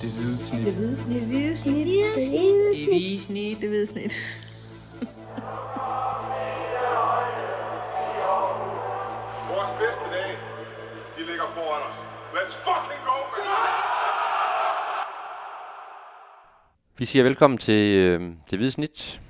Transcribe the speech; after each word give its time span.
Det 0.00 0.10
hvide 0.10 0.38
snit. 0.38 0.64
Det 0.64 0.74
hvide 0.74 0.96
snit. 0.96 1.20
Det 1.20 1.28
hvide 1.28 1.56
snit. 1.56 1.86
Det 1.86 1.86
hvide 1.86 2.14
Det 2.14 2.30
hvide 2.88 3.20
snit. 3.20 3.60
Det 3.60 3.68
hvide 3.68 3.86
snit. 3.86 4.12
Vores 9.52 9.70
bedste 9.80 10.04
dage, 10.14 10.36
de 11.16 11.26
ligger 11.26 11.46
foran 11.54 11.82
os. 11.88 11.96
Let's 12.34 12.54
fucking 12.66 13.02
go, 13.08 13.16
man! 13.32 13.44
Vi 16.98 17.04
siger 17.04 17.22
velkommen 17.22 17.58
til 17.58 17.98
øh, 17.98 18.20
Det 18.50 18.58
Hvide 18.58 18.70
Snit, 18.72 19.20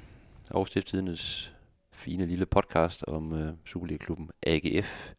og 0.50 0.66
Stiftstidernes 0.66 1.52
fine 1.92 2.26
lille 2.26 2.46
podcast 2.46 3.04
om 3.08 3.32
øh, 3.32 3.52
Superliga-klubben 3.64 4.30
AGF. 4.46 5.12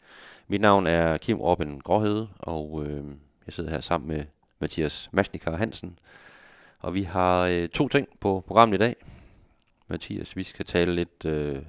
Mit 0.48 0.62
navn 0.62 0.88
er 0.88 1.18
Kim 1.18 1.38
Robin 1.38 1.80
Gråhede, 1.80 2.30
og 2.40 2.86
øh, 2.86 3.06
jeg 3.46 3.54
sidder 3.54 3.70
her 3.70 3.82
sammen 3.82 4.08
med 4.08 4.26
Mathias 4.60 5.10
Maschniker 5.12 5.56
Hansen. 5.56 6.00
Og 6.80 6.94
vi 6.94 7.04
har 7.04 7.46
øh, 7.46 7.70
to 7.70 7.88
ting 7.88 8.08
på 8.20 8.44
programmet 8.48 8.78
i 8.78 8.80
dag. 8.80 8.96
Mathias, 9.88 10.36
vi 10.36 10.44
skal 10.44 10.66
tale 10.66 10.96
lidt 10.96 11.26
øh, 11.26 11.62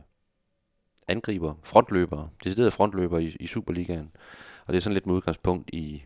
angriber, 1.09 1.55
frontløbere, 1.63 2.29
deciderede 2.45 2.71
frontløbere 2.71 3.23
i, 3.23 3.37
i 3.41 3.47
Superligaen. 3.47 4.11
Og 4.67 4.73
det 4.73 4.77
er 4.77 4.83
sådan 4.83 4.95
lidt 4.95 5.07
med 5.07 5.15
udgangspunkt 5.15 5.71
i, 5.73 6.05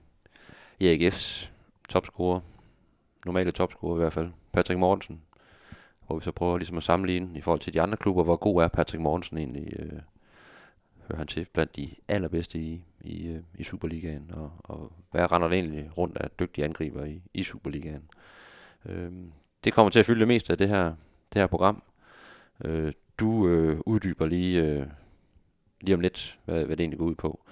i 0.79 1.09
AGF's 1.09 1.49
topscorer, 1.89 2.41
normale 3.27 3.53
topscorer 3.53 3.97
i 3.97 3.99
hvert 3.99 4.13
fald, 4.13 4.31
Patrick 4.53 4.79
Mortensen, 4.79 5.23
hvor 6.07 6.19
vi 6.19 6.25
så 6.25 6.33
prøver 6.33 6.59
ligesom 6.59 6.77
at 6.77 6.83
sammenligne 6.83 7.39
i 7.39 7.41
forhold 7.41 7.61
til 7.61 7.75
de 7.75 7.81
andre 7.81 7.97
klubber, 7.97 8.23
hvor 8.25 8.37
god 8.37 8.63
er 8.63 8.69
Patrick 8.69 9.03
Mortensen 9.03 9.39
egentlig, 9.39 9.73
øh, 9.79 10.01
hører 11.09 11.17
han 11.17 11.27
til 11.27 11.47
blandt 11.53 11.77
de 11.77 11.91
allerbedste 12.09 12.59
i, 12.59 12.85
i, 13.05 13.29
øh, 13.29 13.43
i 13.55 13.65
Superligaen, 13.65 14.31
og, 14.33 14.53
og 14.59 14.93
hvad 15.11 15.33
render 15.33 15.49
der 15.49 15.55
egentlig 15.55 15.91
rundt 15.99 16.19
af 16.19 16.31
dygtige 16.41 16.65
angriber 16.65 17.05
i, 17.05 17.23
i 17.35 17.45
Superligaen. 17.45 18.03
Øh, 18.87 19.13
det 19.65 19.73
kommer 19.73 19.91
til 19.91 19.99
at 19.99 20.07
fylde 20.07 20.21
det 20.21 20.29
meste 20.29 20.53
af 20.53 20.59
det 20.59 20.69
her, 20.69 20.85
det 21.33 21.41
her 21.43 21.47
program. 21.47 21.83
Øh, 22.65 22.93
du 23.19 23.49
øh, 23.49 23.81
uddyber 23.87 24.27
lige, 24.27 24.63
øh, 24.63 24.87
lige 25.81 25.95
om 25.95 26.01
lidt, 26.01 26.39
hvad, 26.45 26.65
hvad 26.65 26.77
det 26.77 26.83
egentlig 26.83 26.99
går 26.99 27.07
ud 27.07 27.15
på. 27.15 27.45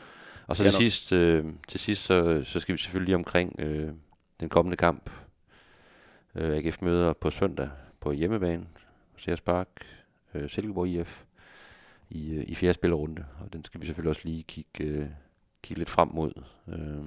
Og 0.46 0.56
så 0.56 0.62
til 0.62 0.72
sidst, 0.72 1.12
øh, 1.12 1.44
til 1.68 1.80
sidst 1.80 2.04
så, 2.04 2.44
så 2.44 2.60
skal 2.60 2.72
vi 2.72 2.78
selvfølgelig 2.78 3.06
lige 3.06 3.16
omkring 3.16 3.60
øh, 3.60 3.92
den 4.40 4.48
kommende 4.48 4.76
kamp. 4.76 5.10
Øh, 6.34 6.56
AGF 6.56 6.82
møder 6.82 7.12
på 7.12 7.30
søndag 7.30 7.70
på 8.00 8.12
hjemmebane, 8.12 8.66
Sears 9.16 9.40
Park, 9.40 9.68
øh, 10.34 10.50
Silkeborg 10.50 10.88
IF, 10.88 11.24
i, 12.10 12.32
øh, 12.34 12.44
i 12.48 12.54
fjerde 12.54 12.74
spillerunde. 12.74 13.24
Og 13.40 13.52
den 13.52 13.64
skal 13.64 13.80
vi 13.80 13.86
selvfølgelig 13.86 14.10
også 14.10 14.22
lige 14.24 14.42
kigge, 14.42 14.84
øh, 14.84 15.06
kigge 15.62 15.78
lidt 15.78 15.90
frem 15.90 16.08
mod. 16.12 16.32
Øh, 16.68 17.04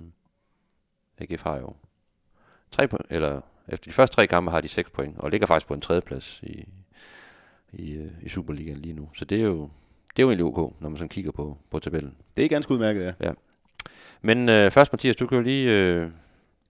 AGF 1.17 1.43
har 1.43 1.57
jo 1.57 1.75
tre 2.71 2.87
point, 2.87 3.05
eller 3.09 3.41
efter 3.67 3.91
de 3.91 3.93
første 3.93 4.15
tre 4.15 4.27
kampe 4.27 4.51
har 4.51 4.61
de 4.61 4.67
seks 4.67 4.89
point, 4.89 5.17
og 5.17 5.31
ligger 5.31 5.47
faktisk 5.47 5.67
på 5.67 5.73
en 5.73 5.81
tredjeplads 5.81 6.39
i, 6.43 6.65
i, 7.73 7.93
øh, 7.93 8.11
i 8.21 8.29
Superligaen 8.29 8.77
lige 8.77 8.93
nu. 8.93 9.09
Så 9.15 9.25
det 9.25 9.39
er 9.41 9.45
jo, 9.45 9.69
det 10.15 10.19
er 10.19 10.23
jo 10.23 10.29
egentlig 10.29 10.45
ok, 10.45 10.81
når 10.81 10.89
man 10.89 10.97
sådan 10.97 11.09
kigger 11.09 11.31
på, 11.31 11.57
på 11.71 11.79
tabellen. 11.79 12.15
Det 12.37 12.45
er 12.45 12.49
ganske 12.49 12.71
udmærket, 12.71 13.15
ja. 13.19 13.31
Men 14.21 14.49
øh, 14.49 14.71
først, 14.71 14.93
Mathias, 14.93 15.15
du 15.15 15.27
kan 15.27 15.37
jo 15.37 15.43
lige... 15.43 15.71
Øh, 15.71 16.11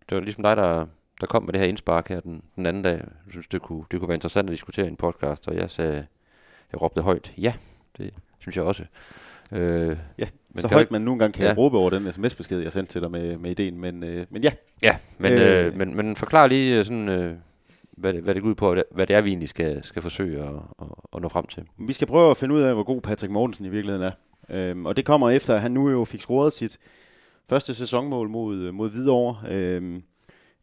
det 0.10 0.16
var 0.16 0.22
ligesom 0.22 0.44
dig, 0.44 0.58
der, 0.58 0.86
der 1.22 1.28
kom 1.28 1.44
med 1.44 1.54
det 1.54 1.62
her 1.62 1.68
indspark 1.68 2.08
her 2.08 2.20
den, 2.20 2.44
den 2.56 2.66
anden 2.66 2.84
dag. 2.84 2.98
Jeg 2.98 3.32
synes, 3.32 3.48
det 3.48 3.62
kunne, 3.62 3.86
det 3.92 4.00
kunne 4.00 4.08
være 4.08 4.16
interessant 4.16 4.50
at 4.50 4.52
diskutere 4.52 4.86
i 4.86 4.90
en 4.90 4.96
podcast, 4.96 5.48
og 5.48 5.56
jeg 5.56 5.72
sagde... 5.72 6.06
Jeg 6.72 6.82
råbte 6.82 7.02
højt. 7.02 7.34
Ja, 7.38 7.54
det 7.98 8.14
synes 8.44 8.56
jeg 8.58 8.66
også. 8.66 8.84
Øh, 9.54 9.98
ja. 10.20 10.28
Men 10.54 10.62
så 10.62 10.68
højt 10.68 10.92
man 10.92 11.02
nogle 11.02 11.20
gange 11.20 11.34
kan 11.34 11.46
Ja. 11.46 11.54
råbe 11.58 11.78
over 11.78 11.90
den 11.90 12.12
sms-besked, 12.12 12.60
jeg 12.60 12.72
sendte 12.72 12.94
til 12.94 13.02
dig 13.02 13.12
med, 13.12 13.38
med 13.38 13.52
ideen. 13.52 13.80
Men, 13.80 14.04
øh, 14.04 14.26
men 14.30 14.44
ja, 14.44 14.52
ja, 14.82 14.98
men, 15.18 15.32
øh, 15.34 15.66
Øh. 15.66 15.78
men, 15.78 15.96
men 15.96 16.16
forklar 16.16 16.48
lige 16.48 16.78
øh, 16.78 16.86
sådan... 16.86 17.10
Øh, 17.10 17.34
hvad, 17.98 18.14
det, 18.14 18.24
hvad 18.24 18.34
det 18.36 18.42
går 18.44 18.50
ud 18.50 18.56
på, 18.56 18.76
hvad 18.92 19.08
det 19.08 19.16
er, 19.16 19.22
vi 19.22 19.30
egentlig 19.30 19.50
skal, 19.50 19.84
skal 19.84 20.02
forsøge 20.02 20.44
at, 20.44 20.54
at, 20.82 20.88
at 21.16 21.22
nå 21.22 21.30
frem 21.30 21.46
til. 21.46 21.64
vi 21.78 21.94
skal 21.94 22.08
prøve 22.08 22.32
at 22.32 22.38
finde 22.38 22.56
ud 22.56 22.62
af, 22.62 22.74
hvor 22.74 22.84
god 22.84 23.02
Patrick 23.02 23.32
Mortensen 23.32 23.66
i 23.66 23.70
virkeligheden 23.70 24.08
er. 24.08 24.12
Øhm, 24.50 24.86
og 24.86 24.98
det 24.98 25.06
kommer 25.06 25.30
efter, 25.30 25.56
at 25.56 25.62
han 25.62 25.72
nu 25.72 25.90
jo 25.90 26.06
fik 26.06 26.22
scoret 26.22 26.54
sit 26.54 26.78
første 27.50 27.74
sæsonmål 27.74 28.30
mod, 28.30 28.72
mod 28.72 28.90
Hvidovre. 28.90 29.38
Øhm, 29.52 30.04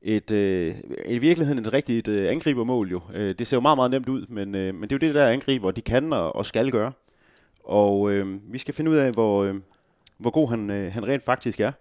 et, 0.03 0.33
øh, 0.33 0.75
I 1.07 1.19
virkeligheden 1.19 1.67
et 1.67 1.73
rigtigt 1.73 2.09
øh, 2.09 2.31
angribermål 2.31 2.91
jo. 2.91 3.01
Øh, 3.15 3.35
det 3.39 3.47
ser 3.47 3.57
jo 3.57 3.61
meget, 3.61 3.79
meget 3.79 3.91
nemt 3.91 4.09
ud, 4.09 4.27
men, 4.29 4.55
øh, 4.55 4.75
men 4.75 4.83
det 4.83 4.93
er 4.93 4.97
jo 4.97 5.07
det 5.09 5.15
der 5.15 5.29
angriber, 5.29 5.71
de 5.71 5.81
kan 5.81 6.13
og, 6.13 6.37
og 6.37 6.47
skal 6.47 6.71
gøre. 6.71 6.93
Og 7.71 8.11
øh, 8.11 8.53
vi 8.53 8.59
skal 8.59 8.75
finde 8.75 8.91
ud 8.91 8.97
af, 8.97 9.13
hvor, 9.13 9.45
øh, 9.45 9.55
hvor 10.19 10.31
god 10.31 10.51
han, 10.51 10.71
øh, 10.71 10.93
han 10.93 11.07
rent 11.07 11.23
faktisk 11.23 11.61
er. 11.61 11.73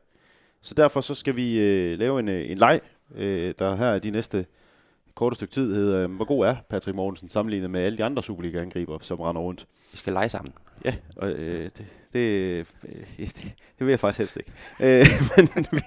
Så 0.61 0.73
derfor 0.73 1.01
så 1.01 1.16
skal 1.16 1.35
vi 1.35 1.59
øh, 1.59 2.00
lave 2.00 2.19
en, 2.19 2.27
øh, 2.27 2.51
en 2.51 2.57
leg, 2.57 2.79
øh, 3.16 3.53
der 3.59 3.75
her 3.75 3.85
er 3.85 4.00
de 4.00 4.11
næste 4.11 4.45
korte 5.16 5.35
stykke 5.35 5.53
tid 5.53 5.75
hedder, 5.75 6.03
øh, 6.03 6.11
hvor 6.11 6.25
god 6.25 6.45
er 6.45 6.55
Patrick 6.69 6.95
Mortensen 6.95 7.29
sammenlignet 7.29 7.72
med 7.72 7.81
alle 7.81 7.97
de 7.97 8.03
andre 8.03 8.23
Superliga-angriber, 8.23 8.97
som 9.01 9.19
render 9.19 9.41
rundt. 9.41 9.67
Vi 9.91 9.97
skal 9.97 10.13
lege 10.13 10.29
sammen. 10.29 10.53
Ja, 10.85 10.95
og 11.16 11.29
øh, 11.29 11.63
det, 11.63 11.97
det, 12.13 12.19
øh, 12.19 12.66
det, 13.17 13.35
det 13.79 13.85
vil 13.85 13.89
jeg 13.89 14.00
faktisk 14.00 14.19
helst 14.19 14.38
ikke. 14.38 14.51
Øh, 15.00 15.06
men 15.56 15.66
vi, 15.71 15.79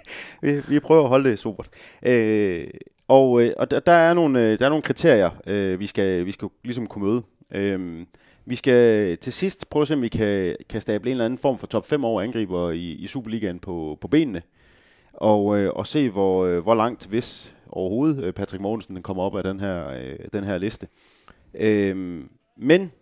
vi, 0.43 0.63
vi 0.69 0.81
prøver 0.81 1.03
at 1.03 1.09
holde 1.09 1.31
det 1.31 1.39
sobert. 1.39 1.69
Øh, 2.07 2.67
og 3.09 3.43
øh, 3.43 3.53
og 3.57 3.71
der, 3.71 3.81
der, 3.81 3.93
er 3.93 4.15
nogle, 4.15 4.43
øh, 4.43 4.59
der 4.59 4.65
er 4.65 4.69
nogle 4.69 4.83
kriterier, 4.83 5.31
øh, 5.47 5.81
vi, 5.81 5.87
skal, 5.87 6.27
vi 6.27 6.33
skal 6.33 6.49
ligesom 6.65 6.87
kunne 6.87 7.05
møde. 7.05 7.23
Øh, 7.55 8.07
vi 8.45 8.55
skal 8.55 9.17
til 9.19 9.33
sidst 9.33 9.71
prøve 9.71 9.83
at 9.83 9.89
se, 9.89 9.95
om 9.95 10.03
vi 10.03 10.09
kan, 10.09 10.57
kan 10.69 10.81
stable 10.81 11.11
en 11.11 11.13
eller 11.13 11.25
anden 11.25 11.39
form 11.39 11.59
for 11.59 11.67
top 11.67 11.87
5 11.87 12.05
over 12.05 12.23
angriber 12.23 12.71
i, 12.71 12.91
i 12.93 13.07
Superligaen 13.07 13.59
på, 13.59 13.99
på 14.01 14.09
benene. 14.09 14.43
Og, 15.13 15.59
øh, 15.59 15.71
og 15.75 15.87
se, 15.87 16.11
hvor, 16.11 16.45
øh, 16.45 16.63
hvor 16.63 16.75
langt, 16.75 17.07
hvis 17.07 17.55
overhovedet, 17.69 18.25
øh, 18.25 18.33
Patrick 18.33 18.61
Mortensen 18.61 19.03
kommer 19.03 19.23
op 19.23 19.37
af 19.37 19.43
den 19.43 19.61
her, 19.61 19.89
øh, 19.91 20.19
den 20.33 20.45
her 20.45 20.59
liste. 20.59 20.89
Øh, 21.55 22.23
men 22.57 22.93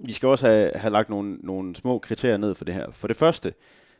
vi 0.00 0.12
skal 0.12 0.28
også 0.28 0.46
have, 0.46 0.72
have 0.74 0.92
lagt 0.92 1.10
nogle, 1.10 1.34
nogle 1.34 1.76
små 1.76 1.98
kriterier 1.98 2.36
ned 2.36 2.54
for 2.54 2.64
det 2.64 2.74
her. 2.74 2.86
For 2.92 3.08
det 3.08 3.16
første, 3.16 3.54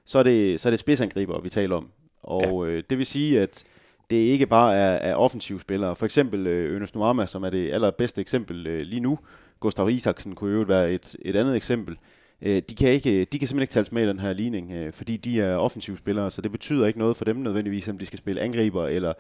så 0.05 0.19
er 0.19 0.23
det, 0.23 0.61
så 0.61 0.69
er 0.69 0.71
det 0.71 0.81
spidsangriber, 0.81 1.41
vi 1.41 1.51
taler 1.51 1.77
om. 1.77 1.89
Og 2.23 2.67
ja. 2.67 2.73
øh, 2.73 2.83
det 2.91 2.99
vil 2.99 3.07
sige, 3.07 3.41
at 3.41 3.65
det 4.11 4.17
ikke 4.17 4.47
bare 4.47 4.77
er, 4.77 5.11
er 5.11 5.15
offensive 5.15 5.61
spillere. 5.61 5.97
For 5.97 6.07
eksempel 6.07 6.47
øh, 6.47 6.77
Ønes 6.77 6.95
Nuama, 6.95 7.27
som 7.27 7.43
er 7.45 7.51
det 7.51 7.73
allerbedste 7.73 8.21
eksempel 8.21 8.67
øh, 8.67 8.81
lige 8.81 9.01
nu. 9.01 9.19
Gustav 9.61 9.91
Isaksen 9.91 10.35
kunne 10.35 10.59
jo 10.59 10.65
være 10.69 10.93
et, 10.93 11.17
et 11.23 11.37
andet 11.37 11.57
eksempel. 11.57 11.99
Øh, 12.43 12.63
de, 12.69 12.75
kan 12.75 12.93
ikke, 12.93 13.25
de 13.25 13.39
kan 13.39 13.49
simpelthen 13.49 13.63
ikke 13.63 13.73
tales 13.73 13.93
med 13.93 14.05
i 14.05 14.09
den 14.09 14.19
her 14.19 14.33
ligning, 14.33 14.73
øh, 14.73 14.93
fordi 14.93 15.17
de 15.17 15.41
er 15.41 15.57
offensive 15.57 15.97
spillere, 15.97 16.31
så 16.31 16.41
det 16.41 16.53
betyder 16.53 16.87
ikke 16.87 16.99
noget 16.99 17.17
for 17.17 17.25
dem 17.25 17.37
nødvendigvis, 17.37 17.89
om 17.89 17.99
de 17.99 18.07
skal 18.07 18.19
spille 18.19 18.41
angriber 18.41 18.87
eller 18.87 19.13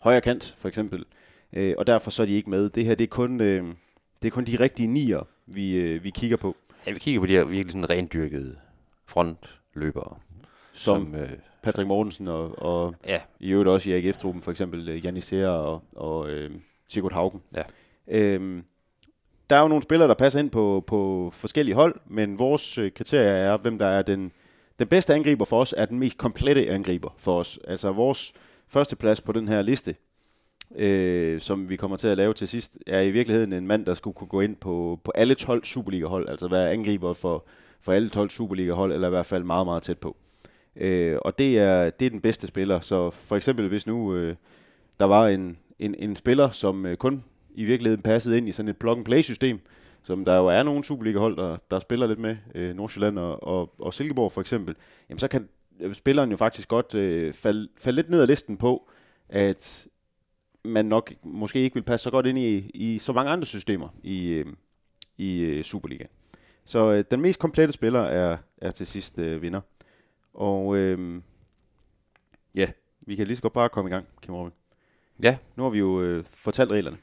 højre 0.00 0.20
kant, 0.20 0.56
for 0.58 0.68
eksempel. 0.68 1.04
Øh, 1.52 1.74
og 1.78 1.86
derfor 1.86 2.10
så 2.10 2.22
er 2.22 2.26
de 2.26 2.32
ikke 2.32 2.50
med. 2.50 2.70
Det 2.70 2.84
her, 2.84 2.94
det 2.94 3.04
er 3.04 3.08
kun, 3.08 3.40
øh, 3.40 3.64
det 4.22 4.28
er 4.28 4.32
kun 4.32 4.44
de 4.44 4.56
rigtige 4.60 4.86
nier, 4.86 5.28
vi, 5.46 5.74
øh, 5.74 6.04
vi 6.04 6.10
kigger 6.10 6.36
på. 6.36 6.56
Ja, 6.86 6.92
vi 6.92 6.98
kigger 6.98 7.20
på 7.20 7.26
de 7.26 7.32
her 7.32 7.44
virkelig 7.44 7.72
sådan 7.72 7.90
rendyrkede 7.90 8.56
frontløbere. 9.06 10.16
Som, 10.72 11.04
som 11.04 11.14
øh, 11.14 11.30
Patrick 11.62 11.88
Mortensen 11.88 12.28
og, 12.28 12.62
og 12.62 12.94
ja, 13.06 13.20
i 13.40 13.50
øvrigt 13.50 13.68
også 13.68 13.90
i 13.90 13.92
AGF-truppen, 13.92 14.42
for 14.42 14.50
eksempel 14.50 15.00
Janis 15.04 15.24
Seer 15.24 15.48
og, 15.48 15.82
og 15.92 16.30
øh, 16.30 16.50
Sigurd 16.86 17.12
Haugen. 17.12 17.40
Ja. 17.54 17.62
Øhm, 18.08 18.64
der 19.50 19.56
er 19.56 19.60
jo 19.60 19.68
nogle 19.68 19.82
spillere, 19.82 20.08
der 20.08 20.14
passer 20.14 20.40
ind 20.40 20.50
på, 20.50 20.84
på 20.86 21.30
forskellige 21.32 21.74
hold, 21.74 21.94
men 22.06 22.38
vores 22.38 22.78
øh, 22.78 22.92
kriterier 22.92 23.32
er, 23.32 23.56
hvem 23.56 23.78
der 23.78 23.86
er 23.86 24.02
den, 24.02 24.32
den 24.78 24.88
bedste 24.88 25.14
angriber 25.14 25.44
for 25.44 25.60
os, 25.60 25.74
er 25.76 25.86
den 25.86 25.98
mest 25.98 26.18
komplette 26.18 26.70
angriber 26.70 27.14
for 27.18 27.40
os. 27.40 27.58
Altså 27.68 27.92
vores 27.92 28.32
første 28.68 28.96
plads 28.96 29.20
på 29.20 29.32
den 29.32 29.48
her 29.48 29.62
liste, 29.62 29.94
øh, 30.76 31.40
som 31.40 31.68
vi 31.68 31.76
kommer 31.76 31.96
til 31.96 32.08
at 32.08 32.16
lave 32.16 32.34
til 32.34 32.48
sidst, 32.48 32.78
er 32.86 33.00
i 33.00 33.10
virkeligheden 33.10 33.52
en 33.52 33.66
mand, 33.66 33.86
der 33.86 33.94
skulle 33.94 34.14
kunne 34.14 34.28
gå 34.28 34.40
ind 34.40 34.56
på, 34.56 35.00
på 35.04 35.12
alle 35.14 35.34
12 35.34 35.64
Superliga-hold, 35.64 36.28
altså 36.28 36.48
være 36.48 36.70
angriber 36.70 37.12
for, 37.12 37.46
for 37.80 37.92
alle 37.92 38.08
12 38.08 38.30
Superliga-hold, 38.30 38.92
eller 38.92 39.08
i 39.08 39.10
hvert 39.10 39.26
fald 39.26 39.44
meget, 39.44 39.66
meget 39.66 39.82
tæt 39.82 39.98
på. 39.98 40.16
Øh, 40.76 41.18
og 41.22 41.38
det 41.38 41.58
er, 41.58 41.90
det 41.90 42.06
er 42.06 42.10
den 42.10 42.20
bedste 42.20 42.46
spiller. 42.46 42.80
Så 42.80 43.10
for 43.10 43.36
eksempel, 43.36 43.68
hvis 43.68 43.86
nu 43.86 44.14
øh, 44.14 44.36
der 45.00 45.04
var 45.04 45.28
en, 45.28 45.58
en, 45.78 45.94
en 45.98 46.16
spiller, 46.16 46.50
som 46.50 46.86
øh, 46.86 46.96
kun 46.96 47.24
i 47.54 47.64
virkeligheden 47.64 48.02
passede 48.02 48.38
ind 48.38 48.48
i 48.48 48.52
sådan 48.52 48.68
et 48.68 48.76
plug-and-play-system, 48.76 49.60
som 50.02 50.24
der 50.24 50.36
jo 50.36 50.46
er 50.46 50.62
nogle 50.62 50.84
Superliga-hold, 50.84 51.36
der, 51.36 51.56
der 51.70 51.78
spiller 51.78 52.06
lidt 52.06 52.18
med, 52.18 52.36
øh, 52.54 52.76
Nordsjælland 52.76 53.18
og, 53.18 53.42
og, 53.42 53.74
og 53.78 53.94
Silkeborg 53.94 54.32
for 54.32 54.40
eksempel, 54.40 54.76
jamen 55.08 55.18
så 55.18 55.28
kan 55.28 55.48
øh, 55.80 55.94
spilleren 55.94 56.30
jo 56.30 56.36
faktisk 56.36 56.68
godt 56.68 56.94
øh, 56.94 57.34
falde, 57.34 57.68
falde 57.78 57.96
lidt 57.96 58.10
ned 58.10 58.20
ad 58.20 58.26
listen 58.26 58.56
på, 58.56 58.88
at 59.28 59.86
man 60.64 60.86
nok 60.86 61.12
måske 61.22 61.60
ikke 61.60 61.74
vil 61.74 61.82
passe 61.82 62.04
så 62.04 62.10
godt 62.10 62.26
ind 62.26 62.38
i, 62.38 62.70
i 62.74 62.98
så 62.98 63.12
mange 63.12 63.30
andre 63.30 63.46
systemer 63.46 63.88
i, 64.02 64.28
øh, 64.28 64.46
i 65.18 65.40
øh, 65.40 65.64
Superligaen. 65.64 66.10
Så 66.64 66.92
øh, 66.92 67.04
den 67.10 67.20
mest 67.20 67.38
komplette 67.38 67.72
spiller 67.72 68.00
er, 68.00 68.36
er 68.58 68.70
til 68.70 68.86
sidst 68.86 69.18
øh, 69.18 69.42
vinder. 69.42 69.60
Og 70.34 70.76
øh, 70.76 71.22
ja, 72.54 72.70
vi 73.00 73.16
kan 73.16 73.26
lige 73.26 73.36
så 73.36 73.42
godt 73.42 73.52
bare 73.52 73.68
komme 73.68 73.90
i 73.90 73.92
gang, 73.92 74.06
Kim 74.22 74.34
Robin. 74.34 74.52
ja, 75.22 75.36
Nu 75.56 75.62
har 75.62 75.70
vi 75.70 75.78
jo 75.78 76.02
øh, 76.02 76.24
fortalt 76.24 76.70
reglerne. 76.70 76.96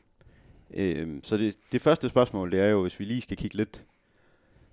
Øh, 0.73 1.19
så 1.23 1.37
det, 1.37 1.57
det 1.71 1.81
første 1.81 2.09
spørgsmål, 2.09 2.51
det 2.51 2.59
er 2.59 2.67
jo, 2.67 2.81
hvis 2.81 2.99
vi 2.99 3.05
lige 3.05 3.21
skal 3.21 3.37
kigge 3.37 3.57
lidt 3.57 3.85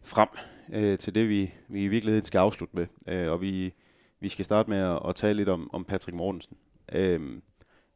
frem 0.02 0.28
øh, 0.72 0.98
til 0.98 1.14
det, 1.14 1.28
vi, 1.28 1.54
vi 1.68 1.84
i 1.84 1.88
virkeligheden 1.88 2.24
skal 2.24 2.38
afslutte 2.38 2.76
med. 2.76 2.86
Øh, 3.06 3.32
og 3.32 3.40
vi, 3.40 3.74
vi 4.20 4.28
skal 4.28 4.44
starte 4.44 4.70
med 4.70 4.78
at, 4.78 5.00
at 5.08 5.14
tale 5.14 5.36
lidt 5.36 5.48
om, 5.48 5.70
om 5.72 5.84
Patrick 5.84 6.16
Mortensen. 6.16 6.56
Øh, 6.92 7.40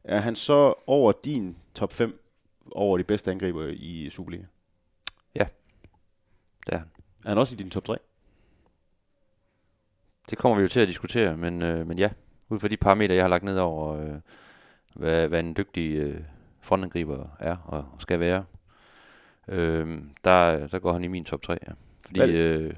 er 0.03 0.19
han 0.19 0.35
så 0.35 0.73
over 0.87 1.11
din 1.23 1.57
top 1.73 1.93
5 1.93 2.19
over 2.71 2.97
de 2.97 3.03
bedste 3.03 3.31
angriber 3.31 3.67
i 3.67 4.09
Superliga? 4.09 4.43
Det 6.65 6.73
er 6.73 6.77
han. 6.77 6.87
Er 7.25 7.29
han 7.29 7.37
også 7.37 7.55
i 7.55 7.57
din 7.57 7.69
top 7.69 7.85
3? 7.85 7.97
Det 10.29 10.37
kommer 10.37 10.55
vi 10.57 10.61
jo 10.61 10.67
til 10.67 10.79
at 10.79 10.87
diskutere, 10.87 11.37
men, 11.37 11.61
øh, 11.61 11.87
men 11.87 11.99
ja, 11.99 12.09
ud 12.49 12.59
fra 12.59 12.67
de 12.67 12.77
parametre, 12.77 13.15
jeg 13.15 13.23
har 13.23 13.29
lagt 13.29 13.43
ned 13.43 13.57
over, 13.57 13.95
øh, 13.95 14.19
hvad, 14.95 15.27
hvad 15.27 15.39
en 15.39 15.55
dygtig 15.57 15.95
øh, 15.95 16.21
frontangriber 16.63 17.27
er 17.39 17.57
og 17.65 17.85
skal 17.99 18.19
være, 18.19 18.43
øh, 19.47 20.01
der, 20.23 20.67
der 20.67 20.79
går 20.79 20.93
han 20.93 21.03
i 21.03 21.07
min 21.07 21.25
top 21.25 21.41
3. 21.41 21.57
Ja. 21.67 21.73
Fordi 22.05 22.19
Hvad- 22.19 22.29
øh, 22.29 22.73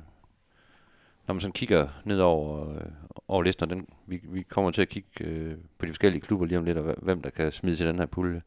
når 1.27 1.33
man 1.33 1.41
sådan 1.41 1.53
kigger 1.53 1.87
ned 2.03 2.19
over, 2.19 2.75
øh, 2.75 2.81
over 3.27 3.43
listen, 3.43 3.63
og 3.63 3.69
den, 3.69 3.87
vi, 4.07 4.21
vi 4.23 4.41
kommer 4.41 4.71
til 4.71 4.81
at 4.81 4.89
kigge 4.89 5.09
øh, 5.21 5.55
på 5.77 5.85
de 5.85 5.89
forskellige 5.91 6.21
klubber 6.21 6.45
lige 6.45 6.57
om 6.57 6.65
lidt, 6.65 6.77
og 6.77 6.95
hvem 7.01 7.21
der 7.21 7.29
kan 7.29 7.51
smide 7.51 7.75
til 7.75 7.87
den 7.87 7.99
her 7.99 8.05
pulje, 8.05 8.41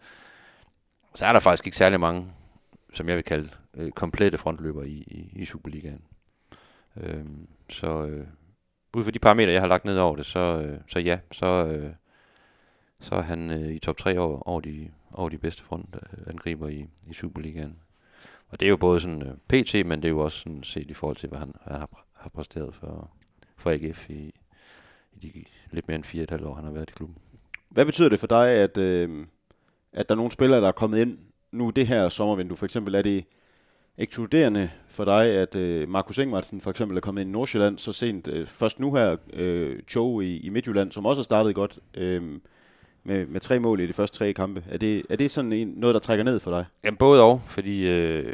så 1.15 1.27
er 1.27 1.33
der 1.33 1.41
faktisk 1.41 1.67
ikke 1.67 1.77
særlig 1.79 2.01
mange, 2.01 2.27
som 2.95 3.09
jeg 3.09 3.17
vil 3.17 3.25
kalde 3.25 3.51
øh, 3.75 3.91
komplette 3.91 4.39
frontløber 4.39 4.83
i, 4.83 4.91
i, 4.91 5.33
i 5.33 5.45
Superligaen. 5.45 6.03
Øh, 6.97 7.25
så 7.71 8.05
øh, 8.07 8.27
ud 8.95 9.05
fra 9.05 9.11
de 9.11 9.19
parametre, 9.19 9.53
jeg 9.53 9.61
har 9.63 9.69
lagt 9.69 9.85
ned 9.85 9.99
over 9.99 10.17
det, 10.17 10.27
så, 10.27 10.63
øh, 10.63 10.81
så 10.89 10.99
ja, 10.99 11.19
så, 11.33 11.47
øh, 11.67 11.91
så 13.01 13.15
er 13.15 13.21
han 13.23 13.51
øh, 13.51 13.69
i 13.75 13.79
top 13.79 13.97
3 13.97 14.19
over, 14.19 14.49
over, 14.49 14.61
de, 14.61 14.91
over 15.13 15.29
de 15.29 15.39
bedste 15.39 15.63
frontangriber 15.63 16.67
øh, 16.67 16.75
i, 16.75 16.87
i 17.07 17.15
Superligaen. 17.15 17.77
Og 18.49 18.61
det 18.61 18.67
er 18.67 18.71
jo 18.71 18.77
både 18.77 19.01
sådan 19.01 19.23
øh, 19.23 19.35
PT, 19.49 19.87
men 19.87 20.03
det 20.03 20.05
er 20.05 20.13
jo 20.13 20.19
også 20.19 20.39
sådan 20.39 20.63
set 20.63 20.91
i 20.91 20.95
forhold 20.95 21.17
til, 21.17 21.29
hvad 21.29 21.39
han, 21.39 21.53
hvad 21.67 21.73
han 21.73 21.81
har, 21.81 22.07
har 22.13 22.29
præsteret 22.31 22.75
for, 22.75 23.11
for 23.57 23.71
AGF 23.71 24.11
i, 24.11 24.35
i 25.13 25.19
de 25.19 25.45
lidt 25.71 25.89
mere 25.89 25.95
end 25.95 26.05
fire 26.05 26.23
et 26.23 26.31
halvt 26.31 26.45
år, 26.45 26.55
han 26.55 26.65
har 26.65 26.73
været 26.73 26.91
i 26.91 26.93
klubben. 26.93 27.17
Hvad 27.69 27.85
betyder 27.85 28.09
det 28.09 28.21
for 28.21 28.27
dig, 28.27 28.49
at, 28.51 28.79
øh, 28.79 29.27
at 29.93 30.09
der 30.09 30.15
er 30.15 30.17
nogle 30.17 30.33
spillere, 30.33 30.61
der 30.61 30.69
er 30.69 30.73
kommet 30.73 30.99
ind 30.99 31.19
nu 31.53 31.71
det 31.71 31.87
her 31.87 32.09
sommervindue? 32.09 32.57
For 32.57 32.65
eksempel 32.65 32.95
er 32.95 33.03
det 33.03 33.25
ekskluderende 33.99 34.71
for 34.89 35.05
dig, 35.05 35.27
at 35.27 35.55
øh, 35.55 35.89
Markus 35.89 36.19
Ingvartsen 36.19 36.61
for 36.61 36.71
eksempel 36.71 36.97
er 36.97 37.01
kommet 37.01 37.23
ind 37.23 37.31
i 37.31 37.33
Nordsjælland 37.33 37.79
så 37.79 37.93
sent. 37.93 38.29
Øh, 38.29 38.47
først 38.47 38.81
nu 38.81 38.95
her, 38.95 39.17
øh, 39.33 39.83
Cho 39.83 40.21
i, 40.21 40.37
i 40.37 40.49
Midtjylland, 40.49 40.93
som 40.93 41.07
også 41.07 41.21
har 41.21 41.25
startet 41.25 41.55
godt 41.55 41.79
øh, 41.95 42.41
med, 43.09 43.27
med 43.27 43.41
tre 43.41 43.59
mål 43.59 43.81
i 43.81 43.87
de 43.87 43.93
første 43.93 44.19
tre 44.19 44.33
kampe. 44.33 44.65
Er 44.71 44.79
det, 44.79 45.03
er 45.11 45.17
det 45.17 45.31
sådan 45.31 45.53
en, 45.53 45.69
noget, 45.69 45.95
der 45.95 46.01
trækker 46.01 46.25
ned 46.25 46.41
for 46.41 46.51
dig? 46.51 46.65
Jamen 46.85 46.97
både 46.97 47.23
og, 47.23 47.43
fordi 47.47 47.89
øh, 47.89 48.33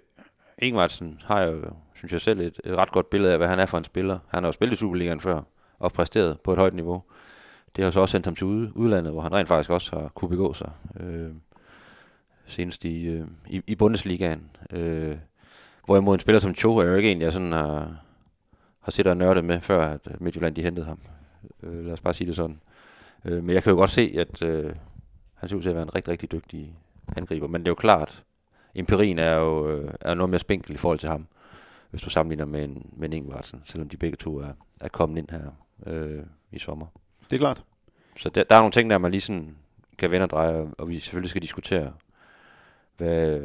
Ingvartsen 0.58 1.20
har 1.24 1.42
jo, 1.42 1.62
synes 1.94 2.12
jeg 2.12 2.20
selv, 2.20 2.40
et, 2.40 2.60
et 2.64 2.76
ret 2.76 2.92
godt 2.92 3.10
billede 3.10 3.32
af, 3.32 3.38
hvad 3.38 3.48
han 3.48 3.58
er 3.58 3.66
for 3.66 3.78
en 3.78 3.84
spiller. 3.84 4.18
Han 4.28 4.42
har 4.42 4.48
jo 4.48 4.52
spillet 4.52 4.76
i 4.76 4.78
Superligaen 4.78 5.20
før, 5.20 5.42
og 5.78 5.92
præsteret 5.92 6.40
på 6.40 6.52
et 6.52 6.58
højt 6.58 6.74
niveau. 6.74 7.02
Det 7.76 7.84
har 7.84 7.90
så 7.92 8.00
også 8.00 8.12
sendt 8.12 8.26
ham 8.26 8.34
til 8.34 8.46
udlandet, 8.46 9.12
hvor 9.12 9.22
han 9.22 9.32
rent 9.32 9.48
faktisk 9.48 9.70
også 9.70 9.96
har 9.96 10.08
kunne 10.08 10.28
begå 10.28 10.52
sig. 10.52 10.70
Øh, 11.00 11.30
senest 12.46 12.84
i, 12.84 13.06
øh, 13.06 13.26
i, 13.48 13.62
i 13.66 13.74
Bundesligaen. 13.74 14.50
Øh, 14.72 15.16
hvorimod 15.86 16.14
en 16.14 16.20
spiller 16.20 16.40
som 16.40 16.54
Cho 16.54 16.76
er 16.76 16.84
jo 16.84 16.94
ikke 16.94 17.12
en, 17.12 17.20
jeg 17.20 17.32
sådan 17.32 17.52
har, 17.52 17.96
har 18.80 18.92
set 18.92 19.06
og 19.06 19.16
nørdet 19.16 19.44
med, 19.44 19.60
før 19.60 19.80
at 19.86 20.20
Midtjylland 20.20 20.54
de 20.54 20.62
hentede 20.62 20.86
ham. 20.86 20.98
Øh, 21.62 21.84
lad 21.84 21.92
os 21.92 22.00
bare 22.00 22.14
sige 22.14 22.26
det 22.26 22.36
sådan. 22.36 22.56
Øh, 22.56 22.73
men 23.24 23.50
jeg 23.50 23.62
kan 23.62 23.70
jo 23.70 23.76
godt 23.76 23.90
se, 23.90 24.14
at 24.18 24.42
øh, 24.42 24.72
han 25.34 25.48
ser 25.48 25.56
ud 25.56 25.62
til 25.62 25.68
at 25.68 25.74
være 25.74 25.82
en 25.82 25.94
rigtig, 25.94 26.12
rigtig 26.12 26.32
dygtig 26.32 26.78
angriber. 27.16 27.46
Men 27.46 27.60
det 27.60 27.66
er 27.66 27.70
jo 27.70 27.74
klart, 27.74 28.24
empirien 28.74 29.18
er 29.18 29.34
jo 29.34 29.68
øh, 29.68 29.94
er 30.00 30.14
noget 30.14 30.30
mere 30.30 30.38
spinkel 30.38 30.74
i 30.74 30.76
forhold 30.76 30.98
til 30.98 31.08
ham, 31.08 31.26
hvis 31.90 32.02
du 32.02 32.10
sammenligner 32.10 32.44
med 32.44 32.64
en, 32.64 32.90
med 32.96 33.08
en 33.08 33.12
Ingvartsen, 33.12 33.62
selvom 33.64 33.88
de 33.88 33.96
begge 33.96 34.16
to 34.16 34.38
er, 34.38 34.52
er 34.80 34.88
kommet 34.88 35.18
ind 35.18 35.28
her 35.30 35.50
øh, 35.86 36.22
i 36.52 36.58
sommer. 36.58 36.86
Det 37.30 37.36
er 37.36 37.38
klart. 37.38 37.64
Så 38.16 38.28
der, 38.28 38.44
der 38.44 38.54
er 38.56 38.60
nogle 38.60 38.72
ting, 38.72 38.90
der 38.90 38.98
man 38.98 39.10
lige 39.10 39.20
sådan 39.20 39.56
kan 39.98 40.10
vende 40.10 40.24
og 40.24 40.30
dreje, 40.30 40.66
og 40.78 40.88
vi 40.88 40.98
selvfølgelig 40.98 41.30
skal 41.30 41.42
diskutere, 41.42 41.92
hvad, 42.96 43.40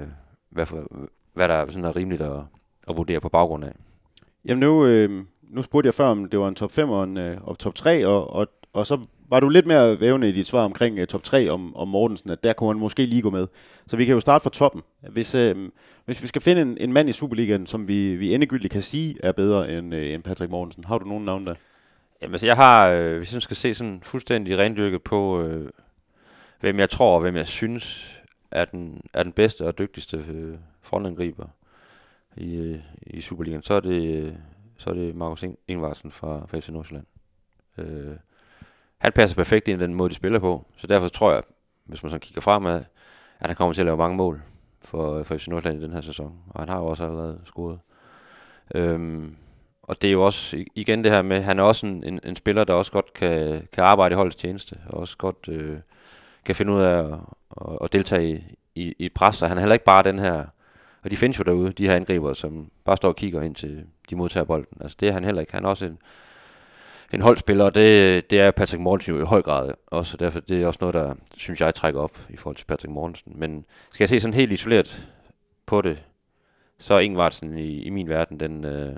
hvad, 0.49 0.65
for, 0.65 1.07
hvad 1.33 1.47
der 1.47 1.53
er, 1.53 1.67
sådan 1.67 1.85
er 1.85 1.95
rimeligt 1.95 2.21
at, 2.21 2.41
at 2.87 2.97
vurdere 2.97 3.19
på 3.19 3.29
baggrund 3.29 3.65
af. 3.65 3.73
Jamen 4.45 4.59
nu, 4.59 4.85
øh, 4.85 5.25
nu 5.41 5.61
spurgte 5.61 5.87
jeg 5.87 5.93
før, 5.93 6.05
om 6.05 6.29
det 6.29 6.39
var 6.39 6.47
en 6.47 6.55
top 6.55 6.71
5 6.71 6.89
og 6.89 7.03
en 7.03 7.17
øh, 7.17 7.37
og 7.41 7.59
top 7.59 7.75
3, 7.75 8.07
og, 8.07 8.29
og, 8.29 8.47
og 8.73 8.87
så 8.87 8.99
var 9.29 9.39
du 9.39 9.49
lidt 9.49 9.65
mere 9.65 9.99
vævende 9.99 10.29
i 10.29 10.31
dit 10.31 10.47
svar 10.47 10.65
omkring 10.65 11.01
uh, 11.01 11.05
top 11.07 11.23
3 11.23 11.49
om, 11.49 11.75
om 11.75 11.87
Mortensen, 11.87 12.29
at 12.29 12.43
der 12.43 12.53
kunne 12.53 12.69
han 12.69 12.79
måske 12.79 13.05
lige 13.05 13.21
gå 13.21 13.29
med. 13.29 13.47
Så 13.87 13.97
vi 13.97 14.05
kan 14.05 14.13
jo 14.13 14.19
starte 14.19 14.43
fra 14.43 14.49
toppen. 14.49 14.81
Hvis, 15.09 15.35
uh, 15.35 15.51
hvis 16.05 16.21
vi 16.21 16.27
skal 16.27 16.41
finde 16.41 16.61
en, 16.61 16.77
en 16.79 16.93
mand 16.93 17.09
i 17.09 17.13
Superligaen, 17.13 17.65
som 17.65 17.87
vi, 17.87 18.15
vi 18.15 18.33
endegyldigt 18.33 18.71
kan 18.71 18.81
sige 18.81 19.15
er 19.23 19.31
bedre 19.31 19.77
end, 19.77 19.93
uh, 19.93 20.01
end 20.01 20.23
Patrick 20.23 20.51
Mortensen, 20.51 20.83
har 20.83 20.97
du 20.97 21.05
nogen 21.05 21.25
navn 21.25 21.45
der? 21.45 21.55
Jamen, 22.21 22.33
altså, 22.33 22.45
jeg 22.45 22.55
har, 22.55 22.87
øh, 22.87 23.17
hvis 23.17 23.33
jeg 23.33 23.41
skal 23.41 23.55
se 23.55 23.73
sådan 23.73 23.99
fuldstændig 24.03 24.57
rendyrket 24.57 25.03
på, 25.03 25.41
øh, 25.41 25.69
hvem 26.59 26.79
jeg 26.79 26.89
tror 26.89 27.15
og 27.15 27.21
hvem 27.21 27.35
jeg 27.35 27.47
synes 27.47 28.15
er 28.51 28.65
den, 28.65 29.01
er 29.13 29.23
den 29.23 29.31
bedste 29.31 29.67
og 29.67 29.77
dygtigste 29.77 30.25
øh, 30.29 30.57
frontangriber 30.81 31.47
i, 32.37 32.55
øh, 32.55 32.79
i 33.01 33.21
Superligaen, 33.21 33.63
så 33.63 33.73
er 33.73 33.79
det, 33.79 34.23
øh, 34.23 34.33
så 34.77 34.89
er 34.89 34.93
det 34.93 35.15
Markus 35.15 35.45
Ingvarsen 35.67 36.11
fra, 36.11 36.45
fra 36.45 36.59
FC 36.59 36.69
Nordsjælland. 36.69 37.05
Øh, 37.77 38.15
han 39.01 39.12
passer 39.12 39.36
perfekt 39.36 39.68
ind 39.68 39.81
i 39.81 39.84
den 39.84 39.94
måde, 39.94 40.10
de 40.10 40.16
spiller 40.16 40.40
på, 40.40 40.66
så 40.78 40.88
derfor 40.88 41.07
tror 41.07 41.31
jeg, 41.34 41.44
hvis 41.86 42.04
man 42.04 42.10
så 42.10 42.19
kigger 42.19 42.42
fremad, 42.42 42.84
at 43.40 43.48
han 43.48 43.56
kommer 43.56 43.74
til 43.74 43.81
at 43.81 43.86
lave 43.86 43.98
mange 43.98 44.18
mål 44.18 44.42
for, 44.81 45.18
øh, 45.18 45.25
for 45.25 45.38
FC 45.38 45.48
Nordsjælland 45.48 45.81
i 45.81 45.86
den 45.86 45.94
her 45.94 46.01
sæson, 46.01 46.34
og 46.50 46.62
han 46.62 46.69
har 46.69 46.80
jo 46.80 46.86
også 46.86 47.04
allerede 47.04 47.42
scoret. 47.46 47.80
Øhm, 48.75 49.36
og 49.84 50.01
det 50.01 50.07
er 50.07 50.12
jo 50.12 50.25
også 50.25 50.66
igen 50.75 51.04
det 51.04 51.12
her 51.12 51.22
med, 51.22 51.42
han 51.42 51.60
er 51.60 51.63
også 51.63 51.86
en, 51.86 52.04
en, 52.04 52.19
en 52.24 52.36
spiller, 52.36 52.63
der 52.63 52.74
også 52.74 52.92
godt 52.92 53.13
kan, 53.13 53.68
kan 53.74 53.84
arbejde 53.84 54.13
i 54.13 54.16
holdets 54.16 54.36
tjeneste, 54.36 54.78
og 54.88 55.00
også 55.00 55.18
godt 55.18 55.48
øh, 55.48 55.80
kan 56.46 56.56
finde 56.56 56.74
ud 56.74 56.81
af 56.81 57.04
at, 57.04 57.19
at, 57.62 57.78
at 57.81 57.94
deltage 57.94 58.30
i, 58.30 58.44
i, 58.75 58.94
i 59.00 59.10
pres, 59.10 59.42
og 59.42 59.48
han 59.48 59.57
er 59.57 59.62
heller 59.62 59.74
ikke 59.74 59.86
bare 59.86 60.04
den 60.04 60.19
her, 60.19 60.46
og 61.04 61.12
de 61.12 61.18
findes 61.18 61.40
jo 61.40 61.44
derude, 61.44 61.72
de 61.72 61.88
her 61.88 61.96
angriber, 61.96 62.34
som 62.34 62.72
bare 62.86 62.98
står 62.98 63.10
og 63.10 63.16
kigger 63.16 63.42
ind 63.42 63.56
til 63.56 63.86
de 64.10 64.16
modtager 64.16 64.44
bolden. 64.44 64.78
Altså 64.81 64.98
det 65.00 65.07
er 65.07 65.13
han 65.13 65.24
heller 65.24 65.42
ikke. 65.42 65.54
Han 65.54 65.66
er 65.66 65.69
også 65.69 65.86
en, 65.86 65.98
en 67.13 67.21
holdspiller, 67.21 67.65
og 67.65 67.75
det, 67.75 68.31
det 68.31 68.39
er 68.39 68.51
Patrick 68.51 68.81
Mortensen 68.81 69.15
jo 69.15 69.21
i 69.21 69.25
høj 69.25 69.41
grad 69.41 69.71
også, 69.88 70.15
og 70.15 70.19
derfor 70.19 70.39
det 70.39 70.61
er 70.61 70.67
også 70.67 70.77
noget, 70.81 70.94
der, 70.94 71.15
synes 71.38 71.61
jeg, 71.61 71.75
trækker 71.75 72.01
op 72.01 72.17
i 72.29 72.38
forhold 72.38 72.56
til 72.56 72.65
Patrick 72.65 72.91
Mortensen. 72.91 73.33
Men 73.35 73.65
skal 73.91 74.03
jeg 74.03 74.09
se 74.09 74.19
sådan 74.19 74.33
helt 74.33 74.51
isoleret 74.51 75.07
på 75.65 75.81
det, 75.81 76.03
så 76.77 76.94
er 76.94 77.00
Ingvartsen 77.00 77.57
i, 77.57 77.81
i 77.81 77.89
min 77.89 78.09
verden 78.09 78.39
den, 78.39 78.65
øh, 78.65 78.95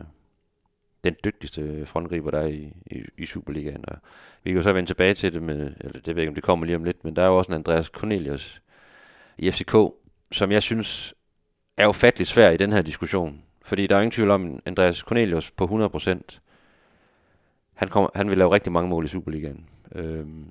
den 1.04 1.16
dygtigste 1.26 1.86
frontgriber, 1.86 2.32
der 2.32 2.40
er 2.40 2.48
i, 2.48 2.74
i, 2.86 3.02
i 3.18 3.26
Superligaen. 3.26 3.86
Og 3.88 3.98
vi 4.44 4.52
kan 4.52 4.58
jo 4.58 4.64
så 4.64 4.74
vende 4.74 4.90
tilbage 4.90 5.14
til 5.14 5.34
det, 5.34 5.44
med, 5.44 5.74
eller 5.80 6.00
det 6.00 6.08
ved 6.08 6.16
jeg 6.16 6.20
ikke, 6.20 6.30
om 6.30 6.36
det 6.36 6.44
kommer 6.44 6.66
lige 6.66 6.76
om 6.76 6.84
lidt, 6.84 7.04
men 7.04 7.16
der 7.16 7.22
er 7.22 7.28
jo 7.28 7.38
også 7.38 7.52
en 7.52 7.56
Andreas 7.56 7.86
Cornelius 7.86 8.62
i 9.38 9.52
FCK, 9.52 9.76
som 10.32 10.52
jeg 10.52 10.64
synes 10.64 11.14
er 11.78 11.88
ufatteligt 11.88 12.30
svær 12.30 12.50
i 12.50 12.58
den 12.58 12.72
her 12.72 12.82
diskussion. 12.82 13.42
Fordi 13.62 13.88
der 13.88 13.96
er 13.96 14.00
ingen 14.00 14.12
tvivl 14.12 14.32
om, 14.32 14.60
Andreas 14.66 14.98
Cornelius 14.98 15.52
på 15.52 15.90
100%, 15.96 16.40
han, 17.82 17.90
kommer, 17.90 18.10
han 18.16 18.30
vil 18.30 18.38
lave 18.38 18.52
rigtig 18.52 18.72
mange 18.72 18.90
mål 18.90 19.06
i 19.06 19.08
Superligaen. 19.08 19.66
Øhm, 19.96 20.46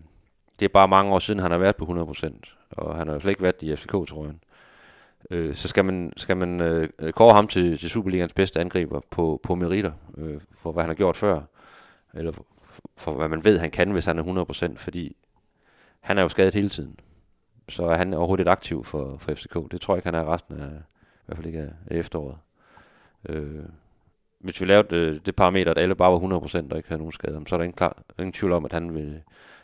det 0.59 0.65
er 0.65 0.69
bare 0.69 0.89
mange 0.89 1.13
år 1.15 1.19
siden, 1.19 1.41
han 1.41 1.51
har 1.51 1.59
været 1.59 1.77
på 1.77 1.85
100%, 1.85 2.71
og 2.71 2.97
han 2.97 3.07
har 3.07 3.15
jo 3.15 3.21
hvert 3.21 3.31
ikke 3.31 3.43
været 3.43 3.63
i 3.63 3.77
FCK, 3.77 3.91
tror 3.91 4.25
jeg. 4.25 4.35
Øh, 5.31 5.55
så 5.55 5.69
skal 5.69 5.85
man, 5.85 6.13
skal 6.17 6.37
man 6.37 6.61
øh, 6.61 7.13
kåre 7.13 7.35
ham 7.35 7.49
til, 7.49 7.79
til 7.79 7.91
Superligans 7.91 8.35
bedste 8.35 8.61
angriber 8.61 9.01
på, 9.11 9.41
på 9.43 9.55
meritter, 9.55 9.93
øh, 10.17 10.41
for 10.53 10.73
hvad 10.73 10.83
han 10.83 10.91
har 10.91 10.95
gjort 10.95 11.17
før, 11.17 11.41
eller 12.15 12.33
for, 12.33 12.47
for 12.97 13.13
hvad 13.13 13.29
man 13.29 13.45
ved, 13.45 13.59
han 13.59 13.71
kan, 13.71 13.91
hvis 13.91 14.05
han 14.05 14.19
er 14.19 14.73
100%, 14.73 14.77
fordi 14.77 15.17
han 16.01 16.19
er 16.19 16.23
jo 16.23 16.29
skadet 16.29 16.55
hele 16.55 16.69
tiden. 16.69 16.97
Så 17.69 17.83
er 17.85 17.97
han 17.97 18.15
overhovedet 18.15 18.43
ikke 18.43 18.51
aktiv 18.51 18.85
for, 18.85 19.17
for 19.19 19.35
FCK. 19.35 19.55
Det 19.71 19.81
tror 19.81 19.95
jeg 19.95 19.99
ikke, 19.99 20.07
han 20.17 20.25
er 20.25 20.35
resten 20.35 20.61
af, 20.61 20.69
i 20.69 21.23
hvert 21.27 21.37
fald 21.37 21.47
ikke 21.47 21.59
af 21.61 21.97
efteråret. 21.97 22.39
Øh, 23.29 23.65
hvis 24.41 24.61
vi 24.61 24.67
lavede 24.67 24.97
det, 24.97 25.27
det 25.27 25.37
parameter, 25.37 25.71
at 25.71 25.79
alle 25.79 25.95
bare 25.95 26.13
var 26.13 26.19
100% 26.19 26.71
og 26.71 26.77
ikke 26.77 26.89
havde 26.89 26.99
nogen 26.99 27.13
skader, 27.13 27.41
så 27.47 27.55
er 27.55 27.57
der 27.57 27.65
ingen, 27.65 27.77
klar, 27.77 28.03
ingen 28.19 28.33
tvivl 28.33 28.53
om, 28.53 28.65
at 28.65 28.73
han 28.73 28.95
vil, 28.95 29.21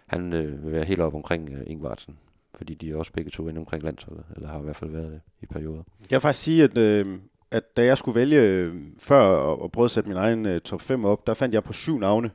han 0.06 0.32
øh, 0.32 0.64
vil 0.64 0.72
være 0.72 0.84
helt 0.84 1.00
op 1.00 1.14
omkring 1.14 1.50
øh, 1.52 1.60
Ingvartsen. 1.66 2.18
Fordi 2.54 2.74
de 2.74 2.90
er 2.90 2.96
også 2.96 3.12
begge 3.12 3.30
to 3.30 3.48
inde 3.48 3.58
omkring 3.58 3.82
landsholdet, 3.82 4.24
eller 4.36 4.48
har 4.48 4.60
i 4.60 4.62
hvert 4.62 4.76
fald 4.76 4.90
været 4.90 5.12
det 5.12 5.20
i 5.42 5.46
perioder. 5.46 5.82
Jeg 6.10 6.16
vil 6.16 6.20
faktisk 6.20 6.44
sige, 6.44 6.64
at, 6.64 6.78
øh, 6.78 7.06
at 7.50 7.76
da 7.76 7.84
jeg 7.84 7.98
skulle 7.98 8.20
vælge 8.20 8.40
øh, 8.40 8.74
før 8.98 9.52
at, 9.52 9.64
at 9.64 9.72
prøve 9.72 9.84
at 9.84 9.90
sætte 9.90 10.08
min 10.08 10.18
egen 10.18 10.46
øh, 10.46 10.60
top 10.60 10.82
5 10.82 11.04
op, 11.04 11.26
der 11.26 11.34
fandt 11.34 11.54
jeg 11.54 11.64
på 11.64 11.72
syv 11.72 11.98
navne, 11.98 12.30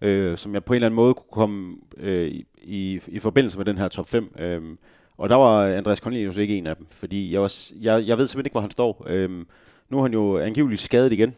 øh, 0.00 0.36
som 0.36 0.54
jeg 0.54 0.64
på 0.64 0.72
en 0.72 0.74
eller 0.74 0.86
anden 0.86 0.96
måde 0.96 1.14
kunne 1.14 1.32
komme 1.32 1.76
øh, 1.96 2.28
i, 2.28 2.46
i, 2.62 3.00
i 3.06 3.18
forbindelse 3.18 3.58
med 3.58 3.64
den 3.64 3.78
her 3.78 3.88
top 3.88 4.08
5. 4.08 4.34
Øh, 4.38 4.62
og 5.16 5.28
der 5.28 5.34
var 5.34 5.66
Andreas 5.66 5.98
Cornelius 5.98 6.36
ikke 6.36 6.56
en 6.56 6.66
af 6.66 6.76
dem, 6.76 6.86
fordi 6.90 7.32
jeg, 7.32 7.40
var, 7.40 7.54
jeg, 7.80 8.06
jeg 8.06 8.18
ved 8.18 8.26
simpelthen 8.26 8.46
ikke, 8.46 8.54
hvor 8.54 8.60
han 8.60 8.70
står. 8.70 9.04
Øh, 9.06 9.30
nu 9.88 9.98
er 9.98 10.02
han 10.02 10.12
jo 10.12 10.38
angiveligt 10.38 10.80
skadet 10.80 11.12
igen. 11.12 11.34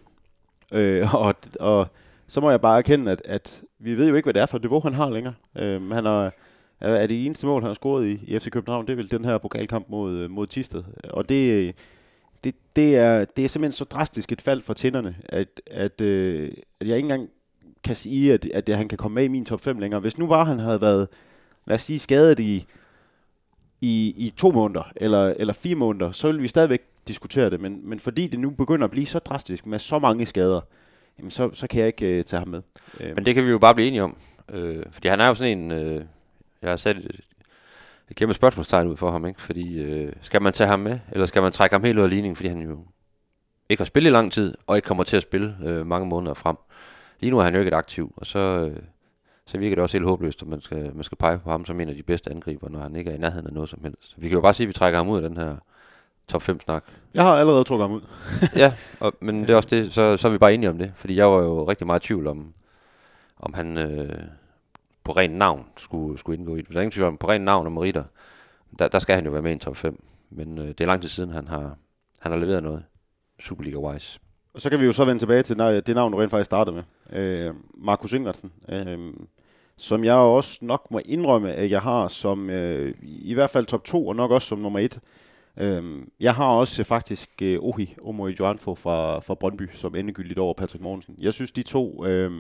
Øh, 0.72 1.14
og, 1.24 1.34
og 1.60 1.86
så 2.26 2.40
må 2.40 2.50
jeg 2.50 2.60
bare 2.60 2.78
erkende, 2.78 3.12
at, 3.12 3.22
at 3.24 3.62
vi 3.78 3.94
ved 3.94 4.08
jo 4.08 4.14
ikke, 4.14 4.26
hvad 4.26 4.34
det 4.34 4.42
er 4.42 4.46
for 4.46 4.56
et 4.56 4.62
niveau, 4.62 4.80
han 4.80 4.94
har 4.94 5.10
længere. 5.10 5.34
Øh, 5.58 5.90
han 5.90 6.04
har, 6.04 6.32
er 6.80 6.94
er 6.94 7.06
det 7.06 7.26
eneste 7.26 7.46
mål, 7.46 7.62
han 7.62 7.68
har 7.68 7.74
scoret 7.74 8.06
i, 8.06 8.20
i 8.26 8.38
FC 8.38 8.50
København, 8.50 8.86
det 8.86 8.92
er 8.92 8.96
vel 8.96 9.10
den 9.10 9.24
her 9.24 9.38
pokalkamp 9.38 9.86
mod, 9.88 10.18
øh, 10.18 10.30
mod 10.30 10.46
Tisted. 10.46 10.82
Og 11.10 11.28
det, 11.28 11.52
øh, 11.52 11.72
det, 12.44 12.54
det, 12.76 12.96
er, 12.96 13.24
det 13.24 13.44
er 13.44 13.48
simpelthen 13.48 13.76
så 13.76 13.84
drastisk 13.84 14.32
et 14.32 14.42
fald 14.42 14.62
for 14.62 14.74
tænderne, 14.74 15.16
at, 15.28 15.60
at, 15.66 16.00
øh, 16.00 16.52
at 16.80 16.86
jeg 16.86 16.96
ikke 16.96 17.06
engang 17.06 17.28
kan 17.84 17.96
sige, 17.96 18.32
at, 18.32 18.46
at 18.46 18.76
han 18.76 18.88
kan 18.88 18.98
komme 18.98 19.14
med 19.14 19.24
i 19.24 19.28
min 19.28 19.44
top 19.44 19.60
5 19.60 19.78
længere. 19.78 20.00
Hvis 20.00 20.18
nu 20.18 20.26
bare 20.26 20.44
han 20.44 20.58
havde 20.58 20.80
været, 20.80 21.08
lad 21.66 21.74
os 21.74 21.82
sige, 21.82 21.98
skadet 21.98 22.40
i 22.40 22.66
i, 23.80 24.14
i 24.16 24.32
to 24.36 24.50
måneder 24.50 24.92
eller, 24.96 25.34
eller 25.36 25.52
fire 25.52 25.74
måneder, 25.74 26.12
så 26.12 26.26
ville 26.28 26.42
vi 26.42 26.48
stadigvæk 26.48 26.82
diskutere 27.08 27.50
det, 27.50 27.60
men, 27.60 27.88
men 27.88 28.00
fordi 28.00 28.26
det 28.26 28.40
nu 28.40 28.50
begynder 28.50 28.84
at 28.84 28.90
blive 28.90 29.06
så 29.06 29.18
drastisk 29.18 29.66
med 29.66 29.78
så 29.78 29.98
mange 29.98 30.26
skader, 30.26 30.60
jamen 31.18 31.30
så, 31.30 31.50
så 31.52 31.66
kan 31.66 31.78
jeg 31.78 31.86
ikke 31.86 32.18
øh, 32.18 32.24
tage 32.24 32.38
ham 32.38 32.48
med. 32.48 32.62
Øh, 33.00 33.14
Men 33.14 33.26
det 33.26 33.34
kan 33.34 33.44
vi 33.44 33.50
jo 33.50 33.58
bare 33.58 33.74
blive 33.74 33.88
enige 33.88 34.02
om. 34.02 34.16
Øh, 34.52 34.82
fordi 34.90 35.08
han 35.08 35.20
er 35.20 35.26
jo 35.28 35.34
sådan 35.34 35.58
en... 35.58 35.70
Øh, 35.72 36.04
jeg 36.62 36.70
har 36.70 36.76
sat 36.76 36.96
et, 36.96 37.20
et 38.10 38.16
kæmpe 38.16 38.34
spørgsmålstegn 38.34 38.88
ud 38.88 38.96
for 38.96 39.10
ham, 39.10 39.26
ikke? 39.26 39.42
Fordi 39.42 39.82
øh, 39.82 40.12
skal 40.22 40.42
man 40.42 40.52
tage 40.52 40.68
ham 40.68 40.80
med, 40.80 40.98
eller 41.12 41.26
skal 41.26 41.42
man 41.42 41.52
trække 41.52 41.74
ham 41.74 41.84
helt 41.84 41.98
ud 41.98 42.04
af 42.04 42.10
ligningen, 42.10 42.36
fordi 42.36 42.48
han 42.48 42.60
jo 42.60 42.78
ikke 43.68 43.80
har 43.80 43.86
spillet 43.86 44.10
i 44.10 44.12
lang 44.12 44.32
tid, 44.32 44.54
og 44.66 44.76
ikke 44.76 44.86
kommer 44.86 45.04
til 45.04 45.16
at 45.16 45.22
spille 45.22 45.56
øh, 45.64 45.86
mange 45.86 46.06
måneder 46.06 46.34
frem. 46.34 46.56
Lige 47.20 47.30
nu 47.30 47.38
er 47.38 47.42
han 47.42 47.54
jo 47.54 47.60
ikke 47.60 47.68
et 47.68 47.74
aktiv, 47.74 48.12
og 48.16 48.26
så, 48.26 48.38
øh, 48.38 48.76
så 49.46 49.58
virker 49.58 49.74
det 49.76 49.82
også 49.82 49.96
helt 49.96 50.08
håbløst, 50.08 50.42
at 50.42 50.48
man 50.48 50.60
skal, 50.60 50.90
man 50.94 51.04
skal 51.04 51.18
pege 51.18 51.38
på 51.38 51.50
ham 51.50 51.64
som 51.64 51.80
en 51.80 51.88
af 51.88 51.94
de 51.94 52.02
bedste 52.02 52.30
angriber, 52.30 52.68
når 52.68 52.80
han 52.80 52.96
ikke 52.96 53.10
er 53.10 53.14
i 53.14 53.18
nærheden 53.18 53.46
af 53.46 53.52
noget 53.52 53.68
som 53.68 53.80
helst. 53.82 54.14
Vi 54.16 54.28
kan 54.28 54.36
jo 54.36 54.40
bare 54.40 54.54
sige, 54.54 54.64
at 54.64 54.68
vi 54.68 54.72
trækker 54.72 54.98
ham 54.98 55.08
ud 55.08 55.22
af 55.22 55.28
den 55.28 55.36
her 55.36 55.56
top 56.28 56.42
5 56.42 56.60
snak. 56.60 56.84
jeg 57.14 57.22
har 57.22 57.36
allerede 57.36 57.64
trukket 57.64 57.88
ham 57.88 57.96
ud. 57.96 58.00
ja, 58.62 58.72
og, 59.00 59.12
men 59.26 59.42
det 59.42 59.50
er 59.50 59.56
også 59.56 59.68
det, 59.68 59.94
så, 59.94 60.16
så 60.16 60.28
er 60.28 60.32
vi 60.32 60.38
bare 60.38 60.54
enige 60.54 60.70
om 60.70 60.78
det. 60.78 60.92
Fordi 60.96 61.16
jeg 61.16 61.26
var 61.26 61.42
jo 61.42 61.68
rigtig 61.68 61.86
meget 61.86 62.04
i 62.04 62.06
tvivl 62.06 62.26
om, 62.26 62.54
om 63.40 63.54
han 63.54 63.78
øh, 63.78 64.22
på 65.04 65.12
ren 65.12 65.30
navn 65.30 65.64
skulle, 65.76 66.18
skulle 66.18 66.38
indgå 66.38 66.56
i 66.56 66.60
det. 66.60 66.68
Der 66.68 66.76
er 66.76 66.82
ingen 66.82 66.90
tvivl 66.90 67.08
om, 67.08 67.16
på 67.16 67.28
ren 67.28 67.40
navn 67.40 67.66
og 67.66 67.72
meritter, 67.72 68.04
der, 68.78 68.88
der 68.88 68.98
skal 68.98 69.14
han 69.14 69.24
jo 69.24 69.30
være 69.30 69.42
med 69.42 69.50
i 69.50 69.52
en 69.52 69.60
top 69.60 69.76
5. 69.76 70.02
Men 70.30 70.58
øh, 70.58 70.68
det 70.68 70.80
er 70.80 70.86
lang 70.86 71.02
tid 71.02 71.08
siden, 71.08 71.30
han 71.30 71.48
har, 71.48 71.76
han 72.20 72.32
har 72.32 72.38
leveret 72.38 72.62
noget. 72.62 72.84
Superliga-wise. 73.40 74.18
Og 74.54 74.60
så 74.60 74.70
kan 74.70 74.80
vi 74.80 74.84
jo 74.84 74.92
så 74.92 75.04
vende 75.04 75.22
tilbage 75.22 75.42
til 75.42 75.58
det 75.58 75.94
navn, 75.94 76.12
du 76.12 76.18
rent 76.18 76.30
faktisk 76.30 76.46
startede 76.46 76.76
med. 76.76 77.18
Øh, 77.20 77.54
Markus 77.74 78.12
Ingvartsen. 78.12 78.52
Øh, 78.68 78.98
som 79.76 80.04
jeg 80.04 80.14
også 80.14 80.58
nok 80.62 80.90
må 80.90 81.00
indrømme, 81.04 81.52
at 81.52 81.70
jeg 81.70 81.82
har 81.82 82.08
som 82.08 82.50
øh, 82.50 82.94
i 83.02 83.34
hvert 83.34 83.50
fald 83.50 83.66
top 83.66 83.84
2, 83.84 84.06
og 84.06 84.16
nok 84.16 84.30
også 84.30 84.48
som 84.48 84.58
nummer 84.58 84.78
1. 84.78 85.00
Øhm, 85.58 86.10
jeg 86.20 86.34
har 86.34 86.46
også 86.46 86.84
faktisk 86.84 87.30
øh, 87.42 87.58
Ohi, 87.60 87.94
Omo 88.02 88.28
Joanfo 88.28 88.74
fra, 88.74 89.20
fra 89.20 89.34
Brøndby, 89.34 89.68
som 89.72 89.94
endegyldigt 89.94 90.38
over 90.38 90.54
Patrick 90.54 90.82
Mortensen. 90.82 91.16
Jeg 91.20 91.34
synes, 91.34 91.50
de 91.50 91.62
to... 91.62 92.06
Øh, 92.06 92.32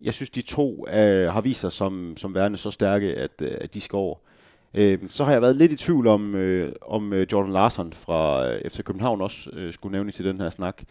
jeg 0.00 0.14
synes, 0.14 0.30
de 0.30 0.42
to 0.42 0.88
øh, 0.88 1.32
har 1.32 1.40
vist 1.40 1.60
sig 1.60 1.72
som, 1.72 2.14
som 2.16 2.34
værende 2.34 2.58
så 2.58 2.70
stærke, 2.70 3.14
at, 3.14 3.42
øh, 3.42 3.58
at 3.60 3.74
de 3.74 3.80
skal 3.80 3.96
over. 3.96 4.16
Øh, 4.74 4.98
så 5.08 5.24
har 5.24 5.32
jeg 5.32 5.42
været 5.42 5.56
lidt 5.56 5.72
i 5.72 5.76
tvivl 5.76 6.06
om, 6.06 6.34
øh, 6.34 6.72
om 6.82 7.12
øh, 7.12 7.26
Jordan 7.32 7.52
Larson 7.52 7.92
fra 7.92 8.48
øh, 8.52 8.70
FC 8.70 8.82
København 8.82 9.20
også 9.20 9.50
øh, 9.52 9.72
skulle 9.72 9.92
nævne 9.92 10.12
til 10.12 10.24
den 10.24 10.40
her 10.40 10.50
snak. 10.50 10.82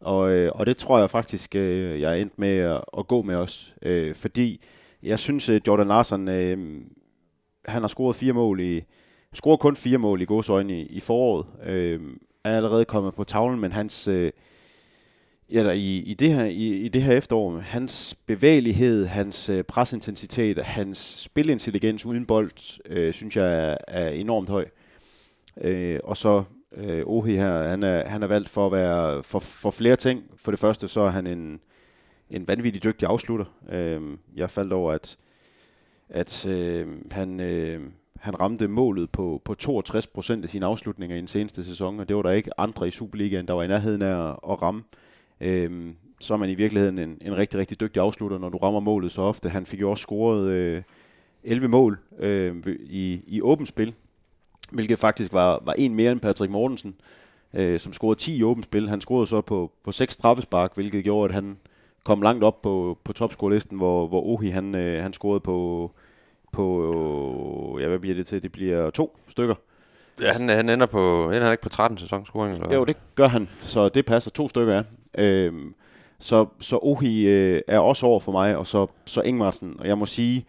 Og, 0.00 0.30
øh, 0.30 0.52
og 0.54 0.66
det 0.66 0.76
tror 0.76 0.98
jeg 0.98 1.10
faktisk, 1.10 1.54
øh, 1.56 2.00
jeg 2.00 2.10
er 2.10 2.22
endt 2.22 2.38
med 2.38 2.58
at, 2.58 2.84
at 2.98 3.08
gå 3.08 3.22
med 3.22 3.34
os. 3.34 3.74
Øh, 3.82 4.14
fordi 4.14 4.60
jeg 5.02 5.18
synes, 5.18 5.48
at 5.48 5.66
Jordan 5.66 5.86
Larson, 5.86 6.28
øh, 6.28 6.80
han 7.64 7.82
har 7.82 7.88
scoret 7.88 8.16
fire 8.16 8.32
mål 8.32 8.60
i, 8.60 8.84
scorer 9.34 9.56
kun 9.56 9.76
fire 9.76 9.98
mål 9.98 10.22
i 10.22 10.24
godsøjne 10.24 10.80
i, 10.80 10.86
i 10.86 11.00
foråret. 11.00 11.46
Øh, 11.64 12.00
er 12.44 12.56
allerede 12.56 12.84
kommet 12.84 13.14
på 13.14 13.24
tavlen, 13.24 13.60
men 13.60 13.72
hans... 13.72 14.08
Øh, 14.08 14.30
Ja, 15.52 15.64
der, 15.64 15.72
i, 15.72 15.98
i, 15.98 16.14
det 16.14 16.34
her, 16.34 16.44
i, 16.44 16.68
i 16.68 16.88
det 16.88 17.02
her 17.02 17.12
efterår, 17.12 17.58
hans 17.58 18.16
bevægelighed, 18.26 19.06
hans 19.06 19.48
øh, 19.48 19.64
presintensitet, 19.64 20.58
hans 20.64 20.98
spilintelligens 20.98 22.06
uden 22.06 22.26
bold, 22.26 22.80
øh, 22.86 23.12
synes 23.14 23.36
jeg 23.36 23.70
er, 23.70 23.76
er 23.88 24.08
enormt 24.08 24.48
høj. 24.48 24.64
Øh, 25.60 26.00
og 26.04 26.16
så 26.16 26.44
øh, 26.76 27.02
Ohi 27.06 27.36
her, 27.36 27.68
han 27.68 27.82
er, 27.82 28.08
han 28.08 28.22
er 28.22 28.26
valgt 28.26 28.48
for 28.48 28.66
at 28.66 28.72
være 28.72 29.22
for, 29.22 29.38
for 29.38 29.70
flere 29.70 29.96
ting. 29.96 30.22
For 30.36 30.50
det 30.50 30.60
første, 30.60 30.88
så 30.88 31.00
er 31.00 31.10
han 31.10 31.26
en, 31.26 31.60
en 32.30 32.48
vanvittig 32.48 32.84
dygtig 32.84 33.08
afslutter. 33.08 33.46
Øh, 33.70 34.02
jeg 34.36 34.50
faldt 34.50 34.72
over, 34.72 34.92
at, 34.92 35.16
at 36.08 36.46
øh, 36.46 36.88
han, 37.10 37.40
øh, 37.40 37.80
han 38.24 38.40
ramte 38.40 38.68
målet 38.68 39.10
på, 39.10 39.42
på 39.44 39.54
62 39.54 40.06
procent 40.06 40.44
af 40.44 40.50
sine 40.50 40.66
afslutninger 40.66 41.16
i 41.16 41.18
den 41.18 41.26
seneste 41.26 41.64
sæson, 41.64 42.00
og 42.00 42.08
det 42.08 42.16
var 42.16 42.22
der 42.22 42.30
ikke 42.30 42.60
andre 42.60 42.88
i 42.88 42.90
Superligaen, 42.90 43.48
der 43.48 43.54
var 43.54 43.62
i 43.62 43.68
nærheden 43.68 44.02
af 44.02 44.28
at, 44.28 44.36
at 44.50 44.62
ramme. 44.62 44.82
Øhm, 45.40 45.96
så 46.20 46.34
er 46.34 46.38
man 46.38 46.50
i 46.50 46.54
virkeligheden 46.54 46.98
en, 46.98 47.18
en 47.20 47.36
rigtig, 47.36 47.60
rigtig 47.60 47.80
dygtig 47.80 48.02
afslutter, 48.02 48.38
når 48.38 48.48
du 48.48 48.58
rammer 48.58 48.80
målet 48.80 49.12
så 49.12 49.22
ofte. 49.22 49.48
Han 49.48 49.66
fik 49.66 49.80
jo 49.80 49.90
også 49.90 50.02
scoret 50.02 50.48
øh, 50.48 50.82
11 51.42 51.68
mål 51.68 51.98
øh, 52.18 52.56
i, 52.80 53.20
i 53.26 53.40
åbent 53.42 53.68
spil, 53.68 53.94
hvilket 54.72 54.98
faktisk 54.98 55.32
var, 55.32 55.62
var 55.64 55.72
en 55.72 55.94
mere 55.94 56.12
end 56.12 56.20
Patrick 56.20 56.52
Mortensen, 56.52 56.94
øh, 57.54 57.80
som 57.80 57.92
scorede 57.92 58.20
10 58.20 58.36
i 58.36 58.42
åbent 58.42 58.64
spil. 58.64 58.88
Han 58.88 59.00
scorede 59.00 59.26
så 59.26 59.40
på, 59.40 59.72
på 59.84 59.92
6 59.92 60.14
straffespark, 60.14 60.74
hvilket 60.74 61.04
gjorde, 61.04 61.28
at 61.28 61.34
han 61.34 61.56
kom 62.04 62.22
langt 62.22 62.44
op 62.44 62.62
på, 62.62 62.98
på 63.04 63.12
topscorelisten, 63.12 63.76
hvor, 63.76 64.06
hvor 64.06 64.22
Ohi 64.22 64.48
han, 64.48 64.74
øh, 64.74 65.02
han 65.02 65.12
scorede 65.12 65.40
på, 65.40 65.90
på, 66.54 67.78
ja 67.80 67.88
hvad 67.88 67.98
bliver 67.98 68.14
det 68.14 68.26
til? 68.26 68.42
Det 68.42 68.52
bliver 68.52 68.90
to 68.90 69.18
stykker. 69.28 69.54
Ja, 70.20 70.32
han, 70.32 70.48
han 70.48 70.68
ender 70.68 70.86
på, 70.86 71.24
ender 71.30 71.42
han 71.42 71.52
ikke 71.52 71.62
på 71.62 71.68
13 71.68 71.98
sæsonscoring? 71.98 72.54
Eller? 72.54 72.74
Jo, 72.74 72.84
det 72.84 72.96
gør 73.14 73.28
han, 73.28 73.48
så 73.60 73.88
det 73.88 74.06
passer. 74.06 74.30
To 74.30 74.48
stykker 74.48 74.74
af. 74.74 74.84
Øhm, 75.18 75.74
så, 76.18 76.46
så 76.60 76.78
Ohi 76.82 77.26
øh, 77.26 77.62
er 77.68 77.78
også 77.78 78.06
over 78.06 78.20
for 78.20 78.32
mig, 78.32 78.56
og 78.56 78.66
så, 78.66 78.86
så 79.04 79.22
Ingvartsen. 79.22 79.76
Og 79.78 79.88
jeg 79.88 79.98
må 79.98 80.06
sige, 80.06 80.46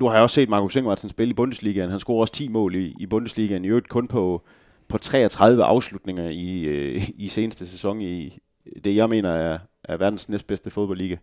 du 0.00 0.08
har 0.08 0.20
også 0.20 0.34
set 0.34 0.48
Markus 0.48 0.76
Ingvartsen 0.76 1.08
spille 1.08 1.30
i 1.30 1.34
Bundesligaen. 1.34 1.90
Han 1.90 2.00
scorer 2.00 2.20
også 2.20 2.32
10 2.34 2.48
mål 2.48 2.74
i, 2.74 2.94
i 3.00 3.06
Bundesligaen. 3.06 3.64
I 3.64 3.68
øvrigt 3.68 3.88
kun 3.88 4.08
på, 4.08 4.42
på 4.88 4.98
33 4.98 5.64
afslutninger 5.64 6.28
i, 6.28 6.64
øh, 6.64 7.08
i 7.16 7.28
seneste 7.28 7.66
sæson 7.66 8.00
i 8.00 8.38
det, 8.84 8.96
jeg 8.96 9.08
mener 9.08 9.30
er, 9.30 9.58
er 9.84 9.96
verdens 9.96 10.28
næstbedste 10.28 10.70
fodboldliga 10.70 11.16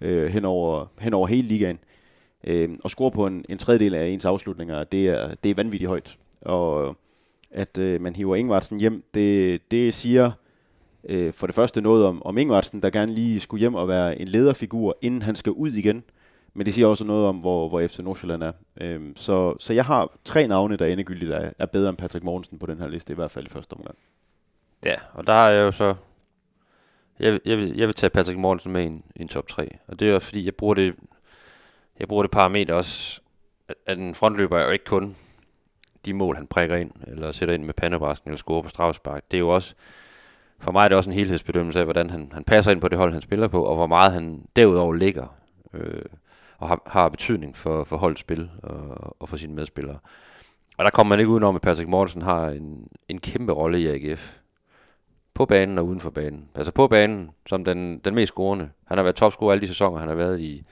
øh, 0.00 0.26
hen, 0.26 0.44
over, 0.44 0.86
hen 0.98 1.14
over 1.14 1.26
hele 1.26 1.48
ligaen. 1.48 1.76
Øh, 1.76 1.95
øh, 2.44 2.70
og 2.84 2.90
score 2.90 3.10
på 3.10 3.26
en, 3.26 3.44
en 3.48 3.58
tredjedel 3.58 3.94
af 3.94 4.06
ens 4.06 4.24
afslutninger, 4.24 4.84
det 4.84 5.08
er, 5.08 5.34
det 5.34 5.50
er 5.50 5.54
vanvittigt 5.54 5.88
højt. 5.88 6.18
Og 6.40 6.96
at 7.50 7.78
øh, 7.78 8.00
man 8.00 8.16
hiver 8.16 8.36
Ingvartsen 8.36 8.80
hjem, 8.80 9.04
det, 9.14 9.60
det 9.70 9.94
siger 9.94 10.30
øh, 11.04 11.32
for 11.32 11.46
det 11.46 11.54
første 11.54 11.80
noget 11.80 12.06
om, 12.06 12.22
om 12.22 12.38
Ingvartsen, 12.38 12.82
der 12.82 12.90
gerne 12.90 13.12
lige 13.12 13.40
skulle 13.40 13.60
hjem 13.60 13.74
og 13.74 13.88
være 13.88 14.20
en 14.20 14.28
lederfigur, 14.28 14.98
inden 15.02 15.22
han 15.22 15.36
skal 15.36 15.52
ud 15.52 15.72
igen. 15.72 16.04
Men 16.54 16.66
det 16.66 16.74
siger 16.74 16.86
også 16.86 17.04
noget 17.04 17.26
om, 17.26 17.36
hvor, 17.36 17.68
hvor 17.68 17.86
FC 17.86 17.98
Nordsjælland 17.98 18.42
er. 18.42 18.52
Øhm, 18.80 19.16
så, 19.16 19.56
så 19.58 19.72
jeg 19.72 19.84
har 19.84 20.16
tre 20.24 20.46
navne, 20.46 20.76
der 20.76 20.86
endegyldigt 20.86 21.30
er, 21.30 21.50
er 21.58 21.66
bedre 21.66 21.88
end 21.88 21.98
Patrick 21.98 22.24
Mortensen 22.24 22.58
på 22.58 22.66
den 22.66 22.78
her 22.78 22.88
liste, 22.88 23.12
i 23.12 23.16
hvert 23.16 23.30
fald 23.30 23.46
i 23.46 23.50
første 23.50 23.72
omgang. 23.72 23.96
Ja, 24.84 24.94
og 25.12 25.26
der 25.26 25.32
har 25.32 25.48
jeg 25.48 25.60
jo 25.60 25.72
så... 25.72 25.94
Jeg, 27.20 27.40
jeg, 27.44 27.58
vil, 27.58 27.76
jeg 27.76 27.86
vil 27.86 27.94
tage 27.94 28.10
Patrick 28.10 28.38
Mortensen 28.38 28.72
med 28.72 28.82
i 28.82 28.86
en, 28.86 29.02
i 29.16 29.22
en 29.22 29.28
top 29.28 29.48
3. 29.48 29.68
Og 29.86 30.00
det 30.00 30.10
er 30.10 30.14
også 30.14 30.26
fordi, 30.26 30.44
jeg 30.44 30.54
bruger 30.54 30.74
det, 30.74 30.94
jeg 32.00 32.08
bruger 32.08 32.22
det 32.22 32.30
parameter 32.30 32.74
også, 32.74 33.20
at, 33.68 33.74
at 33.86 33.98
en 33.98 34.14
frontløber 34.14 34.58
er 34.58 34.64
jo 34.64 34.70
ikke 34.70 34.84
kun 34.84 35.16
de 36.06 36.14
mål, 36.14 36.36
han 36.36 36.46
prikker 36.46 36.76
ind, 36.76 36.90
eller 37.06 37.32
sætter 37.32 37.54
ind 37.54 37.64
med 37.64 37.74
pandebrasken, 37.74 38.30
eller 38.30 38.36
scorer 38.36 38.62
på 38.62 38.68
straffespark. 38.68 39.22
Det 39.30 39.36
er 39.36 39.40
jo 39.40 39.48
også, 39.48 39.74
for 40.58 40.72
mig 40.72 40.84
er 40.84 40.88
det 40.88 40.96
også 40.96 41.10
en 41.10 41.16
helhedsbedømmelse 41.16 41.78
af, 41.78 41.86
hvordan 41.86 42.10
han, 42.10 42.30
han 42.32 42.44
passer 42.44 42.72
ind 42.72 42.80
på 42.80 42.88
det 42.88 42.98
hold, 42.98 43.12
han 43.12 43.22
spiller 43.22 43.48
på, 43.48 43.64
og 43.64 43.74
hvor 43.74 43.86
meget 43.86 44.12
han 44.12 44.46
derudover 44.56 44.94
ligger, 44.94 45.36
øh, 45.74 46.04
og 46.58 46.68
har, 46.68 46.82
har 46.86 47.08
betydning 47.08 47.56
for, 47.56 47.84
for 47.84 47.96
holdets 47.96 48.20
spil 48.20 48.50
og, 48.62 49.16
og 49.22 49.28
for 49.28 49.36
sine 49.36 49.54
medspillere. 49.54 49.98
Og 50.78 50.84
der 50.84 50.90
kommer 50.90 51.08
man 51.08 51.20
ikke 51.20 51.30
udenom, 51.30 51.56
at 51.56 51.62
Patrick 51.62 51.88
Mortensen 51.88 52.22
har 52.22 52.48
en, 52.48 52.88
en 53.08 53.18
kæmpe 53.18 53.52
rolle 53.52 53.80
i 53.80 53.86
AGF 53.86 54.36
på 55.34 55.46
banen 55.46 55.78
og 55.78 55.86
uden 55.86 56.00
for 56.00 56.10
banen. 56.10 56.48
Altså 56.54 56.72
på 56.72 56.88
banen, 56.88 57.30
som 57.46 57.64
den, 57.64 57.98
den 57.98 58.14
mest 58.14 58.32
scorende. 58.32 58.70
Han 58.86 58.98
har 58.98 59.02
været 59.02 59.16
topscorer 59.16 59.52
alle 59.52 59.62
de 59.62 59.68
sæsoner, 59.68 59.98
han 59.98 60.08
har 60.08 60.14
været 60.14 60.40
i, 60.40 60.64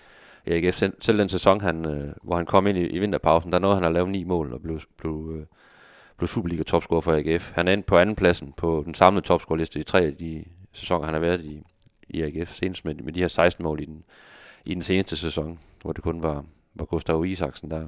AGF. 0.46 0.76
Selv, 0.76 0.94
selv 1.00 1.18
den 1.18 1.28
sæson, 1.28 1.60
han, 1.60 1.86
øh, 1.86 2.12
hvor 2.22 2.36
han 2.36 2.46
kom 2.46 2.66
ind 2.66 2.78
i, 2.78 2.86
i 2.86 2.98
vinterpausen, 2.98 3.52
der 3.52 3.58
nåede 3.58 3.74
han 3.74 3.84
at 3.84 3.92
lave 3.92 4.08
ni 4.08 4.24
mål 4.24 4.52
og 4.52 4.62
blev, 4.62 4.80
blev, 4.96 5.32
øh, 5.34 5.46
blev 6.16 6.28
Superliga 6.28 6.62
topscorer 6.62 7.00
for 7.00 7.12
AGF. 7.12 7.52
Han 7.54 7.68
er 7.68 7.72
endt 7.72 7.86
på 7.86 7.98
anden 7.98 8.16
pladsen 8.16 8.52
på 8.56 8.82
den 8.86 8.94
samlede 8.94 9.26
topscorerliste 9.26 9.80
i 9.80 9.82
tre 9.82 10.00
af 10.00 10.14
de 10.14 10.44
sæsoner, 10.72 11.04
han 11.04 11.14
har 11.14 11.20
været 11.20 11.40
i, 11.40 11.62
i 12.08 12.22
AGF. 12.22 12.54
Senest 12.54 12.84
med, 12.84 12.94
med 12.94 13.12
de 13.12 13.20
her 13.20 13.28
16 13.28 13.62
mål 13.62 13.80
i 13.80 13.84
den, 13.84 14.04
i 14.64 14.74
den 14.74 14.82
seneste 14.82 15.16
sæson, 15.16 15.58
hvor 15.82 15.92
det 15.92 16.04
kun 16.04 16.22
var, 16.22 16.44
var 16.74 16.84
Gustav 16.84 17.24
Isaksen, 17.24 17.70
der, 17.70 17.86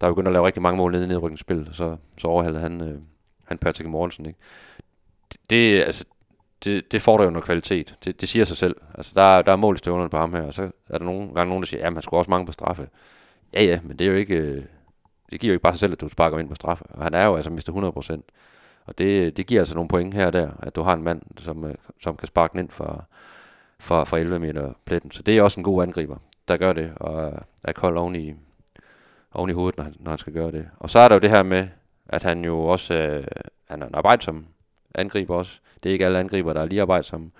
der 0.00 0.08
begyndte 0.08 0.28
at 0.28 0.32
lave 0.32 0.46
rigtig 0.46 0.62
mange 0.62 0.76
mål 0.76 0.92
nede 0.92 1.04
i 1.04 1.08
nedrykningsspil, 1.08 1.68
så, 1.72 1.96
så 2.18 2.28
overhalede 2.28 2.60
han, 2.60 2.80
øh, 2.80 2.98
han 3.44 3.58
Patrick 3.58 3.88
Mortensen. 3.88 4.26
Ikke? 4.26 4.38
Det, 5.32 5.40
det, 5.50 5.82
altså, 5.82 6.04
det, 6.64 6.92
det 6.92 7.02
får 7.02 7.16
der 7.16 7.24
jo 7.24 7.30
noget 7.30 7.44
kvalitet. 7.44 7.96
Det, 8.04 8.20
det 8.20 8.28
siger 8.28 8.44
sig 8.44 8.56
selv. 8.56 8.76
Altså, 8.94 9.12
der, 9.14 9.42
der 9.42 9.52
er 9.52 9.56
mål 9.56 9.74
i 9.74 9.78
støvlerne 9.78 10.10
på 10.10 10.16
ham 10.16 10.32
her, 10.32 10.42
og 10.42 10.54
så 10.54 10.70
er 10.88 10.98
der 10.98 11.04
nogle 11.04 11.34
gange 11.34 11.48
nogen, 11.48 11.62
der 11.62 11.66
siger, 11.66 11.86
at 11.86 11.92
han 11.92 12.02
skulle 12.02 12.20
også 12.20 12.30
mange 12.30 12.46
på 12.46 12.52
straffe. 12.52 12.88
Ja, 13.52 13.62
ja, 13.62 13.80
men 13.82 13.98
det 13.98 14.04
er 14.04 14.10
jo 14.10 14.16
ikke... 14.16 14.34
Øh, 14.34 14.64
det 15.30 15.40
giver 15.40 15.52
jo 15.52 15.54
ikke 15.54 15.62
bare 15.62 15.72
sig 15.72 15.80
selv, 15.80 15.92
at 15.92 16.00
du 16.00 16.08
sparker 16.08 16.38
ind 16.38 16.48
på 16.48 16.54
straffe. 16.54 16.84
Og 16.88 17.02
han 17.02 17.14
er 17.14 17.24
jo 17.24 17.36
altså 17.36 17.50
mistet 17.50 17.68
100 17.68 17.92
procent. 17.92 18.24
Og 18.86 18.98
det, 18.98 19.36
det 19.36 19.46
giver 19.46 19.60
altså 19.60 19.74
nogle 19.74 19.88
point 19.88 20.14
her 20.14 20.26
og 20.26 20.32
der, 20.32 20.50
at 20.62 20.76
du 20.76 20.82
har 20.82 20.94
en 20.94 21.02
mand, 21.02 21.22
som, 21.38 21.64
øh, 21.64 21.74
som 22.00 22.16
kan 22.16 22.28
sparke 22.28 22.52
den 22.52 22.60
ind 22.60 22.70
fra, 22.70 23.04
fra, 23.78 24.04
fra 24.04 24.18
11 24.18 24.38
meter 24.38 24.72
pletten. 24.84 25.10
Så 25.10 25.22
det 25.22 25.38
er 25.38 25.42
også 25.42 25.60
en 25.60 25.64
god 25.64 25.82
angriber, 25.82 26.16
der 26.48 26.56
gør 26.56 26.72
det, 26.72 26.92
og 26.96 27.32
er 27.64 27.72
kold 27.72 27.98
oven 27.98 28.16
i, 28.16 28.34
oven 29.32 29.50
i 29.50 29.52
hovedet, 29.52 29.76
når 29.76 29.84
han, 29.84 29.94
når 29.98 30.10
han 30.10 30.18
skal 30.18 30.32
gøre 30.32 30.52
det. 30.52 30.68
Og 30.78 30.90
så 30.90 30.98
er 30.98 31.08
der 31.08 31.14
jo 31.14 31.20
det 31.20 31.30
her 31.30 31.42
med, 31.42 31.68
at 32.08 32.22
han 32.22 32.44
jo 32.44 32.58
også 32.64 32.94
øh, 32.94 33.24
han 33.74 33.82
er 33.82 33.86
en 33.86 33.94
arbejdsom 33.94 34.46
angriber 34.94 35.34
også. 35.36 35.60
Det 35.82 35.88
er 35.88 35.92
ikke 35.92 36.06
alle 36.06 36.18
angriber, 36.18 36.52
der 36.52 36.60
er 36.60 36.66
lige 36.66 36.82
arbejdsomme. 36.82 37.30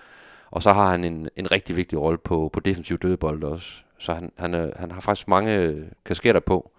Og 0.50 0.62
så 0.62 0.72
har 0.72 0.90
han 0.90 1.04
en, 1.04 1.28
en 1.36 1.52
rigtig 1.52 1.76
vigtig 1.76 2.00
rolle 2.00 2.18
på, 2.18 2.50
på 2.52 2.60
defensiv 2.60 2.98
dødebold 2.98 3.44
også. 3.44 3.68
Så 3.98 4.14
han, 4.14 4.32
han, 4.38 4.54
øh, 4.54 4.72
han 4.76 4.90
har 4.90 5.00
faktisk 5.00 5.28
mange 5.28 5.54
øh, 5.56 5.82
kasketter 6.04 6.40
på. 6.40 6.70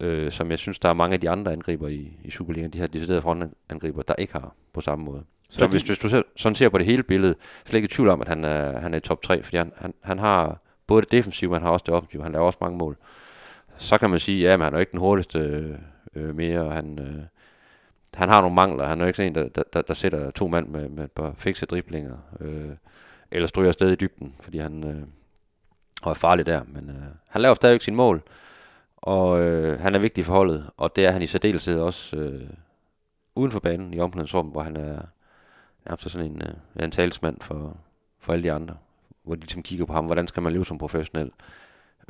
øh, 0.00 0.30
som 0.30 0.50
jeg 0.50 0.58
synes, 0.58 0.78
der 0.78 0.88
er 0.88 0.94
mange 0.94 1.14
af 1.14 1.20
de 1.20 1.30
andre 1.30 1.52
angriber 1.52 1.88
i, 1.88 2.12
i 2.24 2.30
Superligaen, 2.30 2.72
de 2.72 2.78
her 2.78 2.86
deciderede 2.86 3.22
frontangriber, 3.22 4.02
der 4.02 4.14
ikke 4.18 4.32
har 4.32 4.54
på 4.72 4.80
samme 4.80 5.04
måde. 5.04 5.24
Så, 5.48 5.58
så 5.58 5.66
hvis, 5.66 5.82
hvis 5.82 5.98
du 5.98 6.08
ser, 6.08 6.22
sådan 6.36 6.54
ser 6.54 6.68
på 6.68 6.78
det 6.78 6.86
hele 6.86 7.02
billede, 7.02 7.34
så 7.40 7.70
jeg 7.70 7.74
ikke 7.74 7.86
i 7.86 7.88
tvivl 7.88 8.08
om, 8.08 8.20
at 8.20 8.28
han 8.28 8.44
er, 8.44 8.78
han 8.78 8.94
er 8.94 8.98
i 8.98 9.00
top 9.00 9.22
3, 9.22 9.42
fordi 9.42 9.56
han, 9.56 9.72
han, 9.76 9.94
han 10.02 10.18
har 10.18 10.60
både 10.86 11.02
det 11.02 11.12
defensive, 11.12 11.50
men 11.50 11.56
han 11.56 11.62
har 11.62 11.72
også 11.72 11.84
det 11.86 11.94
offensive. 11.94 12.22
Han 12.22 12.32
laver 12.32 12.46
også 12.46 12.58
mange 12.60 12.78
mål. 12.78 12.96
Så 13.76 13.98
kan 13.98 14.10
man 14.10 14.18
sige, 14.18 14.42
ja, 14.42 14.56
men 14.56 14.64
han 14.64 14.72
er 14.72 14.76
jo 14.76 14.80
ikke 14.80 14.92
den 14.92 15.00
hurtigste 15.00 15.38
øh, 16.14 16.36
mere, 16.36 16.60
og 16.60 16.72
han, 16.72 16.98
øh, 16.98 17.24
han 18.14 18.28
har 18.28 18.40
nogle 18.40 18.54
mangler. 18.54 18.86
Han 18.86 19.00
er 19.00 19.04
jo 19.04 19.06
ikke 19.06 19.16
sådan 19.16 19.36
en, 19.36 19.50
der, 19.54 19.62
der, 19.72 19.82
der 19.82 19.94
sætter 19.94 20.30
to 20.30 20.48
mand 20.48 20.68
med, 20.68 20.88
med 20.88 21.04
et 21.04 21.12
par 21.12 21.34
fikse 21.38 21.66
driblinger, 21.66 22.16
øh, 22.40 22.70
eller 23.30 23.46
stryger 23.46 23.68
afsted 23.68 23.92
i 23.92 23.94
dybden, 23.94 24.34
fordi 24.40 24.58
han 24.58 24.84
øh, 24.84 25.02
er 26.10 26.14
farlig 26.14 26.46
der. 26.46 26.62
Men 26.66 26.90
øh, 26.90 27.06
han 27.28 27.42
laver 27.42 27.54
stadigvæk 27.54 27.82
sin 27.82 27.94
mål, 27.94 28.22
og 28.96 29.40
øh, 29.40 29.80
han 29.80 29.94
er 29.94 29.98
vigtig 29.98 30.24
for 30.24 30.32
holdet, 30.32 30.70
og 30.76 30.96
det 30.96 31.06
er 31.06 31.10
han 31.10 31.22
i 31.22 31.26
særdeleshed 31.26 31.80
også 31.80 32.16
øh, 32.16 32.50
uden 33.34 33.52
for 33.52 33.60
banen 33.60 33.94
i 33.94 34.00
omklædningsrummet, 34.00 34.54
hvor 34.54 34.62
han 34.62 34.76
er 34.76 34.98
nærmest 35.86 36.10
sådan 36.10 36.30
en, 36.30 36.42
øh, 36.42 36.84
en 36.84 36.90
talsmand 36.90 37.40
for, 37.40 37.76
for 38.18 38.32
alle 38.32 38.42
de 38.42 38.52
andre, 38.52 38.76
hvor 39.22 39.34
de 39.34 39.40
ligesom 39.40 39.62
kigger 39.62 39.86
på 39.86 39.92
ham, 39.92 40.04
hvordan 40.04 40.28
skal 40.28 40.42
man 40.42 40.52
leve 40.52 40.66
som 40.66 40.78
professionel, 40.78 41.30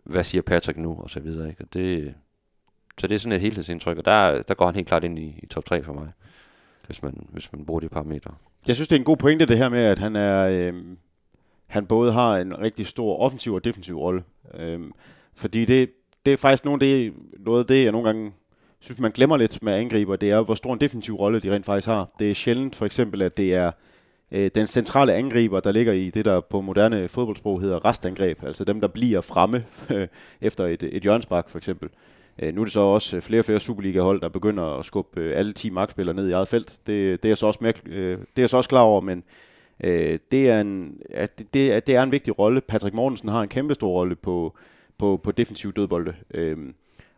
hvad 0.04 0.24
siger 0.24 0.42
Patrick 0.42 0.78
nu, 0.78 0.96
og 1.02 1.10
så 1.10 1.20
videre. 1.20 1.48
Ikke? 1.48 1.64
Og 1.64 1.72
det, 1.72 2.14
så 3.00 3.06
det 3.06 3.14
er 3.14 3.18
sådan 3.18 3.32
et 3.32 3.40
helhedsindtryk, 3.40 3.98
og 3.98 4.04
der, 4.04 4.42
der 4.42 4.54
går 4.54 4.66
han 4.66 4.74
helt 4.74 4.88
klart 4.88 5.04
ind 5.04 5.18
i, 5.18 5.40
i 5.42 5.46
top 5.46 5.64
3 5.64 5.82
for 5.82 5.92
mig, 5.92 6.08
hvis 6.86 7.02
man, 7.02 7.26
hvis 7.32 7.52
man 7.52 7.66
bruger 7.66 7.80
de 7.80 7.88
parametre. 7.88 8.34
Jeg 8.66 8.74
synes, 8.74 8.88
det 8.88 8.96
er 8.96 9.00
en 9.00 9.04
god 9.04 9.16
pointe, 9.16 9.46
det 9.46 9.58
her 9.58 9.68
med, 9.68 9.80
at 9.80 9.98
han 9.98 10.16
er... 10.16 10.48
Øh, 10.48 10.74
han 11.66 11.86
både 11.86 12.12
har 12.12 12.36
en 12.36 12.58
rigtig 12.58 12.86
stor 12.86 13.16
offensiv 13.16 13.54
og 13.54 13.64
defensiv 13.64 13.98
rolle. 13.98 14.22
Øh, 14.54 14.80
fordi 15.34 15.64
det, 15.64 15.90
det 16.26 16.32
er 16.32 16.36
faktisk 16.36 16.64
nogle, 16.64 16.80
det, 16.80 17.12
noget 17.38 17.68
det, 17.68 17.84
jeg 17.84 17.92
nogle 17.92 18.06
gange 18.06 18.32
synes, 18.80 19.00
man 19.00 19.10
glemmer 19.10 19.36
lidt 19.36 19.62
med 19.62 19.72
angriber, 19.72 20.16
det 20.16 20.30
er, 20.30 20.40
hvor 20.40 20.54
stor 20.54 20.72
en 20.72 20.80
defensiv 20.80 21.14
rolle 21.14 21.40
de 21.40 21.54
rent 21.54 21.66
faktisk 21.66 21.88
har. 21.88 22.08
Det 22.18 22.30
er 22.30 22.34
sjældent 22.34 22.76
for 22.76 22.86
eksempel, 22.86 23.22
at 23.22 23.36
det 23.36 23.54
er 23.54 23.72
øh, 24.32 24.50
den 24.54 24.66
centrale 24.66 25.14
angriber, 25.14 25.60
der 25.60 25.72
ligger 25.72 25.92
i 25.92 26.10
det, 26.10 26.24
der 26.24 26.40
på 26.40 26.60
moderne 26.60 27.08
fodboldsprog 27.08 27.60
hedder 27.60 27.84
restangreb, 27.84 28.44
altså 28.44 28.64
dem, 28.64 28.80
der 28.80 28.88
bliver 28.88 29.20
fremme 29.20 29.64
efter 30.40 30.66
et, 30.66 30.82
et 30.82 31.02
hjørnsbak 31.02 31.50
for 31.50 31.58
eksempel. 31.58 31.88
Øh, 32.38 32.54
nu 32.54 32.60
er 32.60 32.64
det 32.64 32.72
så 32.72 32.80
også 32.80 33.16
øh, 33.16 33.22
flere 33.22 33.40
og 33.40 33.44
flere 33.44 33.60
Superliga-hold, 33.60 34.20
der 34.20 34.28
begynder 34.28 34.78
at 34.78 34.84
skubbe 34.84 35.20
øh, 35.20 35.38
alle 35.38 35.52
10 35.52 35.70
magtspillere 35.70 36.16
ned 36.16 36.28
i 36.28 36.32
eget 36.32 36.48
felt. 36.48 36.78
Det, 36.86 37.22
det, 37.22 37.30
er, 37.30 37.34
så 37.34 37.46
også 37.46 37.58
mere, 37.62 37.72
det 37.72 38.18
er 38.36 38.42
jeg 38.42 38.50
så 38.50 38.56
også 38.56 38.68
klar 38.68 38.80
over, 38.80 39.00
men 39.00 39.24
det, 40.30 40.50
er 40.50 40.60
en, 40.60 40.98
at 41.10 41.38
det, 41.38 41.54
det, 41.54 41.86
det 41.86 41.96
er 41.96 42.02
en 42.02 42.12
vigtig 42.12 42.38
rolle. 42.38 42.60
Patrick 42.60 42.94
Mortensen 42.94 43.28
har 43.28 43.42
en 43.42 43.48
kæmpe 43.48 43.74
stor 43.74 43.88
rolle 43.88 44.14
på, 44.14 44.56
på, 44.98 45.20
på 45.22 45.32
defensiv 45.32 45.72
dødbolde. 45.72 46.14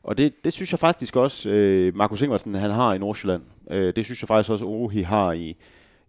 Og 0.02 0.18
det, 0.18 0.44
det 0.44 0.52
synes 0.52 0.72
jeg 0.72 0.78
faktisk 0.78 1.16
også, 1.16 1.48
Markus 1.94 2.22
Ingvartsen, 2.22 2.54
han 2.54 2.70
har 2.70 2.94
i 2.94 2.98
Nordsjælland. 2.98 3.42
Det 3.70 4.04
synes 4.04 4.22
jeg 4.22 4.28
faktisk 4.28 4.50
også, 4.50 4.64
Ohi 4.64 5.02
har 5.02 5.32
i, 5.32 5.56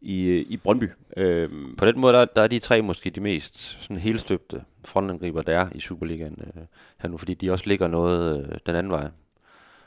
i, 0.01 0.37
i 0.49 0.57
Brøndby. 0.57 0.89
Øhm. 1.17 1.75
På 1.77 1.85
den 1.85 1.99
måde, 1.99 2.13
der, 2.13 2.25
der 2.25 2.41
er 2.41 2.47
de 2.47 2.59
tre 2.59 2.81
måske 2.81 3.09
de 3.09 3.21
mest 3.21 3.59
sådan 3.59 3.97
helstøbte 3.97 4.63
frontangriber, 4.85 5.41
der 5.41 5.59
er 5.59 5.69
i 5.75 5.79
Superligaen 5.79 6.37
øh, 6.39 6.63
her 6.97 7.09
nu, 7.09 7.17
fordi 7.17 7.33
de 7.33 7.51
også 7.51 7.67
ligger 7.67 7.87
noget 7.87 8.39
øh, 8.39 8.57
den 8.65 8.75
anden 8.75 8.91
vej, 8.91 9.09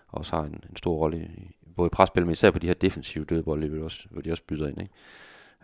og 0.08 0.18
også 0.18 0.36
har 0.36 0.42
en, 0.42 0.64
en 0.70 0.76
stor 0.76 0.96
rolle 0.96 1.18
i 1.18 1.56
både 1.76 1.86
i 1.86 1.94
presspil, 1.94 2.24
men 2.26 2.32
især 2.32 2.50
på 2.50 2.58
de 2.58 2.66
her 2.66 2.74
defensive 2.74 3.24
dødbolde, 3.24 3.68
hvor, 3.68 3.84
også, 3.84 4.06
hvor 4.10 4.20
de 4.20 4.30
også 4.30 4.42
byder 4.46 4.68
ind. 4.68 4.80
Ikke? 4.80 4.92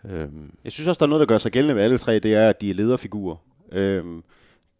Øhm. 0.05 0.55
Jeg 0.63 0.71
synes 0.71 0.87
også, 0.87 0.99
der 0.99 1.05
er 1.05 1.09
noget, 1.09 1.19
der 1.19 1.25
gør 1.33 1.37
sig 1.37 1.51
gældende 1.51 1.75
med 1.75 1.83
alle 1.83 1.97
tre, 1.97 2.19
det 2.19 2.33
er, 2.33 2.49
at 2.49 2.61
de 2.61 2.69
er 2.69 2.73
lederfigurer. 2.73 3.35
Øhm, 3.71 4.23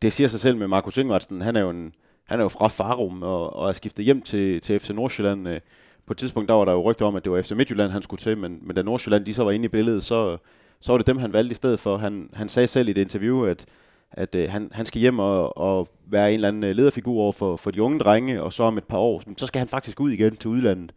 det 0.01 0.13
siger 0.13 0.27
sig 0.27 0.39
selv 0.39 0.57
med 0.57 0.67
Markus 0.67 0.97
Ingvartsen, 0.97 1.41
han 1.41 1.55
er 1.55 1.61
jo 1.61 1.69
en, 1.69 1.93
han 2.23 2.39
er 2.39 2.43
jo 2.43 2.49
fra 2.49 2.67
Farum 2.67 3.23
og, 3.23 3.55
og 3.55 3.69
er 3.69 3.73
skiftet 3.73 4.05
hjem 4.05 4.21
til, 4.21 4.61
til 4.61 4.79
FC 4.79 4.89
Nordsjælland. 4.89 5.47
Øh, 5.47 5.59
på 6.07 6.13
et 6.13 6.17
tidspunkt, 6.17 6.49
der 6.49 6.55
var 6.55 6.65
der 6.65 6.71
jo 6.71 6.81
rygter 6.81 7.05
om, 7.05 7.15
at 7.15 7.23
det 7.23 7.31
var 7.31 7.41
FC 7.41 7.51
Midtjylland, 7.51 7.91
han 7.91 8.01
skulle 8.01 8.19
til, 8.19 8.37
men, 8.37 8.59
men 8.61 8.75
da 8.75 8.81
Nordsjælland 8.81 9.25
de 9.25 9.33
så 9.33 9.43
var 9.43 9.51
inde 9.51 9.65
i 9.65 9.67
billedet, 9.67 10.03
så, 10.03 10.37
så 10.79 10.91
var 10.93 10.97
det 10.97 11.07
dem, 11.07 11.17
han 11.17 11.33
valgte 11.33 11.51
i 11.51 11.55
stedet 11.55 11.79
for. 11.79 11.97
Han, 11.97 12.29
han 12.33 12.49
sagde 12.49 12.67
selv 12.67 12.87
i 12.87 12.91
et 12.91 12.97
interview, 12.97 13.45
at, 13.45 13.65
at 14.11 14.35
øh, 14.35 14.49
han, 14.49 14.69
han 14.71 14.85
skal 14.85 15.01
hjem 15.01 15.19
og, 15.19 15.57
og 15.57 15.87
være 16.07 16.29
en 16.29 16.33
eller 16.33 16.47
anden 16.47 16.63
øh, 16.63 16.75
lederfigur 16.75 17.21
over 17.21 17.31
for, 17.31 17.55
for 17.55 17.71
de 17.71 17.81
unge 17.81 17.99
drenge, 17.99 18.43
og 18.43 18.53
så 18.53 18.63
om 18.63 18.77
et 18.77 18.83
par 18.83 18.97
år, 18.97 19.23
så 19.37 19.47
skal 19.47 19.59
han 19.59 19.67
faktisk 19.67 19.99
ud 19.99 20.11
igen 20.11 20.35
til 20.35 20.49
udlandet. 20.49 20.93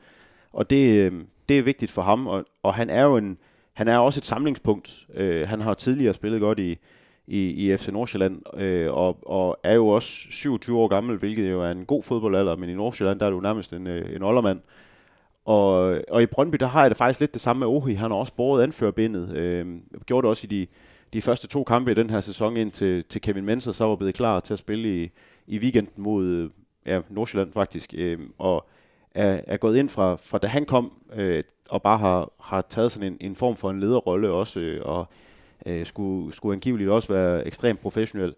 Og 0.52 0.70
det, 0.70 0.96
øh, 0.96 1.12
det 1.48 1.58
er 1.58 1.62
vigtigt 1.62 1.90
for 1.90 2.02
ham, 2.02 2.26
og, 2.26 2.44
og 2.62 2.74
han 2.74 2.90
er 2.90 3.02
jo 3.02 3.16
en, 3.16 3.38
han 3.72 3.88
er 3.88 3.98
også 3.98 4.20
et 4.20 4.24
samlingspunkt. 4.24 5.06
Øh, 5.14 5.48
han 5.48 5.60
har 5.60 5.74
tidligere 5.74 6.14
spillet 6.14 6.40
godt 6.40 6.58
i, 6.58 6.78
i, 7.26 7.72
i 7.72 7.76
FC 7.76 7.88
Nordsjælland, 7.88 8.60
øh, 8.60 8.92
og, 8.92 9.18
og 9.26 9.58
er 9.64 9.74
jo 9.74 9.88
også 9.88 10.10
27 10.30 10.78
år 10.78 10.88
gammel, 10.88 11.16
hvilket 11.16 11.50
jo 11.50 11.62
er 11.62 11.70
en 11.70 11.84
god 11.84 12.02
fodboldalder, 12.02 12.56
men 12.56 12.70
i 12.70 12.74
Nordsjælland, 12.74 13.20
der 13.20 13.26
er 13.26 13.30
du 13.30 13.40
nærmest 13.40 13.72
en, 13.72 13.86
øh, 13.86 14.16
en 14.16 14.22
oldermand. 14.22 14.60
Og, 15.50 16.00
og 16.10 16.22
i 16.22 16.26
Brøndby, 16.26 16.56
der 16.60 16.66
har 16.66 16.80
jeg 16.80 16.90
det 16.90 16.98
faktisk 16.98 17.20
lidt 17.20 17.32
det 17.32 17.40
samme 17.40 17.60
med 17.60 17.66
Ohi. 17.66 17.94
Han 17.94 18.10
har 18.10 18.18
også 18.18 18.32
båret 18.36 18.62
anførbindet. 18.62 19.36
Øh, 19.36 19.66
gjorde 20.06 20.24
det 20.24 20.30
også 20.30 20.46
i 20.46 20.48
de, 20.48 20.66
de 21.12 21.22
første 21.22 21.48
to 21.48 21.64
kampe 21.64 21.90
i 21.90 21.94
den 21.94 22.10
her 22.10 22.20
sæson 22.20 22.56
ind 22.56 22.70
til, 22.70 23.04
til 23.04 23.20
Kevin 23.20 23.44
Mensah 23.44 23.74
så 23.74 23.84
var 23.84 23.96
blevet 23.96 24.14
klar 24.14 24.40
til 24.40 24.52
at 24.52 24.58
spille 24.58 25.02
i, 25.02 25.10
i 25.46 25.58
weekenden 25.58 26.02
mod 26.02 26.26
øh, 26.26 26.50
ja, 26.86 27.00
Nordsjælland 27.08 27.52
faktisk. 27.52 27.94
Øh, 27.96 28.18
og 28.38 28.68
er, 29.14 29.40
er 29.46 29.56
gået 29.56 29.76
ind 29.76 29.88
fra, 29.88 30.16
fra 30.16 30.38
da 30.38 30.46
han 30.46 30.64
kom, 30.64 30.92
øh, 31.14 31.42
og 31.68 31.82
bare 31.82 31.98
har, 31.98 32.30
har 32.40 32.60
taget 32.60 32.92
sådan 32.92 33.12
en, 33.12 33.16
en 33.20 33.36
form 33.36 33.56
for 33.56 33.70
en 33.70 33.80
lederrolle 33.80 34.30
også, 34.30 34.60
øh, 34.60 34.80
og 34.84 35.08
øh, 35.66 35.86
skulle, 35.86 36.32
skulle 36.32 36.54
angiveligt 36.54 36.90
også 36.90 37.12
være 37.12 37.46
ekstremt 37.46 37.80
professionel. 37.80 38.34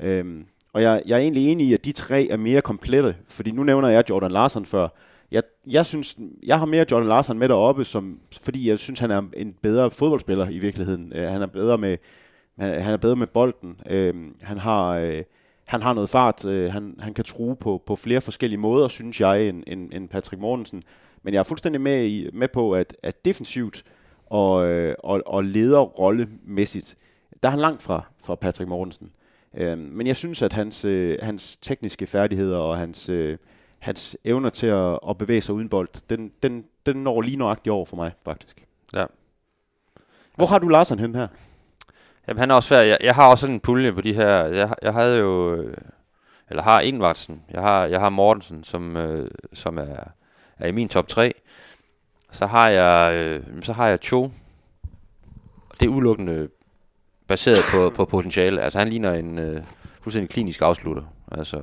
Øh, 0.00 0.44
og 0.72 0.82
jeg, 0.82 1.02
jeg 1.06 1.14
er 1.14 1.22
egentlig 1.22 1.52
enig 1.52 1.66
i, 1.66 1.74
at 1.74 1.84
de 1.84 1.92
tre 1.92 2.28
er 2.30 2.36
mere 2.36 2.60
komplette, 2.60 3.16
fordi 3.28 3.50
nu 3.50 3.64
nævner 3.64 3.88
jeg 3.88 4.10
Jordan 4.10 4.30
Larsen 4.30 4.66
før. 4.66 4.88
Jeg, 5.30 5.42
jeg 5.66 5.86
synes, 5.86 6.16
jeg 6.42 6.58
har 6.58 6.66
mere 6.66 6.86
John 6.90 7.08
Larsen 7.08 7.38
med 7.38 7.48
deroppe, 7.48 7.84
som, 7.84 8.20
fordi 8.42 8.68
jeg 8.68 8.78
synes, 8.78 9.00
han 9.00 9.10
er 9.10 9.22
en 9.36 9.54
bedre 9.62 9.90
fodboldspiller 9.90 10.48
i 10.48 10.58
virkeligheden. 10.58 11.12
Øh, 11.14 11.28
han 11.28 11.42
er 11.42 11.46
bedre 11.46 11.78
med, 11.78 11.96
han 12.58 12.92
er 12.92 12.96
bedre 12.96 13.16
med 13.16 13.26
bolden. 13.26 13.80
Øh, 13.90 14.14
han 14.42 14.58
har... 14.58 14.96
Øh, 14.96 15.22
han 15.66 15.82
har 15.82 15.92
noget 15.92 16.10
fart, 16.10 16.44
øh, 16.44 16.72
han, 16.72 16.94
han 16.98 17.14
kan 17.14 17.24
true 17.24 17.56
på, 17.56 17.82
på 17.86 17.96
flere 17.96 18.20
forskellige 18.20 18.58
måder, 18.58 18.88
synes 18.88 19.20
jeg, 19.20 19.48
end, 19.48 19.62
end, 19.66 19.92
end 19.92 20.08
Patrick 20.08 20.40
Mortensen. 20.40 20.82
Men 21.22 21.34
jeg 21.34 21.38
er 21.38 21.44
fuldstændig 21.44 21.80
med, 21.80 22.06
i, 22.06 22.30
med 22.32 22.48
på, 22.48 22.72
at, 22.72 22.96
at 23.02 23.24
defensivt, 23.24 23.84
og, 24.26 24.66
øh, 24.66 24.94
og, 24.98 25.22
og 25.26 25.44
lederrollemæssigt, 25.44 26.96
der 27.42 27.48
er 27.48 27.50
han 27.50 27.60
langt 27.60 27.82
fra, 27.82 28.02
fra 28.24 28.34
Patrick 28.34 28.68
Mortensen. 28.68 29.10
Øh, 29.56 29.78
men 29.78 30.06
jeg 30.06 30.16
synes, 30.16 30.42
at 30.42 30.52
hans, 30.52 30.84
øh, 30.84 31.18
hans 31.22 31.56
tekniske 31.56 32.06
færdigheder 32.06 32.58
og 32.58 32.78
hans, 32.78 33.08
øh, 33.08 33.38
hans 33.78 34.16
evner 34.24 34.50
til 34.50 34.66
at, 34.66 34.98
at 35.08 35.18
bevæge 35.18 35.40
sig 35.40 35.54
uden 35.54 35.68
bold, 35.68 35.88
den, 36.10 36.32
den, 36.42 36.64
den 36.86 36.96
når 36.96 37.22
lige 37.22 37.36
nøjagtigt 37.36 37.72
over 37.72 37.86
for 37.86 37.96
mig, 37.96 38.12
faktisk. 38.24 38.64
Ja. 38.94 39.04
Hvor 40.34 40.46
har 40.46 40.58
du 40.58 40.68
Larsen 40.68 40.98
hen 40.98 41.14
her? 41.14 41.28
Jamen, 42.28 42.40
han 42.40 42.50
er 42.50 42.54
også 42.54 42.68
færdig. 42.68 42.88
Jeg, 42.88 42.98
jeg 43.02 43.14
har 43.14 43.30
også 43.30 43.40
sådan 43.40 43.54
en 43.54 43.60
pulje 43.60 43.92
på 43.92 44.00
de 44.00 44.14
her. 44.14 44.44
Jeg, 44.44 44.74
jeg 44.82 44.92
havde 44.92 45.18
jo... 45.18 45.54
Øh, 45.54 45.74
eller 46.50 46.62
har 46.62 46.80
Ingvartsen. 46.80 47.42
Jeg 47.50 47.62
har, 47.62 47.84
jeg 47.84 48.00
har 48.00 48.08
Mortensen, 48.08 48.64
som, 48.64 48.96
øh, 48.96 49.30
som 49.52 49.78
er, 49.78 50.04
er 50.58 50.66
i 50.66 50.72
min 50.72 50.88
top 50.88 51.08
3. 51.08 51.32
Så 52.32 52.46
har 52.46 52.68
jeg, 52.68 53.14
øh, 53.14 53.62
så 53.62 53.72
har 53.72 53.86
jeg 53.86 53.98
Cho. 53.98 54.30
Det 55.80 55.86
er 55.86 55.90
udelukkende 55.90 56.48
baseret 57.26 57.58
på, 57.70 57.90
på 57.90 58.04
potentiale. 58.04 58.60
Altså 58.60 58.78
han 58.78 58.88
ligner 58.88 59.12
en 59.12 59.38
øh, 59.38 59.62
fuldstændig 60.02 60.30
klinisk 60.30 60.62
afslutter. 60.62 61.02
Altså, 61.32 61.62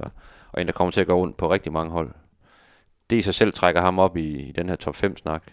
og 0.53 0.61
en, 0.61 0.67
der 0.67 0.73
kommer 0.73 0.91
til 0.91 1.01
at 1.01 1.07
gå 1.07 1.13
rundt 1.13 1.37
på 1.37 1.51
rigtig 1.51 1.71
mange 1.71 1.91
hold. 1.91 2.11
Det 3.09 3.15
i 3.15 3.21
sig 3.21 3.33
selv 3.33 3.53
trækker 3.53 3.81
ham 3.81 3.99
op 3.99 4.17
i, 4.17 4.41
i 4.41 4.51
den 4.51 4.69
her 4.69 4.75
top 4.75 4.95
5 4.95 5.17
snak. 5.17 5.43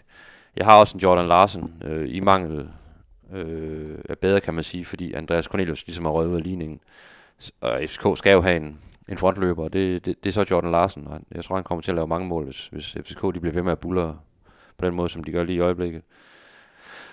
Jeg 0.55 0.65
har 0.65 0.79
også 0.79 0.97
en 0.97 1.01
Jordan 1.01 1.27
Larsen 1.27 1.73
øh, 1.83 2.15
i 2.15 2.19
mangel 2.19 2.69
øh, 3.33 3.97
er 4.09 4.15
bedre, 4.15 4.39
kan 4.39 4.53
man 4.53 4.63
sige, 4.63 4.85
fordi 4.85 5.13
Andreas 5.13 5.45
Cornelius 5.45 5.87
ligesom 5.87 6.05
har 6.05 6.11
røget 6.11 6.29
ud 6.29 6.35
af 6.35 6.43
ligningen. 6.43 6.79
Og 7.61 7.81
FCK 7.87 8.17
skal 8.17 8.31
jo 8.33 8.41
have 8.41 8.55
en, 8.55 8.79
en 9.09 9.17
frontløber, 9.17 9.63
og 9.63 9.73
det, 9.73 10.05
det, 10.05 10.23
det 10.23 10.29
er 10.29 10.33
så 10.33 10.45
Jordan 10.51 10.71
Larsen, 10.71 11.07
og 11.07 11.21
jeg 11.31 11.45
tror, 11.45 11.55
han 11.55 11.63
kommer 11.63 11.81
til 11.81 11.91
at 11.91 11.95
lave 11.95 12.07
mange 12.07 12.27
mål, 12.27 12.45
hvis, 12.45 12.67
hvis 12.67 12.97
FCK 13.05 13.21
de 13.21 13.39
bliver 13.39 13.53
ved 13.53 13.63
med 13.63 13.71
at 13.71 13.79
bulle 13.79 14.13
på 14.77 14.85
den 14.85 14.95
måde, 14.95 15.09
som 15.09 15.23
de 15.23 15.31
gør 15.31 15.43
lige 15.43 15.57
i 15.57 15.59
øjeblikket. 15.59 16.01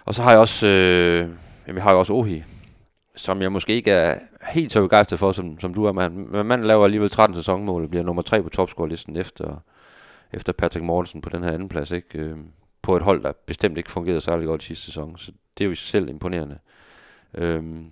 Og 0.04 0.14
så 0.14 0.22
har 0.22 0.30
jeg 0.30 0.40
også, 0.40 0.66
øh, 0.66 1.18
jamen, 1.66 1.76
jeg 1.76 1.82
har 1.82 1.92
jo 1.92 1.98
også 1.98 2.12
Ohi, 2.12 2.44
som 3.18 3.42
jeg 3.42 3.52
måske 3.52 3.72
ikke 3.72 3.90
er 3.90 4.18
helt 4.52 4.72
så 4.72 4.80
begejstret 4.80 5.18
for, 5.18 5.32
som, 5.32 5.60
som 5.60 5.74
du 5.74 5.84
er. 5.84 5.92
Men, 5.92 6.32
men 6.32 6.46
man 6.46 6.64
laver 6.64 6.84
alligevel 6.84 7.10
13 7.10 7.34
sæsonmål 7.34 7.84
og 7.84 7.90
bliver 7.90 8.04
nummer 8.04 8.22
3 8.22 8.42
på 8.42 8.48
topscore-listen 8.48 9.16
efter, 9.16 9.64
efter 10.32 10.52
Patrick 10.52 10.84
Mortensen 10.84 11.20
på 11.20 11.28
den 11.28 11.42
her 11.42 11.52
anden 11.52 11.68
plads. 11.68 11.90
Ikke? 11.90 12.18
Øh, 12.18 12.36
på 12.82 12.96
et 12.96 13.02
hold, 13.02 13.22
der 13.22 13.32
bestemt 13.46 13.78
ikke 13.78 13.90
fungerede 13.90 14.20
særlig 14.20 14.46
godt 14.46 14.62
i 14.62 14.66
sidste 14.66 14.84
sæson. 14.84 15.18
Så 15.18 15.32
det 15.58 15.64
er 15.64 15.66
jo 15.66 15.72
i 15.72 15.76
sig 15.76 15.86
selv 15.86 16.08
imponerende. 16.08 16.58
Øhm, 17.34 17.90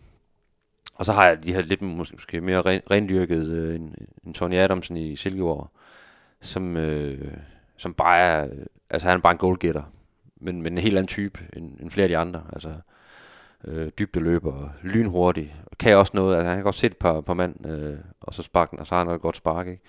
og 0.94 1.04
så 1.04 1.12
har 1.12 1.26
jeg 1.26 1.44
de 1.44 1.54
her 1.54 1.62
lidt 1.62 1.82
måske 1.82 2.40
mere 2.40 2.60
ren, 2.60 2.80
rendyrket 2.90 3.46
øh, 3.46 3.74
en, 3.74 3.94
en 4.26 4.34
Tony 4.34 4.54
Adamsen 4.54 4.96
i 4.96 5.16
Silkeborg, 5.16 5.70
som, 6.40 6.76
øh, 6.76 7.32
som 7.76 7.94
bare 7.94 8.18
er, 8.18 8.48
altså 8.90 9.08
han 9.08 9.18
er 9.18 9.22
bare 9.22 9.32
en 9.32 9.38
goalgetter, 9.38 9.82
men, 10.36 10.62
men 10.62 10.72
en 10.72 10.78
helt 10.78 10.96
anden 10.96 11.08
type 11.08 11.40
end, 11.56 11.80
end 11.80 11.90
flere 11.90 12.04
af 12.04 12.08
de 12.08 12.18
andre. 12.18 12.42
Altså, 12.52 12.68
øh, 12.68 12.74
Øh, 13.66 13.88
dybde 13.98 14.20
løber, 14.20 14.68
lynhurtig, 14.82 15.56
kan 15.78 15.96
også 15.96 16.12
noget, 16.14 16.36
altså 16.36 16.48
han 16.48 16.56
kan 16.56 16.64
godt 16.64 16.74
sætte 16.74 16.94
et 16.94 16.98
par, 16.98 17.20
par 17.20 17.34
mand, 17.34 17.66
øh, 17.66 17.98
og 18.20 18.34
så 18.34 18.42
sparke 18.42 18.78
og 18.78 18.86
så 18.86 18.94
har 18.94 18.98
han 18.98 19.06
noget 19.06 19.20
godt 19.20 19.36
spark, 19.36 19.66
ikke? 19.66 19.82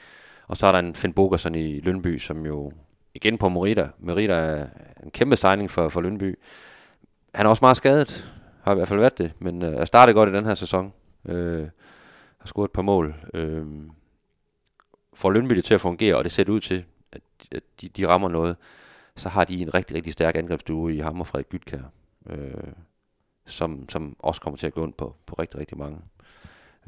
Og 0.48 0.58
så 0.58 0.68
er 0.68 0.72
der 0.72 0.80
en 0.80 0.96
Finn 0.96 1.14
Bogerson 1.14 1.56
i 1.56 1.80
Lønby, 1.80 2.18
som 2.20 2.46
jo 2.46 2.72
igen 3.14 3.38
på 3.38 3.50
Merida. 3.50 3.88
Merida 4.00 4.34
er 4.34 4.68
en 5.04 5.12
kæmpe 5.12 5.36
signing 5.36 5.72
for, 5.72 5.90
for 5.90 6.02
Lønby. 6.02 6.40
Han 7.36 7.46
er 7.46 7.50
også 7.50 7.64
meget 7.64 7.78
skadet, 7.78 8.34
har 8.64 8.72
i 8.72 8.76
hvert 8.76 8.88
fald 8.88 9.00
været 9.00 9.18
det, 9.18 9.32
men 9.40 9.62
øh, 9.62 9.74
er 9.74 9.86
startet 9.86 10.16
godt 10.16 10.30
i 10.30 10.34
den 10.34 10.46
her 10.46 10.56
sæson. 10.56 10.94
Øh, 11.26 11.68
har 12.38 12.48
scoret 12.48 12.68
et 12.68 12.74
par 12.74 12.82
mål. 12.82 13.16
Øh, 13.34 13.66
får 15.14 15.32
Lønby 15.32 15.56
det 15.56 15.64
til 15.64 15.74
at 15.74 15.82
fungere, 15.82 16.16
og 16.16 16.24
det 16.24 16.32
ser 16.32 16.50
ud 16.50 16.60
til, 16.60 16.86
at, 17.12 17.22
at 17.52 17.64
de, 17.82 17.90
de 17.90 18.08
rammer 18.08 18.30
noget, 18.30 18.56
så 19.16 19.30
har 19.30 19.46
de 19.46 19.62
en 19.62 19.74
rigtig, 19.74 19.96
rigtig 19.96 20.14
stærk 20.14 20.36
angrebsduo 20.36 20.88
i 20.88 20.98
ham 20.98 21.22
og 21.22 21.28
Frederik 21.28 21.50
Gytkær, 21.50 21.92
øh, 22.30 22.54
som, 23.48 23.90
som 23.90 24.16
også 24.20 24.42
kommer 24.42 24.58
til 24.58 24.68
at 24.68 24.74
gå 24.74 24.86
ind 24.86 24.94
på, 24.94 25.16
på 25.26 25.36
rigtig, 25.40 25.60
rigtig 25.60 25.78
mange 25.78 25.98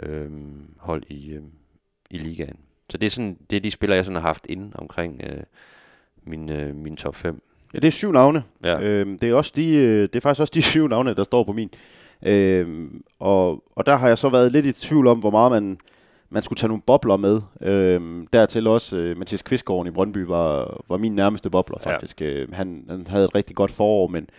øh, 0.04 0.32
hold 0.78 1.04
i, 1.10 1.32
øh, 1.32 1.42
i 2.10 2.18
ligaen. 2.18 2.60
Så 2.90 2.98
det 2.98 3.06
er, 3.06 3.12
sådan, 3.12 3.38
det 3.50 3.56
er 3.56 3.60
de 3.60 3.72
spillere, 3.72 3.96
jeg 3.96 4.06
sådan 4.06 4.16
har 4.16 4.28
haft 4.28 4.46
inde 4.50 4.72
omkring 4.76 5.22
øh, 5.24 5.44
min, 6.24 6.50
øh, 6.50 6.76
min 6.76 6.96
top 6.98 7.16
5. 7.16 7.42
Ja, 7.74 7.80
det 7.80 7.88
er 7.88 7.92
syv 7.92 8.12
navne. 8.12 8.44
Ja. 8.64 8.80
Øhm, 8.82 9.20
det, 9.20 9.30
er 9.30 9.34
også 9.34 9.52
de, 9.56 9.76
øh, 9.76 10.02
det 10.02 10.16
er 10.16 10.20
faktisk 10.20 10.42
også 10.42 10.52
de 10.56 10.62
syv 10.72 10.88
navne, 10.88 11.14
der 11.14 11.24
står 11.24 11.44
på 11.44 11.54
min. 11.54 11.70
Øhm, 12.24 13.04
og, 13.20 13.64
og 13.76 13.86
der 13.86 13.96
har 13.96 14.08
jeg 14.08 14.18
så 14.18 14.30
været 14.30 14.52
lidt 14.52 14.66
i 14.66 14.72
tvivl 14.72 15.08
om, 15.08 15.20
hvor 15.20 15.32
meget 15.32 15.52
man, 15.52 15.78
man 16.30 16.44
skulle 16.44 16.58
tage 16.58 16.68
nogle 16.68 16.84
bobler 16.86 17.18
med. 17.18 17.42
Øhm, 17.62 18.28
dertil 18.28 18.68
også 18.68 18.98
øh, 18.98 19.18
Mathias 19.18 19.42
Kvistgården 19.42 19.88
i 19.88 19.92
Brøndby 19.92 20.18
var, 20.18 20.82
var 20.90 20.98
min 20.98 21.16
nærmeste 21.16 21.50
bobler 21.50 21.80
faktisk. 21.80 22.22
Ja. 22.22 22.26
Øh, 22.26 22.54
han, 22.54 22.86
han 22.90 23.08
havde 23.08 23.26
et 23.26 23.36
rigtig 23.36 23.56
godt 23.56 23.72
forår, 23.72 24.08
men 24.08 24.30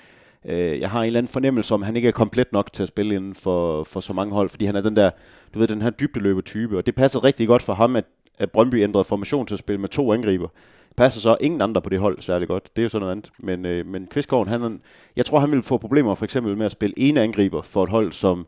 øh, 0.44 0.81
jeg 0.81 0.90
har 0.90 1.00
en 1.00 1.07
eller 1.07 1.18
anden 1.18 1.33
fornemmelse 1.33 1.74
om, 1.74 1.83
at 1.83 1.87
han 1.87 1.96
ikke 1.96 2.09
er 2.09 2.12
komplet 2.12 2.53
nok 2.53 2.72
til 2.72 2.83
at 2.83 2.88
spille 2.88 3.14
inden 3.14 3.35
for, 3.35 3.85
for 3.85 4.00
så 4.00 4.12
mange 4.12 4.35
hold, 4.35 4.48
fordi 4.48 4.64
han 4.64 4.76
er 4.76 4.81
den 4.81 4.96
der, 4.96 5.11
du 5.55 5.59
ved, 5.59 5.68
den 5.68 5.83
her 5.83 5.90
dybdeløber 5.90 6.40
type, 6.40 6.79
og 6.79 6.87
det 6.87 6.94
passer 6.94 7.24
rigtig 7.24 7.46
godt 7.46 7.62
for 7.62 7.74
ham, 7.74 7.96
at, 7.96 8.05
at 8.38 8.50
Brøndby 8.50 8.83
ændrede 8.83 9.05
formation 9.05 9.46
til 9.46 9.55
at 9.55 9.59
spille 9.59 9.81
med 9.81 9.88
to 9.88 10.12
angriber 10.12 10.48
passer 10.96 11.20
så 11.20 11.37
ingen 11.40 11.61
andre 11.61 11.83
på 11.83 11.88
det 11.88 11.98
hold 11.98 12.22
særlig 12.22 12.48
godt. 12.48 12.76
Det 12.76 12.83
er 12.83 12.85
jo 12.85 12.88
sådan 12.88 13.00
noget 13.00 13.12
andet. 13.12 13.31
Men, 13.38 13.66
øh, 13.66 13.87
men 13.87 14.07
Kvistgården, 14.07 14.53
han, 14.53 14.81
jeg 15.16 15.26
tror, 15.26 15.38
han 15.38 15.50
vil 15.50 15.62
få 15.62 15.79
problemer 15.79 16.14
for 16.14 16.24
eksempel 16.24 16.57
med 16.57 16.66
at 16.66 16.72
spille 16.72 16.98
ene 16.98 17.20
angriber 17.20 17.62
for 17.62 17.85
et 17.85 17.90
hold 17.90 18.12
som, 18.12 18.46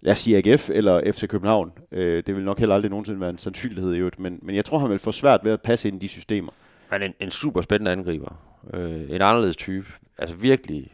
lad 0.00 0.12
os 0.12 0.18
sige 0.18 0.36
AGF 0.36 0.70
eller 0.70 1.12
FC 1.12 1.28
København. 1.28 1.72
Øh, 1.92 2.22
det 2.26 2.36
vil 2.36 2.44
nok 2.44 2.58
heller 2.58 2.74
aldrig 2.74 2.90
nogensinde 2.90 3.20
være 3.20 3.30
en 3.30 3.38
sandsynlighed 3.38 3.94
i 3.94 3.98
øvrigt, 3.98 4.18
men, 4.18 4.38
men 4.42 4.56
jeg 4.56 4.64
tror, 4.64 4.78
han 4.78 4.90
vil 4.90 4.98
få 4.98 5.12
svært 5.12 5.40
ved 5.44 5.52
at 5.52 5.62
passe 5.62 5.88
ind 5.88 6.02
i 6.02 6.06
de 6.06 6.08
systemer. 6.08 6.52
Han 6.88 7.02
er 7.02 7.06
en, 7.06 7.14
en 7.20 7.30
super 7.30 7.60
spændende 7.60 7.92
angriber. 7.92 8.34
Øh, 8.74 9.10
en 9.10 9.22
anderledes 9.22 9.56
type. 9.56 9.86
Altså 10.18 10.36
virkelig, 10.36 10.92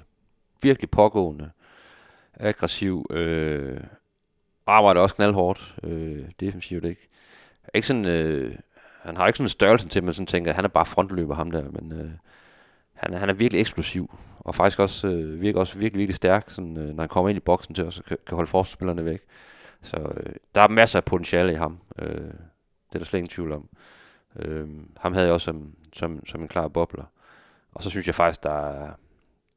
virkelig 0.63 0.91
pågående. 0.91 1.51
Aggressiv. 2.35 3.07
Øh, 3.11 3.81
arbejder 4.67 5.01
også 5.01 5.15
knaldhårdt. 5.15 5.75
Øh, 5.83 6.25
defensivt 6.41 6.85
ikke. 6.85 7.09
Ikke 7.75 7.87
sådan... 7.87 8.05
Øh, 8.05 8.57
han 9.03 9.17
har 9.17 9.27
ikke 9.27 9.37
sådan 9.37 9.45
en 9.45 9.49
størrelse 9.49 9.89
til, 9.89 10.01
at 10.01 10.05
man 10.05 10.15
sådan 10.15 10.27
tænker, 10.27 10.51
at 10.51 10.57
han 10.57 10.65
er 10.65 10.69
bare 10.69 10.87
frontløber 10.87 11.35
ham 11.35 11.51
der, 11.51 11.71
men 11.71 11.93
øh, 11.93 12.11
han, 12.95 13.15
han 13.15 13.29
er 13.29 13.33
virkelig 13.33 13.61
eksplosiv, 13.61 14.19
og 14.39 14.55
faktisk 14.55 14.79
også 14.79 15.07
øh, 15.07 15.41
virker 15.41 15.61
også 15.61 15.79
virkelig, 15.79 15.99
virkelig 15.99 16.15
stærk, 16.15 16.51
sådan, 16.51 16.77
øh, 16.77 16.95
når 16.95 17.03
han 17.03 17.09
kommer 17.09 17.29
ind 17.29 17.37
i 17.37 17.41
boksen 17.41 17.75
til, 17.75 17.87
og 17.87 17.93
så 17.93 18.03
kan, 18.03 18.17
kan 18.27 18.35
holde 18.35 18.51
forspillerne 18.51 19.05
væk. 19.05 19.21
Så 19.83 19.97
øh, 19.97 20.33
der 20.55 20.61
er 20.61 20.69
masser 20.69 20.99
af 20.99 21.05
potentiale 21.05 21.53
i 21.53 21.55
ham. 21.55 21.79
Øh, 21.99 22.09
det 22.09 22.95
er 22.95 22.99
der 22.99 23.05
slet 23.05 23.19
ingen 23.19 23.29
tvivl 23.29 23.53
om. 23.53 23.69
Øh, 24.37 24.69
ham 24.97 25.13
havde 25.13 25.27
jeg 25.27 25.35
også 25.35 25.45
som, 25.45 25.75
som, 25.93 26.27
som 26.27 26.43
en 26.43 26.49
klar 26.49 26.69
bobler. 26.69 27.05
Og 27.73 27.83
så 27.83 27.91
synes 27.91 28.07
jeg 28.07 28.15
faktisk, 28.15 28.43
der 28.43 28.69
er, 28.69 28.91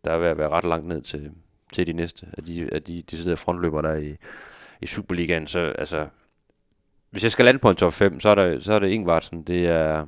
der 0.05 0.11
er 0.11 0.17
ved 0.17 0.27
at 0.27 0.37
være 0.37 0.49
ret 0.49 0.63
langt 0.63 0.87
ned 0.87 1.01
til, 1.01 1.31
til 1.73 1.87
de 1.87 1.93
næste 1.93 2.27
af 2.37 2.43
de, 2.43 2.69
af 2.71 2.83
de, 2.83 3.01
de 3.01 3.17
sidder 3.17 3.35
frontløber 3.35 3.81
der 3.81 3.95
i, 3.95 4.15
i 4.81 4.85
Superligaen. 4.85 5.47
Så 5.47 5.59
altså, 5.59 6.07
hvis 7.09 7.23
jeg 7.23 7.31
skal 7.31 7.45
lande 7.45 7.59
på 7.59 7.69
en 7.69 7.75
top 7.75 7.93
5, 7.93 8.19
så 8.19 8.29
er, 8.29 8.35
der, 8.35 8.59
så 8.59 8.73
er 8.73 8.79
det 8.79 8.89
Ingvartsen, 8.89 9.43
det 9.43 9.67
er, 9.67 10.05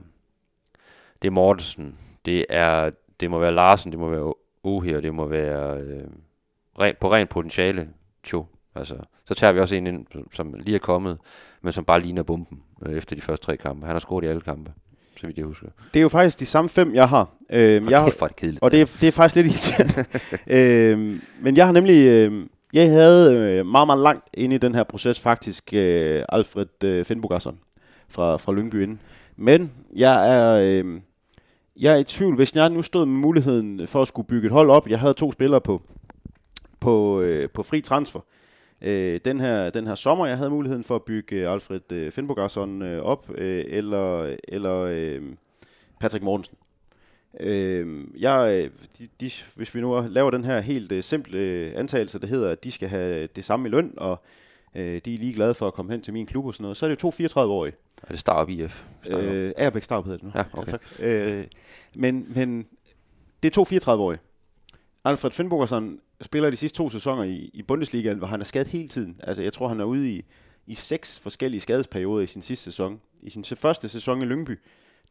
det 1.21 1.27
er 1.27 1.31
Mortensen, 1.31 1.97
det 2.25 2.45
er, 2.49 2.91
det 3.19 3.31
må 3.31 3.39
være 3.39 3.51
Larsen, 3.51 3.91
det 3.91 3.99
må 3.99 4.09
være 4.09 4.33
Oher, 4.63 5.01
det 5.01 5.13
må 5.13 5.25
være 5.25 5.81
øh, 5.81 6.07
ren, 6.79 6.95
på 6.99 7.11
rent 7.11 7.29
potentiale, 7.29 7.89
tjo. 8.23 8.45
Altså, 8.75 8.97
så 9.25 9.33
tager 9.33 9.53
vi 9.53 9.59
også 9.59 9.75
en 9.75 9.87
ind, 9.87 10.05
som 10.31 10.53
lige 10.53 10.75
er 10.75 10.79
kommet, 10.79 11.17
men 11.61 11.73
som 11.73 11.85
bare 11.85 12.01
ligner 12.01 12.23
bomben 12.23 12.63
øh, 12.85 12.97
efter 12.97 13.15
de 13.15 13.21
første 13.21 13.45
tre 13.45 13.57
kampe. 13.57 13.85
Han 13.85 13.95
har 13.95 13.99
scoret 13.99 14.23
i 14.23 14.27
alle 14.27 14.41
kampe, 14.41 14.73
så 15.19 15.27
vidt 15.27 15.37
jeg 15.37 15.45
husker. 15.45 15.67
Det 15.93 15.99
er 15.99 16.03
jo 16.03 16.09
faktisk 16.09 16.39
de 16.39 16.45
samme 16.45 16.69
fem, 16.69 16.93
jeg 16.93 17.09
har. 17.09 17.29
Øhm, 17.49 17.89
jeg 17.89 18.01
har 18.01 18.09
det 18.09 18.35
kedeligt. 18.35 18.63
Og 18.63 18.71
det 18.71 18.81
er, 18.81 18.97
det 19.01 19.07
er 19.07 19.11
faktisk 19.11 19.35
lidt 19.35 19.47
irriterende. 19.47 20.05
øhm, 20.91 21.21
men 21.41 21.57
jeg 21.57 21.65
har 21.65 21.73
nemlig... 21.73 22.07
Øh, 22.07 22.45
jeg 22.73 22.89
havde 22.89 23.35
øh, 23.35 23.65
meget, 23.65 23.87
meget 23.87 24.01
langt 24.01 24.25
inde 24.33 24.55
i 24.55 24.59
den 24.59 24.75
her 24.75 24.83
proces 24.83 25.19
faktisk 25.19 25.73
øh, 25.73 26.23
Alfred 26.29 26.83
øh, 26.83 27.05
Finnbogasson 27.05 27.59
fra, 28.09 28.37
fra 28.37 28.53
Lyngby 28.53 28.83
inden. 28.83 29.01
Men 29.37 29.71
jeg 29.95 30.35
er, 30.35 30.53
øh, 30.53 31.01
jeg 31.79 31.93
er 31.93 31.97
i 31.97 32.03
tvivl, 32.03 32.35
hvis 32.35 32.55
jeg 32.55 32.69
nu 32.69 32.81
stod 32.81 33.05
med 33.05 33.15
muligheden 33.15 33.87
for 33.87 34.01
at 34.01 34.07
skulle 34.07 34.27
bygge 34.27 34.45
et 34.45 34.51
hold 34.51 34.69
op. 34.69 34.87
Jeg 34.87 34.99
havde 34.99 35.13
to 35.13 35.31
spillere 35.31 35.61
på, 35.61 35.81
på, 36.79 37.21
øh, 37.21 37.49
på 37.49 37.63
fri 37.63 37.81
transfer. 37.81 38.19
Øh, 38.19 38.38
den, 39.25 39.39
her, 39.39 39.69
den 39.69 39.87
her 39.87 39.95
sommer, 39.95 40.25
jeg 40.25 40.37
havde 40.37 40.49
muligheden 40.49 40.83
for 40.83 40.95
at 40.95 41.03
bygge 41.03 41.49
Alfred 41.49 41.91
øh, 41.91 42.11
Finnbogasson 42.11 42.81
øh, 42.81 43.03
op, 43.03 43.29
øh, 43.35 43.65
eller, 43.67 44.35
eller 44.47 44.75
øh, 44.81 45.21
Patrick 45.99 46.23
Mortensen. 46.23 46.57
Øh, 47.39 48.07
jeg, 48.19 48.69
de, 48.97 49.07
de, 49.21 49.31
hvis 49.55 49.75
vi 49.75 49.81
nu 49.81 50.01
laver 50.09 50.31
den 50.31 50.45
her 50.45 50.59
helt 50.59 50.91
uh, 50.91 50.99
simple 50.99 51.67
uh, 51.67 51.79
antagelse, 51.79 52.19
der 52.19 52.27
hedder, 52.27 52.51
at 52.51 52.63
de 52.63 52.71
skal 52.71 52.89
have 52.89 53.27
det 53.27 53.45
samme 53.45 53.67
i 53.67 53.71
løn, 53.71 53.93
og 53.97 54.23
uh, 54.75 54.81
de 54.81 55.13
er 55.13 55.17
lige 55.17 55.33
glade 55.33 55.53
for 55.53 55.67
at 55.67 55.73
komme 55.73 55.91
hen 55.91 56.01
til 56.01 56.13
min 56.13 56.25
klub 56.25 56.45
og 56.45 56.53
sådan 56.53 56.63
noget, 56.63 56.77
så 56.77 56.85
er 56.85 56.89
det 56.89 57.03
jo 57.03 57.11
to 57.11 57.23
34-årige. 57.23 57.73
Er 58.03 58.11
det 58.11 58.19
Starup 58.19 58.49
IF? 58.49 58.83
Øh, 59.07 59.51
Agerbæk 59.57 59.83
Starup 59.83 60.05
hedder 60.05 60.17
det 60.17 60.25
nu. 60.25 60.31
Ja, 60.35 60.43
okay. 60.53 60.77
Ja, 60.99 61.39
uh, 61.39 61.45
men, 61.95 62.27
men 62.35 62.65
det 63.43 63.57
er 63.57 63.63
to 63.63 63.63
34-årige. 63.63 64.19
Alfred 65.05 65.31
Finnbogersen 65.31 65.99
spiller 66.21 66.49
de 66.49 66.55
sidste 66.55 66.77
to 66.77 66.89
sæsoner 66.89 67.23
i, 67.23 67.49
i 67.53 67.61
Bundesligaen, 67.61 68.17
hvor 68.17 68.27
han 68.27 68.41
er 68.41 68.45
skadet 68.45 68.67
hele 68.67 68.87
tiden. 68.87 69.19
Altså, 69.23 69.43
jeg 69.43 69.53
tror, 69.53 69.67
han 69.67 69.79
er 69.79 69.83
ude 69.83 70.11
i, 70.11 70.25
i 70.67 70.73
seks 70.73 71.19
forskellige 71.19 71.61
skadesperioder 71.61 72.23
i 72.23 72.27
sin 72.27 72.41
sidste 72.41 72.63
sæson. 72.63 73.01
I 73.21 73.29
sin 73.29 73.45
første 73.45 73.89
sæson 73.89 74.21
i 74.21 74.25
Lyngby, 74.25 74.59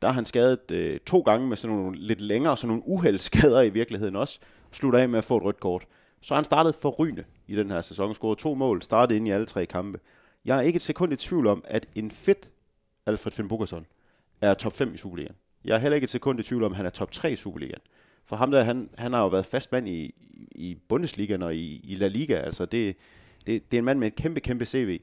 der 0.03 0.09
har 0.09 0.15
han 0.15 0.25
skadet 0.25 0.71
øh, 0.71 1.01
to 1.01 1.21
gange 1.21 1.49
med 1.49 1.57
sådan 1.57 1.77
nogle 1.77 1.99
lidt 1.99 2.21
længere, 2.21 2.57
sådan 2.57 2.69
nogle 2.69 2.83
uheldsskader 2.87 3.63
i 3.63 3.71
virkeligheden 3.71 4.17
også. 4.17 4.39
Slutter 4.73 4.99
af 4.99 5.09
med 5.09 5.19
at 5.19 5.25
få 5.25 5.37
et 5.37 5.43
rødt 5.43 5.61
kort. 5.61 5.87
Så 6.21 6.35
han 6.35 6.45
startede 6.45 6.75
for 6.83 7.09
i 7.49 7.57
den 7.57 7.71
her 7.71 7.81
sæson, 7.81 8.15
scoret 8.15 8.39
to 8.39 8.55
mål, 8.55 8.83
startede 8.83 9.17
ind 9.17 9.29
i 9.29 9.31
alle 9.31 9.47
tre 9.47 9.67
kampe. 9.67 10.01
Jeg 10.45 10.57
er 10.57 10.61
ikke 10.61 10.77
et 10.77 10.83
sekund 10.83 11.13
i 11.13 11.17
tvivl 11.17 11.47
om, 11.47 11.65
at 11.69 11.87
en 11.95 12.11
fedt 12.11 12.51
Alfred 13.07 13.33
Finn 13.33 13.49
Bukerson 13.49 13.87
er 14.41 14.55
top 14.55 14.73
5 14.73 14.95
i 14.95 14.97
Superligaen. 14.97 15.35
Jeg 15.65 15.75
er 15.75 15.79
heller 15.79 15.95
ikke 15.95 16.05
et 16.05 16.11
sekund 16.11 16.41
i 16.41 16.43
tvivl 16.43 16.65
om, 16.65 16.73
at 16.73 16.77
han 16.77 16.87
er 16.87 16.91
top 16.91 17.13
3 17.13 17.33
i 17.33 17.37
Superligaen. 17.37 17.81
For 18.27 18.37
ham 18.37 18.51
der, 18.51 18.63
han, 18.63 18.91
han 18.99 19.13
har 19.13 19.23
jo 19.23 19.29
været 19.29 19.47
fast 19.47 19.73
mand 19.73 19.89
i, 19.89 20.15
i 20.59 20.79
Bundesligaen 20.89 21.43
og 21.43 21.55
i, 21.55 21.81
i 21.85 21.95
La 21.95 22.07
Liga. 22.07 22.35
Altså 22.35 22.65
det, 22.65 22.97
det, 23.47 23.71
det 23.71 23.77
er 23.77 23.79
en 23.79 23.85
mand 23.85 23.99
med 23.99 24.07
et 24.07 24.15
kæmpe, 24.15 24.41
kæmpe 24.41 24.65
CV. 24.65 25.01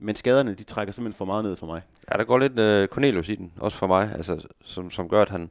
Men 0.00 0.14
skaderne, 0.14 0.54
de 0.54 0.64
trækker 0.64 0.92
simpelthen 0.92 1.18
for 1.18 1.24
meget 1.24 1.44
ned 1.44 1.56
for 1.56 1.66
mig. 1.66 1.82
Ja, 2.12 2.18
der 2.18 2.24
går 2.24 2.38
lidt 2.38 2.58
øh, 2.58 2.88
Cornelius 2.88 3.28
i 3.28 3.34
den, 3.34 3.52
også 3.56 3.78
for 3.78 3.86
mig, 3.86 4.12
altså, 4.14 4.46
som, 4.64 4.90
som 4.90 5.08
gør, 5.08 5.22
at 5.22 5.28
han, 5.28 5.50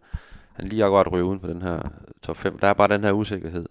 han 0.54 0.68
lige 0.68 0.84
akkurat 0.84 1.12
ryger 1.12 1.26
uden 1.26 1.40
på 1.40 1.48
den 1.48 1.62
her 1.62 1.82
top 2.22 2.38
5. 2.38 2.60
Der 2.60 2.68
er 2.68 2.74
bare 2.74 2.88
den 2.88 3.04
her 3.04 3.12
usikkerhed. 3.12 3.66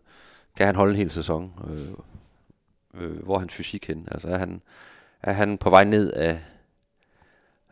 Kan 0.57 0.67
han 0.67 0.77
holde 0.77 0.91
en 0.91 0.99
hel 0.99 1.11
sæson? 1.11 1.53
Øh, 1.71 3.03
øh, 3.03 3.23
hvor 3.23 3.35
er 3.35 3.39
hans 3.39 3.55
fysik 3.55 3.87
hen? 3.87 4.09
Altså 4.11 4.29
er 4.29 4.39
han, 4.39 4.63
er 5.23 5.33
han 5.33 5.59
på 5.59 5.71
vej 5.71 5.85
ned 5.85 6.13
af, 6.13 6.41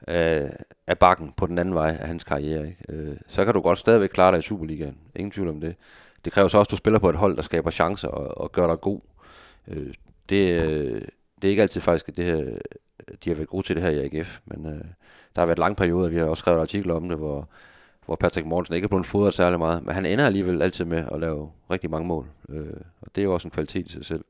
af, 0.03 0.57
af 0.87 0.99
bakken 0.99 1.33
på 1.37 1.47
den 1.47 1.59
anden 1.59 1.75
vej 1.75 1.97
af 2.01 2.07
hans 2.07 2.25
karriere? 2.25 2.67
Ikke? 2.67 2.85
Øh, 2.89 3.17
så 3.29 3.45
kan 3.45 3.55
du 3.55 3.61
godt 3.61 3.79
stadigvæk 3.79 4.11
klare 4.11 4.33
dig 4.33 4.39
i 4.39 4.43
Superligaen. 4.43 4.99
Ingen 5.15 5.31
tvivl 5.31 5.49
om 5.49 5.61
det. 5.61 5.77
Det 6.25 6.33
kræver 6.33 6.49
så 6.49 6.59
også, 6.59 6.69
at 6.69 6.71
du 6.71 6.77
spiller 6.77 6.99
på 6.99 7.09
et 7.09 7.17
hold, 7.17 7.37
der 7.37 7.43
skaber 7.43 7.71
chancer 7.71 8.09
og, 8.09 8.39
og 8.39 8.53
gør 8.53 8.67
dig 8.67 8.81
god. 8.81 9.01
Øh, 9.69 9.95
det, 10.29 10.63
øh, 10.63 11.03
det 11.43 11.49
er 11.49 11.51
ikke 11.51 11.63
altid 11.63 11.81
faktisk 11.81 12.17
det 12.17 12.25
her 12.25 12.59
de 13.25 13.31
har 13.31 13.35
været 13.35 13.49
gode 13.49 13.67
til 13.67 13.77
det 13.77 13.83
her 13.83 13.91
i 13.91 14.05
AGF, 14.05 14.41
men 14.45 14.67
øh, 14.67 14.85
der 15.35 15.41
har 15.41 15.47
været 15.47 15.59
lange 15.59 15.77
perioder, 15.77 16.09
vi 16.09 16.17
har 16.17 16.25
også 16.25 16.41
skrevet 16.41 16.61
artikler 16.61 16.95
om 16.95 17.09
det, 17.09 17.19
hvor, 17.19 17.49
hvor 18.07 18.17
Patrick 18.17 18.47
Mortensen 18.47 18.75
ikke 18.75 18.85
er 18.85 18.89
blevet 18.89 19.07
fodret 19.07 19.35
særlig 19.35 19.59
meget, 19.59 19.85
men 19.85 19.95
han 19.95 20.07
ender 20.07 20.27
alligevel 20.27 20.63
altid 20.63 20.85
med 20.85 21.05
at 21.13 21.21
lave 21.21 21.51
rigtig 21.71 21.91
mange 21.91 22.09
mål, 22.09 22.27
øh, 22.49 22.81
og 23.01 23.09
det 23.15 23.21
er 23.21 23.25
jo 23.25 23.35
også 23.35 23.49
en 23.49 23.53
kvalitet 23.53 23.87
i 23.87 23.93
sig 23.93 24.05
selv. 24.05 24.25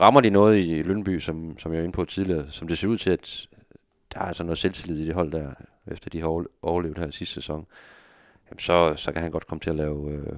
Rammer 0.00 0.20
de 0.20 0.30
noget 0.30 0.58
i 0.58 0.82
Lønby, 0.82 1.18
som, 1.18 1.58
som 1.58 1.72
jeg 1.72 1.78
var 1.78 1.84
inde 1.84 1.96
på 1.96 2.04
tidligere, 2.04 2.50
som 2.50 2.68
det 2.68 2.78
ser 2.78 2.88
ud 2.88 2.98
til, 2.98 3.10
at 3.10 3.48
der 4.14 4.20
er 4.20 4.24
altså 4.24 4.44
noget 4.44 4.58
selvtillid 4.58 4.98
i 4.98 5.06
det 5.06 5.14
hold 5.14 5.32
der, 5.32 5.50
efter 5.86 6.10
de 6.10 6.20
har 6.20 6.44
overlevet 6.62 6.98
her 6.98 7.10
sidste 7.10 7.34
sæson, 7.34 7.66
jamen 8.50 8.58
så, 8.58 8.94
så 8.96 9.12
kan 9.12 9.22
han 9.22 9.30
godt 9.30 9.46
komme 9.46 9.60
til 9.60 9.70
at 9.70 9.76
lave 9.76 10.10
øh, 10.10 10.36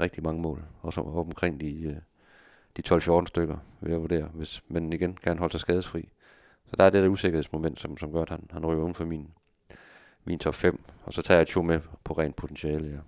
rigtig 0.00 0.22
mange 0.22 0.42
mål, 0.42 0.64
også 0.82 1.00
op 1.00 1.26
omkring 1.26 1.60
de, 1.60 1.82
øh, 1.82 1.96
de 2.76 2.82
12-14 2.94 3.26
stykker, 3.26 3.56
vil 3.80 3.90
jeg 3.90 4.00
vurdere. 4.00 4.28
Hvis, 4.34 4.62
men 4.68 4.92
igen 4.92 5.16
kan 5.16 5.30
han 5.30 5.38
holde 5.38 5.52
sig 5.52 5.60
skadesfri. 5.60 6.08
Så 6.66 6.76
der 6.78 6.84
er 6.84 6.90
det 6.90 7.02
der 7.02 7.08
usikkerhedsmoment, 7.08 7.80
som, 7.80 7.98
som 7.98 8.12
gør, 8.12 8.22
at 8.22 8.30
han, 8.30 8.48
han 8.50 8.66
ryger 8.66 8.82
uden 8.82 8.94
for 8.94 9.04
min, 9.04 9.28
min 10.24 10.38
top 10.38 10.54
5. 10.54 10.80
Og 11.04 11.12
så 11.12 11.22
tager 11.22 11.38
jeg 11.38 11.46
Cho 11.46 11.62
med 11.62 11.80
på 12.04 12.12
rent 12.12 12.36
potentiale, 12.36 12.88
ja. 12.88 12.98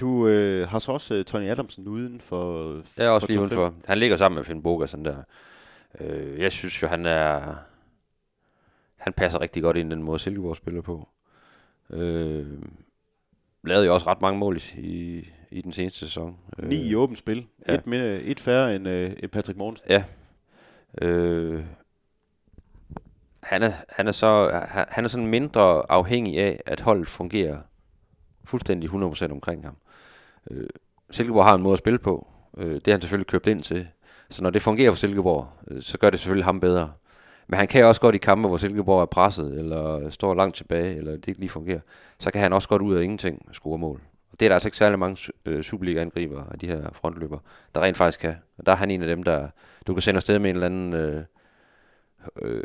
Du 0.00 0.28
øh, 0.28 0.68
har 0.68 0.78
så 0.78 0.92
også 0.92 1.14
uh, 1.14 1.24
Tony 1.24 1.44
Adamsen 1.44 1.88
uden 1.88 2.20
for 2.20 2.72
er 2.96 3.08
også 3.08 3.26
lige 3.26 3.40
udenfor. 3.40 3.74
Han 3.84 3.98
ligger 3.98 4.16
sammen 4.16 4.36
med 4.36 4.44
Finn 4.44 4.62
Boga, 4.62 4.86
sådan 4.86 5.04
der. 5.04 5.22
Øh, 6.00 6.40
jeg 6.40 6.52
synes 6.52 6.82
jo, 6.82 6.86
han 6.86 7.06
er... 7.06 7.54
Han 8.96 9.12
passer 9.12 9.40
rigtig 9.40 9.62
godt 9.62 9.76
ind 9.76 9.92
i 9.92 9.94
den 9.94 10.02
måde, 10.02 10.18
Silkeborg 10.18 10.56
spiller 10.56 10.82
på. 10.82 11.08
Øh, 11.90 12.62
lavede 13.64 13.86
jo 13.86 13.94
også 13.94 14.06
ret 14.06 14.20
mange 14.20 14.38
mål 14.38 14.60
i, 14.76 15.28
i, 15.54 15.60
den 15.60 15.72
seneste 15.72 15.98
sæson. 15.98 16.36
Øh, 16.58 16.68
Ni 16.68 16.76
i 16.76 16.94
åbent 16.94 17.18
spil. 17.18 17.46
ja. 17.68 17.74
Et, 17.74 17.86
med, 17.86 18.20
et 18.24 18.40
færre 18.40 18.76
end, 18.76 18.88
øh, 18.88 19.12
end 19.22 19.30
Patrick 19.30 19.58
Mortensen. 19.58 19.86
Ja. 19.90 20.04
Øh, 21.02 21.64
han, 23.42 23.62
er, 23.62 23.72
han, 23.88 24.08
er 24.08 24.12
så, 24.12 24.60
han, 24.68 24.84
han 24.88 25.04
er 25.04 25.08
sådan 25.08 25.26
mindre 25.26 25.90
afhængig 25.90 26.38
af, 26.38 26.60
at 26.66 26.80
holdet 26.80 27.08
fungerer 27.08 27.58
fuldstændig 28.44 28.90
100% 28.90 29.30
omkring 29.32 29.64
ham. 29.64 29.76
Øh, 30.50 30.66
Silkeborg 31.10 31.44
har 31.44 31.54
en 31.54 31.62
måde 31.62 31.72
at 31.72 31.78
spille 31.78 31.98
på. 31.98 32.26
Øh, 32.56 32.74
det 32.74 32.86
har 32.86 32.92
han 32.92 33.00
selvfølgelig 33.00 33.26
købt 33.26 33.46
ind 33.46 33.62
til. 33.62 33.88
Så 34.30 34.42
når 34.42 34.50
det 34.50 34.62
fungerer 34.62 34.90
for 34.90 34.96
Silkeborg, 34.98 35.48
øh, 35.68 35.82
så 35.82 35.98
gør 35.98 36.10
det 36.10 36.20
selvfølgelig 36.20 36.44
ham 36.44 36.60
bedre. 36.60 36.92
Men 37.48 37.58
han 37.58 37.68
kan 37.68 37.84
også 37.84 38.00
godt 38.00 38.14
i 38.14 38.18
kampe, 38.18 38.48
hvor 38.48 38.56
Silkeborg 38.56 39.02
er 39.02 39.06
presset, 39.06 39.58
eller 39.58 40.10
står 40.10 40.34
langt 40.34 40.56
tilbage, 40.56 40.96
eller 40.96 41.12
det 41.12 41.28
ikke 41.28 41.40
lige 41.40 41.50
fungerer. 41.50 41.80
Så 42.18 42.30
kan 42.30 42.40
han 42.40 42.52
også 42.52 42.68
godt 42.68 42.82
ud 42.82 42.94
af 42.94 43.02
ingenting 43.02 43.48
score 43.52 43.78
mål. 43.78 44.00
Det 44.40 44.46
er 44.46 44.48
der 44.48 44.54
altså 44.54 44.68
ikke 44.68 44.76
særlig 44.76 44.98
mange 44.98 45.32
øh, 45.44 45.62
Superliga-angriber 45.62 46.44
af 46.50 46.58
de 46.58 46.66
her 46.66 46.90
frontløber, 46.92 47.38
der 47.74 47.80
rent 47.80 47.96
faktisk 47.96 48.20
kan. 48.20 48.36
Og 48.58 48.66
der 48.66 48.72
er 48.72 48.76
han 48.76 48.90
en 48.90 49.02
af 49.02 49.08
dem, 49.08 49.22
der 49.22 49.48
du 49.86 49.94
kan 49.94 50.02
sende 50.02 50.18
afsted 50.18 50.38
med 50.38 50.50
en 50.50 50.56
eller 50.56 50.66
anden 50.66 50.92
øh, 50.92 51.24
øh, 52.36 52.64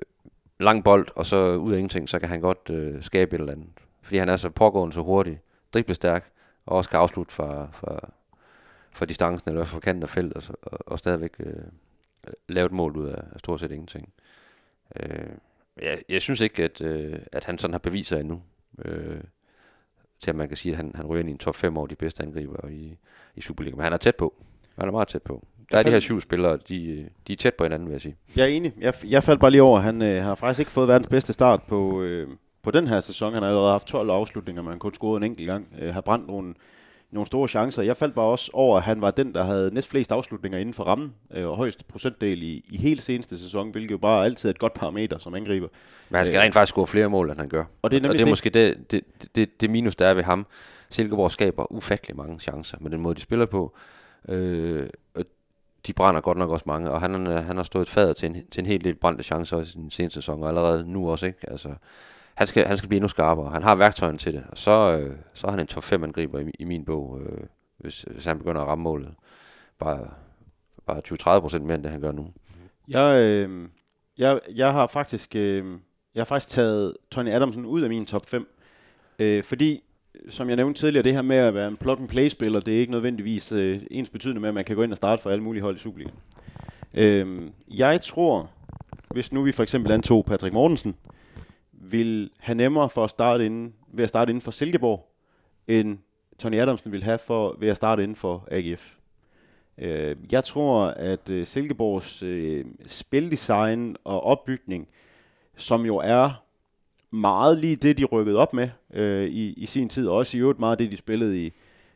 lang 0.60 0.84
bold, 0.84 1.08
og 1.16 1.26
så 1.26 1.56
ud 1.56 1.74
af 1.74 1.78
ingenting, 1.78 2.10
så 2.10 2.20
kan 2.20 2.30
han 2.30 2.42
godt 2.42 2.70
øh, 2.70 3.04
skabe 3.04 3.36
et 3.36 3.40
eller 3.40 3.54
andet. 3.54 3.70
Fordi 4.02 4.18
han 4.18 4.30
er 4.30 4.36
så 4.36 4.50
pågående 4.50 4.94
så 4.94 5.02
hurtig, 5.02 5.42
driblestærk, 5.74 6.32
og 6.66 6.78
også 6.78 6.90
kan 6.90 7.00
afslutte 7.00 7.34
fra, 7.34 7.70
fra, 7.72 8.12
fra 8.92 9.06
distancen, 9.06 9.50
eller 9.50 9.64
fra 9.64 9.80
kanten 9.80 10.04
af 10.04 10.10
feltet, 10.10 10.50
og, 10.50 10.58
og, 10.62 10.80
og 10.86 11.00
stadigvæk 11.00 11.36
øh, 11.40 11.64
lave 12.50 12.66
et 12.66 12.72
mål 12.72 12.98
ud 12.98 13.08
af, 13.08 13.24
af 13.34 13.40
stort 13.40 13.60
set 13.60 13.72
ingenting. 13.72 14.14
Øh, 14.96 15.30
jeg, 15.82 16.02
jeg 16.10 16.22
synes 16.22 16.42
ikke, 16.42 16.64
at, 16.64 16.82
øh, 16.82 17.20
at 17.32 17.44
han 17.44 17.58
sådan 17.58 17.74
har 17.74 17.80
bevist 17.80 18.12
endnu. 18.12 18.42
Øh, 18.86 19.22
til 20.22 20.30
at 20.30 20.36
man 20.36 20.48
kan 20.48 20.58
sige, 20.58 20.72
at 20.72 20.78
han, 20.78 20.92
han 20.96 21.06
ryger 21.06 21.20
ind 21.20 21.30
i 21.30 21.32
en 21.32 21.38
top 21.38 21.56
5 21.56 21.78
over 21.78 21.88
de 21.88 21.96
bedste 21.96 22.24
angriber 22.24 22.68
i, 22.68 22.98
i 23.36 23.42
Superliga. 23.42 23.76
Men 23.76 23.84
han 23.84 23.94
er 23.94 23.98
tæt 23.98 24.16
på. 24.16 24.34
Han 24.78 24.88
er 24.88 24.92
meget 24.92 25.08
tæt 25.08 25.22
på. 25.22 25.46
Der 25.72 25.78
er 25.78 25.84
de 25.84 25.92
her 25.92 26.00
syv 26.00 26.22
spillere, 26.22 26.58
de, 26.70 27.10
de 27.28 27.34
er 27.34 27.38
tæt 27.38 27.54
på 27.54 27.64
hinanden, 27.64 27.88
vil 27.88 27.94
jeg 27.94 28.02
sige. 28.02 28.16
Jeg 28.36 28.44
er 28.44 28.48
enig. 28.48 28.74
Jeg, 28.80 28.94
jeg 29.08 29.24
faldt 29.24 29.42
bare 29.42 29.52
lige 29.52 29.64
over, 29.64 29.80
han, 29.80 30.02
øh, 30.02 30.16
han 30.16 30.24
har 30.24 30.36
faktisk 30.36 30.60
ikke 30.60 30.72
fået 30.72 30.88
verdens 30.88 31.08
bedste 31.08 31.34
start 31.34 31.64
på, 31.64 32.02
øh, 32.02 32.28
på 32.64 32.72
den 32.72 32.88
her 32.88 33.00
sæson. 33.00 33.34
Han 33.34 33.42
har 33.42 33.50
allerede 33.50 33.72
haft 33.72 33.88
12 33.88 34.10
afslutninger, 34.10 34.62
men 34.62 34.70
han 34.70 34.80
kun 34.80 34.94
scoret 34.94 35.18
en 35.18 35.24
enkelt 35.24 35.48
gang. 35.48 35.74
Øh, 35.80 35.94
har 35.94 36.02
brændt 36.02 36.28
nogle, 36.28 36.54
nogle 37.12 37.26
store 37.28 37.48
chancer. 37.48 37.84
Jeg 37.84 37.98
faldt 37.98 38.16
bare 38.16 38.26
også 38.26 38.52
over, 38.54 38.78
at 38.78 38.84
han 38.84 39.02
var 39.02 39.12
den, 39.12 39.34
der 39.34 39.44
havde 39.44 39.74
næst 39.74 39.90
flest 39.90 40.12
afslutninger 40.12 40.60
inden 40.60 40.74
for 40.74 40.84
rammen, 40.84 41.14
øh, 41.34 41.48
og 41.48 41.58
højeste 41.58 41.84
procentdel 41.84 42.44
i, 42.44 42.66
i 42.70 42.78
hele 42.78 43.02
seneste 43.02 43.40
sæson, 43.40 43.72
hvilket 43.72 43.92
jo 43.92 43.98
bare 43.98 44.26
altid 44.26 44.50
er 44.50 44.54
et 44.54 44.60
godt 44.60 44.74
parameter 44.74 45.18
som 45.18 45.36
angriber. 45.36 45.68
Men 46.10 46.18
han 46.18 46.26
skal 46.26 46.38
Øh. 46.38 46.42
rent 46.44 46.54
faktisk 46.54 46.72
score 46.74 46.88
flere 46.88 47.10
mål, 47.10 47.30
end 47.30 47.40
han 47.40 47.50
gør. 47.50 47.64
Og 47.82 47.92
det 47.92 48.06
er 48.06 48.10
og 48.10 48.14
det 48.14 48.22
er 48.22 48.26
det. 48.26 48.32
måske 48.32 48.50
det, 48.50 48.92
det, 48.92 49.02
det, 49.36 49.62
det 49.62 49.70
minus, 49.70 49.96
der 49.96 50.08
er 50.08 50.14
ved 50.14 50.24
ham. 50.24 50.46
Silkeborg 50.90 51.32
skaber 51.32 51.72
ufattelig 51.72 52.18
mange 52.18 52.40
chancer 52.40 52.78
med 52.82 52.92
den 52.92 53.00
måde, 53.02 53.16
de 53.16 53.22
spiller 53.22 53.46
på. 53.46 53.76
Øh, 54.30 54.90
og 55.16 55.26
de 55.88 55.94
brænder 55.94 56.22
godt 56.22 56.38
nok 56.38 56.50
også 56.50 56.64
mange, 56.68 56.92
og 56.92 57.02
han, 57.02 57.28
er- 57.28 57.42
han 57.42 57.56
har 57.56 57.64
stået 57.64 57.90
fader 57.90 58.14
til 58.14 58.26
en, 58.30 58.34
til 58.52 58.62
en 58.62 58.66
helt 58.66 58.84
del 58.84 58.96
brændte 58.96 59.24
chancer 59.24 59.62
i 59.62 59.66
den 59.76 59.92
seneste 59.92 60.16
sæson, 60.22 60.44
og 60.44 60.50
allerede 60.50 60.92
nu 60.92 61.10
også, 61.12 61.26
ikke? 61.26 61.50
Altså, 61.52 61.70
han 62.40 62.48
skal, 62.48 62.68
han 62.68 62.78
skal 62.78 62.88
blive 62.88 62.98
endnu 62.98 63.08
skarpere. 63.08 63.52
Han 63.52 63.64
har 63.64 63.76
værktøjen 63.76 64.18
til 64.18 64.34
det, 64.34 64.44
og 64.50 64.58
så, 64.58 65.00
øh, 65.00 65.16
så 65.34 65.48
er 65.48 65.52
han 65.52 65.60
en 65.60 65.68
top 65.68 65.84
5 65.84 66.04
angriber 66.04 66.40
i, 66.40 66.52
i 66.60 66.64
min 66.64 66.86
bog, 66.86 67.20
øh, 67.22 67.44
hvis, 67.78 68.02
hvis 68.02 68.26
han 68.26 68.38
begynder 68.38 68.62
at 68.62 68.68
ramme 68.68 68.84
målet. 68.84 69.14
Bare, 69.80 70.08
bare 70.86 71.38
20-30 71.38 71.40
procent 71.40 71.66
mere, 71.66 71.76
end 71.76 71.84
det 71.84 71.92
han 71.92 72.02
gør 72.02 72.12
nu. 72.12 72.28
Jeg, 72.88 73.22
øh, 73.22 73.70
jeg, 74.18 74.40
jeg 74.56 74.74
har 74.74 74.88
faktisk 74.88 75.36
øh, 75.36 75.66
jeg 76.16 76.22
har 76.22 76.26
faktisk 76.26 76.56
taget 76.56 76.94
Tony 77.12 77.30
Adamsen 77.30 77.66
ud 77.66 77.82
af 77.82 77.90
min 77.90 78.06
top 78.06 78.26
5. 78.26 78.48
Øh, 79.20 79.44
fordi, 79.44 79.84
som 80.30 80.48
jeg 80.48 80.56
nævnte 80.56 80.80
tidligere, 80.80 81.04
det 81.04 81.14
her 81.14 81.22
med 81.22 81.38
at 81.38 81.54
være 81.54 81.68
en 81.68 81.78
plug-and-play-spiller, 81.78 82.60
det 82.60 82.76
er 82.76 82.80
ikke 82.80 82.92
nødvendigvis 82.92 83.52
øh, 83.52 83.82
ens 83.92 84.10
betydende 84.10 84.42
med, 84.42 84.50
at 84.50 84.56
man 84.56 84.66
kan 84.66 84.76
gå 84.76 84.84
ind 84.84 84.92
og 84.92 84.98
starte 84.98 85.22
for 85.22 85.30
alle 85.30 85.44
mulige 85.44 85.64
hold 85.64 85.76
i 85.76 85.80
Superligaen. 85.80 86.20
Øh, 86.94 87.42
jeg 87.78 88.02
tror, 88.02 88.50
hvis 89.14 89.32
nu 89.32 89.42
vi 89.42 89.52
for 89.52 89.64
eksempel 89.64 89.92
antog 89.92 90.26
Patrick 90.26 90.54
Mortensen, 90.54 90.96
vil 91.82 92.30
have 92.40 92.56
nemmere 92.56 92.90
for 92.90 93.04
at 93.04 93.10
starte 93.10 93.46
inden, 93.46 93.74
ved 93.88 94.04
at 94.04 94.10
starte 94.10 94.30
inden 94.30 94.42
for 94.42 94.52
Silkeborg, 94.52 95.12
end 95.68 95.98
Tony 96.40 96.56
Adamsen 96.56 96.92
vil 96.92 97.04
have 97.04 97.18
for, 97.18 97.56
ved 97.60 97.70
at 97.70 97.78
starte 97.78 98.04
inden 98.04 98.16
for 98.16 98.48
AGF. 98.52 98.96
Øh, 99.78 100.16
jeg 100.32 100.44
tror, 100.44 100.86
at 100.86 101.30
øh, 101.30 101.46
Silkeborgs 101.46 102.24
øh, 102.24 102.66
spildesign 102.88 103.96
og 104.04 104.24
opbygning, 104.24 104.88
som 105.56 105.86
jo 105.86 105.98
er 105.98 106.44
meget 107.12 107.58
lige 107.58 107.76
det, 107.76 107.98
de 107.98 108.06
rykkede 108.06 108.38
op 108.38 108.54
med 108.54 108.70
øh, 108.94 109.28
i, 109.28 109.54
i 109.54 109.66
sin 109.66 109.90
tid, 109.90 110.08
og 110.08 110.16
også 110.16 110.38
i 110.38 110.40
øvrigt 110.40 110.60
meget 110.60 110.80
det, 110.80 110.92
de 110.92 110.98
spillede 110.98 111.46
i, 111.46 111.54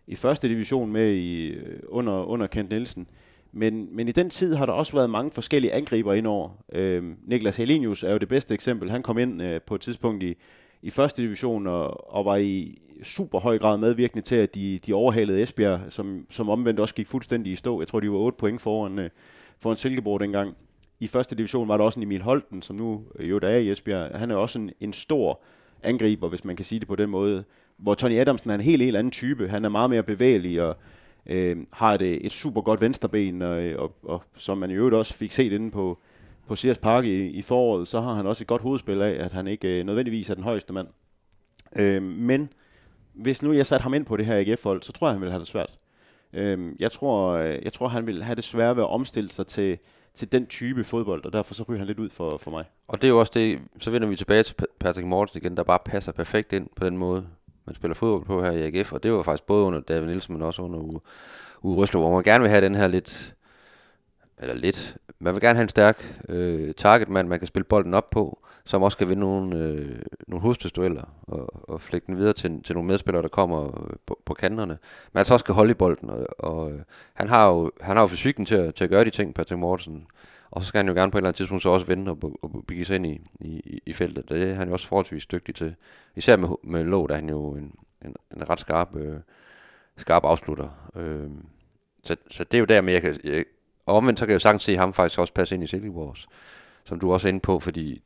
i 0.08 0.15
første 0.15 0.48
division 0.48 0.91
med 0.91 1.13
i, 1.13 1.48
øh, 1.48 1.80
under, 1.88 2.24
under 2.24 2.48
Kent 2.48 2.69
Nielsen. 2.69 3.08
Men, 3.54 3.96
men 3.96 4.08
i 4.08 4.12
den 4.12 4.30
tid 4.30 4.56
har 4.56 4.66
der 4.66 4.74
også 4.74 4.94
været 4.94 5.10
mange 5.10 5.32
forskellige 5.32 5.74
angriber 5.74 6.13
indover. 6.13 6.50
Øh, 6.74 7.04
Niklas 7.28 7.58
Helinius 7.58 8.04
er 8.04 8.12
jo 8.12 8.18
det 8.18 8.28
bedste 8.28 8.54
eksempel. 8.54 8.92
Han 8.92 9.04
kom 9.04 9.18
ind 9.18 9.42
øh, 9.42 9.62
på 9.62 9.76
et 9.76 9.82
tidspunkt 9.82 10.24
i, 10.24 10.36
i 10.82 10.89
første 10.89 11.22
division 11.22 11.68
og, 11.68 12.13
og 12.13 12.26
var 12.26 12.36
i 12.36 12.82
super 13.04 13.39
høj 13.39 13.60
grad 13.60 13.78
medvirkende 13.78 14.22
til, 14.22 14.36
at 14.36 14.56
de, 14.56 14.80
de 14.86 14.94
overhalede 14.94 15.44
Esbjerg, 15.44 15.80
som, 15.89 16.26
som 16.30 16.50
omvendt 16.50 16.80
også 16.80 16.96
gik 16.96 17.08
fuldstændig 17.08 17.54
i 17.54 17.56
stå. 17.56 17.82
Jeg 17.82 17.88
tror, 17.88 18.00
de 18.00 18.12
var 18.12 18.18
8 18.18 18.38
point 18.38 18.62
foran, 18.62 19.00
øh, 19.00 19.10
foran 19.62 19.78
Silkeborg 19.78 20.20
dengang. 20.20 20.56
I 21.00 21.08
første 21.08 21.36
division 21.36 21.68
var 21.68 21.78
der 21.78 21.84
også 21.84 22.00
en 22.00 22.04
Emil 22.04 22.22
Holten, 22.22 22.62
som 22.62 22.76
nu 22.76 23.04
øh, 23.20 23.30
jo 23.30 23.39
der 23.39 23.48
er 23.48 23.58
i 23.58 23.72
Esbjerg. 23.72 24.20
Han 24.20 24.32
er 24.32 24.36
også 24.36 24.60
en, 24.60 24.72
en 24.80 24.94
stor 24.94 25.42
angriber, 25.84 26.30
hvis 26.30 26.46
man 26.46 26.56
kan 26.56 26.66
sige 26.66 26.80
det 26.80 26.88
på 26.88 26.96
den 26.96 27.10
måde. 27.10 27.44
Hvor 27.78 27.94
Tony 27.94 28.18
Adamsen 28.18 28.50
er 28.50 28.56
en 28.56 28.62
helt, 28.62 28.84
helt 28.84 28.98
anden 28.98 29.12
type. 29.12 29.50
Han 29.50 29.66
er 29.66 29.70
meget 29.70 29.89
mere 29.89 30.04
bevægelig 30.04 30.62
og 30.62 30.78
øh, 31.25 31.57
har 31.73 31.93
et, 31.93 32.25
et 32.25 32.31
super 32.31 32.62
godt 32.62 32.81
venstreben, 32.81 33.41
og, 33.41 33.63
og, 33.77 33.95
og 34.03 34.23
som 34.36 34.57
man 34.57 34.71
i 34.71 34.73
øvrigt 34.73 34.95
også 34.95 35.13
fik 35.13 35.31
set 35.31 35.51
inde 35.51 35.71
på, 35.71 35.99
på 36.47 36.55
Sears 36.55 36.77
Park 36.77 37.05
i, 37.05 37.25
i 37.25 37.41
foråret, 37.41 37.88
så 37.88 38.01
har 38.01 38.13
han 38.13 38.27
også 38.27 38.43
et 38.43 38.47
godt 38.47 38.62
hovedspil 38.62 39.01
af, 39.01 39.23
at 39.25 39.31
han 39.31 39.47
ikke 39.47 39.79
øh, 39.79 39.86
nødvendigvis 39.86 40.29
er 40.29 40.36
den 40.36 40.43
højeste 40.43 40.73
mand. 40.73 40.88
Øh, 41.79 42.03
men 42.03 42.49
hvis 43.13 43.41
nu 43.41 43.53
jeg 43.53 43.65
satte 43.65 43.83
ham 43.83 43.93
ind 43.93 44.05
på 44.05 44.17
det 44.17 44.25
her 44.25 44.38
AGF-hold, 44.38 44.81
så 44.81 44.91
tror 44.91 45.07
jeg, 45.07 45.13
han 45.13 45.21
ville 45.21 45.31
have 45.31 45.39
det 45.39 45.47
svært. 45.47 45.73
Øhm, 46.33 46.69
øh, 46.69 46.75
jeg, 46.79 46.91
tror, 46.91 47.38
jeg 47.38 47.73
tror, 47.73 47.88
han 47.88 48.07
vil 48.07 48.23
have 48.23 48.36
det 48.36 48.43
svært 48.43 48.75
ved 48.75 48.83
at 48.83 48.89
omstille 48.89 49.29
sig 49.29 49.47
til, 49.47 49.77
til 50.13 50.31
den 50.31 50.45
type 50.45 50.83
fodbold, 50.83 51.25
og 51.25 51.33
derfor 51.33 51.53
så 51.53 51.63
ryger 51.63 51.77
han 51.77 51.88
lidt 51.88 51.99
ud 51.99 52.09
for, 52.09 52.38
for 52.38 52.51
mig. 52.51 52.65
Og 52.88 53.01
det 53.01 53.07
er 53.07 53.09
jo 53.09 53.19
også 53.19 53.31
det, 53.36 53.59
så 53.79 53.91
vender 53.91 54.07
vi 54.07 54.15
tilbage 54.15 54.43
til 54.43 54.55
Patrick 54.79 55.07
Mortensen 55.07 55.41
igen, 55.41 55.57
der 55.57 55.63
bare 55.63 55.79
passer 55.86 56.12
perfekt 56.12 56.53
ind 56.53 56.67
på 56.75 56.86
den 56.86 56.97
måde, 56.97 57.27
man 57.65 57.76
spiller 57.76 57.95
fodbold 57.95 58.26
på 58.26 58.43
her 58.43 58.52
i 58.52 58.78
AGF, 58.78 58.93
og 58.93 59.04
det 59.04 59.12
var 59.13 59.23
faktisk 59.23 59.45
både 59.45 59.65
under 59.65 59.80
David 59.80 60.08
Nielsen, 60.08 60.34
men 60.34 60.41
også 60.41 60.62
under 60.62 60.80
Uwe, 60.80 60.99
Uwe 61.62 61.76
Røsler, 61.76 62.02
hvor 62.02 62.13
man 62.13 62.23
gerne 62.23 62.41
vil 62.41 62.49
have 62.49 62.65
den 62.65 62.76
her 62.76 62.88
lidt, 62.88 63.36
eller 64.38 64.56
lidt, 64.56 64.97
man 65.19 65.34
vil 65.34 65.41
gerne 65.41 65.56
have 65.56 65.63
en 65.63 65.69
stærk 65.69 66.19
øh, 66.30 66.73
targetmand, 66.73 67.28
man 67.28 67.39
kan 67.39 67.47
spille 67.47 67.63
bolden 67.63 67.93
op 67.93 68.10
på, 68.10 68.39
som 68.65 68.82
også 68.84 68.97
kan 68.97 69.10
vinde 69.10 69.19
nogle, 69.19 69.58
øh, 69.58 69.99
nogle 70.28 70.41
hovedstødsdueller 70.41 71.04
og, 71.21 71.69
og 71.69 71.82
flække 71.82 72.08
den 72.08 72.17
videre 72.17 72.34
til, 72.34 72.63
til 72.63 72.76
nogle 72.76 72.88
medspillere, 72.88 73.21
der 73.23 73.28
kommer 73.30 73.63
øh, 73.65 73.95
på, 74.06 74.19
på 74.26 74.34
kanterne. 74.34 74.78
Men 75.13 75.17
altså 75.19 75.34
også 75.34 75.43
skal 75.43 75.56
holde 75.56 75.71
i 75.71 75.73
bolden, 75.73 76.10
og, 76.10 76.26
og 76.39 76.71
øh, 76.71 76.80
han 77.13 77.30
har 77.30 77.47
jo, 77.49 77.71
han 77.82 77.95
har 77.97 78.04
jo 78.04 78.08
fysikken 78.08 78.45
til, 78.45 78.56
at- 78.56 78.76
til 78.76 78.84
at 78.84 78.89
gøre 78.89 79.06
de 79.06 79.10
ting, 79.10 79.34
Patrick 79.34 79.60
Mortensen. 79.60 80.06
Og 80.54 80.62
så 80.62 80.68
skal 80.68 80.80
han 80.80 80.88
jo 80.88 80.94
gerne 80.94 81.12
på 81.12 81.18
et 81.18 81.20
eller 81.20 81.28
andet 81.28 81.38
tidspunkt 81.38 81.63
så 81.63 81.70
også 81.70 81.86
vende 81.86 82.12
og, 82.12 82.39
og 82.42 82.63
begive 82.68 82.86
sig 82.86 82.96
ind 82.96 83.06
i, 83.06 83.22
i, 83.39 83.82
i 83.86 83.94
feltet. 83.94 84.30
Det 84.30 84.52
er 84.52 84.54
han 84.54 84.68
jo 84.68 84.74
også 84.74 84.88
forholdsvis 84.88 85.26
dygtig 85.26 85.56
til. 85.56 85.76
Især 86.16 86.36
med, 86.36 86.50
med 86.63 86.84
Lå, 86.84 87.08
der 87.08 87.13
er 87.13 87.20
han 87.20 87.30
jo 87.30 87.52
en, 87.52 87.76
en, 88.06 88.16
en 88.36 88.50
ret 88.50 88.60
skarp, 88.60 88.96
øh, 88.96 89.18
skarp 89.98 90.24
afslutter. 90.24 90.92
Øh, 90.96 91.30
så, 92.04 92.16
så 92.32 92.44
det 92.44 92.58
er 92.58 92.60
jo 92.60 92.66
der, 92.66 92.82
men 92.82 92.94
jeg 92.94 93.02
kan, 93.02 93.20
jeg, 93.24 93.46
og 93.86 93.96
omvendt 93.96 94.20
så 94.20 94.26
kan 94.26 94.30
jeg 94.30 94.36
jo 94.36 94.39
sagtens 94.39 94.63
se 94.63 94.78
ham 94.78 94.94
faktisk 94.94 95.20
også 95.20 95.34
passe 95.34 95.56
ind 95.56 95.63
i 95.63 95.68
Silkeborgs, 95.68 96.28
som 96.84 97.00
du 97.00 97.13
også 97.13 97.28
er 97.28 97.30
inde 97.30 97.39
på, 97.39 97.60
fordi 97.60 98.02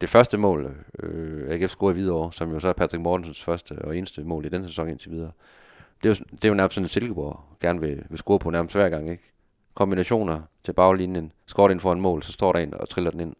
det 0.00 0.08
første 0.08 0.36
mål, 0.36 0.74
øh, 0.98 1.50
AGF 1.50 1.70
scorede 1.70 1.92
i 1.92 2.00
Hvidovre, 2.00 2.32
som 2.32 2.52
jo 2.52 2.60
så 2.60 2.68
er 2.68 2.72
Patrick 2.72 3.02
Mortensens 3.02 3.42
første 3.42 3.72
og 3.72 3.96
eneste 3.96 4.24
mål 4.24 4.44
i 4.44 4.48
den 4.48 4.66
sæson 4.66 4.88
indtil 4.88 5.10
videre, 5.10 5.30
det 6.02 6.10
er 6.10 6.14
jo, 6.14 6.24
det 6.32 6.44
er 6.44 6.48
jo 6.48 6.54
nærmest 6.54 6.74
sådan, 6.74 6.84
at 6.84 6.90
Silkeborg 6.90 7.40
gerne 7.60 7.80
vil, 7.80 8.04
vil 8.08 8.18
score 8.18 8.38
på 8.38 8.50
nærmest 8.50 8.74
hver 8.74 8.88
gang, 8.88 9.10
ikke? 9.10 9.29
Kombinationer 9.80 10.40
til 10.64 10.72
baglinjen, 10.72 11.32
skåret 11.46 11.70
ind 11.70 11.80
for 11.80 11.92
en 11.92 12.00
mål, 12.00 12.22
så 12.22 12.32
står 12.32 12.52
der 12.52 12.60
en 12.60 12.74
og 12.74 12.88
triller 12.88 13.10
den 13.10 13.20
ind. 13.20 13.34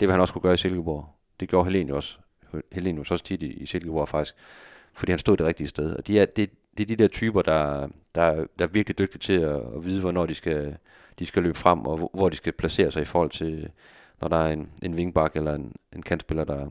Det 0.00 0.08
vil 0.08 0.10
han 0.10 0.20
også 0.20 0.32
kunne 0.32 0.42
gøre 0.42 0.54
i 0.54 0.56
Silkeborg. 0.56 1.08
Det 1.40 1.48
gjorde 1.48 1.64
Helenius 1.64 1.96
også. 1.96 2.18
Helenius 2.72 3.10
også 3.10 3.24
tit 3.24 3.42
i, 3.42 3.46
i 3.46 3.66
Silkeborg 3.66 4.08
faktisk, 4.08 4.34
fordi 4.94 5.12
han 5.12 5.18
stod 5.18 5.36
det 5.36 5.46
rigtige 5.46 5.68
sted. 5.68 5.96
Og 5.96 6.06
de 6.06 6.20
er, 6.20 6.24
det, 6.24 6.50
det 6.76 6.82
er 6.82 6.96
de 6.96 7.02
der 7.02 7.08
typer, 7.08 7.42
der, 7.42 7.88
der, 8.14 8.46
der 8.58 8.64
er 8.64 8.66
virkelig 8.66 8.98
dygtige 8.98 9.20
til 9.20 9.40
at, 9.40 9.60
at 9.76 9.84
vide, 9.84 10.00
hvornår 10.00 10.26
de 10.26 10.34
skal, 10.34 10.76
de 11.18 11.26
skal 11.26 11.42
løbe 11.42 11.58
frem, 11.58 11.80
og 11.80 11.96
hvor, 11.96 12.10
hvor 12.14 12.28
de 12.28 12.36
skal 12.36 12.52
placere 12.52 12.90
sig 12.90 13.02
i 13.02 13.04
forhold 13.04 13.30
til, 13.30 13.70
når 14.20 14.28
der 14.28 14.36
er 14.36 14.52
en, 14.52 14.70
en 14.82 14.94
wingback 14.94 15.36
eller 15.36 15.54
en, 15.54 15.72
en 15.92 16.02
kantspiller, 16.02 16.44
der, 16.44 16.68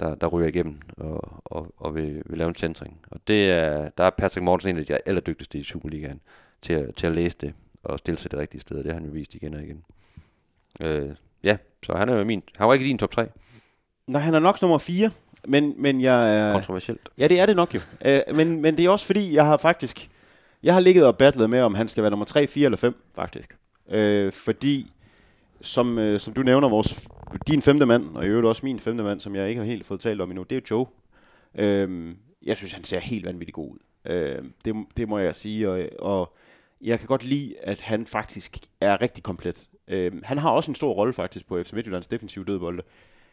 der, 0.00 0.14
der 0.14 0.26
ryger 0.26 0.48
igennem 0.48 0.80
og, 0.96 1.42
og, 1.44 1.74
og 1.76 1.94
vil, 1.94 2.22
vil 2.26 2.38
lave 2.38 2.48
en 2.48 2.54
centring. 2.54 3.00
Og 3.10 3.20
det 3.28 3.50
er, 3.50 3.88
der 3.98 4.04
er 4.04 4.10
Patrick 4.10 4.44
Mortensen 4.44 4.76
en 4.76 4.80
af 4.80 4.86
de 4.86 5.08
allerdygtigste 5.08 5.58
i 5.58 5.62
Superligaen 5.62 6.20
til 6.62 6.92
til 6.96 7.06
at 7.06 7.12
læse 7.12 7.36
det 7.40 7.54
og 7.88 7.98
stille 7.98 8.18
sig 8.18 8.30
det 8.30 8.38
rigtige 8.38 8.60
sted, 8.60 8.76
og 8.76 8.84
det 8.84 8.92
har 8.92 9.00
han 9.00 9.08
jo 9.08 9.12
vist 9.12 9.34
igen 9.34 9.54
og 9.54 9.62
igen. 9.62 9.84
Øh, 10.80 11.10
ja, 11.44 11.56
så 11.82 11.94
han 11.94 12.08
er 12.08 12.16
jo 12.16 12.24
min, 12.24 12.42
han 12.56 12.68
var 12.68 12.74
ikke 12.74 12.86
i 12.86 12.88
din 12.88 12.98
top 12.98 13.10
3. 13.10 13.26
Nej, 14.06 14.20
han 14.20 14.34
er 14.34 14.38
nok 14.38 14.62
nummer 14.62 14.78
4. 14.78 15.10
Men, 15.44 15.74
men 15.76 16.00
jeg 16.00 16.38
er... 16.38 16.52
Kontroversielt. 16.52 17.08
Ja, 17.18 17.28
det 17.28 17.40
er 17.40 17.46
det 17.46 17.56
nok 17.56 17.74
jo. 17.74 17.80
Øh, 18.04 18.20
men, 18.34 18.62
men 18.62 18.76
det 18.76 18.84
er 18.84 18.90
også 18.90 19.06
fordi, 19.06 19.34
jeg 19.34 19.44
har 19.44 19.56
faktisk... 19.56 20.10
Jeg 20.62 20.74
har 20.74 20.80
ligget 20.80 21.06
og 21.06 21.16
battlet 21.18 21.50
med, 21.50 21.60
om 21.60 21.74
han 21.74 21.88
skal 21.88 22.02
være 22.02 22.10
nummer 22.10 22.26
3, 22.26 22.46
4 22.46 22.64
eller 22.64 22.76
5, 22.76 22.94
faktisk. 23.14 23.56
Øh, 23.90 24.32
fordi, 24.32 24.92
som, 25.60 25.98
øh, 25.98 26.20
som 26.20 26.34
du 26.34 26.42
nævner, 26.42 26.68
vores, 26.68 27.08
din 27.46 27.62
femte 27.62 27.86
mand, 27.86 28.16
og 28.16 28.24
i 28.24 28.28
øvrigt 28.28 28.46
også 28.46 28.66
min 28.66 28.80
femte 28.80 29.04
mand, 29.04 29.20
som 29.20 29.36
jeg 29.36 29.48
ikke 29.48 29.58
har 29.58 29.66
helt 29.66 29.86
fået 29.86 30.00
talt 30.00 30.20
om 30.20 30.30
endnu, 30.30 30.42
det 30.42 30.56
er 30.56 30.60
Joe. 30.70 30.86
Øh, 31.54 32.14
jeg 32.42 32.56
synes, 32.56 32.72
han 32.72 32.84
ser 32.84 32.98
helt 32.98 33.26
vanvittigt 33.26 33.54
god 33.54 33.70
ud. 33.70 33.78
Øh, 34.12 34.44
det, 34.64 34.74
det 34.96 35.08
må 35.08 35.18
jeg 35.18 35.34
sige, 35.34 35.70
og, 35.70 35.88
og 35.98 36.36
jeg 36.80 36.98
kan 36.98 37.08
godt 37.08 37.24
lide, 37.24 37.54
at 37.62 37.80
han 37.80 38.06
faktisk 38.06 38.58
er 38.80 39.00
rigtig 39.00 39.22
komplet. 39.22 39.68
Øh, 39.88 40.12
han 40.22 40.38
har 40.38 40.50
også 40.50 40.70
en 40.70 40.74
stor 40.74 40.92
rolle 40.92 41.12
faktisk 41.12 41.46
på 41.46 41.62
FC 41.62 41.72
Midtjyllands 41.72 42.06
defensive 42.06 42.44
dødbolde. 42.44 42.82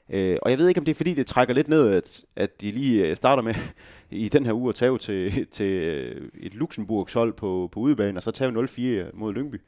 Øh, 0.10 0.38
og 0.42 0.52
jeg 0.52 0.58
ved 0.58 0.68
ikke, 0.68 0.80
om 0.80 0.86
det 0.86 0.92
er 0.92 0.96
fordi, 0.96 1.14
det 1.14 1.28
trækker 1.28 1.54
lidt 1.54 1.68
ned, 1.68 1.90
at, 1.90 2.26
at 2.36 2.62
de 2.62 2.72
lige 2.72 3.08
øh, 3.08 3.16
starter 3.16 3.44
med 3.44 3.54
i 4.26 4.30
den 4.30 4.46
her 4.46 4.54
uge 4.54 4.70
at 4.70 4.76
tage 4.76 4.98
til, 4.98 5.48
til 5.48 5.66
øh, 5.66 6.30
et 6.34 6.54
Luxemburgs 6.54 7.14
hold 7.14 7.34
på, 7.34 7.70
på 7.72 7.80
udebane, 7.80 8.20
og 8.20 8.24
så 8.24 8.32
tage 8.32 9.06
0-4 9.08 9.10
mod 9.14 9.34
Lyngby. 9.34 9.62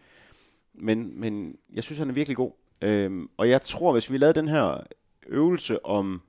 Men, 0.73 1.19
men 1.19 1.55
jeg 1.73 1.83
synes, 1.83 1.99
han 1.99 2.09
er 2.09 2.13
virkelig 2.13 2.37
god. 2.37 2.51
Øh, 2.81 3.11
og 3.37 3.49
jeg 3.49 3.61
tror, 3.61 3.91
hvis 3.93 4.11
vi 4.11 4.17
lavede 4.17 4.39
den 4.39 4.47
her 4.47 4.83
øvelse 5.27 5.85
om 5.85 6.21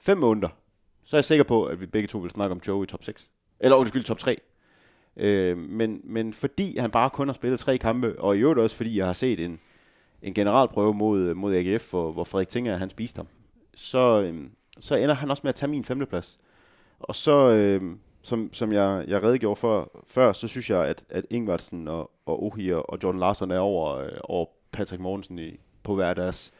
fem 0.00 0.18
måneder, 0.18 0.48
så 1.04 1.16
er 1.16 1.18
jeg 1.18 1.24
sikker 1.24 1.44
på, 1.44 1.64
at 1.64 1.80
vi 1.80 1.86
begge 1.86 2.08
to 2.08 2.18
vil 2.18 2.30
snakke 2.30 2.52
om 2.52 2.60
Joe 2.66 2.84
i 2.84 2.86
top 2.86 3.04
6. 3.04 3.30
Eller 3.60 3.76
undskyld, 3.76 4.04
top 4.04 4.18
3. 4.18 4.38
Øh, 5.16 5.58
men, 5.58 6.00
men 6.04 6.32
fordi 6.32 6.78
han 6.78 6.90
bare 6.90 7.10
kun 7.10 7.28
har 7.28 7.34
spillet 7.34 7.60
tre 7.60 7.78
kampe, 7.78 8.20
og 8.20 8.36
i 8.36 8.40
øvrigt 8.40 8.60
også 8.60 8.76
fordi 8.76 8.98
jeg 8.98 9.06
har 9.06 9.12
set 9.12 9.40
en, 9.40 9.58
en 10.22 10.34
generalprøve 10.34 10.94
mod, 10.94 11.34
mod 11.34 11.54
AGF, 11.54 11.90
hvor, 11.90 12.12
hvor 12.12 12.24
Frederik 12.24 12.48
Tinger 12.48 12.76
han 12.76 12.90
spiste 12.90 13.18
ham, 13.18 13.26
så, 13.74 14.22
øh, 14.22 14.44
så 14.80 14.96
ender 14.96 15.14
han 15.14 15.30
også 15.30 15.40
med 15.44 15.48
at 15.48 15.54
tage 15.54 15.70
min 15.70 15.84
femteplads. 15.84 16.38
Og 17.00 17.16
så, 17.16 17.50
øh, 17.50 17.96
som, 18.22 18.50
som 18.52 18.72
jeg, 18.72 19.04
jeg 19.08 19.22
redegjorde 19.22 19.56
for 19.56 20.04
før, 20.06 20.32
så 20.32 20.48
synes 20.48 20.70
jeg, 20.70 20.86
at, 20.86 21.04
at 21.10 21.24
Ingvartsen 21.30 21.88
og, 21.88 22.10
og 22.26 22.44
Ohi 22.44 22.72
og, 22.72 22.98
John 23.02 23.18
Larsen 23.18 23.50
er 23.50 23.58
over, 23.58 23.96
øh, 23.96 24.10
over 24.22 24.46
Patrick 24.72 25.02
Mortensen 25.02 25.38
i, 25.38 25.60
på 25.82 25.94
hver 25.94 26.14
deres 26.14 26.52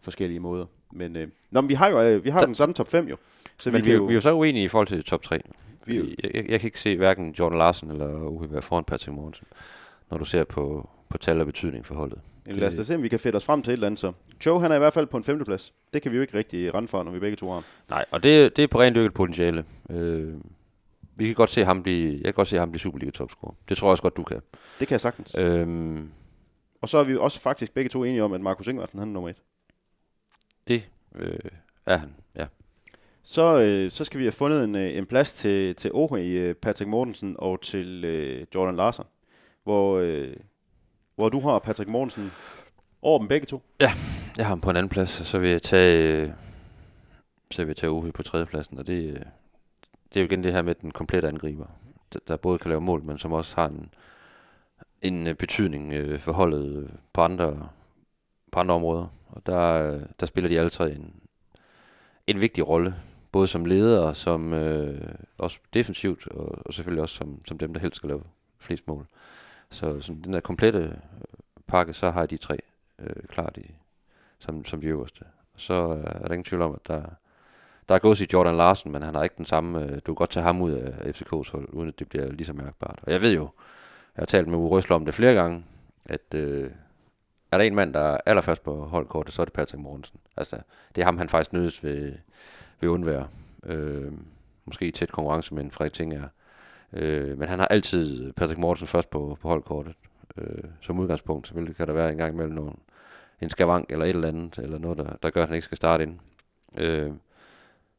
forskellige 0.00 0.40
måder. 0.40 0.66
Men, 0.92 1.16
øh, 1.16 1.28
nå, 1.50 1.60
men 1.60 1.68
vi 1.68 1.74
har 1.74 1.88
jo 1.88 2.00
øh, 2.00 2.24
vi 2.24 2.30
har 2.30 2.44
den 2.44 2.54
samme 2.54 2.74
top 2.74 2.88
5 2.88 3.08
jo. 3.08 3.16
Så 3.58 3.70
men 3.70 3.80
vi, 3.80 3.86
vi, 3.86 3.90
er 3.90 3.96
jo, 3.96 4.04
vi 4.04 4.12
er 4.12 4.14
jo 4.14 4.20
så 4.20 4.32
uenige 4.32 4.64
i 4.64 4.68
forhold 4.68 4.86
til 4.86 5.04
top 5.04 5.22
3. 5.22 5.40
Vi, 5.86 6.16
jeg, 6.22 6.34
jeg, 6.34 6.50
jeg 6.50 6.60
kan 6.60 6.66
ikke 6.66 6.80
se 6.80 6.96
hverken 6.96 7.34
Jordan 7.38 7.58
Larsen 7.58 7.90
eller 7.90 8.28
Uwe 8.28 8.52
være 8.52 8.62
foran 8.62 8.84
Patrick 8.84 9.14
Mortensen, 9.14 9.46
når 10.10 10.18
du 10.18 10.24
ser 10.24 10.44
på, 10.44 10.90
på 11.08 11.18
tal 11.18 11.40
og 11.40 11.46
betydning 11.46 11.86
for 11.86 11.94
holdet. 11.94 12.18
Lad 12.46 12.68
os 12.68 12.74
da 12.74 12.82
se, 12.82 12.94
om 12.94 13.02
vi 13.02 13.08
kan 13.08 13.20
fedte 13.20 13.36
os 13.36 13.44
frem 13.44 13.62
til 13.62 13.70
et 13.70 13.72
eller 13.72 13.86
andet 13.86 14.00
så. 14.00 14.12
Joe, 14.46 14.60
han 14.60 14.70
er 14.70 14.76
i 14.76 14.78
hvert 14.78 14.92
fald 14.92 15.06
på 15.06 15.16
en 15.16 15.24
femteplads. 15.24 15.72
Det 15.92 16.02
kan 16.02 16.12
vi 16.12 16.16
jo 16.16 16.22
ikke 16.22 16.38
rigtig 16.38 16.74
rende 16.74 16.88
for, 16.88 17.02
når 17.02 17.12
vi 17.12 17.18
begge 17.18 17.36
to 17.36 17.50
har. 17.50 17.64
Nej, 17.90 18.04
og 18.10 18.22
det, 18.22 18.56
det 18.56 18.62
er 18.62 18.66
på 18.66 18.80
rent 18.80 18.96
dykket 18.96 19.14
potentiale. 19.14 19.64
Øh, 19.90 20.34
vi 21.16 21.26
kan 21.26 21.34
godt 21.34 21.50
se 21.50 21.64
ham 21.64 21.82
blive, 21.82 22.12
jeg 22.12 22.24
kan 22.24 22.34
godt 22.34 22.48
se 22.48 22.56
ham 22.56 22.70
blive 22.70 22.80
Superliga 22.80 23.10
topscorer. 23.10 23.54
Det 23.68 23.76
tror 23.76 23.88
jeg 23.88 23.90
også 23.90 24.02
godt, 24.02 24.16
du 24.16 24.22
kan. 24.22 24.40
Det 24.78 24.88
kan 24.88 24.92
jeg 24.92 25.00
sagtens. 25.00 25.34
Øhm, 25.38 26.10
og 26.80 26.88
så 26.88 26.98
er 26.98 27.04
vi 27.04 27.16
også 27.16 27.40
faktisk 27.40 27.74
begge 27.74 27.88
to 27.88 28.04
enige 28.04 28.22
om, 28.22 28.32
at 28.32 28.40
Markus 28.40 28.66
Ingvartsen, 28.66 28.98
han 28.98 29.08
er 29.08 29.12
nummer 29.12 29.30
et. 29.30 29.36
Det 30.68 30.88
øh, 31.14 31.38
er 31.86 31.96
han, 31.96 32.14
ja. 32.36 32.46
Så, 33.22 33.60
øh, 33.60 33.90
så 33.90 34.04
skal 34.04 34.18
vi 34.18 34.24
have 34.24 34.32
fundet 34.32 34.64
en, 34.64 34.74
øh, 34.74 34.96
en 34.96 35.06
plads 35.06 35.34
til, 35.34 35.74
til 35.74 35.92
Ori, 35.92 36.28
øh, 36.28 36.54
Patrick 36.54 36.88
Mortensen 36.88 37.36
og 37.38 37.60
til 37.60 38.04
øh, 38.04 38.46
Jordan 38.54 38.76
Larsen, 38.76 39.04
hvor, 39.64 39.98
øh, 39.98 40.36
hvor 41.14 41.28
du 41.28 41.40
har 41.40 41.58
Patrick 41.58 41.90
Mortensen 41.90 42.32
over 43.02 43.18
dem 43.18 43.28
begge 43.28 43.46
to. 43.46 43.62
Ja, 43.80 43.90
jeg 44.36 44.46
har 44.46 44.48
ham 44.48 44.60
på 44.60 44.70
en 44.70 44.76
anden 44.76 44.90
plads, 44.90 45.20
og 45.20 45.26
så 45.26 45.38
vil 45.38 45.50
jeg 45.50 45.62
tage, 45.62 46.22
øh, 46.22 46.30
så 47.50 47.62
vil 47.62 47.68
jeg 47.68 47.76
tage 47.76 47.90
Ori 47.90 48.10
på 48.10 48.22
tredjepladsen, 48.22 48.78
og 48.78 48.86
det, 48.86 49.04
øh, 49.04 49.20
det 50.08 50.16
er 50.16 50.20
jo 50.20 50.24
igen 50.24 50.44
det 50.44 50.52
her 50.52 50.62
med 50.62 50.74
den 50.74 50.90
komplette 50.90 51.28
angriber, 51.28 51.66
der, 52.12 52.18
der 52.28 52.36
både 52.36 52.58
kan 52.58 52.68
lave 52.68 52.80
mål, 52.80 53.02
men 53.02 53.18
som 53.18 53.32
også 53.32 53.56
har 53.56 53.66
en, 53.66 53.94
en 55.02 55.26
øh, 55.26 55.34
betydning 55.34 55.92
øh, 55.92 56.20
for 56.20 56.32
holdet 56.32 56.90
på 57.12 57.20
andre, 57.20 57.68
på 58.52 58.60
andre 58.60 58.74
områder. 58.74 59.06
Og 59.28 59.46
der, 59.46 59.98
der 60.20 60.26
spiller 60.26 60.48
de 60.48 60.58
alle 60.58 60.70
tre 60.70 60.92
en, 60.92 61.14
en 62.26 62.40
vigtig 62.40 62.68
rolle, 62.68 62.94
både 63.32 63.46
som 63.46 63.64
leder, 63.64 64.00
og 64.00 64.16
som 64.16 64.52
øh, 64.52 65.14
også 65.38 65.58
defensivt, 65.74 66.26
og, 66.26 66.66
og 66.66 66.74
selvfølgelig 66.74 67.02
også 67.02 67.14
som, 67.14 67.40
som 67.46 67.58
dem, 67.58 67.74
der 67.74 67.80
helst 67.80 67.96
skal 67.96 68.08
lave 68.08 68.22
flest 68.58 68.88
mål. 68.88 69.06
Så 69.70 70.00
sådan, 70.00 70.22
den 70.22 70.32
der 70.32 70.40
komplette 70.40 70.78
øh, 70.78 70.94
pakke, 71.66 71.94
så 71.94 72.10
har 72.10 72.26
de 72.26 72.36
tre 72.36 72.58
øh, 72.98 73.24
klart 73.28 73.56
i, 73.56 73.74
som, 74.38 74.64
som 74.64 74.80
de 74.80 74.86
øverste. 74.86 75.24
Så 75.56 75.74
øh, 75.74 76.04
er 76.04 76.26
der 76.26 76.32
ingen 76.32 76.44
tvivl 76.44 76.62
om, 76.62 76.74
at 76.74 76.86
der, 76.86 77.02
der 77.88 77.94
er 77.94 77.98
gået 77.98 78.20
i 78.20 78.26
Jordan 78.32 78.56
Larsen, 78.56 78.92
men 78.92 79.02
han 79.02 79.14
har 79.14 79.22
ikke 79.22 79.36
den 79.38 79.46
samme, 79.46 79.82
øh, 79.82 79.92
du 79.94 80.00
kan 80.00 80.14
godt 80.14 80.30
tage 80.30 80.44
ham 80.44 80.62
ud 80.62 80.72
af 80.72 81.10
FCK's 81.10 81.52
hold, 81.52 81.68
uden 81.72 81.88
at 81.88 81.98
det 81.98 82.08
bliver 82.08 82.32
lige 82.32 82.46
så 82.46 82.52
mærkbart. 82.52 83.00
Og 83.02 83.12
jeg 83.12 83.22
ved 83.22 83.32
jo, 83.32 83.48
jeg 84.16 84.22
har 84.22 84.26
talt 84.26 84.48
med 84.48 84.58
Uwe 84.58 84.68
Røsler 84.68 84.96
om 84.96 85.04
det 85.04 85.14
flere 85.14 85.34
gange, 85.34 85.64
at 86.06 86.34
øh, 86.34 86.70
er 87.52 87.58
der 87.58 87.64
en 87.64 87.74
mand, 87.74 87.94
der 87.94 88.00
er 88.00 88.18
allerførst 88.26 88.62
på 88.62 88.84
holdkortet, 88.84 89.34
så 89.34 89.42
er 89.42 89.46
det 89.46 89.52
Patrick 89.52 89.82
Mortensen. 89.82 90.20
Altså, 90.36 90.56
det 90.94 91.00
er 91.00 91.04
ham, 91.04 91.18
han 91.18 91.28
faktisk 91.28 91.52
nødes 91.52 91.84
ved, 91.84 92.12
vil 92.82 92.90
undvære. 92.90 93.28
Øh, 93.64 94.12
måske 94.64 94.86
i 94.86 94.90
tæt 94.90 95.12
konkurrence 95.12 95.54
med 95.54 95.64
en 95.64 95.70
Frederik 95.70 95.92
Tinger. 95.92 96.28
Øh, 96.92 97.38
men 97.38 97.48
han 97.48 97.58
har 97.58 97.66
altid 97.66 98.32
Patrick 98.32 98.58
Mortensen 98.58 98.86
først 98.86 99.10
på, 99.10 99.38
på 99.40 99.48
holdkortet. 99.48 99.94
Øh, 100.36 100.64
som 100.80 100.98
udgangspunkt. 100.98 101.46
Selvfølgelig 101.46 101.76
kan 101.76 101.86
der 101.86 101.92
være 101.92 102.12
en 102.12 102.18
gang 102.18 102.34
imellem 102.34 102.54
nogen, 102.54 102.78
en 103.40 103.50
skavank 103.50 103.90
eller 103.90 104.04
et 104.04 104.08
eller 104.08 104.28
andet, 104.28 104.58
eller 104.58 104.78
noget, 104.78 104.98
der, 104.98 105.16
der 105.22 105.30
gør, 105.30 105.42
at 105.42 105.48
han 105.48 105.54
ikke 105.54 105.64
skal 105.64 105.76
starte 105.76 106.02
ind. 106.02 106.18
Øh, 106.78 107.12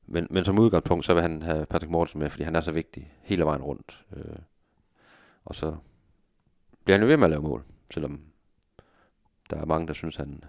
men, 0.05 0.27
men 0.29 0.45
som 0.45 0.59
udgangspunkt, 0.59 1.05
så 1.05 1.13
vil 1.13 1.21
han 1.21 1.41
have 1.41 1.65
Patrick 1.65 1.91
Mortensen 1.91 2.19
med, 2.19 2.29
fordi 2.29 2.43
han 2.43 2.55
er 2.55 2.61
så 2.61 2.71
vigtig 2.71 3.13
hele 3.21 3.45
vejen 3.45 3.61
rundt. 3.61 4.05
Øh, 4.15 4.35
og 5.45 5.55
så 5.55 5.75
bliver 6.83 6.97
han 6.97 7.03
jo 7.03 7.07
ved 7.07 7.17
med 7.17 7.25
at 7.25 7.29
lave 7.29 7.41
mål, 7.41 7.63
selvom 7.93 8.21
der 9.49 9.57
er 9.61 9.65
mange, 9.65 9.87
der 9.87 9.93
synes, 9.93 10.15
han, 10.15 10.43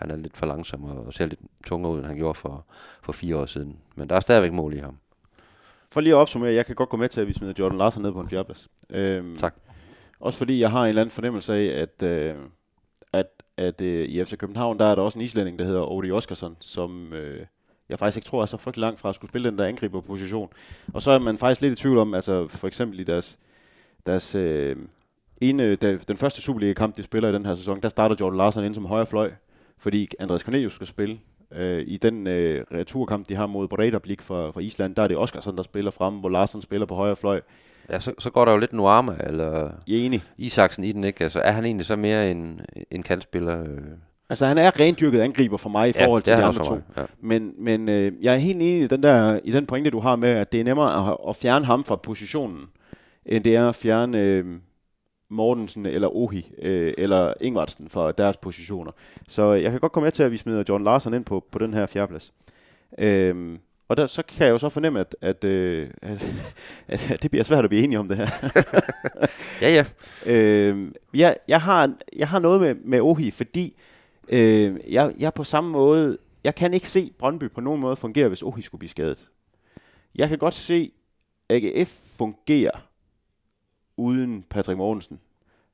han 0.00 0.10
er 0.10 0.16
lidt 0.16 0.36
for 0.36 0.46
langsom 0.46 0.84
og, 0.84 1.06
og 1.06 1.12
ser 1.12 1.26
lidt 1.26 1.40
tungere 1.66 1.92
ud, 1.92 1.98
end 1.98 2.06
han 2.06 2.16
gjorde 2.16 2.34
for, 2.34 2.66
for 3.02 3.12
fire 3.12 3.36
år 3.36 3.46
siden. 3.46 3.76
Men 3.94 4.08
der 4.08 4.14
er 4.14 4.20
stadigvæk 4.20 4.52
mål 4.52 4.74
i 4.74 4.78
ham. 4.78 4.98
For 5.92 6.00
lige 6.00 6.12
at 6.12 6.16
opsummere, 6.16 6.52
jeg 6.52 6.66
kan 6.66 6.74
godt 6.74 6.88
gå 6.88 6.96
med 6.96 7.08
til, 7.08 7.20
at 7.20 7.28
vi 7.28 7.32
smider 7.32 7.54
Jordan 7.58 7.78
Larsen 7.78 8.02
ned 8.02 8.12
på 8.12 8.20
en 8.20 8.28
fjerdeplads. 8.28 8.68
Øhm, 8.90 9.36
tak. 9.36 9.54
Også 10.20 10.38
fordi 10.38 10.60
jeg 10.60 10.70
har 10.70 10.82
en 10.82 10.88
eller 10.88 11.02
anden 11.02 11.12
fornemmelse 11.12 11.54
af, 11.54 11.82
at, 11.82 12.02
øh, 12.02 12.34
at, 13.12 13.26
at 13.56 13.80
øh, 13.80 14.04
i 14.04 14.24
FC 14.24 14.36
København, 14.36 14.78
der 14.78 14.84
er 14.84 14.94
der 14.94 15.02
også 15.02 15.18
en 15.18 15.24
islænding, 15.24 15.58
der 15.58 15.64
hedder 15.64 15.90
Odi 15.90 16.10
Oskarsson, 16.10 16.56
som 16.60 17.12
øh, 17.12 17.46
jeg 17.88 17.98
faktisk 17.98 18.16
ikke 18.16 18.26
tror 18.26 18.42
er 18.42 18.46
så 18.46 18.56
frygtelig 18.56 18.80
langt 18.80 19.00
fra 19.00 19.08
at 19.08 19.14
skulle 19.14 19.30
spille 19.30 19.50
den 19.50 19.58
der 19.58 19.64
angriberposition. 19.64 20.48
Og 20.94 21.02
så 21.02 21.10
er 21.10 21.18
man 21.18 21.38
faktisk 21.38 21.60
lidt 21.60 21.72
i 21.72 21.82
tvivl 21.82 21.98
om, 21.98 22.14
altså 22.14 22.48
for 22.48 22.66
eksempel 22.66 23.00
i 23.00 23.04
deres, 23.04 23.38
deres 24.06 24.34
øh, 24.34 24.76
ene, 25.40 25.74
den 25.76 26.16
første 26.16 26.42
Superliga-kamp, 26.42 26.96
de 26.96 27.02
spiller 27.02 27.28
i 27.28 27.32
den 27.32 27.46
her 27.46 27.54
sæson, 27.54 27.80
der 27.80 27.88
starter 27.88 28.16
Jordan 28.20 28.36
Larsen 28.36 28.64
ind 28.64 28.74
som 28.74 28.86
højre 28.86 29.06
fløj, 29.06 29.32
fordi 29.80 30.08
Andreas 30.20 30.40
Cornelius 30.40 30.74
skal 30.74 30.86
spille. 30.86 31.18
Øh, 31.56 31.84
I 31.86 31.96
den 31.96 32.26
øh, 32.26 32.64
returkamp, 32.74 33.28
de 33.28 33.34
har 33.34 33.46
mod 33.46 33.68
Bredablik 33.68 34.22
fra, 34.22 34.50
fra 34.50 34.60
Island, 34.60 34.94
der 34.94 35.02
er 35.02 35.08
det 35.08 35.16
Oskarsson, 35.16 35.56
der 35.56 35.62
spiller 35.62 35.90
frem, 35.90 36.14
hvor 36.14 36.28
Larsen 36.28 36.62
spiller 36.62 36.86
på 36.86 36.94
højre 36.94 37.16
fløj. 37.16 37.40
Ja, 37.90 38.00
så, 38.00 38.12
så 38.18 38.30
går 38.30 38.44
der 38.44 38.52
jo 38.52 38.58
lidt 38.58 38.72
Nuama 38.72 39.16
eller 39.20 39.70
enig. 39.86 40.22
Isaksen 40.38 40.84
i 40.84 40.92
den, 40.92 41.04
ikke? 41.04 41.24
Altså, 41.24 41.40
er 41.40 41.50
han 41.50 41.64
egentlig 41.64 41.86
så 41.86 41.96
mere 41.96 42.30
en, 42.30 42.60
en 42.90 43.02
kantspiller? 43.02 43.60
Øh? 43.60 43.78
Altså, 44.30 44.46
han 44.46 44.58
er 44.58 44.80
rendyrket 44.80 45.20
angriber 45.20 45.56
for 45.56 45.68
mig 45.68 45.88
i 45.88 45.92
Ja, 45.96 46.06
forhold 46.06 46.22
til 46.22 46.32
de 46.32 46.42
andre 46.44 46.64
to. 46.64 46.74
mig, 46.74 46.82
ja. 46.96 47.02
Men, 47.20 47.52
men 47.58 47.88
øh, 47.88 48.12
jeg 48.22 48.34
er 48.34 48.38
helt 48.38 48.56
enig 48.56 48.82
i 48.82 48.86
den, 48.86 49.02
der, 49.02 49.40
i 49.44 49.52
den 49.52 49.66
pointe, 49.66 49.90
du 49.90 50.00
har 50.00 50.16
med, 50.16 50.28
at 50.30 50.52
det 50.52 50.60
er 50.60 50.64
nemmere 50.64 51.08
at, 51.12 51.16
at 51.28 51.36
fjerne 51.36 51.64
ham 51.64 51.84
fra 51.84 51.96
positionen, 51.96 52.60
end 53.26 53.44
det 53.44 53.56
er 53.56 53.68
at 53.68 53.74
fjerne 53.74 54.20
øh, 54.20 54.44
Mortensen 55.30 55.86
eller 55.86 56.16
Ohi 56.16 56.52
øh, 56.62 56.94
eller 56.98 57.34
Ingvartsen 57.40 57.88
fra 57.88 58.12
deres 58.12 58.36
positioner. 58.36 58.92
Så 59.28 59.52
jeg 59.52 59.70
kan 59.70 59.80
godt 59.80 59.92
komme 59.92 60.04
med 60.04 60.12
til, 60.12 60.22
at 60.22 60.32
vi 60.32 60.36
smider 60.36 60.64
John 60.68 60.84
Larsen 60.84 61.14
ind 61.14 61.24
på, 61.24 61.44
på 61.50 61.58
den 61.58 61.74
her 61.74 61.86
fjerdeplads. 61.86 62.32
Øhm, 62.98 63.58
og 63.88 63.96
der, 63.96 64.06
så 64.06 64.22
kan 64.22 64.46
jeg 64.46 64.52
jo 64.52 64.58
så 64.58 64.68
fornemme, 64.68 65.00
at, 65.00 65.16
at, 65.20 65.44
øh, 65.44 65.90
at, 66.02 66.22
at, 66.88 67.10
at 67.10 67.22
det 67.22 67.30
bliver 67.30 67.44
svært 67.44 67.64
at 67.64 67.70
blive 67.70 67.84
enige 67.84 67.98
om 67.98 68.08
det 68.08 68.16
her. 68.16 68.28
Ja, 69.62 69.70
ja. 69.70 69.84
Øh, 70.26 70.92
jeg, 71.14 71.36
jeg, 71.48 71.60
har, 71.60 71.92
jeg 72.16 72.28
har 72.28 72.38
noget 72.38 72.60
med, 72.60 72.74
med 72.74 73.00
Ohi, 73.00 73.30
fordi 73.30 73.76
øh, 74.28 74.76
jeg, 74.88 75.14
jeg 75.18 75.34
på 75.34 75.44
samme 75.44 75.70
måde, 75.70 76.18
jeg 76.44 76.54
kan 76.54 76.74
ikke 76.74 76.88
se 76.88 77.12
Brøndby 77.18 77.50
på 77.50 77.60
nogen 77.60 77.80
måde 77.80 77.96
fungere, 77.96 78.28
hvis 78.28 78.42
Ohi 78.42 78.62
skulle 78.62 78.78
blive 78.78 78.90
skadet. 78.90 79.28
Jeg 80.14 80.28
kan 80.28 80.38
godt 80.38 80.54
se 80.54 80.92
AGF 81.50 81.92
fungere 82.18 82.70
uden 84.00 84.44
Patrick 84.50 84.78
Mortensen. 84.78 85.20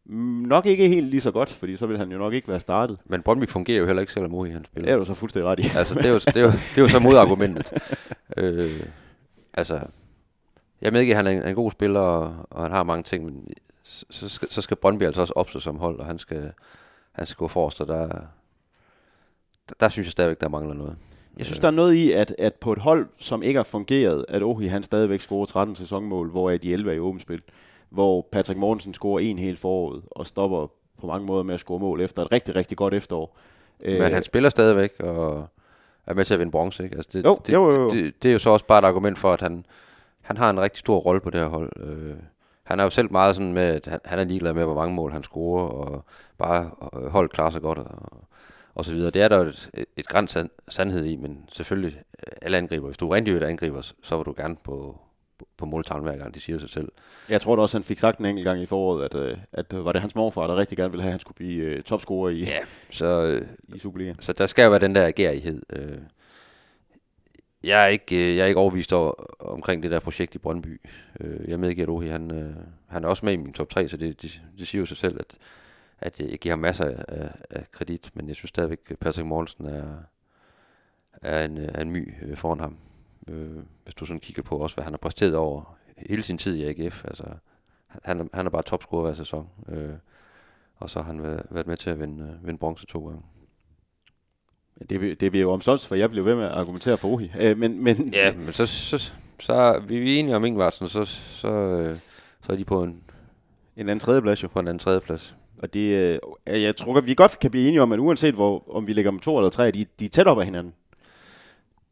Mm, 0.05 0.17
Nok 0.49 0.67
ikke 0.67 0.89
helt 0.89 1.07
lige 1.07 1.21
så 1.21 1.31
godt, 1.31 1.51
fordi 1.51 1.77
så 1.77 1.87
vil 1.87 1.99
han 1.99 2.13
jo 2.13 2.19
nok 2.19 2.33
ikke 2.33 2.49
være 2.49 2.61
startet. 2.61 2.99
Men 3.05 3.23
Brøndby 3.23 3.49
fungerer 3.49 3.79
jo 3.79 3.87
heller 3.87 4.01
ikke, 4.01 4.13
selvom 4.13 4.31
Mohi 4.31 4.51
han 4.51 4.61
Det 4.61 4.67
spiller. 4.67 4.93
er 4.93 4.97
du 4.97 5.05
så 5.05 5.15
fuldstændig 5.15 5.51
ret 5.51 5.59
i. 5.61 5.63
Altså, 5.77 5.95
det 5.95 6.05
er 6.05 6.11
jo, 6.11 6.19
det 6.19 6.37
er 6.37 6.43
jo, 6.43 6.49
det 6.51 6.79
er 6.79 6.83
jo 6.83 6.89
så 6.89 6.99
modargumentet. 6.99 7.73
øh, 8.37 8.71
altså, 9.55 9.81
jeg 10.81 10.93
med 10.93 11.01
ikke, 11.01 11.13
at 11.13 11.17
han 11.17 11.27
er 11.27 11.31
en, 11.31 11.49
en 11.49 11.55
god 11.55 11.71
spiller, 11.71 12.01
og, 12.01 12.47
og 12.51 12.63
han 12.63 12.73
har 12.73 12.83
mange 12.83 13.03
ting, 13.03 13.25
men 13.25 13.49
så, 13.83 14.05
så, 14.11 14.29
skal, 14.29 14.49
så 14.51 14.63
skal 14.63 14.77
Brøndby 14.77 15.03
altså 15.03 15.21
også 15.21 15.33
opstå 15.37 15.61
som 15.61 15.79
hold, 15.79 15.99
og 16.01 16.07
han 16.07 16.19
skal, 16.19 16.53
han 17.13 17.27
skal 17.27 17.39
gå 17.39 17.49
forrest, 17.49 17.81
og 17.81 17.87
der, 17.89 18.07
der, 19.69 19.75
der 19.81 19.89
synes 19.89 20.07
jeg 20.07 20.13
stadigvæk, 20.13 20.41
der 20.41 20.49
mangler 20.49 20.75
noget. 20.75 20.97
Jeg 21.39 21.47
synes, 21.47 21.59
der 21.59 21.67
er 21.67 21.73
noget 21.73 21.95
i, 21.95 22.13
at, 22.13 22.35
at 22.39 22.55
på 22.55 22.73
et 22.73 22.79
hold, 22.79 23.09
som 23.19 23.43
ikke 23.43 23.59
har 23.59 23.65
fungeret, 23.65 24.25
at 24.29 24.43
Ohi 24.43 24.67
han 24.67 24.83
stadigvæk 24.83 25.21
scorer 25.21 25.47
13 25.47 25.77
sæsonmål, 25.77 26.31
hvor 26.31 26.51
de 26.51 26.73
11 26.73 26.91
er 26.91 26.95
i 26.95 26.99
åbent 26.99 27.23
spil. 27.23 27.43
Hvor 27.97 28.29
Patrick 28.33 28.59
Mortensen 28.61 28.95
scorer 28.95 29.21
en 29.21 29.39
helt 29.39 29.59
foråret 29.59 30.03
og 30.11 30.27
stopper 30.27 30.67
på 31.01 31.07
mange 31.07 31.27
måder 31.27 31.43
med 31.43 31.55
at 31.55 31.61
score 31.61 31.79
mål 31.79 32.01
efter 32.01 32.23
et 32.23 32.33
rigtig, 32.33 32.57
rigtig 32.57 32.77
godt 32.77 32.95
efterår. 32.95 33.37
Men 33.85 34.13
han 34.13 34.23
spiller 34.23 34.51
stadigvæk 34.51 35.01
og 35.01 35.49
er 36.07 36.15
med 36.15 36.25
til 36.25 36.35
at 36.35 36.41
vinde 36.41 36.51
bronze, 36.53 36.85
ikke? 36.85 36.97
Altså 36.97 37.11
det, 37.13 37.25
Jo, 37.25 37.41
det, 37.47 37.53
jo, 37.53 37.71
jo, 37.71 37.83
jo. 37.83 37.91
Det, 37.91 38.23
det 38.23 38.29
er 38.29 38.33
jo 38.33 38.39
så 38.39 38.51
også 38.51 38.67
bare 38.67 38.79
et 38.79 38.85
argument 38.85 39.19
for, 39.19 39.33
at 39.33 39.41
han, 39.41 39.67
han 40.21 40.37
har 40.37 40.51
en 40.51 40.61
rigtig 40.61 40.79
stor 40.79 40.99
rolle 40.99 41.21
på 41.21 41.31
det 41.31 41.41
her 41.41 41.49
hold. 41.49 41.73
Øh, 41.81 42.15
han 42.65 42.81
er 42.81 42.85
jo 42.85 42.91
selv 42.91 43.13
meget 43.13 43.37
sådan 43.37 43.53
med, 43.53 43.63
at 43.63 43.87
han, 43.87 44.01
han 44.05 44.19
er 44.19 44.25
ligeglad 44.25 44.53
med, 44.53 44.65
hvor 44.65 44.75
mange 44.75 44.95
mål 44.95 45.13
han 45.13 45.23
scorer, 45.23 45.63
og 45.69 46.05
bare 46.39 46.71
øh, 46.97 47.07
holdet 47.07 47.33
klarer 47.33 47.51
sig 47.51 47.63
godt, 47.63 47.79
og, 47.79 48.13
og 48.75 48.85
så 48.85 48.95
videre. 48.95 49.11
Det 49.11 49.23
er 49.23 49.29
der 49.29 49.37
jo 49.37 49.45
et, 49.45 49.71
et, 49.97 50.07
sand, 50.29 50.51
sandhed 50.69 51.05
i, 51.05 51.17
men 51.17 51.45
selvfølgelig 51.53 51.97
øh, 52.27 52.33
alle 52.43 52.57
angriber. 52.57 52.87
Hvis 52.87 52.99
du 52.99 53.09
er 53.11 53.15
rigtig 53.15 53.35
angriber, 53.49 53.81
så- 53.81 53.95
var 54.17 54.23
du 54.23 54.35
gerne 54.37 54.57
på, 54.65 54.99
på, 55.57 55.67
måltavlen 55.67 56.09
hver 56.09 56.17
gang, 56.17 56.35
de 56.35 56.41
siger 56.41 56.59
sig 56.59 56.71
selv. 56.71 56.93
Jeg 57.29 57.41
tror 57.41 57.57
da 57.57 57.63
også, 57.63 57.79
han 57.79 57.85
fik 57.85 57.99
sagt 57.99 58.19
en 58.19 58.27
enkelt 58.27 58.45
gang 58.45 58.63
i 58.63 58.67
foråret, 58.67 59.05
at, 59.05 59.15
øh, 59.15 59.39
at 59.53 59.73
øh, 59.73 59.85
var 59.85 59.93
det 59.93 60.01
hans 60.01 60.15
morfar, 60.15 60.47
der 60.47 60.57
rigtig 60.57 60.79
gerne 60.79 60.91
ville 60.91 61.03
have, 61.03 61.11
at 61.11 61.13
han 61.13 61.21
skulle 61.21 61.37
blive 61.37 61.65
øh, 61.65 61.83
topscorer 61.83 62.31
i, 62.31 62.39
Ja, 62.39 62.59
så, 62.91 63.41
i 63.75 63.79
Superligaen. 63.79 64.21
Så 64.21 64.33
der 64.33 64.47
skal 64.47 64.63
jo 64.63 64.71
være 64.71 64.81
den 64.81 64.95
der 64.95 65.07
agerighed. 65.07 65.63
Øh, 65.71 65.99
jeg 67.65 67.83
er 67.83 67.87
ikke, 67.87 68.37
jeg 68.37 68.43
er 68.43 68.47
ikke 68.47 68.61
overvist 68.61 68.93
over, 68.93 69.13
omkring 69.41 69.83
det 69.83 69.91
der 69.91 70.01
projekt 70.01 70.35
i 70.35 70.39
Brøndby. 70.39 70.81
Øh, 71.21 71.49
jeg 71.49 71.61
medgiver, 71.61 71.87
at 71.87 71.91
Ohi, 71.91 72.09
han, 72.09 72.31
øh, 72.31 72.55
han 72.89 73.05
er 73.05 73.09
også 73.09 73.25
med 73.25 73.33
i 73.33 73.37
min 73.37 73.53
top 73.53 73.69
3, 73.69 73.89
så 73.89 73.97
det, 73.97 74.23
det, 74.23 74.43
det 74.59 74.69
siger 74.69 74.81
jo 74.81 74.87
sig 74.87 74.97
selv, 74.97 75.21
at, 75.21 75.37
at 75.99 76.21
jeg 76.21 76.39
giver 76.39 76.53
ham 76.53 76.59
masser 76.59 76.85
af, 77.09 77.31
af 77.51 77.71
kredit, 77.73 78.11
men 78.15 78.29
jeg 78.29 78.37
synes 78.37 78.49
stadigvæk, 78.49 78.79
at 78.91 78.99
Patrick 78.99 79.27
Mortensen 79.27 79.67
er, 79.67 79.97
er, 81.23 81.45
en, 81.45 81.57
er 81.59 81.81
en 81.81 81.91
my 81.91 82.37
foran 82.37 82.61
ham. 82.61 82.77
Øh, 83.29 83.57
hvis 83.85 83.95
du 83.95 84.07
sådan 84.07 84.21
kigger 84.21 84.43
på 84.43 84.59
også, 84.59 84.77
hvad 84.77 84.85
han 84.85 84.93
har 84.93 84.99
præsteret 84.99 85.37
over 85.37 85.77
hele 85.97 86.23
sin 86.23 86.39
tid 86.39 86.57
i 86.57 86.65
AGF. 86.65 87.05
Altså, 87.05 87.25
han, 88.05 88.31
han, 88.35 88.47
er, 88.47 88.51
bare 88.51 88.63
topscorer 88.63 89.03
hver 89.03 89.15
sæson. 89.15 89.49
Øh, 89.69 89.95
og 90.77 90.91
så 90.91 90.99
har 90.99 91.07
han 91.07 91.23
været, 91.23 91.47
været 91.51 91.67
med 91.67 91.77
til 91.77 91.91
at 91.91 92.01
vinde, 92.01 92.25
øh, 92.25 92.47
vinde 92.47 92.59
bronze 92.59 92.87
to 92.87 93.07
gange. 93.07 93.23
Det, 94.91 95.21
det 95.21 95.31
bliver 95.31 95.43
jo 95.43 95.53
omsonst, 95.53 95.87
for 95.87 95.95
jeg 95.95 96.11
bliver 96.11 96.25
ved 96.25 96.35
med 96.35 96.45
at 96.45 96.51
argumentere 96.51 96.97
for 96.97 97.09
Ohi. 97.09 97.31
Øh, 97.41 97.59
men, 97.59 97.85
men, 97.85 98.15
Ja, 98.15 98.35
men 98.35 98.53
så, 98.53 98.67
så, 98.67 99.13
så 99.41 99.53
er 99.53 99.81
vi 99.81 99.99
vi 99.99 100.15
er 100.15 100.19
enige 100.21 100.37
om 100.37 100.45
Ingvarsen, 100.45 100.89
så, 100.89 101.05
så, 101.05 101.49
øh, 101.49 101.97
så 102.43 102.53
er 102.53 102.57
de 102.57 102.65
på 102.65 102.83
en, 102.83 103.03
en 103.77 103.89
anden 103.89 104.01
tredjeplads 104.01 104.43
jo. 104.43 104.49
på 104.49 104.61
en 104.61 104.69
anden 104.69 104.79
tredjeplads. 104.79 105.37
Og 105.59 105.75
det, 105.75 106.19
øh, 106.47 106.63
jeg 106.63 106.77
tror 106.77 106.93
godt, 106.93 107.07
vi 107.07 107.15
godt 107.15 107.39
kan 107.39 107.51
blive 107.51 107.69
enige 107.69 107.83
om, 107.83 107.93
at 107.93 107.99
uanset 107.99 108.35
hvor, 108.35 108.77
om 108.77 108.87
vi 108.87 108.93
ligger 108.93 109.11
med 109.11 109.21
to 109.21 109.39
eller 109.39 109.51
tre, 109.51 109.71
de, 109.71 109.87
de 110.01 110.05
er 110.05 110.09
tæt 110.09 110.27
op 110.27 110.39
af 110.39 110.45
hinanden. 110.45 110.75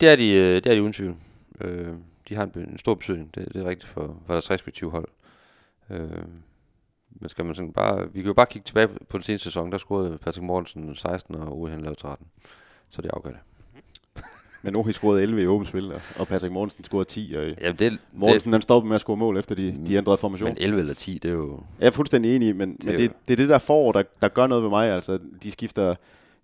Det 0.04 0.12
er 0.12 0.16
de, 0.16 0.28
øh, 0.32 0.54
det 0.54 0.66
er 0.66 0.74
de 0.74 0.82
uden 0.82 0.92
tvivl. 0.92 1.14
Øh, 1.60 1.88
de 2.28 2.34
har 2.34 2.42
en, 2.44 2.50
en 2.56 2.78
stor 2.78 2.94
betydning, 2.94 3.34
det, 3.34 3.48
det 3.54 3.62
er 3.62 3.68
rigtigt 3.68 3.92
for, 3.92 4.16
for 4.26 4.32
deres 4.32 4.50
respektive 4.50 4.90
hold. 4.90 5.08
Øh, 5.90 5.98
men 7.20 7.28
skal 7.28 7.44
man 7.44 7.54
sådan 7.54 7.72
bare, 7.72 8.12
vi 8.12 8.20
kan 8.20 8.26
jo 8.26 8.32
bare 8.34 8.46
kigge 8.46 8.66
tilbage 8.66 8.88
på, 9.08 9.18
den 9.18 9.22
seneste 9.22 9.44
sæson, 9.44 9.72
der 9.72 9.78
scorede 9.78 10.18
Patrick 10.18 10.42
Mortensen 10.44 10.96
16, 10.96 11.34
og 11.34 11.68
han 11.70 11.80
lavede 11.80 12.00
13. 12.00 12.26
Så 12.90 13.02
det 13.02 13.10
afgør 13.14 13.30
det. 13.30 13.38
Men 14.62 14.76
Ohi 14.76 14.92
scorede 14.92 15.22
11 15.22 15.42
i 15.42 15.46
åbent 15.46 15.68
spil, 15.68 15.92
og- 16.18 16.28
Patrick 16.28 16.52
Mortensen 16.52 16.84
scorede 16.84 17.04
10, 17.08 17.34
og 17.36 17.44
Jamen 17.60 17.76
det, 17.78 17.98
Mortensen 18.12 18.52
han 18.52 18.62
stoppede 18.62 18.88
med 18.88 18.94
at 18.94 19.00
score 19.00 19.16
mål, 19.16 19.36
efter 19.36 19.54
de, 19.54 19.84
de 19.86 19.94
ændrede 19.94 20.18
formation. 20.18 20.48
men 20.48 20.56
11 20.60 20.80
eller 20.80 20.94
10, 20.94 21.18
det 21.18 21.28
er 21.28 21.32
jo... 21.32 21.60
Jeg 21.80 21.86
er 21.86 21.90
fuldstændig 21.90 22.36
enig, 22.36 22.48
i, 22.48 22.52
men, 22.52 22.72
Det 22.76 22.84
men 22.84 22.94
er 22.94 22.98
det, 22.98 23.12
det 23.28 23.32
er 23.32 23.36
det 23.36 23.48
der 23.48 23.58
forår, 23.58 23.92
der, 23.92 24.02
der 24.20 24.28
gør 24.28 24.46
noget 24.46 24.62
ved 24.62 24.70
mig. 24.70 24.90
Altså, 24.90 25.18
de 25.42 25.50
skifter, 25.50 25.94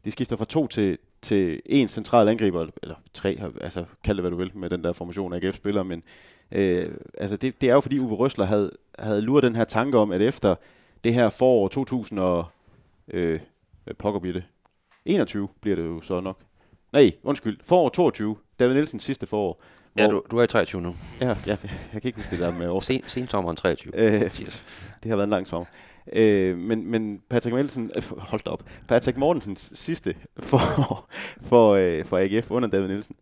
de 0.04 0.10
skifter 0.10 0.36
fra 0.36 0.44
to 0.44 0.66
til, 0.66 0.98
til 1.22 1.62
en 1.66 1.88
central 1.88 2.28
angriber, 2.28 2.66
eller 2.82 2.94
tre, 3.14 3.38
altså 3.60 3.84
kald 4.04 4.16
det 4.16 4.22
hvad 4.22 4.30
du 4.30 4.36
vil, 4.36 4.50
med 4.54 4.70
den 4.70 4.84
der 4.84 4.92
formation 4.92 5.32
af 5.32 5.36
AGF-spillere, 5.36 5.84
men 5.84 6.02
øh, 6.52 6.94
altså 7.18 7.36
det, 7.36 7.60
det 7.60 7.68
er 7.68 7.74
jo 7.74 7.80
fordi 7.80 7.98
Uwe 7.98 8.16
Røsler 8.16 8.44
havde, 8.44 8.70
havde 8.98 9.22
luret 9.22 9.42
den 9.42 9.56
her 9.56 9.64
tanke 9.64 9.98
om, 9.98 10.12
at 10.12 10.22
efter 10.22 10.54
det 11.04 11.14
her 11.14 11.30
forår 11.30 11.68
2000 11.68 12.18
og, 12.18 12.44
øh, 13.08 13.40
pokker 13.98 14.20
bliver 14.20 14.32
det? 14.32 14.44
21 15.04 15.48
bliver 15.60 15.76
det 15.76 15.82
jo 15.82 16.00
så 16.00 16.20
nok. 16.20 16.38
Nej, 16.92 17.12
undskyld, 17.22 17.58
forår 17.64 17.88
22, 17.88 18.36
David 18.60 18.74
Nielsens 18.74 19.02
sidste 19.02 19.26
forår. 19.26 19.62
Ja, 19.96 20.06
du, 20.06 20.22
du 20.30 20.38
er 20.38 20.42
i 20.42 20.46
23 20.46 20.82
nu. 20.82 20.94
Ja, 21.20 21.28
ja, 21.28 21.34
jeg 21.46 21.58
kan 21.92 22.02
ikke 22.04 22.16
huske 22.16 22.30
det 22.30 22.38
der 22.38 22.58
med 22.58 22.68
år. 22.68 22.80
Sen, 22.80 23.02
sensommeren 23.06 23.56
23. 23.56 23.92
Øh, 23.96 24.20
det 25.02 25.10
har 25.10 25.16
været 25.16 25.26
en 25.26 25.30
lang 25.30 25.48
sommer. 25.48 25.66
Øh, 26.12 26.58
men, 26.58 26.90
men 26.90 27.22
Patrick 27.28 27.54
Nielsen, 27.54 27.90
øh, 27.96 28.02
hold 28.18 28.46
op, 28.46 28.64
Patrick 28.88 29.18
Mortensens 29.18 29.70
sidste 29.74 30.14
for, 30.38 30.58
for, 31.48 31.70
øh, 31.70 32.04
for 32.04 32.18
AGF 32.18 32.50
under 32.50 32.68
David 32.68 32.88
Nielsen, 32.88 33.16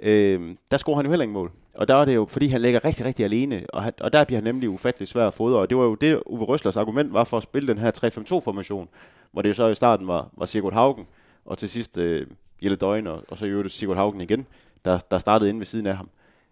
øh, 0.00 0.54
der 0.70 0.76
scorer 0.76 0.96
han 0.96 1.04
jo 1.04 1.10
heller 1.10 1.22
ikke 1.22 1.32
mål. 1.32 1.52
Og 1.74 1.88
der 1.88 1.94
er 1.94 2.04
det 2.04 2.14
jo, 2.14 2.26
fordi 2.30 2.48
han 2.48 2.60
ligger 2.60 2.84
rigtig, 2.84 3.04
rigtig 3.04 3.24
alene, 3.24 3.66
og, 3.72 3.82
han, 3.82 3.92
og 4.00 4.12
der 4.12 4.24
bliver 4.24 4.36
han 4.36 4.44
nemlig 4.44 4.70
ufattelig 4.70 5.08
svær 5.08 5.26
at 5.26 5.34
fodre. 5.34 5.58
Og 5.58 5.70
det 5.70 5.76
var 5.76 5.84
jo 5.84 5.94
det, 5.94 6.22
Uwe 6.26 6.44
Røslers 6.44 6.76
argument 6.76 7.12
var 7.12 7.24
for 7.24 7.36
at 7.36 7.42
spille 7.42 7.68
den 7.68 7.78
her 7.78 7.90
3-5-2-formation, 7.90 8.88
hvor 9.32 9.42
det 9.42 9.48
jo 9.48 9.54
så 9.54 9.68
i 9.68 9.74
starten 9.74 10.06
var, 10.06 10.28
var 10.36 10.46
Sigurd 10.46 10.72
Haugen, 10.72 11.06
og 11.44 11.58
til 11.58 11.68
sidst 11.68 11.98
øh, 11.98 12.26
Jelle 12.62 12.76
Døgn, 12.76 13.06
og, 13.06 13.24
og 13.28 13.38
så 13.38 13.46
i 13.46 13.48
øvrigt 13.48 13.72
Sigurd 13.72 13.96
Haugen 13.96 14.20
igen, 14.20 14.46
der, 14.84 14.98
der 15.10 15.18
startede 15.18 15.50
inde 15.50 15.60
ved 15.60 15.66
siden 15.66 15.86
af 15.86 15.96
ham. 15.96 16.08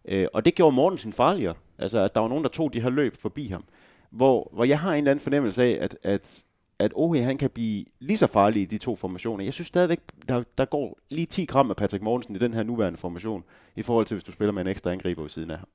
Øh, 0.08 0.26
og 0.32 0.44
det 0.44 0.54
gjorde 0.54 0.76
Mortensen 0.76 1.12
farligere. 1.12 1.54
Altså, 1.78 1.98
at 1.98 2.14
der 2.14 2.20
var 2.20 2.28
nogen, 2.28 2.44
der 2.44 2.50
tog 2.50 2.72
de 2.72 2.80
her 2.80 2.90
løb 2.90 3.16
forbi 3.16 3.48
ham. 3.48 3.64
Hvor, 4.16 4.50
hvor 4.52 4.64
jeg 4.64 4.80
har 4.80 4.92
en 4.92 4.98
eller 4.98 5.10
anden 5.10 5.22
fornemmelse 5.22 5.62
af, 5.62 5.78
at, 5.80 5.96
at, 6.02 6.42
at 6.78 6.92
Ohe, 6.94 7.22
han 7.22 7.38
kan 7.38 7.50
blive 7.50 7.84
lige 7.98 8.16
så 8.16 8.26
farlig 8.26 8.62
i 8.62 8.64
de 8.64 8.78
to 8.78 8.96
formationer. 8.96 9.44
Jeg 9.44 9.54
synes 9.54 9.68
stadigvæk, 9.68 10.00
der, 10.28 10.42
der 10.58 10.64
går 10.64 10.98
lige 11.10 11.26
10 11.26 11.44
gram 11.44 11.70
af 11.70 11.76
Patrick 11.76 12.02
Mortensen 12.02 12.36
i 12.36 12.38
den 12.38 12.54
her 12.54 12.62
nuværende 12.62 12.98
formation, 12.98 13.44
i 13.76 13.82
forhold 13.82 14.06
til, 14.06 14.14
hvis 14.14 14.24
du 14.24 14.32
spiller 14.32 14.52
med 14.52 14.62
en 14.62 14.68
ekstra 14.68 14.92
angriber 14.92 15.22
ved 15.22 15.30
siden 15.30 15.50
af 15.50 15.58
ham. 15.58 15.68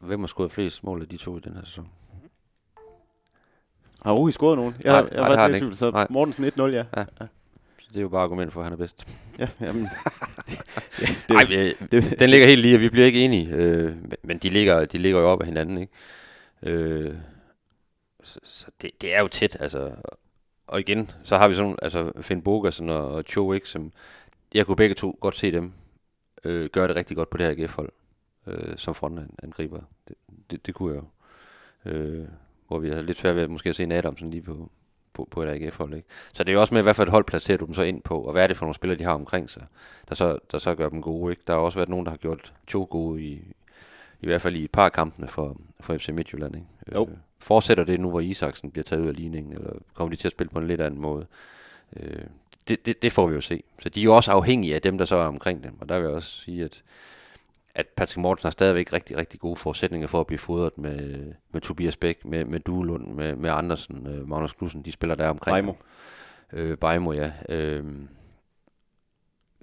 Hvem 0.00 0.20
har 0.20 0.26
scoret 0.26 0.52
flest 0.52 0.84
mål 0.84 1.02
af 1.02 1.08
de 1.08 1.16
to 1.16 1.36
i 1.36 1.40
den 1.40 1.52
her 1.54 1.64
sæson? 1.64 1.88
Har 4.02 4.12
Ohe 4.14 4.32
scoret 4.32 4.58
nogen? 4.58 4.74
Jeg, 4.84 4.92
Nej, 4.92 4.96
jeg, 5.00 5.08
jeg 5.12 5.20
nej, 5.20 5.28
har 5.28 5.36
faktisk 5.36 5.64
lidt 5.64 5.76
så 5.76 5.90
Nej. 5.90 6.06
Mortensen 6.10 6.44
1-0, 6.44 6.62
ja. 6.62 6.84
Så 7.78 7.88
det 7.88 7.96
er 7.96 8.00
jo 8.00 8.08
bare 8.08 8.22
argument 8.22 8.52
for, 8.52 8.60
at 8.60 8.64
han 8.64 8.72
er 8.72 8.76
bedst. 8.76 9.16
ja 9.38 9.48
jamen, 9.60 9.82
Det, 11.28 11.36
Ej, 11.36 11.44
men, 11.48 11.88
det, 11.90 12.20
den 12.20 12.30
ligger 12.30 12.46
helt 12.46 12.60
lige, 12.60 12.74
og 12.76 12.80
vi 12.80 12.88
bliver 12.88 13.06
ikke 13.06 13.24
enige. 13.24 13.48
Øh, 13.50 13.84
men- 14.02 14.12
men 14.22 14.38
de 14.38 14.48
ligger, 14.48 14.84
de 14.84 14.98
ligger 14.98 15.20
jo 15.20 15.28
op 15.28 15.40
af 15.40 15.46
hinanden, 15.46 15.78
ikke? 15.78 15.92
Øh, 16.62 17.14
så 18.26 18.40
så 18.44 18.66
det, 18.82 18.90
det 19.00 19.14
er 19.14 19.20
jo 19.20 19.28
tæt, 19.28 19.56
altså. 19.60 19.94
Og 20.66 20.80
igen, 20.80 21.10
så 21.24 21.36
har 21.36 21.48
vi 21.48 21.54
sådan, 21.54 21.76
altså 21.82 22.12
Finn 22.20 22.42
Bogersen 22.42 22.90
og, 22.90 23.08
og 23.14 23.24
Cho, 23.28 23.52
ikke, 23.52 23.68
som, 23.68 23.92
jeg 24.54 24.66
kunne 24.66 24.76
begge 24.76 24.94
to 24.94 25.18
godt 25.20 25.36
se 25.36 25.52
dem 25.52 25.72
øh, 26.44 26.70
gøre 26.70 26.88
det 26.88 26.96
rigtig 26.96 27.16
godt 27.16 27.30
på 27.30 27.36
det 27.36 27.46
her 27.46 27.52
AGF-hold, 27.52 27.92
øh, 28.46 28.76
som 28.76 28.94
frontangriber. 28.94 29.80
Det, 30.08 30.16
det, 30.50 30.66
det 30.66 30.74
kunne 30.74 30.94
jeg 30.94 31.02
jo. 31.02 31.08
Øh, 31.90 32.28
hvor 32.68 32.78
vi 32.78 32.90
har 32.90 33.02
lidt 33.02 33.18
svært 33.18 33.36
ved 33.36 33.42
at 33.42 33.50
måske 33.50 33.70
at 33.70 33.76
se 33.76 33.82
en 33.82 33.92
Adamsen 33.92 34.30
lige 34.30 34.42
på, 34.42 34.70
på, 35.12 35.28
på 35.30 35.42
et 35.42 35.48
AGF-hold. 35.48 35.94
Ikke? 35.94 36.08
Så 36.34 36.44
det 36.44 36.50
er 36.50 36.54
jo 36.54 36.60
også 36.60 36.74
med, 36.74 36.82
hvad 36.82 36.94
for 36.94 37.02
et 37.02 37.08
hold 37.08 37.24
placerer 37.24 37.58
du 37.58 37.66
dem 37.66 37.74
så 37.74 37.82
ind 37.82 38.02
på, 38.02 38.20
og 38.20 38.32
hvad 38.32 38.42
er 38.42 38.46
det 38.46 38.56
for 38.56 38.64
nogle 38.64 38.74
spillere, 38.74 38.98
de 38.98 39.04
har 39.04 39.14
omkring 39.14 39.50
sig, 39.50 39.66
der 40.08 40.14
så, 40.14 40.38
der 40.52 40.58
så 40.58 40.74
gør 40.74 40.88
dem 40.88 41.02
gode. 41.02 41.32
Ikke? 41.32 41.42
Der 41.46 41.52
har 41.52 41.60
også 41.60 41.78
været 41.78 41.88
nogen, 41.88 42.06
der 42.06 42.10
har 42.10 42.18
gjort 42.18 42.54
to 42.66 42.86
gode 42.90 43.22
i, 43.22 43.54
i 44.20 44.26
hvert 44.26 44.40
fald 44.40 44.56
i 44.56 44.64
et 44.64 44.70
par 44.70 44.84
af 44.84 44.92
kampene 44.92 45.28
for, 45.28 45.56
for 45.80 45.98
FC 45.98 46.08
Midtjylland. 46.08 46.54
Ikke? 46.56 46.66
Jo. 46.94 47.08
Øh, 47.10 47.16
fortsætter 47.38 47.84
det 47.84 48.00
nu, 48.00 48.10
hvor 48.10 48.20
Isaksen 48.20 48.70
bliver 48.70 48.84
taget 48.84 49.02
ud 49.02 49.08
af 49.08 49.16
ligningen, 49.16 49.52
eller 49.52 49.72
kommer 49.94 50.10
de 50.10 50.20
til 50.20 50.28
at 50.28 50.32
spille 50.32 50.50
på 50.50 50.58
en 50.58 50.66
lidt 50.66 50.80
anden 50.80 51.00
måde? 51.00 51.26
Øh, 51.96 52.22
det, 52.68 52.86
det, 52.86 53.02
det 53.02 53.12
får 53.12 53.26
vi 53.26 53.34
jo 53.34 53.40
se. 53.40 53.62
Så 53.80 53.88
de 53.88 54.00
er 54.00 54.04
jo 54.04 54.16
også 54.16 54.30
afhængige 54.32 54.74
af 54.74 54.82
dem, 54.82 54.98
der 54.98 55.04
så 55.04 55.16
er 55.16 55.24
omkring 55.24 55.64
dem. 55.64 55.80
Og 55.80 55.88
der 55.88 55.98
vil 55.98 56.04
jeg 56.04 56.14
også 56.14 56.40
sige, 56.40 56.64
at, 56.64 56.82
at 57.74 57.86
Patrick 57.86 58.16
Mortensen 58.18 58.46
har 58.46 58.50
stadigvæk 58.50 58.92
rigtig, 58.92 59.16
rigtig 59.16 59.40
gode 59.40 59.56
forudsætninger 59.56 60.08
for 60.08 60.20
at 60.20 60.26
blive 60.26 60.38
fodret 60.38 60.78
med, 60.78 61.32
med 61.52 61.60
Tobias 61.60 61.96
Bæk, 61.96 62.24
med, 62.24 62.44
med 62.44 62.60
Duelund, 62.60 63.06
med, 63.06 63.36
med 63.36 63.50
Andersen, 63.50 64.06
øh, 64.06 64.28
Magnus 64.28 64.52
Knudsen, 64.52 64.82
de 64.82 64.92
spiller 64.92 65.14
der 65.14 65.28
omkring. 65.28 65.54
Bajmo. 65.54 65.72
Øh, 66.52 66.78
Bajmo, 66.78 67.12
ja. 67.12 67.32
Øh, 67.48 67.84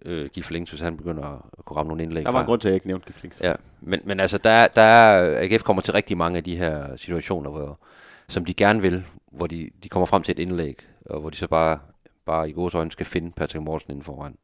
øh, 0.05 0.29
Gif 0.33 0.51
Links, 0.51 0.71
hvis 0.71 0.81
han 0.81 0.97
begynder 0.97 1.23
at 1.59 1.65
kunne 1.65 1.77
ramme 1.77 1.87
nogle 1.87 2.03
indlæg. 2.03 2.25
Der 2.25 2.31
var 2.31 2.39
en 2.39 2.45
grund 2.45 2.61
til, 2.61 2.67
at 2.67 2.71
jeg 2.71 2.75
ikke 2.75 2.87
nævnte 2.87 3.05
Giflings. 3.05 3.41
Ja, 3.41 3.53
men, 3.81 3.99
men 4.03 4.19
altså, 4.19 4.37
der, 4.37 4.49
er- 4.49 4.67
der 4.67 4.81
er, 4.81 5.39
AGF 5.41 5.63
kommer 5.63 5.81
til 5.81 5.93
rigtig 5.93 6.17
mange 6.17 6.37
af 6.37 6.43
de 6.43 6.55
her 6.57 6.95
situationer, 6.95 7.49
hvor, 7.49 7.79
som 8.27 8.45
de 8.45 8.53
gerne 8.53 8.81
vil, 8.81 9.05
hvor 9.31 9.47
de, 9.47 9.69
de 9.83 9.89
kommer 9.89 10.05
frem 10.05 10.23
til 10.23 10.31
et 10.31 10.39
indlæg, 10.39 10.79
og 11.05 11.19
hvor 11.21 11.29
de 11.29 11.37
så 11.37 11.47
bare, 11.47 11.79
bare 12.25 12.49
i 12.49 12.53
gode 12.53 12.77
øjne 12.77 12.91
skal 12.91 13.05
finde 13.05 13.31
Patrick 13.31 13.63
Mortensen 13.63 13.91
inden 13.91 14.03
foran. 14.03 14.37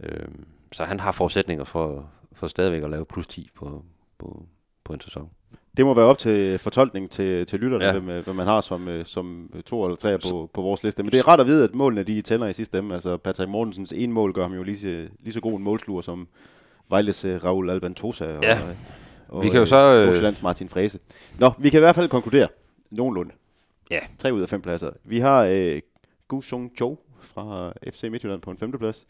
Øhm, 0.00 0.46
så 0.72 0.84
han 0.84 1.00
har 1.00 1.12
forudsætninger 1.12 1.64
for, 1.64 2.10
for 2.32 2.46
stadigvæk 2.46 2.82
at 2.82 2.90
lave 2.90 3.04
plus 3.04 3.26
10 3.26 3.50
på, 3.54 3.84
på, 4.18 4.46
på 4.84 4.92
en 4.92 5.00
sæson. 5.00 5.30
Det 5.78 5.86
må 5.86 5.94
være 5.94 6.06
op 6.06 6.18
til 6.18 6.58
fortolkning 6.58 7.10
til, 7.10 7.46
til 7.46 7.60
lytterne, 7.60 7.84
Ja. 7.84 7.92
hvem, 7.92 8.08
øh, 8.08 8.24
hvem 8.24 8.36
man 8.36 8.46
har 8.46 8.60
som, 8.60 8.88
øh, 8.88 9.04
som 9.06 9.50
to 9.66 9.84
eller 9.84 9.96
tre 9.96 10.18
på, 10.18 10.50
på 10.54 10.62
vores 10.62 10.82
liste. 10.84 11.02
Men 11.02 11.12
det 11.12 11.18
er 11.18 11.28
ret 11.28 11.40
at 11.40 11.46
vide, 11.46 11.64
at 11.64 11.74
målene 11.74 12.02
de 12.02 12.22
tænder 12.22 12.46
i 12.46 12.52
sidste 12.52 12.78
ende. 12.78 12.94
Altså 12.94 13.16
Patrick 13.16 13.50
Mortensens 13.50 13.92
ene 13.92 14.12
mål 14.12 14.32
gør 14.32 14.42
ham 14.42 14.52
jo 14.54 14.62
lige 14.62 14.78
så, 14.78 15.06
lige 15.20 15.32
så 15.32 15.40
god 15.40 15.58
en 15.58 15.62
målsluger 15.64 16.02
som 16.02 16.28
Vejles 16.88 17.24
Raul 17.44 17.70
Albantosa 17.70 18.24
og, 18.36 18.42
Ja. 18.42 18.54
øh, 18.58 18.62
og 19.28 19.44
Vi 19.44 19.48
kan 19.48 19.58
jo 19.60 19.66
så, 19.66 19.76
øh, 19.76 20.04
Nordsjællands 20.04 20.42
Martin 20.42 20.68
Frese. 20.68 20.98
Nå, 21.40 21.50
vi 21.58 21.70
kan 21.70 21.78
i 21.78 21.82
hvert 21.82 21.94
fald 21.94 22.08
konkludere 22.08 22.48
nogenlunde. 22.90 23.32
Ja. 23.90 23.98
Tre 24.18 24.32
ud 24.34 24.40
af 24.42 24.48
fem 24.48 24.62
pladser. 24.62 24.90
Vi 25.04 25.18
har 25.18 25.44
øh, 25.44 25.80
Gu 26.28 26.40
Sung 26.40 26.72
Jo 26.80 26.96
fra 27.20 27.72
FC 27.90 28.02
Midtjylland 28.10 28.40
på 28.40 28.50
en 28.50 28.58
femteplads. 28.58 29.06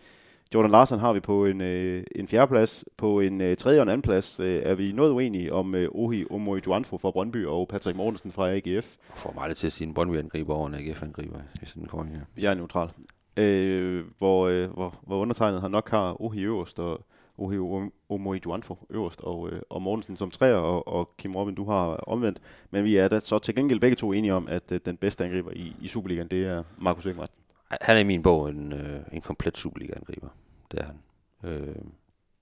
Jordan 0.54 0.70
Larsen 0.70 0.98
har 0.98 1.12
vi 1.12 1.20
på 1.20 1.46
en, 1.46 1.60
øh, 1.60 2.02
en 2.16 2.28
fjerdeplads. 2.28 2.84
På 2.96 3.20
en 3.20 3.40
øh, 3.40 3.56
tredje 3.56 3.80
og 3.80 3.82
en 3.82 3.88
anden 3.88 4.02
plads 4.02 4.40
øh, 4.40 4.60
er 4.64 4.74
vi 4.74 4.92
noget 4.92 5.12
uenige 5.12 5.52
om 5.52 5.74
øh, 5.74 5.88
Ohi 5.92 6.24
Omoi 6.30 6.60
Duanfo 6.60 6.98
fra 6.98 7.10
Brøndby 7.10 7.46
og 7.46 7.68
Patrick 7.68 7.96
Mortensen 7.96 8.32
fra 8.32 8.50
AGF. 8.50 8.96
får 9.14 9.32
mig 9.32 9.48
lidt 9.48 9.58
til 9.58 9.66
at 9.66 9.72
sige 9.72 9.88
en 9.88 9.94
Brøndby-angriber 9.94 10.54
over 10.54 10.66
en 10.66 10.74
AGF-angriber 10.74 11.38
i 11.62 11.66
sådan 11.66 11.82
en 11.82 11.88
kåring 11.88 12.10
her. 12.10 12.20
Jeg 12.38 12.50
er 12.50 12.54
neutral. 12.54 12.90
Øh, 13.36 14.04
hvor, 14.18 14.48
øh, 14.48 14.70
hvor, 14.70 14.94
hvor 15.06 15.18
undertegnet 15.18 15.60
har 15.60 15.68
nok 15.68 15.90
har 15.90 16.22
Ohi 16.22 16.42
øverst, 16.42 16.78
og 16.78 17.06
Ohi 17.38 17.88
Omoi 18.08 18.38
Duanfo 18.38 18.78
øverst, 18.90 19.20
og, 19.20 19.50
øh, 19.52 19.60
og 19.70 19.82
Mortensen 19.82 20.16
som 20.16 20.30
træer, 20.30 20.56
og, 20.56 20.88
og 20.88 21.10
Kim 21.18 21.36
Robin, 21.36 21.54
du 21.54 21.64
har 21.64 21.86
omvendt. 21.86 22.40
Men 22.70 22.84
vi 22.84 22.96
er 22.96 23.08
da 23.08 23.18
så 23.18 23.38
til 23.38 23.54
gengæld 23.54 23.80
begge 23.80 23.96
to 23.96 24.12
enige 24.12 24.34
om, 24.34 24.48
at 24.50 24.72
øh, 24.72 24.80
den 24.84 24.96
bedste 24.96 25.24
angriber 25.24 25.50
i, 25.50 25.76
i 25.80 25.88
Superligaen, 25.88 26.28
det 26.28 26.46
er 26.46 26.62
Markus 26.78 27.06
Økmark. 27.06 27.30
Han 27.70 27.96
er 27.96 28.00
i 28.00 28.04
min 28.04 28.22
bog 28.22 28.48
en, 28.48 28.72
øh, 28.72 29.00
en 29.12 29.20
komplet 29.20 29.58
Superliga-angriber. 29.58 30.28
Det 30.70 30.80
er 30.80 30.84
han. 30.84 30.98
Øh, 31.44 31.74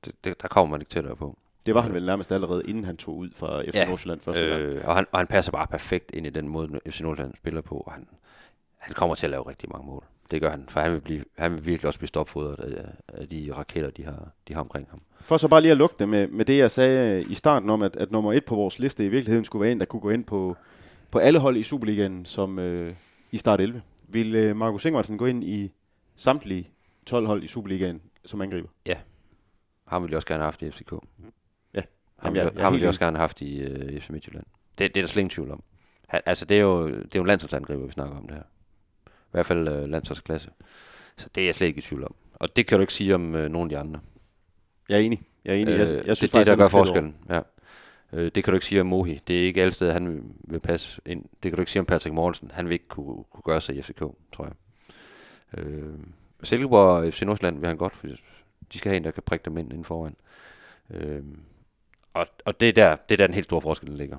det, 0.05 0.13
det, 0.25 0.43
der 0.43 0.49
kommer 0.49 0.71
man 0.71 0.81
ikke 0.81 0.91
tættere 0.91 1.17
på. 1.17 1.39
Det 1.67 1.75
var 1.75 1.81
han 1.81 1.95
vel 1.95 2.07
nærmest 2.07 2.33
allerede, 2.33 2.63
inden 2.67 2.85
han 2.85 2.97
tog 2.97 3.17
ud 3.17 3.31
fra 3.35 3.63
FC 3.63 3.75
Ja, 3.75 3.89
Nordsjælland 3.89 4.21
første 4.21 4.43
gang. 4.47 4.61
Øh, 4.61 4.89
og, 4.89 4.95
han, 4.95 5.07
og 5.13 5.19
han 5.19 5.27
passer 5.27 5.53
bare 5.53 5.67
perfekt 5.67 6.11
ind 6.15 6.27
i 6.27 6.31
den 6.31 6.49
måde, 6.49 6.81
FC 6.91 7.01
Nordsjælland 7.01 7.35
spiller 7.37 7.61
på. 7.61 7.75
Og 7.75 7.93
han, 7.93 8.09
han 8.79 8.95
kommer 8.95 9.15
til 9.15 9.27
at 9.27 9.31
lave 9.31 9.49
rigtig 9.49 9.69
mange 9.73 9.87
mål. 9.87 10.05
Det 10.31 10.41
gør 10.41 10.51
han, 10.51 10.65
for 10.69 10.81
han 10.81 10.93
vil, 10.93 11.01
blive, 11.01 11.25
han 11.39 11.53
vil 11.53 11.67
virkelig 11.67 11.87
også 11.89 11.99
blive 11.99 12.09
stopfodret 12.09 12.55
af, 12.59 12.89
af 13.21 13.29
de 13.29 13.53
raketter, 13.57 13.91
de 13.91 14.05
har, 14.05 14.29
de 14.49 14.55
har 14.55 14.61
omkring 14.61 14.87
ham. 14.91 15.01
For 15.21 15.37
så 15.37 15.49
bare 15.49 15.61
lige 15.61 15.73
at 15.73 15.77
lukke 15.77 15.97
det 15.99 16.09
med, 16.09 16.29
med 16.29 16.45
det, 16.45 16.59
jeg 16.59 16.71
sagde 16.71 17.23
i 17.23 17.35
starten 17.35 17.71
om, 17.71 17.83
at, 17.83 17.97
at 17.97 18.11
nummer 18.11 18.33
et 18.33 18.45
på 18.45 18.55
vores 18.55 18.79
liste 18.79 19.05
i 19.05 19.09
virkeligheden 19.09 19.45
skulle 19.45 19.63
være 19.63 19.73
en, 19.73 19.81
der 19.81 19.87
kunne 19.87 20.01
gå 20.01 20.11
ind 20.11 20.25
på, 20.25 20.57
på 21.11 21.19
alle 21.19 21.39
hold 21.39 21.57
i 21.57 21.63
Superligaen 21.63 22.25
som 22.25 22.59
øh, 22.59 22.95
i 23.31 23.37
start 23.37 23.61
11. 23.61 23.83
Vil 24.09 24.35
øh, 24.35 24.57
Markus 24.57 24.85
Ingvartsen 24.85 25.19
gå 25.19 25.27
ind 25.27 25.45
i 25.45 25.73
samtlige 26.17 26.71
12 27.07 27.27
hold 27.27 27.43
i 27.43 27.47
Superligaen 27.47 28.03
som 28.25 28.41
angriber? 28.41 28.69
Ham 29.87 30.03
ville 30.03 30.13
jeg 30.13 30.17
også 30.17 30.27
gerne 30.29 30.41
have 30.43 30.47
haft 30.47 30.63
i 30.63 30.71
FCK. 30.71 30.93
Ja, 30.93 30.97
Ham, 30.97 31.03
Jamen, 32.25 32.37
jeg- 32.37 32.45
jeg, 32.45 32.53
jeg 32.57 32.65
ham 32.65 32.73
helt 32.73 32.77
ville 32.77 32.83
jeg 32.83 32.89
også 32.89 33.01
gerne 33.01 33.17
have 33.17 33.23
haft 33.23 33.41
i 33.41 33.59
øh, 33.61 34.01
FC 34.01 34.09
Midtjylland. 34.11 34.45
Det, 34.79 34.95
det 34.95 35.01
er 35.01 35.03
der 35.05 35.09
slet 35.09 35.21
ingen 35.21 35.31
tvivl 35.31 35.51
om. 35.51 35.63
Han, 36.09 36.21
altså, 36.27 36.45
det 36.45 36.57
er 36.57 36.61
jo, 36.63 36.89
det 36.89 37.15
er 37.15 37.19
jo 37.19 37.25
landsholdsangriber, 37.25 37.87
vi 37.87 37.93
snakker 37.93 38.17
om 38.17 38.27
det 38.29 38.37
her. 38.37 38.43
I 39.07 39.31
hvert 39.31 39.47
fald 39.47 39.69
øh, 39.69 39.89
landsholdsklasse. 39.89 40.51
Så 41.17 41.29
det 41.35 41.41
er 41.41 41.45
jeg 41.45 41.55
slet 41.55 41.67
ikke 41.67 41.79
i 41.79 41.83
tvivl 41.83 42.05
om. 42.05 42.15
Og 42.35 42.57
det 42.57 42.67
kan 42.67 42.79
du 42.79 42.81
ikke 42.81 42.93
sige 42.93 43.15
om 43.15 43.35
øh, 43.35 43.49
nogen 43.51 43.67
af 43.67 43.77
de 43.77 43.79
andre. 43.79 44.01
Jeg 44.89 44.95
er 44.97 45.01
enig. 45.01 45.23
Jeg 45.45 45.53
er 45.57 45.57
enig. 45.61 45.73
Jeg, 45.73 45.79
jeg 45.79 45.89
synes 45.89 45.95
Øh, 45.95 46.05
det 46.05 46.09
er 46.09 46.13
det, 46.13 46.31
faktisk, 46.31 46.47
der 46.47 46.53
han 46.53 46.61
er 46.61 46.65
gør 46.65 46.69
skridt 46.69 46.75
over. 46.75 46.85
forskellen. 46.87 47.17
Ja. 47.29 47.41
Øh, 48.13 48.31
det 48.35 48.45
kan 48.45 48.53
du 48.53 48.55
ikke 48.55 48.67
sige 48.67 48.81
om 48.81 48.87
Mohi. 48.87 49.21
Det 49.29 49.41
er 49.41 49.45
ikke 49.45 49.61
alle 49.61 49.73
steder, 49.73 49.93
han 49.93 50.35
vil, 50.45 50.61
passe 50.61 51.01
ind. 51.07 51.23
Det 51.23 51.51
kan 51.51 51.53
du 51.53 51.61
ikke 51.61 51.73
sige 51.73 51.81
om 51.81 51.87
Patrick 51.87 52.15
Mortensen. 52.15 52.51
Han 52.51 52.67
vil 52.67 52.73
ikke 52.73 52.89
kunne, 52.89 53.25
kunne 53.31 53.43
gøre 53.45 53.61
sig 53.61 53.77
i 53.77 53.83
FCK, 53.83 54.03
tror 54.33 54.45
jeg. 54.45 54.53
Øh, 55.59 55.99
Silkeborg 56.43 56.89
og 56.89 57.13
FC 57.13 57.23
Nordsjælland 57.23 57.59
vil 57.59 57.69
han 57.69 57.77
godt, 57.77 58.03
de 58.73 58.79
skal 58.79 58.91
have 58.91 58.97
en, 58.97 59.05
der 59.05 59.11
kan 59.11 59.23
prikke 59.23 59.45
dem 59.45 59.59
ind 59.59 59.71
inden 59.71 59.85
foran. 59.85 60.17
Øh, 60.91 61.23
og, 62.15 62.27
og 62.45 62.61
det 62.61 62.69
er 62.69 62.73
der, 62.73 62.97
det 62.97 63.15
er 63.15 63.17
der 63.17 63.27
den 63.27 63.35
helt 63.35 63.45
store 63.45 63.61
forskel 63.61 63.89
den 63.89 63.97
ligger. 63.97 64.19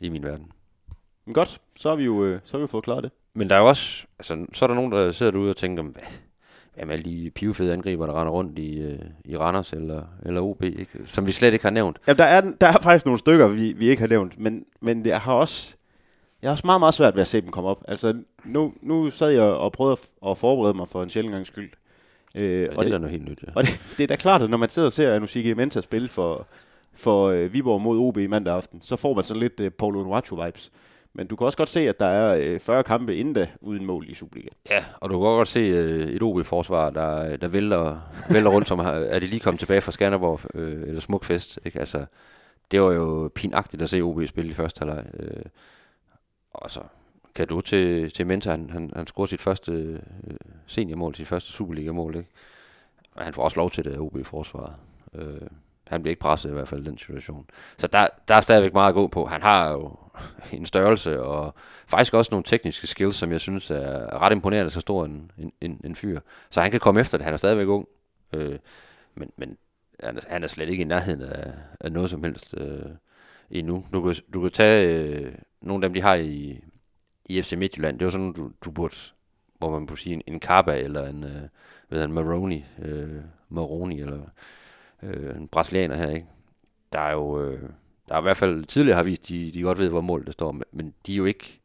I 0.00 0.08
min 0.08 0.22
verden. 0.22 0.52
Men 1.24 1.34
godt, 1.34 1.60
så 1.76 1.88
har 1.88 1.96
vi 1.96 2.04
jo 2.04 2.24
øh, 2.24 2.40
så 2.44 2.56
har 2.56 2.62
vi 2.62 2.66
fået 2.66 2.84
klaret 2.84 3.04
det. 3.04 3.12
Men 3.34 3.48
der 3.48 3.54
er 3.54 3.60
jo 3.60 3.66
også, 3.66 4.06
altså, 4.18 4.46
så 4.52 4.64
er 4.64 4.66
der 4.66 4.74
nogen, 4.74 4.92
der 4.92 5.12
sidder 5.12 5.32
derude 5.32 5.50
og 5.50 5.56
tænker, 5.56 5.82
hvad, 5.82 6.02
med 6.86 6.94
alle 6.94 7.04
de 7.04 7.30
pivefede 7.34 7.72
angriber, 7.72 8.06
der 8.06 8.20
render 8.20 8.32
rundt 8.32 8.58
i, 8.58 8.80
øh, 8.80 8.98
i 9.24 9.36
Randers 9.36 9.72
eller, 9.72 10.02
eller 10.26 10.40
OB, 10.40 10.64
ikke? 10.64 10.86
som 11.06 11.26
vi 11.26 11.32
slet 11.32 11.52
ikke 11.52 11.64
har 11.64 11.70
nævnt. 11.70 11.96
Ja, 12.06 12.12
der, 12.12 12.24
er, 12.24 12.40
der 12.60 12.66
er 12.66 12.76
faktisk 12.82 13.06
nogle 13.06 13.18
stykker, 13.18 13.48
vi, 13.48 13.72
vi 13.72 13.88
ikke 13.88 14.00
har 14.00 14.08
nævnt, 14.08 14.40
men, 14.40 14.64
men 14.80 15.06
jeg 15.06 15.20
har 15.20 15.32
også 15.32 15.74
jeg 16.42 16.48
har 16.48 16.52
også 16.52 16.66
meget, 16.66 16.80
meget 16.80 16.94
svært 16.94 17.14
ved 17.14 17.22
at 17.22 17.28
se 17.28 17.40
dem 17.40 17.50
komme 17.50 17.70
op. 17.70 17.84
Altså, 17.88 18.14
nu, 18.44 18.72
nu 18.82 19.10
sad 19.10 19.30
jeg 19.30 19.42
og 19.42 19.72
prøvede 19.72 19.92
at, 19.92 20.30
at 20.30 20.38
forberede 20.38 20.74
mig 20.74 20.88
for 20.88 21.02
en 21.02 21.10
sjældent 21.10 21.32
gangs 21.34 21.48
skyld. 21.48 21.70
Øh, 22.34 22.62
Ja, 22.62 22.68
og 22.76 22.84
det 22.84 22.92
er 22.92 22.94
da 22.94 22.98
noget 22.98 23.10
helt 23.10 23.28
nyt. 23.28 23.38
Ja. 23.46 23.52
Og 23.54 23.62
det, 23.64 23.80
det 23.96 24.02
er 24.02 24.06
da 24.06 24.16
klart, 24.16 24.42
at 24.42 24.50
når 24.50 24.56
man 24.56 24.68
sidder 24.68 24.86
og 24.88 24.92
ser 24.92 25.14
Anusike 25.14 25.54
Menta 25.54 25.80
spille 25.80 26.08
for, 26.08 26.46
for 26.94 27.28
øh, 27.28 27.52
Viborg 27.52 27.82
mod 27.82 27.98
OB 27.98 28.16
i 28.16 28.26
mandag 28.26 28.54
aften, 28.54 28.80
så 28.80 28.96
får 28.96 29.14
man 29.14 29.24
sådan 29.24 29.40
lidt 29.40 29.60
øh, 29.60 29.70
Paulo 29.70 30.02
Nuachu-vibes. 30.04 30.70
Men 31.18 31.26
du 31.26 31.36
kan 31.36 31.44
også 31.44 31.58
godt 31.58 31.68
se, 31.68 31.88
at 31.88 32.00
der 32.00 32.06
er 32.06 32.52
øh, 32.54 32.60
40 32.60 32.82
kampe 32.82 33.16
inden 33.16 33.34
da 33.34 33.46
uden 33.60 33.86
mål 33.86 34.10
i 34.10 34.14
Superligaen. 34.14 34.54
Ja, 34.70 34.84
og 35.00 35.10
du 35.10 35.14
kan 35.14 35.20
godt 35.20 35.48
se 35.48 35.60
øh, 35.60 36.00
et 36.00 36.22
OB-forsvar, 36.22 36.90
der, 36.90 37.36
der 37.36 37.48
vælter, 37.48 38.00
vælter 38.30 38.50
rundt, 38.50 38.68
som 38.68 38.78
er 39.14 39.18
de 39.18 39.26
lige 39.26 39.40
kommet 39.40 39.58
tilbage 39.58 39.80
fra 39.80 39.92
Skanderborg, 39.92 40.40
øh, 40.54 40.88
eller 40.88 41.00
Smukfest. 41.00 41.58
Ikke? 41.64 41.80
Altså, 41.80 42.06
det 42.70 42.82
var 42.82 42.92
jo 42.92 43.30
pinagtigt 43.34 43.82
at 43.82 43.90
se 43.90 44.00
OB 44.00 44.26
spille 44.26 44.50
i 44.50 44.54
første 44.54 44.78
halvleg. 44.78 45.04
Øh, 45.14 45.44
og 46.50 46.70
så 46.70 46.80
kan 47.34 47.48
du 47.48 47.60
til, 47.60 48.12
til 48.12 48.26
Mensa, 48.26 48.50
han, 48.50 48.70
han, 48.70 48.92
han 48.96 49.06
scorede 49.06 49.30
sit 49.30 49.40
første 49.40 49.72
øh, 49.72 49.98
seniormål, 50.66 51.14
sit 51.14 51.28
første 51.28 51.52
Superliga-mål. 51.52 52.16
Ikke? 52.16 52.30
Og 53.14 53.24
han 53.24 53.34
får 53.34 53.42
også 53.42 53.56
lov 53.56 53.70
til 53.70 53.84
det 53.84 53.94
af 53.94 53.98
OB-forsvaret. 53.98 54.74
Øh, 55.14 55.48
han 55.88 56.02
bliver 56.02 56.12
ikke 56.12 56.20
presset 56.20 56.50
i 56.50 56.52
hvert 56.52 56.68
fald 56.68 56.86
i 56.86 56.88
den 56.88 56.98
situation. 56.98 57.46
Så 57.78 57.86
der, 57.86 58.06
der 58.28 58.34
er 58.34 58.40
stadigvæk 58.40 58.72
meget 58.72 58.88
at 58.88 58.94
gå 58.94 59.06
på. 59.06 59.24
Han 59.24 59.42
har 59.42 59.70
jo 59.70 59.96
en 60.58 60.66
størrelse 60.66 61.22
og 61.22 61.54
faktisk 61.86 62.14
også 62.14 62.28
nogle 62.30 62.44
tekniske 62.44 62.86
skills, 62.86 63.16
som 63.16 63.32
jeg 63.32 63.40
synes 63.40 63.70
er 63.70 64.22
ret 64.22 64.32
imponerende, 64.32 64.70
så 64.70 64.80
stor 64.80 65.04
en, 65.04 65.30
en, 65.38 65.52
en, 65.60 65.80
en 65.84 65.94
fyr. 65.94 66.20
Så 66.50 66.60
han 66.60 66.70
kan 66.70 66.80
komme 66.80 67.00
efter 67.00 67.18
det. 67.18 67.24
Han 67.24 67.34
er 67.34 67.38
stadigvæk 67.38 67.66
ung. 67.66 67.88
Øh, 68.32 68.58
men 69.14 69.30
men 69.36 69.56
han, 70.04 70.16
er, 70.16 70.20
han 70.28 70.42
er 70.42 70.46
slet 70.46 70.68
ikke 70.68 70.80
i 70.80 70.84
nærheden 70.84 71.22
af, 71.22 71.52
af 71.80 71.92
noget 71.92 72.10
som 72.10 72.24
helst 72.24 72.54
øh, 72.56 72.90
endnu. 73.50 73.84
Du 73.92 74.02
kan, 74.02 74.14
du 74.34 74.42
kan 74.42 74.50
tage 74.50 74.94
øh, 74.94 75.34
nogle 75.60 75.84
af 75.84 75.88
dem, 75.88 75.94
de 75.94 76.02
har 76.02 76.14
i, 76.14 76.60
i 77.24 77.42
FC 77.42 77.52
Midtjylland. 77.52 77.98
Det 77.98 78.06
er 78.06 78.10
sådan, 78.10 78.32
du, 78.32 78.50
du 78.64 78.70
burde, 78.70 78.94
hvor 79.58 79.70
man 79.70 79.86
kunne 79.86 79.98
sige 79.98 80.14
en, 80.14 80.22
en 80.26 80.40
Carba 80.40 80.76
eller 80.76 81.06
en, 81.06 81.24
øh, 81.24 81.30
hvad 81.88 81.98
hedder 81.98 82.06
han, 82.06 82.12
Maroni, 82.12 82.64
øh, 82.82 83.20
Maroni 83.48 84.00
eller 84.00 84.20
øh, 85.02 85.36
en 85.36 85.48
brasilianer 85.48 85.96
her, 85.96 86.08
ikke? 86.10 86.26
Der 86.92 87.00
er 87.00 87.12
jo, 87.12 87.42
øh, 87.42 87.62
der 88.08 88.14
er 88.14 88.18
i 88.18 88.22
hvert 88.22 88.36
fald 88.36 88.64
tidligere 88.64 88.96
har 88.96 89.02
vist, 89.02 89.28
de, 89.28 89.50
de 89.54 89.62
godt 89.62 89.78
ved, 89.78 89.88
hvor 89.88 90.00
målet 90.00 90.26
det 90.26 90.32
står, 90.32 90.52
men- 90.72 90.94
de 91.06 91.12
er 91.12 91.16
jo 91.16 91.24
ikke, 91.24 91.60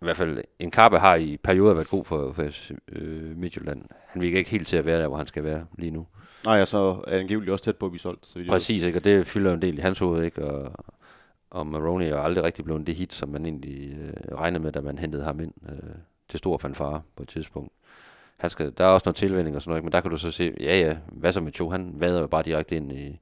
i 0.00 0.04
hvert 0.04 0.16
fald 0.16 0.44
en 0.58 0.70
Carpe 0.72 0.98
har 0.98 1.14
i 1.14 1.36
perioder 1.36 1.74
været 1.74 1.88
god 1.88 2.04
for, 2.04 2.32
for 2.32 2.50
øh, 2.92 3.36
Midtjylland. 3.36 3.84
Han 4.06 4.22
virker 4.22 4.38
ikke 4.38 4.50
helt 4.50 4.68
til 4.68 4.76
at 4.76 4.86
være 4.86 5.00
der, 5.00 5.08
hvor 5.08 5.16
han 5.16 5.26
skal 5.26 5.44
være 5.44 5.66
lige 5.78 5.90
nu. 5.90 6.06
Nej, 6.44 6.60
og 6.60 6.68
så 6.68 7.02
er 7.06 7.18
angiveligt 7.18 7.52
også 7.52 7.64
tæt 7.64 7.76
på 7.76 7.86
at 7.86 7.92
blive 7.92 8.00
solgt. 8.00 8.26
Så. 8.26 8.44
Præcis, 8.48 8.82
ikke? 8.82 8.98
og 8.98 9.04
det 9.04 9.26
fylder 9.26 9.52
en 9.54 9.62
del 9.62 9.78
i 9.78 9.80
hans 9.80 9.98
hoved, 9.98 10.24
ikke? 10.24 10.44
Og, 10.44 10.72
og 11.50 11.66
Maroney 11.66 12.06
er 12.06 12.16
aldrig 12.18 12.44
rigtig 12.44 12.64
blevet 12.64 12.86
det 12.86 12.94
hit, 12.94 13.12
som 13.12 13.28
man 13.28 13.46
egentlig 13.46 13.98
øh, 14.00 14.36
regnede 14.38 14.62
med, 14.62 14.72
da 14.72 14.80
man 14.80 14.98
hentede 14.98 15.24
ham 15.24 15.40
ind 15.40 15.52
øh, 15.68 15.94
til 16.28 16.38
stor 16.38 16.58
fanfare 16.58 17.02
på 17.16 17.22
et 17.22 17.28
tidspunkt. 17.28 17.72
Han 18.38 18.50
skal, 18.50 18.72
der 18.78 18.84
er 18.84 18.88
også 18.88 19.04
noget 19.06 19.16
tilvænding 19.16 19.56
og 19.56 19.62
sådan 19.62 19.70
noget, 19.70 19.84
men 19.84 19.92
der 19.92 20.00
kan 20.00 20.10
du 20.10 20.16
så 20.16 20.30
se, 20.30 20.54
ja 20.60 20.78
ja, 20.78 20.96
hvad 21.12 21.32
så 21.32 21.40
med 21.40 21.52
Cho? 21.52 21.70
Han 21.70 21.92
vader 21.94 22.20
jo 22.20 22.26
bare 22.26 22.42
direkte 22.42 22.76
ind 22.76 22.92
i, 22.92 23.20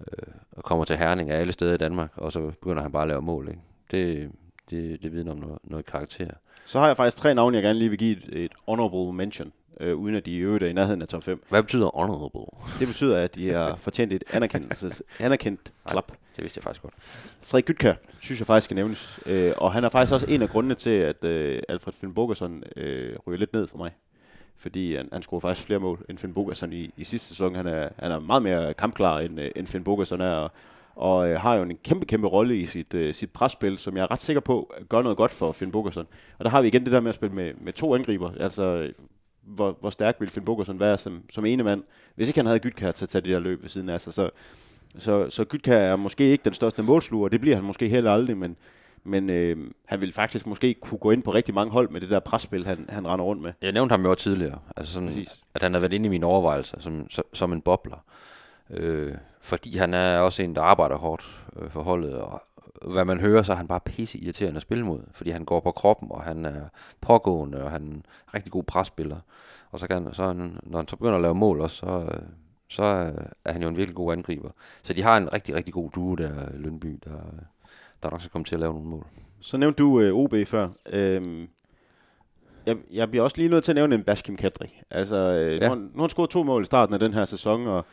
øh, 0.00 0.34
og 0.52 0.64
kommer 0.64 0.84
til 0.84 0.96
Herning 0.96 1.30
af 1.30 1.40
alle 1.40 1.52
steder 1.52 1.74
i 1.74 1.76
Danmark, 1.76 2.10
og 2.16 2.32
så 2.32 2.40
begynder 2.40 2.82
han 2.82 2.92
bare 2.92 3.02
at 3.02 3.08
lave 3.08 3.22
mål. 3.22 3.48
Ikke? 3.48 3.60
Det, 3.90 4.30
det, 4.70 5.02
det 5.02 5.12
vidner 5.12 5.32
om 5.32 5.38
noget, 5.38 5.58
noget 5.64 5.86
karakter. 5.86 6.30
Så 6.64 6.78
har 6.78 6.86
jeg 6.86 6.96
faktisk 6.96 7.16
tre 7.16 7.34
navne, 7.34 7.56
jeg 7.56 7.62
gerne 7.62 7.78
lige 7.78 7.88
vil 7.88 7.98
give 7.98 8.16
et, 8.16 8.44
et 8.44 8.52
honorable 8.68 9.12
mention, 9.12 9.52
øh, 9.80 9.96
uden 9.96 10.16
at 10.16 10.26
de 10.26 10.30
i 10.30 10.38
øvrigt 10.38 10.64
er 10.64 10.68
i 10.68 10.72
nærheden 10.72 11.02
af 11.02 11.08
top 11.08 11.22
5. 11.22 11.44
Hvad 11.48 11.62
betyder 11.62 11.90
honorable? 11.94 12.40
Det 12.78 12.88
betyder, 12.88 13.18
at 13.18 13.34
de 13.34 13.50
har 13.50 13.76
fortjent 13.76 14.12
et 14.12 14.24
anerkendt, 14.32 15.02
anerkendt 15.18 15.72
klap. 15.86 16.12
Det 16.36 16.42
vidste 16.44 16.58
jeg 16.58 16.64
faktisk 16.64 16.82
godt. 16.82 16.94
Frederik 17.42 17.64
Gytkær, 17.64 17.94
synes 18.20 18.40
jeg 18.40 18.46
faktisk 18.46 18.64
skal 18.64 18.74
nævnes. 18.74 19.20
Øh, 19.26 19.52
og 19.56 19.72
han 19.72 19.84
er 19.84 19.88
faktisk 19.88 20.12
også 20.12 20.26
en 20.28 20.42
af 20.42 20.48
grundene 20.48 20.74
til, 20.74 20.90
at 20.90 21.24
øh, 21.24 21.62
Alfred 21.68 21.92
Finn 21.92 22.14
Bogerson 22.14 22.62
øh, 22.76 23.16
ryger 23.26 23.38
lidt 23.38 23.52
ned 23.52 23.66
for 23.66 23.78
mig. 23.78 23.90
Fordi 24.60 24.96
han, 24.96 25.08
han 25.12 25.22
scorer 25.22 25.40
faktisk 25.40 25.66
flere 25.66 25.80
mål 25.80 26.04
end 26.08 26.18
Finn 26.18 26.34
Bogason 26.34 26.72
i, 26.72 26.90
i 26.96 27.04
sidste 27.04 27.28
sæson. 27.28 27.54
Han 27.54 27.66
er, 27.66 27.88
han 27.98 28.12
er 28.12 28.20
meget 28.20 28.42
mere 28.42 28.74
kampklar, 28.74 29.18
end, 29.18 29.40
øh, 29.40 29.50
end 29.56 29.66
Finn 29.66 29.84
Bogason 29.84 30.20
er. 30.20 30.34
Og, 30.34 30.50
og 30.94 31.28
øh, 31.28 31.40
har 31.40 31.54
jo 31.54 31.62
en 31.62 31.76
kæmpe, 31.84 32.06
kæmpe 32.06 32.26
rolle 32.26 32.56
i 32.56 32.66
sit, 32.66 32.94
øh, 32.94 33.14
sit 33.14 33.30
presspil, 33.30 33.78
som 33.78 33.96
jeg 33.96 34.02
er 34.02 34.10
ret 34.10 34.18
sikker 34.18 34.40
på 34.40 34.72
øh, 34.78 34.86
gør 34.86 35.02
noget 35.02 35.16
godt 35.16 35.32
for 35.32 35.52
Finn 35.52 35.72
Bogason. 35.72 36.06
Og 36.38 36.44
der 36.44 36.50
har 36.50 36.62
vi 36.62 36.68
igen 36.68 36.84
det 36.84 36.92
der 36.92 37.00
med 37.00 37.08
at 37.08 37.14
spille 37.14 37.34
med, 37.34 37.52
med 37.60 37.72
to 37.72 37.94
angriber. 37.94 38.30
Altså, 38.40 38.90
hvor, 39.42 39.76
hvor 39.80 39.90
stærk 39.90 40.16
ville 40.18 40.32
Finn 40.32 40.44
Bogason 40.44 40.80
være 40.80 40.98
som, 40.98 41.22
som 41.30 41.46
ene 41.46 41.62
mand, 41.62 41.82
hvis 42.14 42.28
ikke 42.28 42.38
han 42.38 42.46
havde 42.46 42.58
Gytkær 42.58 42.92
til 42.92 43.04
at 43.04 43.08
tage 43.08 43.22
det 43.22 43.30
der 43.30 43.38
løb 43.38 43.62
ved 43.62 43.68
siden 43.68 43.88
af 43.88 44.00
sig. 44.00 44.12
Så, 44.12 44.30
så, 44.98 45.30
så 45.30 45.44
Gytkær 45.44 45.78
er 45.78 45.96
måske 45.96 46.24
ikke 46.24 46.44
den 46.44 46.54
største 46.54 46.82
målsluger, 46.82 47.28
det 47.28 47.40
bliver 47.40 47.56
han 47.56 47.64
måske 47.64 47.88
heller 47.88 48.12
aldrig, 48.12 48.36
men, 48.36 48.56
men 49.04 49.30
øh, 49.30 49.70
han 49.84 50.00
vil 50.00 50.12
faktisk 50.12 50.46
måske 50.46 50.74
kunne 50.74 50.98
gå 50.98 51.10
ind 51.10 51.22
på 51.22 51.34
rigtig 51.34 51.54
mange 51.54 51.72
hold 51.72 51.88
med 51.90 52.00
det 52.00 52.10
der 52.10 52.20
presspil, 52.20 52.66
han, 52.66 52.86
han 52.88 53.08
render 53.08 53.24
rundt 53.24 53.42
med. 53.42 53.52
Jeg 53.62 53.72
nævnte 53.72 53.92
ham 53.92 54.02
jo 54.02 54.10
også 54.10 54.22
tidligere, 54.22 54.58
altså 54.76 54.92
sådan, 54.92 55.08
Præcis. 55.08 55.40
at 55.54 55.62
han 55.62 55.72
har 55.72 55.80
været 55.80 55.92
inde 55.92 56.06
i 56.06 56.08
mine 56.08 56.26
overvejelser 56.26 56.80
som, 56.80 57.10
som, 57.10 57.24
som 57.32 57.52
en 57.52 57.60
bobler. 57.60 58.04
Øh, 58.70 59.14
fordi 59.40 59.76
han 59.76 59.94
er 59.94 60.18
også 60.18 60.42
en, 60.42 60.54
der 60.54 60.62
arbejder 60.62 60.96
hårdt 60.96 61.42
øh, 61.56 61.70
for 61.70 61.82
holdet, 61.82 62.14
og 62.14 62.42
hvad 62.82 63.04
man 63.04 63.20
hører, 63.20 63.42
så 63.42 63.52
er 63.52 63.56
han 63.56 63.68
bare 63.68 63.80
pisse 63.80 64.18
irriterende 64.18 64.56
at 64.56 64.62
spille 64.62 64.84
mod, 64.84 65.00
fordi 65.12 65.30
han 65.30 65.44
går 65.44 65.60
på 65.60 65.72
kroppen, 65.72 66.08
og 66.10 66.22
han 66.22 66.44
er 66.44 66.62
pågående, 67.00 67.64
og 67.64 67.70
han 67.70 67.82
er 67.82 67.86
en 67.86 68.06
rigtig 68.34 68.52
god 68.52 68.62
presspiller. 68.62 69.16
Og 69.70 69.80
så 69.80 69.86
kan 69.86 70.14
så 70.14 70.26
han, 70.26 70.58
når 70.62 70.78
han 70.78 70.88
så 70.88 70.96
begynder 70.96 71.14
at 71.14 71.22
lave 71.22 71.34
mål 71.34 71.60
også, 71.60 71.76
så, 71.76 71.86
øh, 71.86 72.22
så 72.68 72.82
er 73.44 73.52
han 73.52 73.62
jo 73.62 73.68
en 73.68 73.76
virkelig 73.76 73.96
god 73.96 74.12
angriber. 74.12 74.50
Så 74.82 74.92
de 74.92 75.02
har 75.02 75.16
en 75.16 75.32
rigtig, 75.32 75.54
rigtig 75.54 75.74
god 75.74 75.90
duo 75.90 76.14
der, 76.14 76.30
Lønby, 76.54 76.98
der, 77.04 77.20
der 78.02 78.10
nok 78.10 78.20
skal 78.20 78.30
komme 78.30 78.44
til 78.44 78.54
at 78.54 78.60
lave 78.60 78.72
nogle 78.72 78.88
mål. 78.88 79.06
Så 79.40 79.56
nævnte 79.56 79.82
du 79.82 80.00
øh, 80.00 80.14
OB 80.14 80.34
før. 80.46 80.68
Øhm, 80.92 81.48
jeg, 82.66 82.76
jeg 82.92 83.10
bliver 83.10 83.22
også 83.24 83.36
lige 83.36 83.48
nødt 83.48 83.64
til 83.64 83.72
at 83.72 83.76
nævne 83.76 83.94
en 83.94 84.02
Baskim 84.02 84.36
Kadri. 84.36 84.80
Altså, 84.90 85.16
øh, 85.16 85.60
ja. 85.60 85.68
nu, 85.68 85.74
nu 85.74 85.90
har 85.94 86.00
han 86.00 86.10
scoret 86.10 86.30
to 86.30 86.42
mål 86.42 86.62
i 86.62 86.66
starten 86.66 86.94
af 86.94 87.00
den 87.00 87.14
her 87.14 87.24
sæson, 87.24 87.66
og 87.66 87.84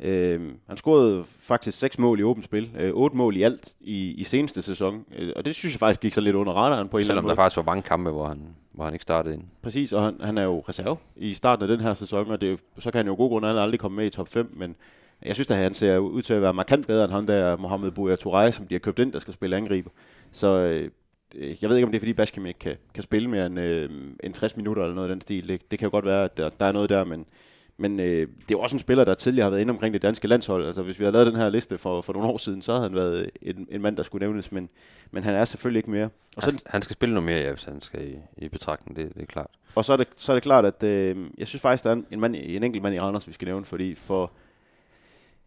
øh, 0.00 0.40
han 0.68 0.76
scorede 0.76 1.24
faktisk 1.26 1.78
seks 1.78 1.98
mål 1.98 2.20
i 2.20 2.22
åbent 2.22 2.44
spil. 2.44 2.70
Øh, 2.78 2.92
otte 2.94 3.16
mål 3.16 3.36
i 3.36 3.42
alt 3.42 3.74
i, 3.80 4.10
i 4.10 4.24
seneste 4.24 4.62
sæson. 4.62 5.04
Øh, 5.18 5.32
og 5.36 5.44
det 5.44 5.54
synes 5.54 5.74
jeg 5.74 5.78
faktisk 5.78 6.00
gik 6.00 6.14
så 6.14 6.20
lidt 6.20 6.36
under 6.36 6.52
radaren 6.52 6.88
på 6.88 6.96
en 6.96 7.00
eller 7.00 7.06
Selvom 7.06 7.18
anden 7.18 7.28
der 7.28 7.34
måde. 7.34 7.44
faktisk 7.44 7.56
var 7.56 7.62
mange 7.62 7.82
kampe, 7.82 8.10
hvor 8.10 8.26
han, 8.26 8.38
hvor 8.72 8.84
han 8.84 8.92
ikke 8.92 9.02
startede 9.02 9.34
ind. 9.34 9.42
Præcis, 9.62 9.92
og 9.92 10.02
han, 10.02 10.16
han 10.20 10.38
er 10.38 10.42
jo 10.42 10.64
reserve 10.68 10.96
i 11.16 11.34
starten 11.34 11.62
af 11.62 11.68
den 11.68 11.80
her 11.80 11.94
sæson, 11.94 12.30
og 12.30 12.40
det, 12.40 12.60
så 12.78 12.90
kan 12.90 12.98
han 12.98 13.06
jo 13.06 13.12
af 13.12 13.16
gode 13.16 13.28
grunde 13.28 13.48
aldrig 13.48 13.80
komme 13.80 13.96
med 13.96 14.06
i 14.06 14.10
top 14.10 14.28
5, 14.28 14.52
men 14.56 14.76
jeg 15.24 15.34
synes, 15.34 15.50
at 15.50 15.56
han 15.56 15.74
ser 15.74 15.98
ud 15.98 16.22
til 16.22 16.34
at 16.34 16.42
være 16.42 16.54
markant 16.54 16.86
bedre 16.86 17.04
end 17.04 17.12
ham 17.12 17.26
der 17.26 17.56
Mohamed 17.56 17.90
Bouya 17.90 18.16
Touré, 18.26 18.50
som 18.50 18.66
de 18.66 18.74
har 18.74 18.78
købt 18.78 18.98
ind, 18.98 19.12
der 19.12 19.18
skal 19.18 19.34
spille 19.34 19.56
angriber. 19.56 19.90
Så 20.32 20.46
øh, 20.56 20.90
jeg 21.34 21.70
ved 21.70 21.76
ikke, 21.76 21.86
om 21.86 21.92
det 21.92 21.98
er, 21.98 22.00
fordi 22.00 22.12
Baskim 22.12 22.46
ikke 22.46 22.58
kan, 22.58 22.76
kan 22.94 23.02
spille 23.02 23.30
mere 23.30 23.46
end, 23.46 23.60
øh, 23.60 23.90
end 24.24 24.34
60 24.34 24.56
minutter 24.56 24.82
eller 24.82 24.94
noget 24.94 25.08
af 25.08 25.14
den 25.14 25.20
stil. 25.20 25.48
Det, 25.48 25.70
det 25.70 25.78
kan 25.78 25.86
jo 25.86 25.90
godt 25.90 26.04
være, 26.04 26.24
at 26.24 26.36
der, 26.36 26.48
der 26.48 26.66
er 26.66 26.72
noget 26.72 26.90
der, 26.90 27.04
men, 27.04 27.26
men 27.76 28.00
øh, 28.00 28.06
det 28.06 28.26
er 28.26 28.28
jo 28.50 28.60
også 28.60 28.76
en 28.76 28.80
spiller, 28.80 29.04
der 29.04 29.14
tidligere 29.14 29.44
har 29.44 29.50
været 29.50 29.60
inde 29.60 29.70
omkring 29.70 29.94
det 29.94 30.02
danske 30.02 30.28
landshold. 30.28 30.66
Altså, 30.66 30.82
hvis 30.82 30.98
vi 30.98 31.04
havde 31.04 31.12
lavet 31.12 31.26
den 31.26 31.36
her 31.36 31.48
liste 31.48 31.78
for, 31.78 32.00
for 32.00 32.12
nogle 32.12 32.28
år 32.28 32.36
siden, 32.38 32.62
så 32.62 32.72
havde 32.72 32.82
han 32.82 32.94
været 32.94 33.30
en, 33.42 33.68
en 33.70 33.82
mand, 33.82 33.96
der 33.96 34.02
skulle 34.02 34.26
nævnes, 34.26 34.52
men, 34.52 34.68
men 35.10 35.22
han 35.22 35.34
er 35.34 35.44
selvfølgelig 35.44 35.78
ikke 35.78 35.90
mere. 35.90 36.08
Og 36.36 36.42
så, 36.42 36.50
Han, 36.50 36.58
han 36.66 36.82
skal 36.82 36.94
spille 36.94 37.14
noget 37.14 37.26
mere, 37.26 37.40
ja, 37.40 37.50
hvis 37.50 37.64
han 37.64 37.80
skal 37.80 38.08
i, 38.08 38.16
i 38.36 38.48
betragtning, 38.48 38.96
det, 38.96 39.14
det 39.14 39.22
er 39.22 39.26
klart. 39.26 39.50
og 39.74 39.84
så 39.84 39.92
er 39.92 39.96
det, 39.96 40.08
så 40.16 40.32
er 40.32 40.36
det 40.36 40.42
klart, 40.42 40.64
at 40.64 40.82
øh, 40.82 41.16
jeg 41.38 41.46
synes 41.46 41.62
faktisk, 41.62 41.84
der 41.84 41.90
er 41.90 41.94
en, 41.94 42.06
en, 42.10 42.20
mand, 42.20 42.36
en 42.38 42.64
enkelt 42.64 42.82
mand 42.82 42.94
i 42.94 43.00
Randers, 43.00 43.28
vi 43.28 43.32
skal 43.32 43.46
nævne, 43.46 43.64
fordi 43.64 43.94
for 43.94 44.32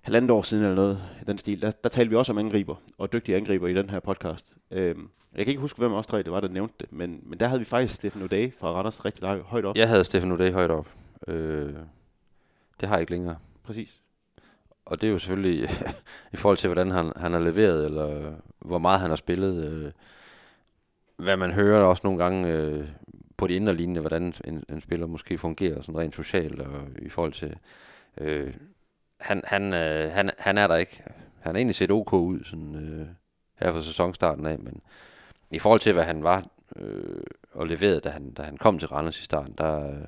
halvandet 0.05 0.31
år 0.31 0.41
siden 0.41 0.63
eller 0.63 0.75
noget 0.75 1.01
i 1.21 1.25
den 1.25 1.37
stil, 1.37 1.61
der, 1.61 1.71
der 1.71 1.89
talte 1.89 2.09
vi 2.09 2.15
også 2.15 2.31
om 2.31 2.37
angriber, 2.37 2.75
og 2.97 3.13
dygtige 3.13 3.37
angriber 3.37 3.67
i 3.67 3.73
den 3.73 3.89
her 3.89 3.99
podcast. 3.99 4.57
Øh, 4.71 4.95
jeg 5.35 5.45
kan 5.45 5.47
ikke 5.47 5.61
huske, 5.61 5.79
hvem 5.79 5.93
af 5.93 5.97
os 5.97 6.07
tre 6.07 6.23
det 6.23 6.31
var, 6.31 6.39
der 6.39 6.47
nævnte 6.47 6.75
det, 6.79 6.91
men, 6.91 7.19
men 7.23 7.39
der 7.39 7.47
havde 7.47 7.59
vi 7.59 7.65
faktisk 7.65 7.95
Stefan 7.95 8.21
O'Day 8.21 8.59
fra 8.59 8.71
Randers 8.71 9.05
rigtig 9.05 9.23
langt, 9.23 9.45
højt 9.45 9.65
op. 9.65 9.75
Jeg 9.75 9.87
havde 9.87 10.03
Stefan 10.03 10.31
O'Day 10.31 10.51
højt 10.51 10.71
op. 10.71 10.89
Øh, 11.27 11.73
det 12.79 12.89
har 12.89 12.95
jeg 12.95 13.01
ikke 13.01 13.11
længere. 13.11 13.35
Præcis. 13.63 14.01
Og 14.85 15.01
det 15.01 15.07
er 15.07 15.11
jo 15.11 15.19
selvfølgelig 15.19 15.69
i 16.33 16.37
forhold 16.37 16.57
til, 16.57 16.67
hvordan 16.67 16.91
han, 16.91 17.11
han 17.15 17.31
har 17.31 17.39
leveret, 17.39 17.85
eller 17.85 18.33
hvor 18.59 18.77
meget 18.77 18.99
han 18.99 19.09
har 19.09 19.15
spillet. 19.15 19.65
Øh, 19.65 19.91
hvad 21.25 21.37
man 21.37 21.51
hører 21.51 21.83
også 21.83 22.01
nogle 22.03 22.23
gange 22.23 22.47
øh, 22.47 22.87
på 23.37 23.47
de 23.47 23.53
indre 23.53 23.75
linjer, 23.75 24.01
hvordan 24.01 24.33
en, 24.45 24.63
en 24.69 24.81
spiller 24.81 25.07
måske 25.07 25.37
fungerer 25.37 25.81
sådan 25.81 25.99
rent 25.99 26.15
socialt, 26.15 26.61
og 26.61 26.87
i 27.01 27.09
forhold 27.09 27.33
til... 27.33 27.57
Øh, 28.17 28.53
han, 29.19 29.41
han, 29.45 29.73
øh, 29.73 30.11
han, 30.11 30.31
han 30.39 30.57
er 30.57 30.67
der 30.67 30.75
ikke. 30.75 31.03
Han 31.39 31.55
har 31.55 31.59
egentlig 31.59 31.75
set 31.75 31.91
ok 31.91 32.13
ud 32.13 32.43
sådan, 32.43 32.75
øh, 32.75 33.07
her 33.59 33.73
fra 33.73 33.81
sæsonstarten 33.81 34.45
af, 34.45 34.59
men 34.59 34.81
i 35.51 35.59
forhold 35.59 35.79
til, 35.79 35.93
hvad 35.93 36.03
han 36.03 36.23
var 36.23 36.45
øh, 36.75 37.19
og 37.53 37.67
leverede, 37.67 37.99
da 37.99 38.09
han, 38.09 38.31
da 38.33 38.43
han 38.43 38.57
kom 38.57 38.79
til 38.79 38.87
Randers 38.87 39.19
i 39.19 39.23
starten, 39.23 39.53
der, 39.57 39.89
øh, 39.89 40.07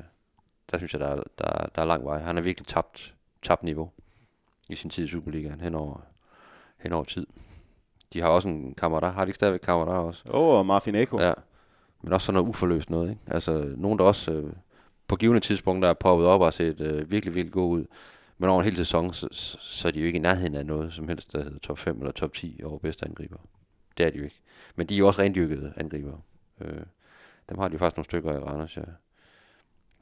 der 0.72 0.78
synes 0.78 0.94
jeg, 0.94 1.00
der, 1.00 1.08
er- 1.08 1.24
der, 1.40 1.68
der 1.76 1.82
er 1.82 1.86
lang 1.86 2.06
vej. 2.06 2.20
Han 2.20 2.36
har 2.36 2.44
virkelig 2.44 2.68
tabt, 2.68 3.14
tabt 3.44 3.64
niveau 3.64 3.92
i 4.70 4.76
sin 4.76 4.90
tid 4.90 5.04
i 5.04 5.08
Superligaen 5.08 5.62
hen 5.62 5.76
over, 5.76 6.02
hen 6.78 6.94
over 6.94 7.04
tid. 7.04 7.28
De 8.14 8.22
har 8.22 8.28
også 8.30 8.48
en 8.48 8.74
kammerat, 8.74 9.14
har 9.14 9.26
de 9.26 9.30
ikke 9.30 9.36
stadigvæk 9.36 9.60
kammerat 9.60 10.00
også? 10.06 10.24
Og 10.26 10.66
Marfin 10.66 10.96
Eko. 10.96 11.20
Ja, 11.20 11.34
men 12.02 12.14
også 12.14 12.26
sådan 12.26 12.34
noget 12.34 12.50
uforløst 12.50 12.90
noget, 12.90 13.10
ikke? 13.10 13.22
Altså, 13.28 13.74
nogen 13.78 14.00
der 14.00 14.06
også 14.06 14.32
øh, 14.32 14.54
på 15.08 15.16
givende 15.16 15.40
tidspunkter 15.40 15.90
er 15.90 15.94
poppet 15.94 16.28
op 16.28 16.40
og 16.42 16.46
har 16.46 16.52
set 16.52 16.82
øh, 16.82 17.12
virkelig, 17.12 17.36
virkelig 17.36 17.54
god 17.54 17.78
ud. 17.78 17.86
Men 18.38 18.50
over 18.50 18.60
en 18.60 18.66
hel 18.66 18.76
sæson, 18.76 19.14
så, 19.14 19.28
så, 19.32 19.88
er 19.88 19.92
de 19.92 20.00
jo 20.00 20.06
ikke 20.06 20.18
i 20.18 20.22
nærheden 20.22 20.56
af 20.56 20.66
noget 20.66 20.94
som 20.94 21.08
helst, 21.08 21.34
der 21.34 21.44
hedder 21.44 21.60
top 21.60 21.80
5 21.80 21.98
eller 21.98 22.12
top 22.12 22.34
10 22.34 22.62
over 22.64 22.80
bedste 22.80 23.06
angriber. 23.06 23.38
Det 23.98 24.06
er 24.06 24.10
de 24.10 24.18
jo 24.18 24.24
ikke. 24.24 24.42
Men 24.76 24.88
de 24.88 24.94
er 24.94 24.98
jo 24.98 25.08
også 25.08 25.22
rendyrkede 25.22 25.74
angriber. 25.78 26.18
Øh, 26.62 26.82
dem 27.50 27.58
har 27.58 27.68
de 27.68 27.74
jo 27.74 27.80
faktisk 27.80 27.98
nogle 27.98 28.06
stykker 28.06 28.34
i 28.34 28.38
Randers, 28.38 28.78
ja. 28.78 28.82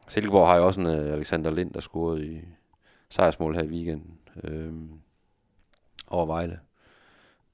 Silkeborg 0.07 0.47
har 0.47 0.55
jo 0.55 0.65
også 0.65 0.79
en 0.79 0.87
uh, 0.87 0.93
Alexander 0.93 1.51
Lind, 1.51 1.73
der 1.73 1.79
scorede 1.79 2.27
i 2.27 2.41
sejrsmål 3.09 3.55
her 3.55 3.63
i 3.63 3.67
weekenden. 3.67 4.19
Øh, 4.43 4.73
over 6.07 6.25
Vejle. 6.25 6.59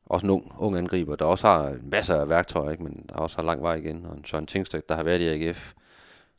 Også 0.06 0.26
en 0.26 0.30
ung, 0.30 0.54
ung 0.58 0.78
angriber, 0.78 1.16
der 1.16 1.26
også 1.26 1.48
har 1.48 1.78
masser 1.84 2.16
af 2.16 2.30
værktøjer, 2.30 2.72
ikke? 2.72 2.84
men 2.84 3.06
der 3.10 3.16
også 3.16 3.36
har 3.36 3.44
lang 3.44 3.62
vej 3.62 3.76
igen. 3.76 4.06
Og 4.06 4.18
en 4.18 4.26
Søren 4.26 4.46
Tingstedt, 4.46 4.90
der 4.90 4.96
har 4.96 5.04
været 5.04 5.22
i 5.22 5.28
AGF. 5.28 5.74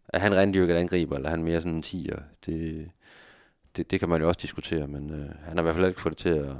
Er 0.09 0.19
han 0.19 0.35
rendyrket 0.35 0.75
angriber, 0.75 1.17
eller 1.17 1.29
er 1.29 1.31
han 1.31 1.45
mere 1.45 1.61
sådan 1.61 1.75
en 1.75 1.83
tiger? 1.83 2.19
Det, 2.47 2.91
det, 3.77 3.91
det 3.91 4.01
kan 4.01 4.09
man 4.09 4.21
jo 4.21 4.29
også 4.29 4.39
diskutere, 4.43 4.87
men 4.87 5.11
øh, 5.11 5.29
han 5.45 5.57
har 5.57 5.61
i 5.61 5.63
hvert 5.63 5.75
fald 5.75 5.87
ikke 5.87 6.01
fået 6.01 6.11
det 6.13 6.19
til 6.19 6.29
at, 6.29 6.57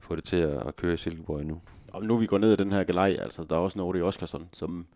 få 0.00 0.16
det 0.16 0.24
til 0.24 0.36
at, 0.36 0.66
at 0.66 0.76
køre 0.76 0.94
i 0.94 0.96
Silkeborg 0.96 1.40
endnu. 1.40 1.60
Og 1.92 2.02
nu 2.04 2.16
vi 2.16 2.26
går 2.26 2.38
ned 2.38 2.52
ad 2.52 2.56
den 2.56 2.72
her 2.72 2.84
galej, 2.84 3.16
altså 3.20 3.44
der 3.44 3.56
er 3.56 3.60
også 3.60 3.78
Nordi 3.78 4.00
Oskarsson, 4.00 4.48
som 4.52 4.86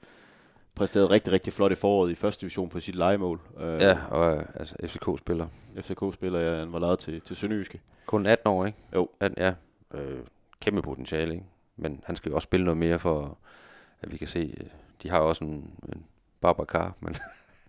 præsterede 0.74 1.10
rigtig, 1.10 1.32
rigtig 1.32 1.52
flot 1.52 1.72
i 1.72 1.74
foråret 1.74 2.10
i 2.10 2.14
første 2.14 2.40
division 2.40 2.68
på 2.68 2.80
sit 2.80 2.94
legemål. 2.94 3.40
Øh, 3.58 3.80
Ja, 3.80 3.98
og 4.10 4.36
øh, 4.36 4.44
altså 4.54 4.74
FCK-spiller. 4.84 5.46
FCK-spiller, 5.80 6.40
ja, 6.40 6.58
han 6.58 6.72
var 6.72 6.78
lavet 6.78 6.98
til, 6.98 7.20
til 7.20 7.36
Sønderjyske. 7.36 7.80
Kun 8.06 8.26
18 8.26 8.48
år, 8.50 8.66
ikke? 8.66 8.78
Jo. 8.94 9.08
18, 9.20 9.38
ja. 9.42 9.54
Øh, 9.94 10.18
kæmpe 10.60 10.82
potentiale, 10.82 11.32
ikke? 11.34 11.46
Men 11.76 12.00
han 12.04 12.16
skal 12.16 12.28
jo 12.30 12.34
også 12.34 12.46
spille 12.46 12.64
noget 12.64 12.78
mere 12.78 12.98
for, 12.98 13.38
at 14.02 14.12
vi 14.12 14.16
kan 14.16 14.26
se, 14.26 14.54
øh, 14.60 14.66
de 15.02 15.10
har 15.10 15.18
også 15.18 15.44
en, 15.44 15.70
en 15.92 16.04
Babacar, 16.40 16.94
men 17.00 17.14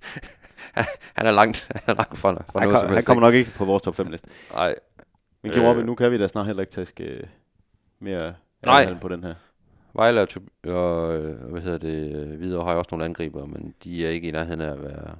han 1.17 1.25
er 1.25 1.31
langt, 1.31 1.67
han 1.71 1.81
er 1.87 1.93
langt 1.93 2.17
fra, 2.17 2.33
fra 2.33 2.59
Han, 2.59 2.69
noget 2.69 2.81
kom, 2.81 2.87
som 2.87 2.95
han 2.95 3.03
kommer 3.03 3.21
nok 3.21 3.33
ikke 3.33 3.51
på 3.51 3.65
vores 3.65 3.83
top 3.83 3.95
5 3.95 4.07
liste. 4.07 4.29
Nej, 4.53 4.75
Men 5.41 5.51
Kim 5.51 5.61
Øh. 5.63 5.69
Robin, 5.69 5.85
nu 5.85 5.95
kan 5.95 6.11
vi 6.11 6.17
da 6.17 6.27
snart 6.27 6.45
heller 6.45 6.61
ikke 6.61 6.71
tæske 6.71 7.03
øh, 7.03 7.23
mere 7.99 8.33
Nej. 8.65 8.97
på 9.01 9.07
den 9.07 9.23
her. 9.23 9.33
Vejle 9.93 10.21
og, 10.21 10.27
og 10.63 11.15
øh, 11.15 11.51
hvad 11.51 11.61
hedder 11.61 11.77
det, 11.77 12.15
øh, 12.15 12.37
Hvidovre 12.37 12.65
har 12.65 12.71
jo 12.71 12.77
også 12.77 12.89
nogle 12.91 13.05
angriber, 13.05 13.45
men 13.45 13.73
de 13.83 14.05
er 14.05 14.09
ikke 14.09 14.27
i 14.27 14.31
nærheden 14.31 14.61
af 14.61 14.71
at 14.71 14.83
være, 14.83 15.15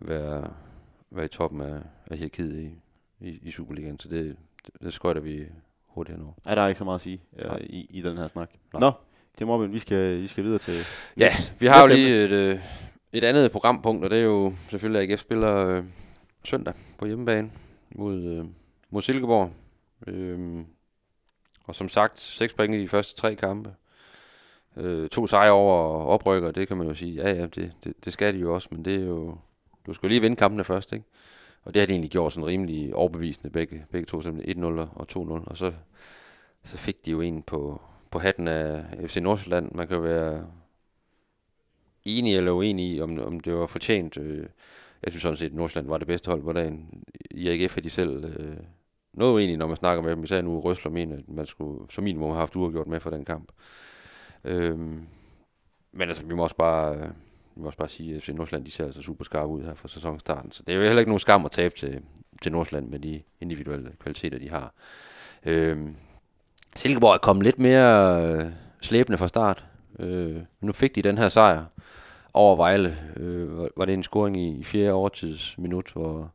være, 0.00 0.50
være 1.10 1.24
i 1.24 1.28
toppen 1.28 1.60
af, 1.60 1.78
af 2.10 2.16
hierarkiet 2.18 2.58
i, 2.58 2.74
i, 3.20 3.38
i 3.42 3.50
Superligaen, 3.50 3.98
så 3.98 4.08
det, 4.08 4.36
det, 4.66 4.74
det 4.82 4.92
skøjter 4.92 5.20
vi 5.20 5.46
hurtigt 5.86 6.16
henover. 6.16 6.34
Er 6.46 6.54
der 6.54 6.62
er 6.62 6.68
ikke 6.68 6.78
så 6.78 6.84
meget 6.84 6.98
at 6.98 7.02
sige 7.02 7.22
øh, 7.38 7.44
Nej. 7.44 7.58
i, 7.62 7.86
i 7.90 8.00
den 8.02 8.18
her 8.18 8.26
snak. 8.26 8.50
Nej. 8.72 8.80
Nå, 8.80 8.92
Kim 9.38 9.50
Robin, 9.50 9.72
vi 9.72 9.78
skal, 9.78 10.20
vi 10.20 10.28
skal 10.28 10.44
videre 10.44 10.58
til... 10.58 10.74
Ja, 11.16 11.32
vi 11.58 11.66
har 11.66 11.82
jo 11.82 11.86
lige 11.86 12.24
et, 12.24 12.30
øh, 12.30 12.58
et 13.12 13.24
andet 13.24 13.52
programpunkt, 13.52 14.04
og 14.04 14.10
det 14.10 14.18
er 14.18 14.22
jo 14.22 14.54
selvfølgelig, 14.68 15.02
at 15.02 15.10
AGF 15.10 15.20
spiller 15.20 15.66
øh, 15.66 15.84
søndag 16.44 16.74
på 16.98 17.06
hjemmebane 17.06 17.50
mod, 17.90 18.22
øh, 18.22 18.44
mod 18.90 19.02
Silkeborg. 19.02 19.50
Øh, 20.06 20.64
og 21.64 21.74
som 21.74 21.88
sagt, 21.88 22.18
seks 22.18 22.52
point 22.52 22.74
i 22.74 22.82
de 22.82 22.88
første 22.88 23.20
tre 23.20 23.34
kampe. 23.34 23.74
Øh, 24.76 25.08
to 25.08 25.26
sejre 25.26 25.52
over 25.52 26.04
oprykker, 26.04 26.50
det 26.50 26.68
kan 26.68 26.76
man 26.76 26.86
jo 26.86 26.94
sige, 26.94 27.14
ja 27.14 27.32
ja, 27.34 27.46
det, 27.46 27.72
det, 27.84 28.04
det 28.04 28.12
skal 28.12 28.34
de 28.34 28.38
jo 28.38 28.54
også, 28.54 28.68
men 28.70 28.84
det 28.84 28.94
er 28.94 29.06
jo, 29.06 29.36
du 29.86 29.92
skal 29.92 30.06
jo 30.06 30.08
lige 30.08 30.20
vinde 30.20 30.36
kampene 30.36 30.64
først, 30.64 30.92
ikke? 30.92 31.04
Og 31.64 31.74
det 31.74 31.80
har 31.80 31.86
de 31.86 31.92
egentlig 31.92 32.10
gjort 32.10 32.32
sådan 32.32 32.46
rimelig 32.46 32.94
overbevisende, 32.94 33.50
begge, 33.50 33.86
begge 33.90 34.06
to, 34.06 34.20
simpelthen 34.20 34.64
1-0 34.64 34.66
og 34.94 35.06
2-0, 35.12 35.18
og 35.46 35.56
så, 35.56 35.72
så 36.64 36.76
fik 36.76 37.04
de 37.04 37.10
jo 37.10 37.20
en 37.20 37.42
på, 37.42 37.80
på 38.10 38.18
hatten 38.18 38.48
af 38.48 38.84
FC 39.06 39.16
Nordsjælland. 39.16 39.72
Man 39.74 39.88
kan 39.88 39.96
jo 39.96 40.02
være 40.02 40.46
enig 42.04 42.36
eller 42.36 42.52
uenig 42.52 42.94
i, 42.94 43.00
om, 43.00 43.18
om 43.18 43.40
det 43.40 43.54
var 43.54 43.66
fortjent. 43.66 44.16
Øh, 44.16 44.46
jeg 45.02 45.12
synes 45.12 45.22
sådan 45.22 45.36
set, 45.36 45.46
at 45.46 45.54
Nordsjælland 45.54 45.88
var 45.88 45.98
det 45.98 46.06
bedste 46.06 46.30
hold 46.30 46.42
på 46.42 46.52
dagen. 46.52 47.04
I 47.30 47.48
AGF 47.48 47.76
er 47.76 47.80
de 47.80 47.90
selv 47.90 48.24
øh, 48.24 48.56
noget 49.14 49.32
uenige, 49.32 49.56
når 49.56 49.66
man 49.66 49.76
snakker 49.76 50.02
med 50.02 50.10
dem. 50.10 50.24
Især 50.24 50.42
nu 50.42 50.60
Røsler 50.60 50.90
mener, 50.92 51.16
at 51.16 51.28
man 51.28 51.46
skulle 51.46 51.86
som 51.90 52.04
minimum 52.04 52.28
have 52.28 52.38
haft 52.38 52.56
uafgjort 52.56 52.86
med 52.86 53.00
for 53.00 53.10
den 53.10 53.24
kamp. 53.24 53.52
Øh, 54.44 54.78
men 55.92 56.08
altså, 56.08 56.26
vi 56.26 56.34
må 56.34 56.42
også 56.42 56.56
bare, 56.56 56.94
øh, 56.94 57.08
vi 57.54 57.62
må 57.62 57.66
også 57.66 57.78
bare 57.78 57.88
sige, 57.88 58.16
at 58.16 58.22
FC 58.22 58.28
Nordsjælland 58.28 58.66
de 58.66 58.70
ser 58.70 58.84
altså 58.84 59.02
super 59.02 59.24
skarpe 59.24 59.52
ud 59.52 59.62
her 59.62 59.74
fra 59.74 59.88
sæsonstarten. 59.88 60.52
Så 60.52 60.62
det 60.66 60.72
er 60.72 60.76
jo 60.76 60.84
heller 60.84 61.00
ikke 61.00 61.10
nogen 61.10 61.20
skam 61.20 61.44
at 61.44 61.50
tabe 61.50 61.74
til, 61.74 62.02
til 62.42 62.52
Nordsjælland 62.52 62.88
med 62.88 62.98
de 62.98 63.22
individuelle 63.40 63.92
kvaliteter, 64.00 64.38
de 64.38 64.50
har. 64.50 64.74
Øh, 65.46 65.78
Silkeborg 66.76 67.14
er 67.14 67.18
kommet 67.18 67.44
lidt 67.44 67.58
mere 67.58 68.22
øh, 68.26 68.44
slæbende 68.80 69.18
fra 69.18 69.28
start. 69.28 69.64
Øh, 69.98 70.36
nu 70.60 70.72
fik 70.72 70.94
de 70.94 71.02
den 71.02 71.18
her 71.18 71.28
sejr 71.28 71.64
over 72.34 72.56
Vejle. 72.56 72.96
Øh, 73.16 73.58
var- 73.76 73.84
det 73.84 73.94
en 73.94 74.02
scoring 74.02 74.36
i, 74.36 74.58
i 74.58 74.64
fjerde 74.64 74.92
overtidsminut, 74.92 75.90
hvor, 75.92 76.30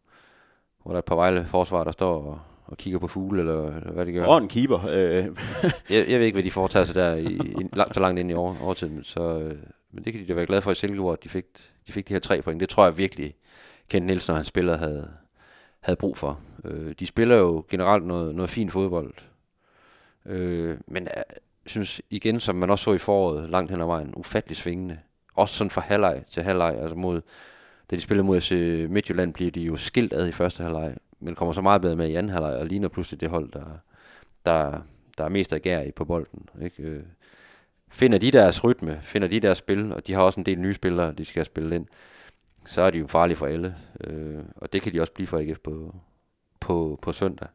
hvor 0.84 0.92
der 0.92 0.96
er 0.96 1.00
et 1.02 1.06
par 1.06 1.16
Vejle 1.16 1.46
forsvar, 1.46 1.84
der 1.84 1.92
står 1.92 2.24
og, 2.24 2.40
og 2.66 2.78
kigger 2.78 3.00
på 3.00 3.08
fugle, 3.08 3.40
eller, 3.40 3.76
eller 3.78 3.92
hvad 3.92 4.06
de 4.06 4.12
gør. 4.12 4.26
Og 4.26 4.38
en 4.38 4.48
keeper. 4.48 4.80
Øh, 4.90 5.26
Jeg, 5.90 6.10
jeg 6.10 6.20
ved 6.20 6.26
ikke, 6.26 6.36
hvad 6.36 6.44
de 6.44 6.52
foretager 6.52 6.86
sig 6.86 6.96
der 6.96 7.16
i, 7.16 7.26
i, 7.36 7.56
langt, 7.74 7.94
så 7.94 8.00
langt 8.00 8.20
ind 8.20 8.32
i 8.32 8.34
over, 8.34 8.56
overtiden, 8.64 9.04
så, 9.04 9.40
øh, 9.40 9.56
men 9.92 10.04
det 10.06 10.14
kan 10.14 10.22
de 10.22 10.28
da 10.28 10.34
være 10.34 10.46
glade 10.46 10.62
for 10.62 10.72
i 10.72 10.76
Silkeborg, 10.76 11.14
at 11.14 11.24
de 11.24 11.30
fik, 11.30 11.46
de 11.88 11.92
fik 11.92 12.08
de 12.08 12.14
her 12.14 12.20
tre 12.20 12.42
point. 12.42 12.60
Det 12.62 12.70
tror 12.70 12.84
jeg 12.84 12.98
virkelig, 12.98 13.36
Kent 13.90 14.06
Nielsen 14.06 14.32
og 14.32 14.36
hans 14.38 14.48
spillere 14.48 14.78
havde, 14.78 15.10
havde 15.80 15.98
brug 15.98 16.18
for. 16.18 16.40
Øh, 16.66 16.94
de 17.00 17.08
spiller 17.08 17.36
jo 17.36 17.66
generelt 17.70 18.06
noget, 18.06 18.36
noget 18.36 18.50
fin 18.50 18.70
fodbold, 18.70 19.14
øh, 20.26 20.78
men 20.88 21.08
jeg 21.16 21.24
synes 21.70 22.02
igen, 22.10 22.40
som 22.40 22.56
man 22.56 22.70
også 22.70 22.84
så 22.84 22.94
i 22.94 22.98
foråret, 22.98 23.50
langt 23.50 23.72
hen 23.72 23.82
ad 23.82 23.86
vejen, 23.86 24.14
ufattelig 24.16 24.58
svingende. 24.58 25.00
Også 25.36 25.56
sådan 25.56 25.72
fra 25.72 25.82
halvleg 25.82 26.24
til 26.32 26.44
halvleg, 26.44 26.78
altså 26.82 26.96
mod, 26.96 27.22
da 27.92 27.96
de 27.96 28.02
spiller 28.02 28.24
mod 28.24 28.42
FC 28.42 28.52
Midtjylland, 28.90 29.34
bliver 29.34 29.52
de 29.52 29.62
jo 29.62 29.76
skilt 29.76 30.14
ad 30.14 30.28
i 30.28 30.32
første 30.32 30.64
halvleg, 30.64 30.96
men 31.20 31.36
kommer 31.36 31.54
så 31.54 31.62
meget 31.62 31.82
bedre 31.82 31.96
med 31.96 32.10
i 32.10 32.16
anden 32.16 32.32
halvleg, 32.32 32.56
og 32.56 32.66
ligner 32.66 32.88
pludselig 32.88 33.22
det 33.22 33.30
hold, 33.30 33.52
der, 33.52 33.66
der, 34.46 34.82
der 35.18 35.24
er 35.24 35.30
mest 35.30 35.54
agerig 35.54 35.64
gær 35.64 35.90
i 35.90 35.92
på 35.92 36.06
bolden. 36.06 36.50
Ikke? 36.62 36.84
Øh, 36.84 37.04
finder 37.90 38.18
de 38.18 38.32
deres 38.32 38.64
rytme, 38.64 39.00
finder 39.04 39.28
de 39.28 39.40
deres 39.40 39.58
spil, 39.58 39.92
og 39.92 40.08
de 40.08 40.14
har 40.14 40.22
også 40.22 40.40
en 40.40 40.46
del 40.46 40.60
nye 40.60 40.74
spillere, 40.74 41.14
de 41.14 41.26
skal 41.26 41.46
spille 41.46 41.76
ind, 41.76 41.86
så 42.66 42.82
er 42.82 42.90
de 42.90 42.98
jo 42.98 43.08
farlige 43.08 43.38
for 43.38 43.46
alle. 43.46 43.76
Øh, 44.04 44.40
og 44.56 44.74
det 44.74 44.82
kan 44.82 44.94
de 44.94 45.02
også 45.02 45.14
blive 45.14 45.28
for 45.28 45.38
AGF 45.38 45.60
på, 45.60 45.96
på, 46.60 47.00
på 47.02 47.14
søndag. 47.14 47.48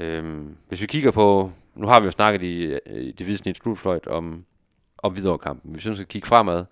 Øhm, 0.00 0.56
hvis 0.68 0.80
vi 0.80 0.86
kigger 0.86 1.10
på, 1.10 1.50
nu 1.74 1.86
har 1.86 2.00
vi 2.00 2.04
jo 2.04 2.10
snakket 2.10 2.42
i, 2.42 2.64
øh, 2.64 3.02
i 3.02 3.12
det 3.12 3.26
hvide 3.26 3.38
snit 3.38 3.56
slutfløjt 3.56 4.06
om, 4.06 4.44
om 4.98 5.16
videre 5.16 5.38
kampen. 5.38 5.72
Hvis 5.72 5.88
vi 5.88 5.94
skal 5.94 6.06
kigge 6.06 6.28
fremad, 6.28 6.64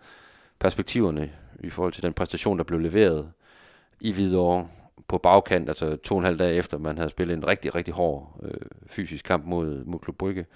perspektiverne 0.58 1.32
i 1.64 1.70
forhold 1.70 1.92
til 1.92 2.02
den 2.02 2.12
præstation, 2.12 2.58
der 2.58 2.64
blev 2.64 2.78
leveret 2.78 3.32
i 4.00 4.12
Hvidovre 4.12 4.68
på 5.08 5.18
bagkant, 5.18 5.68
altså 5.68 5.96
to 5.96 6.14
og 6.14 6.18
en 6.18 6.24
halv 6.24 6.38
dag 6.38 6.56
efter, 6.56 6.78
man 6.78 6.96
havde 6.96 7.10
spillet 7.10 7.36
en 7.36 7.46
rigtig, 7.46 7.74
rigtig 7.74 7.94
hård 7.94 8.40
øh, 8.42 8.60
fysisk 8.86 9.24
kamp 9.24 9.44
mod, 9.46 9.84
mod 9.84 9.98
Klub 9.98 10.16
Brygge. 10.16 10.46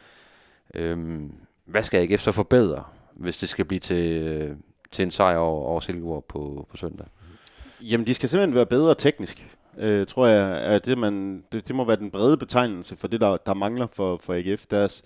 Øhm, 0.74 1.32
hvad 1.64 1.82
skal 1.82 2.00
AGF 2.00 2.20
så 2.20 2.32
forbedre, 2.32 2.84
hvis 3.12 3.36
det 3.36 3.48
skal 3.48 3.64
blive 3.64 3.80
til, 3.80 4.22
øh, 4.22 4.56
til 4.90 5.02
en 5.02 5.10
sejr 5.10 5.36
over, 5.36 5.64
over 5.64 5.80
Silkeborg 5.80 6.24
på, 6.24 6.66
på 6.70 6.76
søndag? 6.76 7.06
Jamen, 7.80 8.06
de 8.06 8.14
skal 8.14 8.28
simpelthen 8.28 8.54
være 8.54 8.66
bedre 8.66 8.94
teknisk, 8.94 9.56
øh, 9.78 10.06
tror 10.06 10.26
jeg. 10.26 10.58
At 10.60 10.86
det, 10.86 10.98
man, 10.98 11.44
det, 11.52 11.68
det 11.68 11.76
må 11.76 11.84
være 11.84 11.96
den 11.96 12.10
brede 12.10 12.36
betegnelse 12.36 12.96
for 12.96 13.08
det, 13.08 13.20
der, 13.20 13.36
der 13.36 13.54
mangler 13.54 13.86
for, 13.92 14.18
for 14.22 14.34
AGF. 14.34 14.66
Deres 14.66 15.02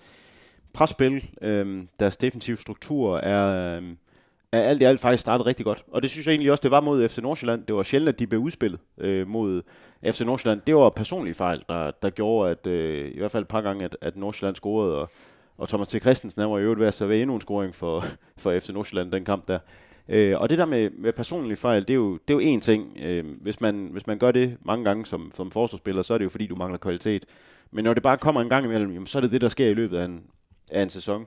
presspil, 0.73 1.31
øh, 1.43 1.83
deres 2.01 2.17
defensive 2.17 2.57
struktur 2.57 3.19
er... 3.19 3.77
Øh, 3.77 3.83
er 4.53 4.63
alt 4.63 4.83
i 4.83 4.85
alt 4.85 5.01
faktisk 5.01 5.21
startet 5.21 5.47
rigtig 5.47 5.65
godt. 5.65 5.85
Og 5.93 6.03
det 6.03 6.11
synes 6.11 6.27
jeg 6.27 6.33
egentlig 6.33 6.51
også, 6.51 6.63
det 6.63 6.71
var 6.71 6.81
mod 6.81 7.09
FC 7.09 7.19
Nordsjælland. 7.19 7.67
Det 7.67 7.75
var 7.75 7.83
sjældent, 7.83 8.09
at 8.09 8.19
de 8.19 8.27
blev 8.27 8.41
udspillet 8.41 8.81
øh, 8.99 9.29
mod 9.29 9.63
FC 10.05 10.21
Nordsjælland. 10.21 10.61
Det 10.67 10.77
var 10.77 10.91
personlige 10.91 11.35
fejl, 11.35 11.63
der, 11.69 11.91
der 12.03 12.11
gjorde, 12.11 12.51
at 12.51 12.67
øh, 12.67 13.11
i 13.15 13.19
hvert 13.19 13.31
fald 13.31 13.43
et 13.43 13.49
par 13.49 13.61
gange, 13.61 13.85
at, 13.85 13.97
at 14.01 14.17
Nordsjælland 14.17 14.57
scorede, 14.57 14.99
og, 14.99 15.11
og 15.59 15.69
Thomas 15.69 15.89
T. 15.89 16.01
Christensen 16.01 16.51
var 16.51 16.59
i 16.59 16.63
øvrigt 16.63 16.81
ved 16.81 16.87
at 16.87 16.95
servere 16.95 17.21
endnu 17.21 17.35
en 17.35 17.41
scoring 17.41 17.75
for, 17.75 18.05
for 18.43 18.59
FC 18.59 18.69
Nordsjælland, 18.69 19.13
den 19.13 19.25
kamp 19.25 19.49
der. 19.49 19.59
Øh, 20.09 20.41
og 20.41 20.49
det 20.49 20.59
der 20.59 20.67
med, 20.67 20.91
med 20.91 21.13
personlige 21.13 21.57
fejl, 21.57 21.83
det 21.83 21.91
er 21.91 21.95
jo, 21.95 22.19
det 22.29 22.35
er 22.35 22.41
jo 22.41 22.57
én 22.57 22.61
ting. 22.61 22.97
Øh, 23.03 23.25
hvis, 23.41 23.61
man, 23.61 23.89
hvis 23.93 24.07
man 24.07 24.19
gør 24.19 24.31
det 24.31 24.57
mange 24.65 24.85
gange 24.85 25.07
som, 25.07 25.31
som 25.35 25.51
forsvarsspiller, 25.51 26.03
så 26.03 26.15
er 26.15 26.19
det 26.19 26.25
jo 26.25 26.31
fordi, 26.31 26.47
du 26.47 26.57
mangler 26.57 26.79
kvalitet. 26.79 27.25
Men 27.71 27.85
når 27.85 27.95
det 27.95 28.03
bare 28.03 28.19
kommer 28.19 28.41
en 28.41 28.49
gang 28.49 28.65
imellem, 28.65 28.93
jamen, 28.93 29.07
så 29.07 29.19
er 29.19 29.23
det 29.23 29.33
det, 29.33 29.41
der 29.41 29.49
sker 29.49 29.69
i 29.69 29.75
løbet 29.75 29.99
af 29.99 30.05
en, 30.05 30.23
af 30.71 30.83
en 30.83 30.91
sæson. 30.91 31.27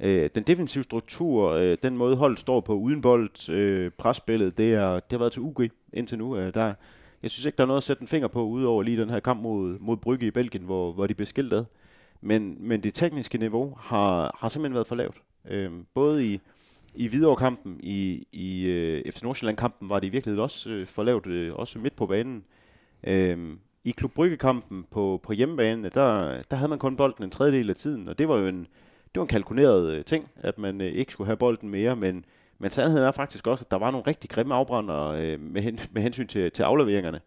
Øh, 0.00 0.30
den 0.34 0.42
defensive 0.42 0.84
struktur, 0.84 1.50
øh, 1.50 1.76
den 1.82 1.96
måde 1.96 2.16
holdet 2.16 2.38
står 2.38 2.60
på 2.60 2.74
uden 2.74 3.00
bold, 3.00 3.50
øh, 3.50 3.90
presspillet, 3.98 4.58
det, 4.58 4.74
er, 4.74 4.92
det 4.92 5.12
har 5.12 5.18
været 5.18 5.32
til 5.32 5.42
UG 5.42 5.60
indtil 5.92 6.18
nu. 6.18 6.36
Øh, 6.36 6.54
der, 6.54 6.74
jeg 7.22 7.30
synes 7.30 7.44
ikke, 7.44 7.56
der 7.56 7.62
er 7.62 7.66
noget 7.66 7.78
at 7.78 7.84
sætte 7.84 8.02
en 8.02 8.08
finger 8.08 8.28
på, 8.28 8.42
udover 8.42 8.82
lige 8.82 9.00
den 9.00 9.10
her 9.10 9.20
kamp 9.20 9.42
mod, 9.42 9.78
mod 9.78 9.96
Brygge 9.96 10.26
i 10.26 10.30
Belgien, 10.30 10.64
hvor, 10.64 10.92
hvor 10.92 11.06
de 11.06 11.14
blev 11.14 11.26
skilt 11.26 11.54
Men, 12.20 12.56
men 12.60 12.82
det 12.82 12.94
tekniske 12.94 13.38
niveau 13.38 13.76
har, 13.80 14.36
har 14.40 14.48
simpelthen 14.48 14.74
været 14.74 14.86
for 14.86 14.94
lavt. 14.94 15.16
Øh, 15.50 15.70
både 15.94 16.26
i, 16.26 16.40
i 16.94 17.08
Hvidovre-kampen, 17.08 17.80
i, 17.80 18.26
i 18.32 18.66
øh, 18.66 19.12
FC 19.12 19.22
Nordsjælland-kampen 19.22 19.88
var 19.88 20.00
det 20.00 20.06
i 20.06 20.10
virkeligheden 20.10 20.42
også 20.42 20.70
øh, 20.70 20.86
for 20.86 21.02
lavt, 21.02 21.26
øh, 21.26 21.54
også 21.54 21.78
midt 21.78 21.96
på 21.96 22.06
banen. 22.06 22.44
Øh, 23.04 23.56
I 23.84 23.90
Klub 23.90 24.12
Brygge-kampen 24.12 24.86
på, 24.90 25.20
på 25.22 25.32
hjemmebane, 25.32 25.88
der, 25.88 26.42
der 26.50 26.56
havde 26.56 26.68
man 26.68 26.78
kun 26.78 26.96
bolden 26.96 27.24
en 27.24 27.30
tredjedel 27.30 27.70
af 27.70 27.76
tiden, 27.76 28.08
og 28.08 28.18
det 28.18 28.28
var 28.28 28.38
jo 28.38 28.46
en, 28.46 28.58
det 29.14 29.20
var 29.20 29.22
en 29.22 29.28
kalkuleret 29.28 29.94
øh, 29.94 30.04
ting, 30.04 30.28
at 30.36 30.58
man 30.58 30.80
øh, 30.80 30.86
ikke 30.86 31.12
skulle 31.12 31.26
have 31.26 31.36
bolden 31.36 31.68
mere, 31.68 31.96
men, 31.96 32.24
men 32.58 32.70
sandheden 32.70 33.06
er 33.06 33.12
faktisk 33.12 33.46
også, 33.46 33.64
at 33.64 33.70
der 33.70 33.78
var 33.78 33.90
nogle 33.90 34.06
rigtig 34.06 34.30
grimme 34.30 34.54
afbrænder 34.54 35.06
øh, 35.08 35.40
med, 35.40 35.62
hen, 35.62 35.80
med 35.92 36.02
hensyn 36.02 36.26
til, 36.26 36.50
til 36.50 36.62
afleveringerne, 36.62 37.20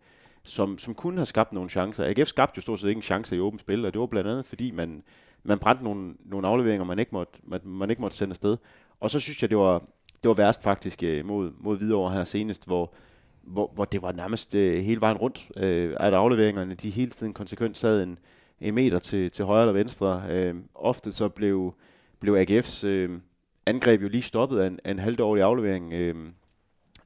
som, 0.43 0.77
som 0.77 0.93
kunne 0.93 1.17
have 1.17 1.25
skabt 1.25 1.53
nogle 1.53 1.69
chancer. 1.69 2.05
AGF 2.05 2.27
skabte 2.27 2.57
jo 2.57 2.61
stort 2.61 2.79
set 2.79 2.89
ikke 2.89 2.99
en 2.99 3.03
chance 3.03 3.35
i 3.35 3.39
åbent 3.39 3.61
spil, 3.61 3.85
og 3.85 3.93
det 3.93 4.01
var 4.01 4.07
blandt 4.07 4.29
andet 4.29 4.45
fordi, 4.45 4.71
man, 4.71 5.03
man 5.43 5.59
brændte 5.59 5.83
nogle, 5.83 6.13
nogle 6.25 6.47
afleveringer, 6.47 6.85
man 6.85 6.99
ikke, 6.99 7.11
måtte, 7.11 7.33
man, 7.43 7.59
man 7.63 7.89
ikke 7.89 8.01
måtte 8.01 8.17
sende 8.17 8.31
afsted. 8.31 8.57
Og 8.99 9.11
så 9.11 9.19
synes 9.19 9.41
jeg, 9.41 9.49
det 9.49 9.57
var, 9.57 9.79
det 10.23 10.29
var 10.29 10.33
værst 10.33 10.63
faktisk 10.63 11.03
øh, 11.03 11.25
mod, 11.25 11.51
mod 11.59 11.77
Hvidovre 11.77 12.13
her 12.13 12.23
senest, 12.23 12.65
hvor, 12.65 12.93
hvor, 13.41 13.71
hvor 13.75 13.85
det 13.85 14.01
var 14.01 14.11
nærmest 14.11 14.55
øh, 14.55 14.83
hele 14.83 15.01
vejen 15.01 15.17
rundt, 15.17 15.51
øh, 15.57 15.95
at 15.99 16.13
afleveringerne 16.13 16.75
de 16.75 16.89
hele 16.89 17.11
tiden 17.11 17.33
konsekvent 17.33 17.77
sad 17.77 18.03
en, 18.03 18.19
en 18.61 18.75
meter 18.75 18.99
til, 18.99 19.31
til 19.31 19.45
højre 19.45 19.61
eller 19.61 19.73
venstre. 19.73 20.23
Øh, 20.29 20.55
ofte 20.75 21.11
så 21.11 21.29
blev, 21.29 21.73
blev 22.19 22.35
AGF's 22.35 22.87
øh, 22.87 23.19
angreb 23.65 24.01
jo 24.01 24.07
lige 24.07 24.21
stoppet 24.21 24.59
af 24.59 24.67
en, 24.67 24.79
af 24.83 24.91
en 24.91 24.99
halvdårlig 24.99 25.43
aflevering. 25.43 25.93
Øh, 25.93 26.15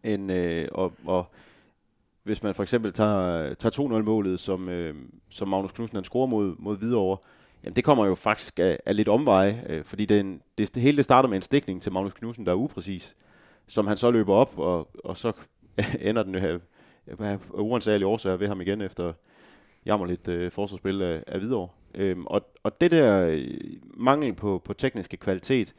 en, 0.04 0.30
øh, 0.30 0.68
og, 0.72 0.94
og 1.06 1.32
hvis 2.24 2.44
man 2.44 2.56
for 2.56 2.64
eksempel 2.64 2.94
tager, 2.94 3.54
tager 3.54 4.00
2-0-målet, 4.00 4.40
som, 4.40 4.70
øh, 4.70 4.96
som 5.30 5.48
Magnus 5.48 5.72
Knudsen 5.72 5.96
han 5.96 6.04
scorer 6.04 6.28
mod, 6.28 6.56
mod 6.60 6.78
Hvidovre, 6.78 7.18
jamen 7.64 7.76
det 7.76 7.84
kommer 7.84 8.06
jo 8.06 8.16
faktisk 8.16 8.60
af, 8.60 8.80
af 8.86 8.96
lidt 8.96 9.08
omveje, 9.08 9.64
øh, 9.70 9.84
fordi 9.84 10.06
det, 10.06 10.40
det, 10.58 10.76
det 10.76 10.84
hele 10.84 10.98
det 10.98 11.06
starter 11.06 11.30
med 11.30 11.36
en 11.36 11.42
stikning 11.42 11.82
til 11.82 11.92
Magnus 11.92 12.14
Knudsen, 12.14 12.46
der 12.46 12.52
er 12.52 12.56
upræcis, 12.56 13.16
som 13.68 13.88
han 13.88 13.98
så 13.98 14.12
løber 14.12 14.34
op, 14.34 14.60
og, 14.60 14.90
og 15.04 15.18
så 15.18 15.32
ender 16.02 16.24
den 16.24 16.36
jo 16.36 16.60
af, 17.08 17.20
af 17.20 17.40
uansagelige 17.54 18.08
årsager 18.08 18.38
ved 18.38 18.48
ham 18.48 18.62
igen 18.62 18.82
efter, 18.82 19.14
jammerligt 19.86 20.28
øh, 20.28 20.52
forsvarsspil 20.52 21.02
af, 21.02 21.24
af 21.28 21.40
Hvidovre. 21.40 21.70
Øhm, 21.96 22.26
og, 22.26 22.42
og 22.64 22.82
det 22.82 22.92
der 22.92 23.28
øh, 23.28 23.48
mangel 23.84 24.34
på, 24.34 24.62
på 24.66 24.74
tekniske 24.74 25.18
kvalitet, 25.18 25.74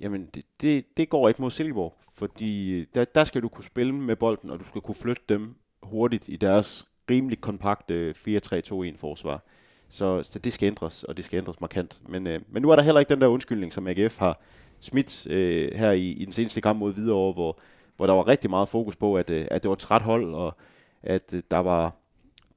jamen 0.00 0.26
det, 0.34 0.44
det, 0.60 0.96
det 0.96 1.08
går 1.08 1.28
ikke 1.28 1.42
mod 1.42 1.50
Silkeborg, 1.50 1.94
fordi 2.12 2.72
øh, 2.72 2.86
der, 2.94 3.04
der 3.04 3.24
skal 3.24 3.42
du 3.42 3.48
kunne 3.48 3.64
spille 3.64 3.94
med 3.94 4.16
bolden, 4.16 4.50
og 4.50 4.60
du 4.60 4.64
skal 4.64 4.80
kunne 4.80 4.94
flytte 4.94 5.22
dem 5.28 5.54
hurtigt 5.82 6.28
i 6.28 6.36
deres 6.36 6.86
rimelig 7.10 7.40
kompakte 7.40 7.94
øh, 7.94 8.14
4-3-2-1 8.18 8.96
forsvar. 8.96 9.44
Så, 9.88 10.22
så 10.22 10.38
det 10.38 10.52
skal 10.52 10.66
ændres, 10.66 11.04
og 11.04 11.16
det 11.16 11.24
skal 11.24 11.36
ændres 11.36 11.60
markant. 11.60 11.98
Men, 12.08 12.26
øh, 12.26 12.40
men 12.48 12.62
nu 12.62 12.70
er 12.70 12.76
der 12.76 12.82
heller 12.82 13.00
ikke 13.00 13.14
den 13.14 13.20
der 13.20 13.26
undskyldning, 13.26 13.72
som 13.72 13.86
AGF 13.86 14.18
har 14.18 14.40
smidt 14.80 15.26
øh, 15.26 15.74
her 15.74 15.90
i, 15.90 16.10
i 16.10 16.24
den 16.24 16.32
seneste 16.32 16.60
kamp 16.60 16.78
mod 16.78 16.92
Hvidovre, 16.92 17.32
hvor, 17.32 17.58
hvor 17.96 18.06
der 18.06 18.12
var 18.12 18.28
rigtig 18.28 18.50
meget 18.50 18.68
fokus 18.68 18.96
på, 18.96 19.16
at, 19.16 19.30
øh, 19.30 19.46
at 19.50 19.62
det 19.62 19.68
var 19.68 19.74
et 19.74 19.78
træt 19.78 20.02
hold, 20.02 20.34
og 20.34 20.56
at 21.02 21.34
øh, 21.34 21.42
der 21.50 21.58
var 21.58 21.96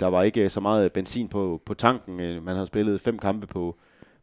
der 0.02 0.08
var 0.08 0.24
ikke 0.24 0.44
øh, 0.44 0.50
så 0.50 0.60
meget 0.60 0.94
benzin 0.94 1.28
på, 1.28 1.62
på 1.66 1.74
tanken. 1.74 2.20
Øh, 2.20 2.44
man 2.44 2.56
havde 2.56 2.68
spillet 2.68 3.02
fem 3.02 3.20
kampe 3.20 3.48
på, 3.48 3.78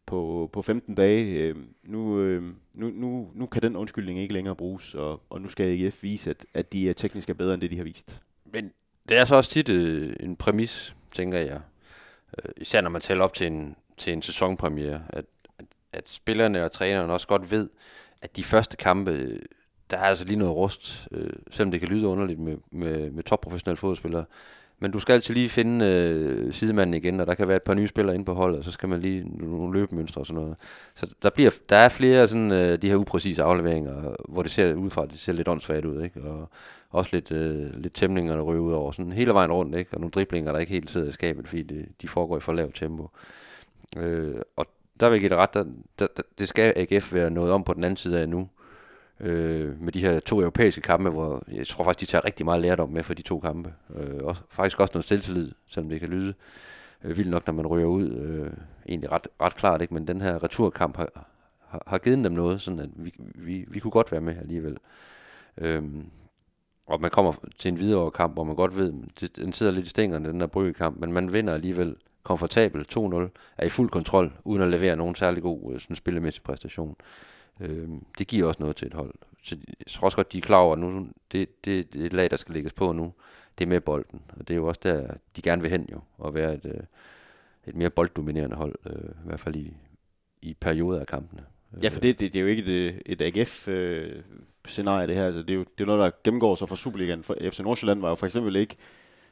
på, 0.05 0.49
på 0.53 0.61
15 0.61 0.95
dage. 0.95 1.25
Øh, 1.25 1.55
nu, 1.83 2.19
øh, 2.19 2.43
nu, 2.73 2.89
nu, 2.89 3.27
nu 3.35 3.45
kan 3.45 3.61
den 3.61 3.75
undskyldning 3.75 4.19
ikke 4.19 4.33
længere 4.33 4.55
bruges, 4.55 4.95
og, 4.95 5.21
og 5.29 5.41
nu 5.41 5.47
skal 5.47 5.65
AGF 5.65 6.03
vise, 6.03 6.29
at, 6.29 6.45
at 6.53 6.73
de 6.73 6.89
er 6.89 6.93
teknisk 6.93 7.29
er 7.29 7.33
bedre 7.33 7.53
end 7.53 7.61
det, 7.61 7.71
de 7.71 7.77
har 7.77 7.83
vist. 7.83 8.23
Men 8.53 8.71
det 9.09 9.17
er 9.17 9.25
så 9.25 9.35
også 9.35 9.49
tit 9.49 9.69
øh, 9.69 10.15
en 10.19 10.35
præmis, 10.35 10.95
tænker 11.13 11.39
jeg. 11.39 11.61
Øh, 12.37 12.51
især 12.57 12.81
når 12.81 12.89
man 12.89 13.01
tæller 13.01 13.23
op 13.23 13.33
til 13.33 13.47
en, 13.47 13.75
til 13.97 14.13
en 14.13 14.21
sæsonpremiere, 14.21 15.01
at, 15.09 15.25
at, 15.59 15.65
at 15.93 16.09
spillerne 16.09 16.65
og 16.65 16.71
trænerne 16.71 17.13
også 17.13 17.27
godt 17.27 17.51
ved, 17.51 17.69
at 18.21 18.35
de 18.35 18.43
første 18.43 18.77
kampe, 18.77 19.11
øh, 19.11 19.39
der 19.91 19.97
er 19.97 20.03
altså 20.03 20.25
lige 20.25 20.37
noget 20.37 20.55
rust, 20.55 21.07
øh, 21.11 21.33
selvom 21.51 21.71
det 21.71 21.79
kan 21.79 21.89
lyde 21.89 22.07
underligt 22.07 22.39
med, 22.39 22.57
med, 22.71 23.11
med 23.11 23.23
topprofessionelle 23.23 23.77
fodboldspillere, 23.77 24.25
men 24.79 24.91
du 24.91 24.99
skal 24.99 25.13
altid 25.13 25.33
lige 25.33 25.49
finde 25.49 25.85
øh, 25.85 26.53
sidemanden 26.53 26.93
igen, 26.93 27.19
og 27.19 27.27
der 27.27 27.33
kan 27.33 27.47
være 27.47 27.57
et 27.57 27.63
par 27.63 27.73
nye 27.73 27.87
spillere 27.87 28.15
inde 28.15 28.25
på 28.25 28.33
holdet, 28.33 28.57
og 28.57 28.63
så 28.63 28.71
skal 28.71 28.89
man 28.89 29.01
lige 29.01 29.23
nogle 29.29 29.79
løbemønstre 29.79 30.21
og 30.21 30.25
sådan 30.25 30.41
noget. 30.41 30.57
Så 30.95 31.07
der, 31.23 31.29
bliver, 31.29 31.51
der 31.69 31.75
er 31.75 31.89
flere 31.89 32.27
sådan, 32.27 32.51
øh, 32.51 32.81
de 32.81 32.89
her 32.89 32.95
upræcise 32.95 33.43
afleveringer, 33.43 34.15
hvor 34.29 34.41
det 34.41 34.51
ser 34.51 34.73
ud 34.73 34.89
fra, 34.89 35.05
det 35.05 35.19
ser 35.19 35.33
lidt 35.33 35.47
åndssvagt 35.47 35.85
ud, 35.85 36.03
ikke? 36.03 36.21
Og 36.21 36.49
også 36.89 37.09
lidt, 37.13 37.31
øh, 37.31 37.81
lidt 37.81 37.93
tæmninger, 37.93 38.35
der 38.35 38.43
ryger 38.43 38.61
ud 38.61 38.73
over, 38.73 38.91
sådan 38.91 39.11
hele 39.11 39.33
vejen 39.33 39.51
rundt, 39.51 39.75
ikke? 39.75 39.93
Og 39.93 39.99
nogle 39.99 40.11
driblinger, 40.11 40.51
der 40.51 40.59
ikke 40.59 40.73
helt 40.73 40.91
sidder 40.91 41.07
i 41.07 41.11
skabet, 41.11 41.47
fordi 41.47 41.63
det, 41.63 41.85
de 42.01 42.07
foregår 42.07 42.37
i 42.37 42.39
for 42.39 42.53
lavt 42.53 42.75
tempo. 42.75 43.09
Øh, 43.97 44.35
og 44.55 44.65
der 44.99 45.09
vil 45.09 45.15
jeg 45.15 45.19
give 45.19 45.29
det 45.29 45.37
ret, 45.37 45.53
der, 45.53 45.65
der, 45.99 46.07
der, 46.17 46.23
det 46.39 46.47
skal 46.47 46.73
AGF 46.75 47.13
være 47.13 47.29
noget 47.29 47.51
om 47.51 47.63
på 47.63 47.73
den 47.73 47.83
anden 47.83 47.97
side 47.97 48.19
af 48.19 48.29
nu 48.29 48.49
øh, 49.19 49.81
med 49.81 49.91
de 49.91 50.01
her 50.01 50.19
to 50.19 50.39
europæiske 50.39 50.81
kampe, 50.81 51.09
hvor 51.09 51.43
jeg 51.51 51.67
tror 51.67 51.83
faktisk, 51.83 52.09
de 52.09 52.11
tager 52.11 52.25
rigtig 52.25 52.45
meget 52.45 52.61
lærdom 52.61 52.89
med 52.89 53.03
for 53.03 53.13
de 53.13 53.21
to 53.21 53.39
kampe. 53.39 53.73
Øh, 53.95 54.23
og 54.23 54.35
faktisk 54.49 54.79
også 54.79 54.91
noget 54.93 55.05
selvtillid, 55.05 55.51
selvom 55.67 55.89
det 55.89 55.99
kan 55.99 56.09
lyde 56.09 56.33
øh, 57.03 57.17
vildt 57.17 57.31
nok, 57.31 57.47
når 57.47 57.53
man 57.53 57.67
ryger 57.67 57.87
ud. 57.87 58.11
Øh, 58.11 58.51
egentlig 58.89 59.11
ret, 59.11 59.27
ret 59.41 59.55
klart, 59.55 59.81
ikke? 59.81 59.93
men 59.93 60.07
den 60.07 60.21
her 60.21 60.43
returkamp 60.43 60.97
har, 60.97 61.27
har, 61.67 61.83
har 61.87 61.97
givet 61.97 62.23
dem 62.23 62.31
noget, 62.31 62.61
sådan 62.61 62.79
at 62.79 62.89
vi, 62.95 63.13
vi, 63.17 63.65
vi 63.67 63.79
kunne 63.79 63.91
godt 63.91 64.11
være 64.11 64.21
med 64.21 64.37
alligevel. 64.37 64.77
Øh, 65.57 65.83
og 66.87 67.01
man 67.01 67.11
kommer 67.11 67.33
til 67.59 67.69
en 67.69 67.79
videre 67.79 68.11
kamp, 68.11 68.33
hvor 68.33 68.43
man 68.43 68.55
godt 68.55 68.77
ved, 68.77 68.93
det, 69.19 69.35
den 69.35 69.53
sidder 69.53 69.71
lidt 69.71 69.85
i 69.85 69.89
stængerne, 69.89 70.29
den 70.29 70.39
der 70.39 70.47
bryggekamp, 70.47 70.99
men 70.99 71.13
man 71.13 71.33
vinder 71.33 71.53
alligevel 71.53 71.95
komfortabelt 72.23 72.97
2-0, 72.97 73.15
er 73.57 73.65
i 73.65 73.69
fuld 73.69 73.89
kontrol, 73.89 74.33
uden 74.43 74.61
at 74.61 74.69
levere 74.69 74.95
nogen 74.95 75.15
særlig 75.15 75.43
god 75.43 75.73
øh, 75.73 75.79
sådan 75.79 75.95
spillemæssig 75.95 76.43
præstation. 76.43 76.95
Øh, 76.99 77.28
det 78.17 78.27
giver 78.27 78.47
også 78.47 78.59
noget 78.59 78.75
til 78.75 78.87
et 78.87 78.93
hold. 78.93 79.13
Så 79.43 79.57
jeg 79.79 79.87
tror 79.87 80.05
også 80.05 80.15
godt, 80.15 80.31
de 80.31 80.37
er 80.37 80.41
klar 80.41 80.57
over, 80.57 80.73
at 80.73 80.79
nu, 80.79 81.07
det, 81.31 81.65
det, 81.65 81.93
det 81.93 82.13
lag, 82.13 82.31
der 82.31 82.37
skal 82.37 82.55
lægges 82.55 82.73
på 82.73 82.91
nu, 82.91 83.13
det 83.57 83.65
er 83.65 83.69
med 83.69 83.81
bolden. 83.81 84.21
Og 84.39 84.47
det 84.47 84.53
er 84.53 84.55
jo 84.55 84.67
også 84.67 84.79
der, 84.83 85.13
de 85.35 85.41
gerne 85.41 85.61
vil 85.61 85.71
hen 85.71 85.87
jo, 85.91 85.99
og 86.17 86.33
være 86.33 86.53
et, 86.53 86.65
øh, 86.65 86.83
et 87.67 87.75
mere 87.75 87.89
bolddominerende 87.89 88.55
hold, 88.55 88.75
øh, 88.85 89.09
i 89.09 89.25
hvert 89.25 89.39
fald 89.39 89.55
i, 89.55 89.73
i 90.41 90.53
perioder 90.53 90.99
af 90.99 91.07
kampene. 91.07 91.43
Ja, 91.83 91.89
for 91.89 91.99
det, 91.99 92.19
det, 92.19 92.33
det 92.33 92.39
er 92.39 92.43
jo 92.43 92.47
ikke 92.47 92.87
et, 92.87 93.01
et 93.05 93.21
AGF-scenarie, 93.21 95.03
øh, 95.03 95.07
det 95.07 95.15
her. 95.15 95.25
Altså, 95.25 95.41
det, 95.41 95.49
er 95.49 95.55
jo, 95.55 95.65
det 95.77 95.83
er 95.83 95.85
noget, 95.85 95.99
der 95.99 96.11
gennemgår 96.23 96.55
sig 96.55 96.69
fra 96.69 96.75
Superligaen. 96.75 97.23
For 97.23 97.35
FC 97.41 97.59
Nordsjælland 97.59 98.01
var 98.01 98.09
jo 98.09 98.15
for 98.15 98.25
eksempel 98.25 98.55
ikke 98.55 98.75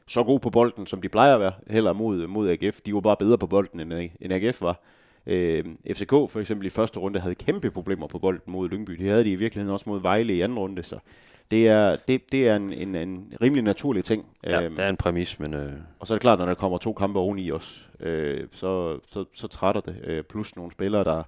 så 0.08 0.24
god 0.24 0.40
på 0.40 0.50
bolden, 0.50 0.88
som 0.88 1.02
de 1.02 1.10
plejer 1.10 1.34
at 1.34 1.40
være, 1.40 1.54
heller 1.70 1.94
mod, 1.94 2.28
mod 2.28 2.50
AGF. 2.50 2.82
De 2.82 2.94
var 2.94 3.02
bare 3.02 3.18
bedre 3.18 3.38
på 3.38 3.48
bolden, 3.48 3.80
end, 3.80 4.10
end 4.22 4.34
AGF 4.34 4.62
var. 4.62 4.82
Øh, 5.28 5.66
FCK 5.94 6.10
for 6.10 6.40
eksempel 6.40 6.68
i 6.68 6.70
første 6.70 7.00
runde 7.00 7.20
havde 7.20 7.36
kæmpe 7.36 7.72
problemer 7.72 8.08
på 8.08 8.20
bolden 8.20 8.54
mod 8.54 8.70
Lyngby. 8.70 8.92
Det 8.92 9.10
havde 9.10 9.24
de 9.24 9.32
i 9.32 9.36
virkeligheden 9.36 9.74
også 9.74 9.90
mod 9.90 10.02
Vejle 10.02 10.34
i 10.34 10.42
anden 10.42 10.60
runde, 10.60 10.84
så 10.84 11.00
det 11.52 11.68
er, 11.68 11.96
det, 12.08 12.32
det 12.32 12.48
er 12.48 12.56
en, 12.56 12.74
en, 12.74 12.96
en 12.96 13.34
rimelig 13.42 13.64
naturlig 13.64 14.06
ting. 14.06 14.26
Ja, 14.44 14.62
Øhm, 14.62 14.76
det 14.76 14.86
er 14.86 14.90
en 14.90 14.98
præmis, 14.98 15.40
men 15.40 15.54
øh, 15.54 15.74
og 16.00 16.08
så 16.08 16.14
er 16.14 16.16
det 16.16 16.22
klart, 16.22 16.40
når 16.40 16.46
der 16.46 16.54
kommer 16.54 16.78
to 16.78 16.94
kampe 16.94 17.20
oveni 17.20 17.52
os, 17.52 17.90
øh, 18.00 18.48
så, 18.52 19.00
så, 19.08 19.26
så 19.34 19.48
trætter 19.48 19.82
det. 19.82 19.96
Øh, 20.04 20.24
plus 20.24 20.56
nogle 20.56 20.72
spillere, 20.72 21.04
der 21.04 21.24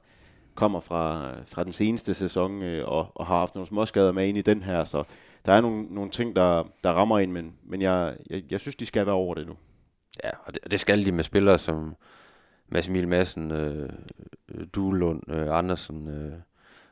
kommer 0.56 0.80
fra, 0.80 1.32
fra 1.48 1.64
den 1.64 1.72
seneste 1.72 2.14
sæson 2.14 2.64
øh, 2.64 2.88
og, 2.88 3.08
og 3.16 3.26
har 3.26 3.38
haft 3.38 3.56
nogle 3.56 3.68
småskader 3.68 4.12
med 4.12 4.28
ind 4.28 4.38
i 4.38 4.42
den 4.42 4.64
her. 4.64 4.84
Så 4.84 5.04
der 5.46 5.54
er 5.54 5.62
nogle, 5.62 5.86
nogle 5.90 6.12
ting, 6.12 6.36
der, 6.36 6.64
der 6.84 6.90
rammer 6.90 7.20
ind, 7.20 7.32
men, 7.32 7.54
men 7.64 7.82
jeg, 7.82 8.16
jeg, 8.30 8.44
jeg 8.52 8.60
synes, 8.60 8.76
de 8.76 8.86
skal 8.86 9.06
være 9.06 9.16
over 9.16 9.36
det 9.36 9.48
nu. 9.48 9.54
ja, 10.24 10.30
og 10.46 10.54
det, 10.54 10.60
og 10.64 10.72
det 10.72 10.80
skal 10.80 11.06
de 11.06 11.12
med 11.12 11.24
spillere 11.24 11.60
som 11.60 11.96
Mads 12.72 12.88
Emil 12.88 13.08
Madsen, 13.08 13.52
øh, 13.52 13.90
øh, 14.50 14.68
Duelund, 14.74 15.24
øh, 15.28 15.58
Andersen 15.58 16.08
øh, 16.08 16.34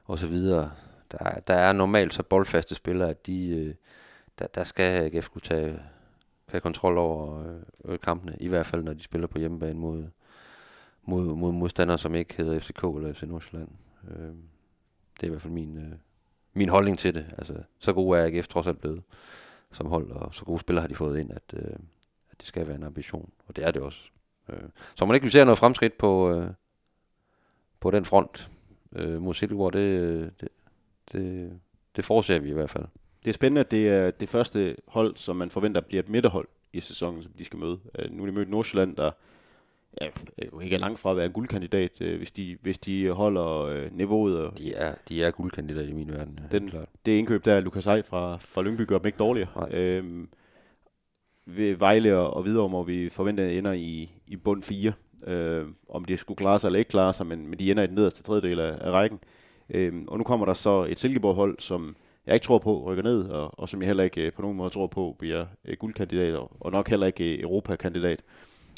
og 0.03 0.19
så 0.19 0.28
videre. 0.28 0.71
Der, 1.11 1.39
der 1.47 1.53
er 1.53 1.73
normalt 1.73 2.13
så 2.13 2.23
boldfaste 2.23 2.75
spillere, 2.75 3.09
at 3.09 3.28
de, 3.28 3.49
øh, 3.49 3.75
der, 4.39 4.47
der 4.47 4.63
skal 4.63 5.13
AGF 5.13 5.30
kunne 5.30 5.41
tage, 5.41 5.80
tage 6.51 6.61
kontrol 6.61 6.97
over 6.97 7.47
øh, 7.47 7.61
øh, 7.86 7.99
kampene, 7.99 8.38
i 8.39 8.47
hvert 8.47 8.65
fald 8.65 8.84
når 8.84 8.93
de 8.93 9.03
spiller 9.03 9.28
på 9.28 9.39
hjemmebane 9.39 9.80
mod, 9.80 10.05
mod, 11.03 11.25
mod 11.36 11.51
modstandere, 11.51 11.97
som 11.97 12.15
ikke 12.15 12.34
hedder 12.38 12.59
FCK 12.59 12.84
eller 12.84 13.13
FC 13.13 13.23
Nordsjælland. 13.23 13.69
Øh, 14.09 14.34
det 15.15 15.23
er 15.23 15.28
i 15.28 15.30
hvert 15.30 15.41
fald 15.41 15.53
min, 15.53 15.78
øh, 15.78 15.97
min 16.53 16.69
holdning 16.69 16.99
til 16.99 17.13
det. 17.13 17.25
Altså, 17.38 17.53
så 17.80 17.93
god 17.93 18.17
er 18.17 18.25
AGF 18.25 18.47
trods 18.47 18.67
alt 18.67 18.80
blevet 18.80 19.03
som 19.71 19.88
hold, 19.88 20.11
og 20.11 20.36
så 20.36 20.45
gode 20.45 20.59
spillere 20.59 20.82
har 20.82 20.88
de 20.88 20.95
fået 20.95 21.19
ind, 21.19 21.32
at, 21.32 21.53
øh, 21.53 21.75
at 22.32 22.39
det 22.39 22.47
skal 22.47 22.67
være 22.67 22.75
en 22.75 22.84
ambition, 22.84 23.32
og 23.47 23.55
det 23.55 23.65
er 23.65 23.71
det 23.71 23.82
også. 23.82 24.09
Øh, 24.49 24.59
så 24.95 25.05
man 25.05 25.15
ikke 25.15 25.25
vi 25.25 25.31
ser 25.31 25.43
noget 25.43 25.57
fremskridt 25.59 25.97
på, 25.97 26.31
øh, 26.35 26.47
på 27.79 27.91
den 27.91 28.05
front 28.05 28.49
øh, 28.95 29.21
mod 29.21 29.33
Silkeborg, 29.33 29.73
det, 29.73 30.31
det, 30.41 30.49
det, 31.11 31.51
det 31.95 32.05
forudser 32.05 32.39
vi 32.39 32.49
i 32.49 32.53
hvert 32.53 32.69
fald. 32.69 32.85
Det 33.25 33.29
er 33.29 33.33
spændende, 33.33 33.61
at 33.61 33.71
det 33.71 33.89
er 33.89 34.11
det 34.11 34.29
første 34.29 34.75
hold, 34.87 35.15
som 35.15 35.35
man 35.35 35.49
forventer 35.49 35.81
bliver 35.81 36.03
et 36.03 36.09
midterhold 36.09 36.47
i 36.73 36.79
sæsonen, 36.79 37.23
som 37.23 37.31
de 37.37 37.45
skal 37.45 37.59
møde. 37.59 37.79
Nu 38.09 38.23
er 38.23 38.27
de 38.27 38.31
mødt 38.31 38.49
Nordsjælland, 38.49 38.95
der 38.95 39.11
ja, 40.01 40.07
jo 40.53 40.59
ikke 40.59 40.75
er 40.75 40.79
langt 40.79 40.99
fra 40.99 41.11
at 41.11 41.17
være 41.17 41.25
en 41.25 41.31
guldkandidat, 41.31 41.91
hvis, 41.99 42.31
de, 42.31 42.57
hvis 42.61 42.77
de 42.77 43.09
holder 43.11 43.89
niveauet. 43.91 44.35
Og 44.45 44.57
De 44.57 44.73
er, 44.73 44.95
de 45.09 45.23
er 45.23 45.31
guldkandidater 45.31 45.89
i 45.89 45.93
min 45.93 46.11
verden. 46.11 46.39
ja, 46.51 46.57
Den- 46.57 46.69
klart. 46.69 46.89
det 47.05 47.11
indkøb 47.11 47.45
der, 47.45 47.59
Lukas 47.59 47.85
Ej 47.87 48.01
fra, 48.01 48.37
fra 48.37 48.61
Lyngby, 48.61 48.85
gør 48.87 48.97
dem 48.97 49.05
ikke 49.05 49.17
dårligere. 49.17 49.49
Nej. 49.55 49.79
Øhm, 49.79 50.29
ved 51.47 51.75
Vejle 51.75 52.17
og, 52.17 52.33
og 52.33 52.45
videre 52.45 52.67
hvor 52.67 52.83
vi 52.83 53.09
forventer 53.09 53.47
ender 53.47 53.71
i, 53.71 54.11
i 54.27 54.35
bund 54.35 54.63
4. 54.63 54.93
Øh, 55.27 55.65
om 55.89 56.05
det 56.05 56.19
skulle 56.19 56.37
klare 56.37 56.59
sig 56.59 56.67
eller 56.67 56.79
ikke 56.79 56.89
klare 56.89 57.13
sig, 57.13 57.27
men, 57.27 57.47
men 57.47 57.59
de 57.59 57.71
ender 57.71 57.83
i 57.83 57.87
den 57.87 57.95
nederste 57.95 58.23
tredjedel 58.23 58.59
af, 58.59 58.77
af 58.81 58.91
rækken. 58.91 59.19
Øh, 59.69 59.93
og 60.07 60.17
nu 60.17 60.23
kommer 60.23 60.45
der 60.45 60.53
så 60.53 60.87
et 60.89 60.99
Silkeborg-hold, 60.99 61.55
som 61.59 61.95
jeg 62.25 62.33
ikke 62.35 62.43
tror 62.43 62.57
på 62.57 62.83
rykker 62.83 63.03
ned, 63.03 63.29
og, 63.29 63.59
og 63.59 63.69
som 63.69 63.81
jeg 63.81 63.87
heller 63.87 64.03
ikke 64.03 64.21
øh, 64.21 64.33
på 64.33 64.41
nogen 64.41 64.57
måde 64.57 64.69
tror 64.69 64.87
på 64.87 65.15
bliver 65.19 65.45
øh, 65.65 65.77
guldkandidat, 65.79 66.35
og, 66.35 66.51
og 66.59 66.71
nok 66.71 66.89
heller 66.89 67.07
ikke 67.07 67.35
øh, 67.35 67.43
Europakandidat. 67.43 68.23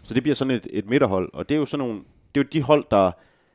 Så 0.04 0.14
det 0.14 0.24
bliver 0.24 0.36
sådan 0.36 0.54
et, 0.54 0.68
et 0.70 0.86
midterhold, 0.86 1.30
og 1.34 1.50
det 1.50 1.56
er 1.56 1.60
jo 1.60 1.66
sådan 1.66 1.88
nogle, 1.88 2.02
det 2.36 2.42
er 2.42 2.44
jo 2.44 2.50
de 2.54 2.62
hold, 2.62 2.86
der, 2.92 3.12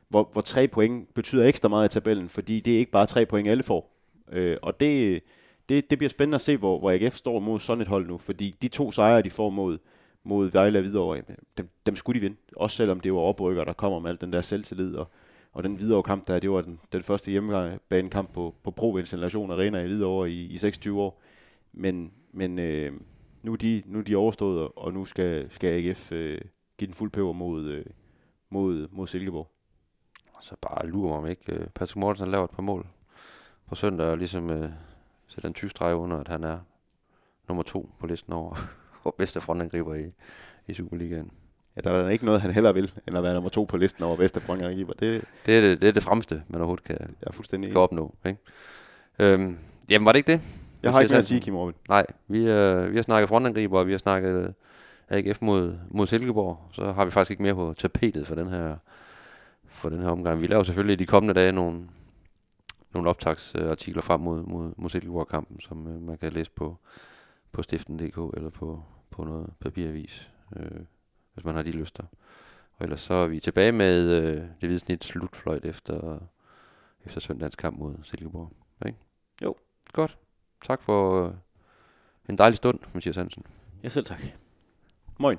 hvor, 0.09 0.29
hvor 0.33 0.41
tre 0.41 0.67
point 0.67 1.13
betyder 1.13 1.45
ekstra 1.45 1.69
meget 1.69 1.89
i 1.89 1.93
tabellen, 1.93 2.29
fordi 2.29 2.59
det 2.59 2.73
er 2.75 2.79
ikke 2.79 2.91
bare 2.91 3.05
tre 3.05 3.25
point, 3.25 3.47
alle 3.47 3.63
får. 3.63 3.91
Øh, 4.31 4.57
og 4.61 4.79
det, 4.79 5.23
det, 5.69 5.89
det 5.89 5.97
bliver 5.97 6.09
spændende 6.09 6.35
at 6.35 6.41
se, 6.41 6.57
hvor, 6.57 6.79
hvor 6.79 6.91
AGF 6.91 7.15
står 7.15 7.39
mod 7.39 7.59
sådan 7.59 7.81
et 7.81 7.87
hold 7.87 8.07
nu, 8.07 8.17
fordi 8.17 8.55
de 8.61 8.67
to 8.67 8.91
sejre, 8.91 9.21
de 9.21 9.29
får 9.29 9.49
mod, 9.49 9.77
mod 10.23 10.51
Vejle 10.51 10.79
og 10.79 10.81
Hvidovre, 10.83 11.21
dem, 11.57 11.69
dem 11.85 11.95
skulle 11.95 12.19
de 12.19 12.21
vinde. 12.21 12.37
Også 12.55 12.77
selvom 12.77 12.99
det 12.99 13.13
var 13.13 13.19
oprykker, 13.19 13.63
der 13.63 13.73
kommer 13.73 13.99
med 13.99 14.09
al 14.09 14.17
den 14.21 14.33
der 14.33 14.41
selvtillid, 14.41 14.95
og, 14.95 15.07
og 15.53 15.63
den 15.63 15.75
Hvidovre 15.75 16.03
kamp 16.03 16.27
der, 16.27 16.39
det 16.39 16.51
var 16.51 16.61
den, 16.61 16.79
den 16.93 17.03
første 17.03 17.31
hjemmebanekamp 17.31 18.33
på, 18.33 18.55
på 18.63 18.71
Pro 18.71 18.91
Ventilation 18.91 19.51
Arena 19.51 19.79
i 19.79 19.87
Hvidovre 19.87 20.31
i, 20.31 20.45
i 20.45 20.57
26 20.57 21.01
år. 21.01 21.21
Men, 21.73 22.11
men 22.31 22.59
øh, 22.59 22.93
nu, 23.43 23.53
er 23.53 23.57
de, 23.57 23.83
nu 23.85 23.99
er 23.99 24.03
de 24.03 24.15
overstået, 24.15 24.59
og- 24.61 24.77
og 24.77 24.93
nu 24.93 25.05
skal, 25.05 25.47
skal 25.51 25.67
AGF 25.87 26.11
øh, 26.11 26.41
give 26.77 26.85
den 26.85 26.93
fuld 26.93 27.11
peber 27.11 27.33
mod, 27.33 27.65
øh, 27.65 27.85
mod, 28.49 28.87
mod 28.91 29.07
Silkeborg. 29.07 29.51
Så 30.41 30.55
bare 30.61 30.87
lurer 30.87 31.07
mig 31.09 31.17
om 31.17 31.27
ikke. 31.27 31.53
Øh, 31.53 31.67
Patrick 31.67 31.95
Mortensen 31.95 32.31
laver 32.31 32.43
et 32.43 32.49
par 32.51 32.61
mål 32.63 32.87
på 33.67 33.75
søndag, 33.75 34.07
og 34.07 34.17
ligesom 34.17 34.49
øh, 34.51 34.69
sætter 35.35 35.47
en 35.47 35.53
tysk 35.53 35.71
streg 35.71 35.95
under, 35.95 36.17
at 36.17 36.27
han 36.27 36.43
er 36.43 36.57
nummer 37.47 37.63
to 37.63 37.89
på 37.99 38.07
listen 38.07 38.33
over, 38.33 38.55
over 39.03 39.15
bedste 39.17 39.41
frontangriber 39.41 39.95
i, 39.95 40.11
i 40.67 40.73
Superligaen. 40.73 41.31
Ja, 41.75 41.81
der 41.81 41.91
er 41.91 42.03
da 42.03 42.09
ikke 42.09 42.25
noget, 42.25 42.41
han 42.41 42.51
heller 42.51 42.71
vil, 42.71 42.91
end 43.07 43.17
at 43.17 43.23
være 43.23 43.33
nummer 43.33 43.49
to 43.49 43.63
på 43.63 43.77
listen 43.77 44.03
over 44.03 44.15
bedste 44.15 44.41
frontangriber. 44.41 44.93
Det 44.93 45.23
Det 45.45 45.57
er 45.57 45.61
det, 45.61 45.81
det, 45.81 45.87
er 45.87 45.93
det 45.93 46.03
fremste, 46.03 46.43
man 46.47 46.61
overhovedet 46.61 46.85
kan, 46.85 46.97
jeg 46.99 47.27
er 47.27 47.31
fuldstændig 47.31 47.71
kan 47.71 47.81
opnå. 47.81 48.15
Ikke? 48.25 48.39
Øhm, 49.19 49.57
jamen, 49.89 50.05
var 50.05 50.11
det 50.11 50.17
ikke 50.17 50.31
det? 50.31 50.41
Jeg 50.83 50.91
har 50.91 51.01
ikke 51.01 51.11
mere 51.11 51.17
at 51.17 51.25
sige, 51.25 51.39
Kim 51.39 51.55
Robin. 51.55 51.75
Nej, 51.89 52.05
vi, 52.27 52.39
øh, 52.49 52.91
vi 52.91 52.95
har 52.95 53.03
snakket 53.03 53.29
frontangriber, 53.29 53.79
og 53.79 53.87
vi 53.87 53.91
har 53.91 53.97
snakket 53.97 54.35
øh, 54.35 54.49
AGF 55.17 55.41
mod, 55.41 55.75
mod 55.89 56.07
Silkeborg. 56.07 56.59
Så 56.71 56.91
har 56.91 57.05
vi 57.05 57.11
faktisk 57.11 57.31
ikke 57.31 57.43
mere 57.43 57.55
på 57.55 57.73
tapetet 57.77 58.27
for 58.27 58.35
den 58.35 58.47
her, 58.47 58.75
for 59.67 59.89
den 59.89 59.99
her 59.99 60.09
omgang. 60.09 60.41
Vi 60.41 60.47
laver 60.47 60.63
selvfølgelig 60.63 60.93
i 60.93 61.03
de 61.03 61.05
kommende 61.05 61.33
dage 61.33 61.51
nogle, 61.51 61.81
nogle 62.95 63.09
optagsartikler 63.09 64.01
frem 64.01 64.19
mod, 64.19 64.43
mod, 64.43 64.73
mod 64.77 64.89
Silkeborg-kampen, 64.89 65.61
som 65.61 65.87
øh, 65.87 66.01
man 66.01 66.17
kan 66.17 66.33
læse 66.33 66.51
på, 66.51 66.77
på 67.51 67.63
stiften.dk 67.63 68.37
eller 68.37 68.49
på, 68.49 68.83
på 69.09 69.23
noget 69.23 69.53
papiravis, 69.59 70.31
øh, 70.55 70.81
hvis 71.33 71.45
man 71.45 71.55
har 71.55 71.63
de 71.63 71.71
lyster. 71.71 72.03
Og 72.77 72.83
ellers 72.83 73.01
så 73.01 73.13
er 73.13 73.27
vi 73.27 73.39
tilbage 73.39 73.71
med 73.71 74.03
øh, 74.03 74.37
det 74.37 74.69
hvide 74.69 74.79
snit 74.79 75.03
slutfløjt 75.03 75.65
efter, 75.65 76.19
efter 77.05 77.19
søndagens 77.19 77.55
kamp 77.55 77.77
mod 77.77 77.95
Silkeborg. 78.03 78.51
Ikke? 78.85 78.97
Jo. 79.41 79.55
Godt. 79.93 80.17
Tak 80.63 80.81
for 80.81 81.25
øh, 81.25 81.33
en 82.29 82.37
dejlig 82.37 82.57
stund, 82.57 82.79
Mathias 82.93 83.15
Hansen. 83.15 83.43
Ja, 83.83 83.89
selv 83.89 84.05
tak. 84.05 84.21
Moin. 85.17 85.37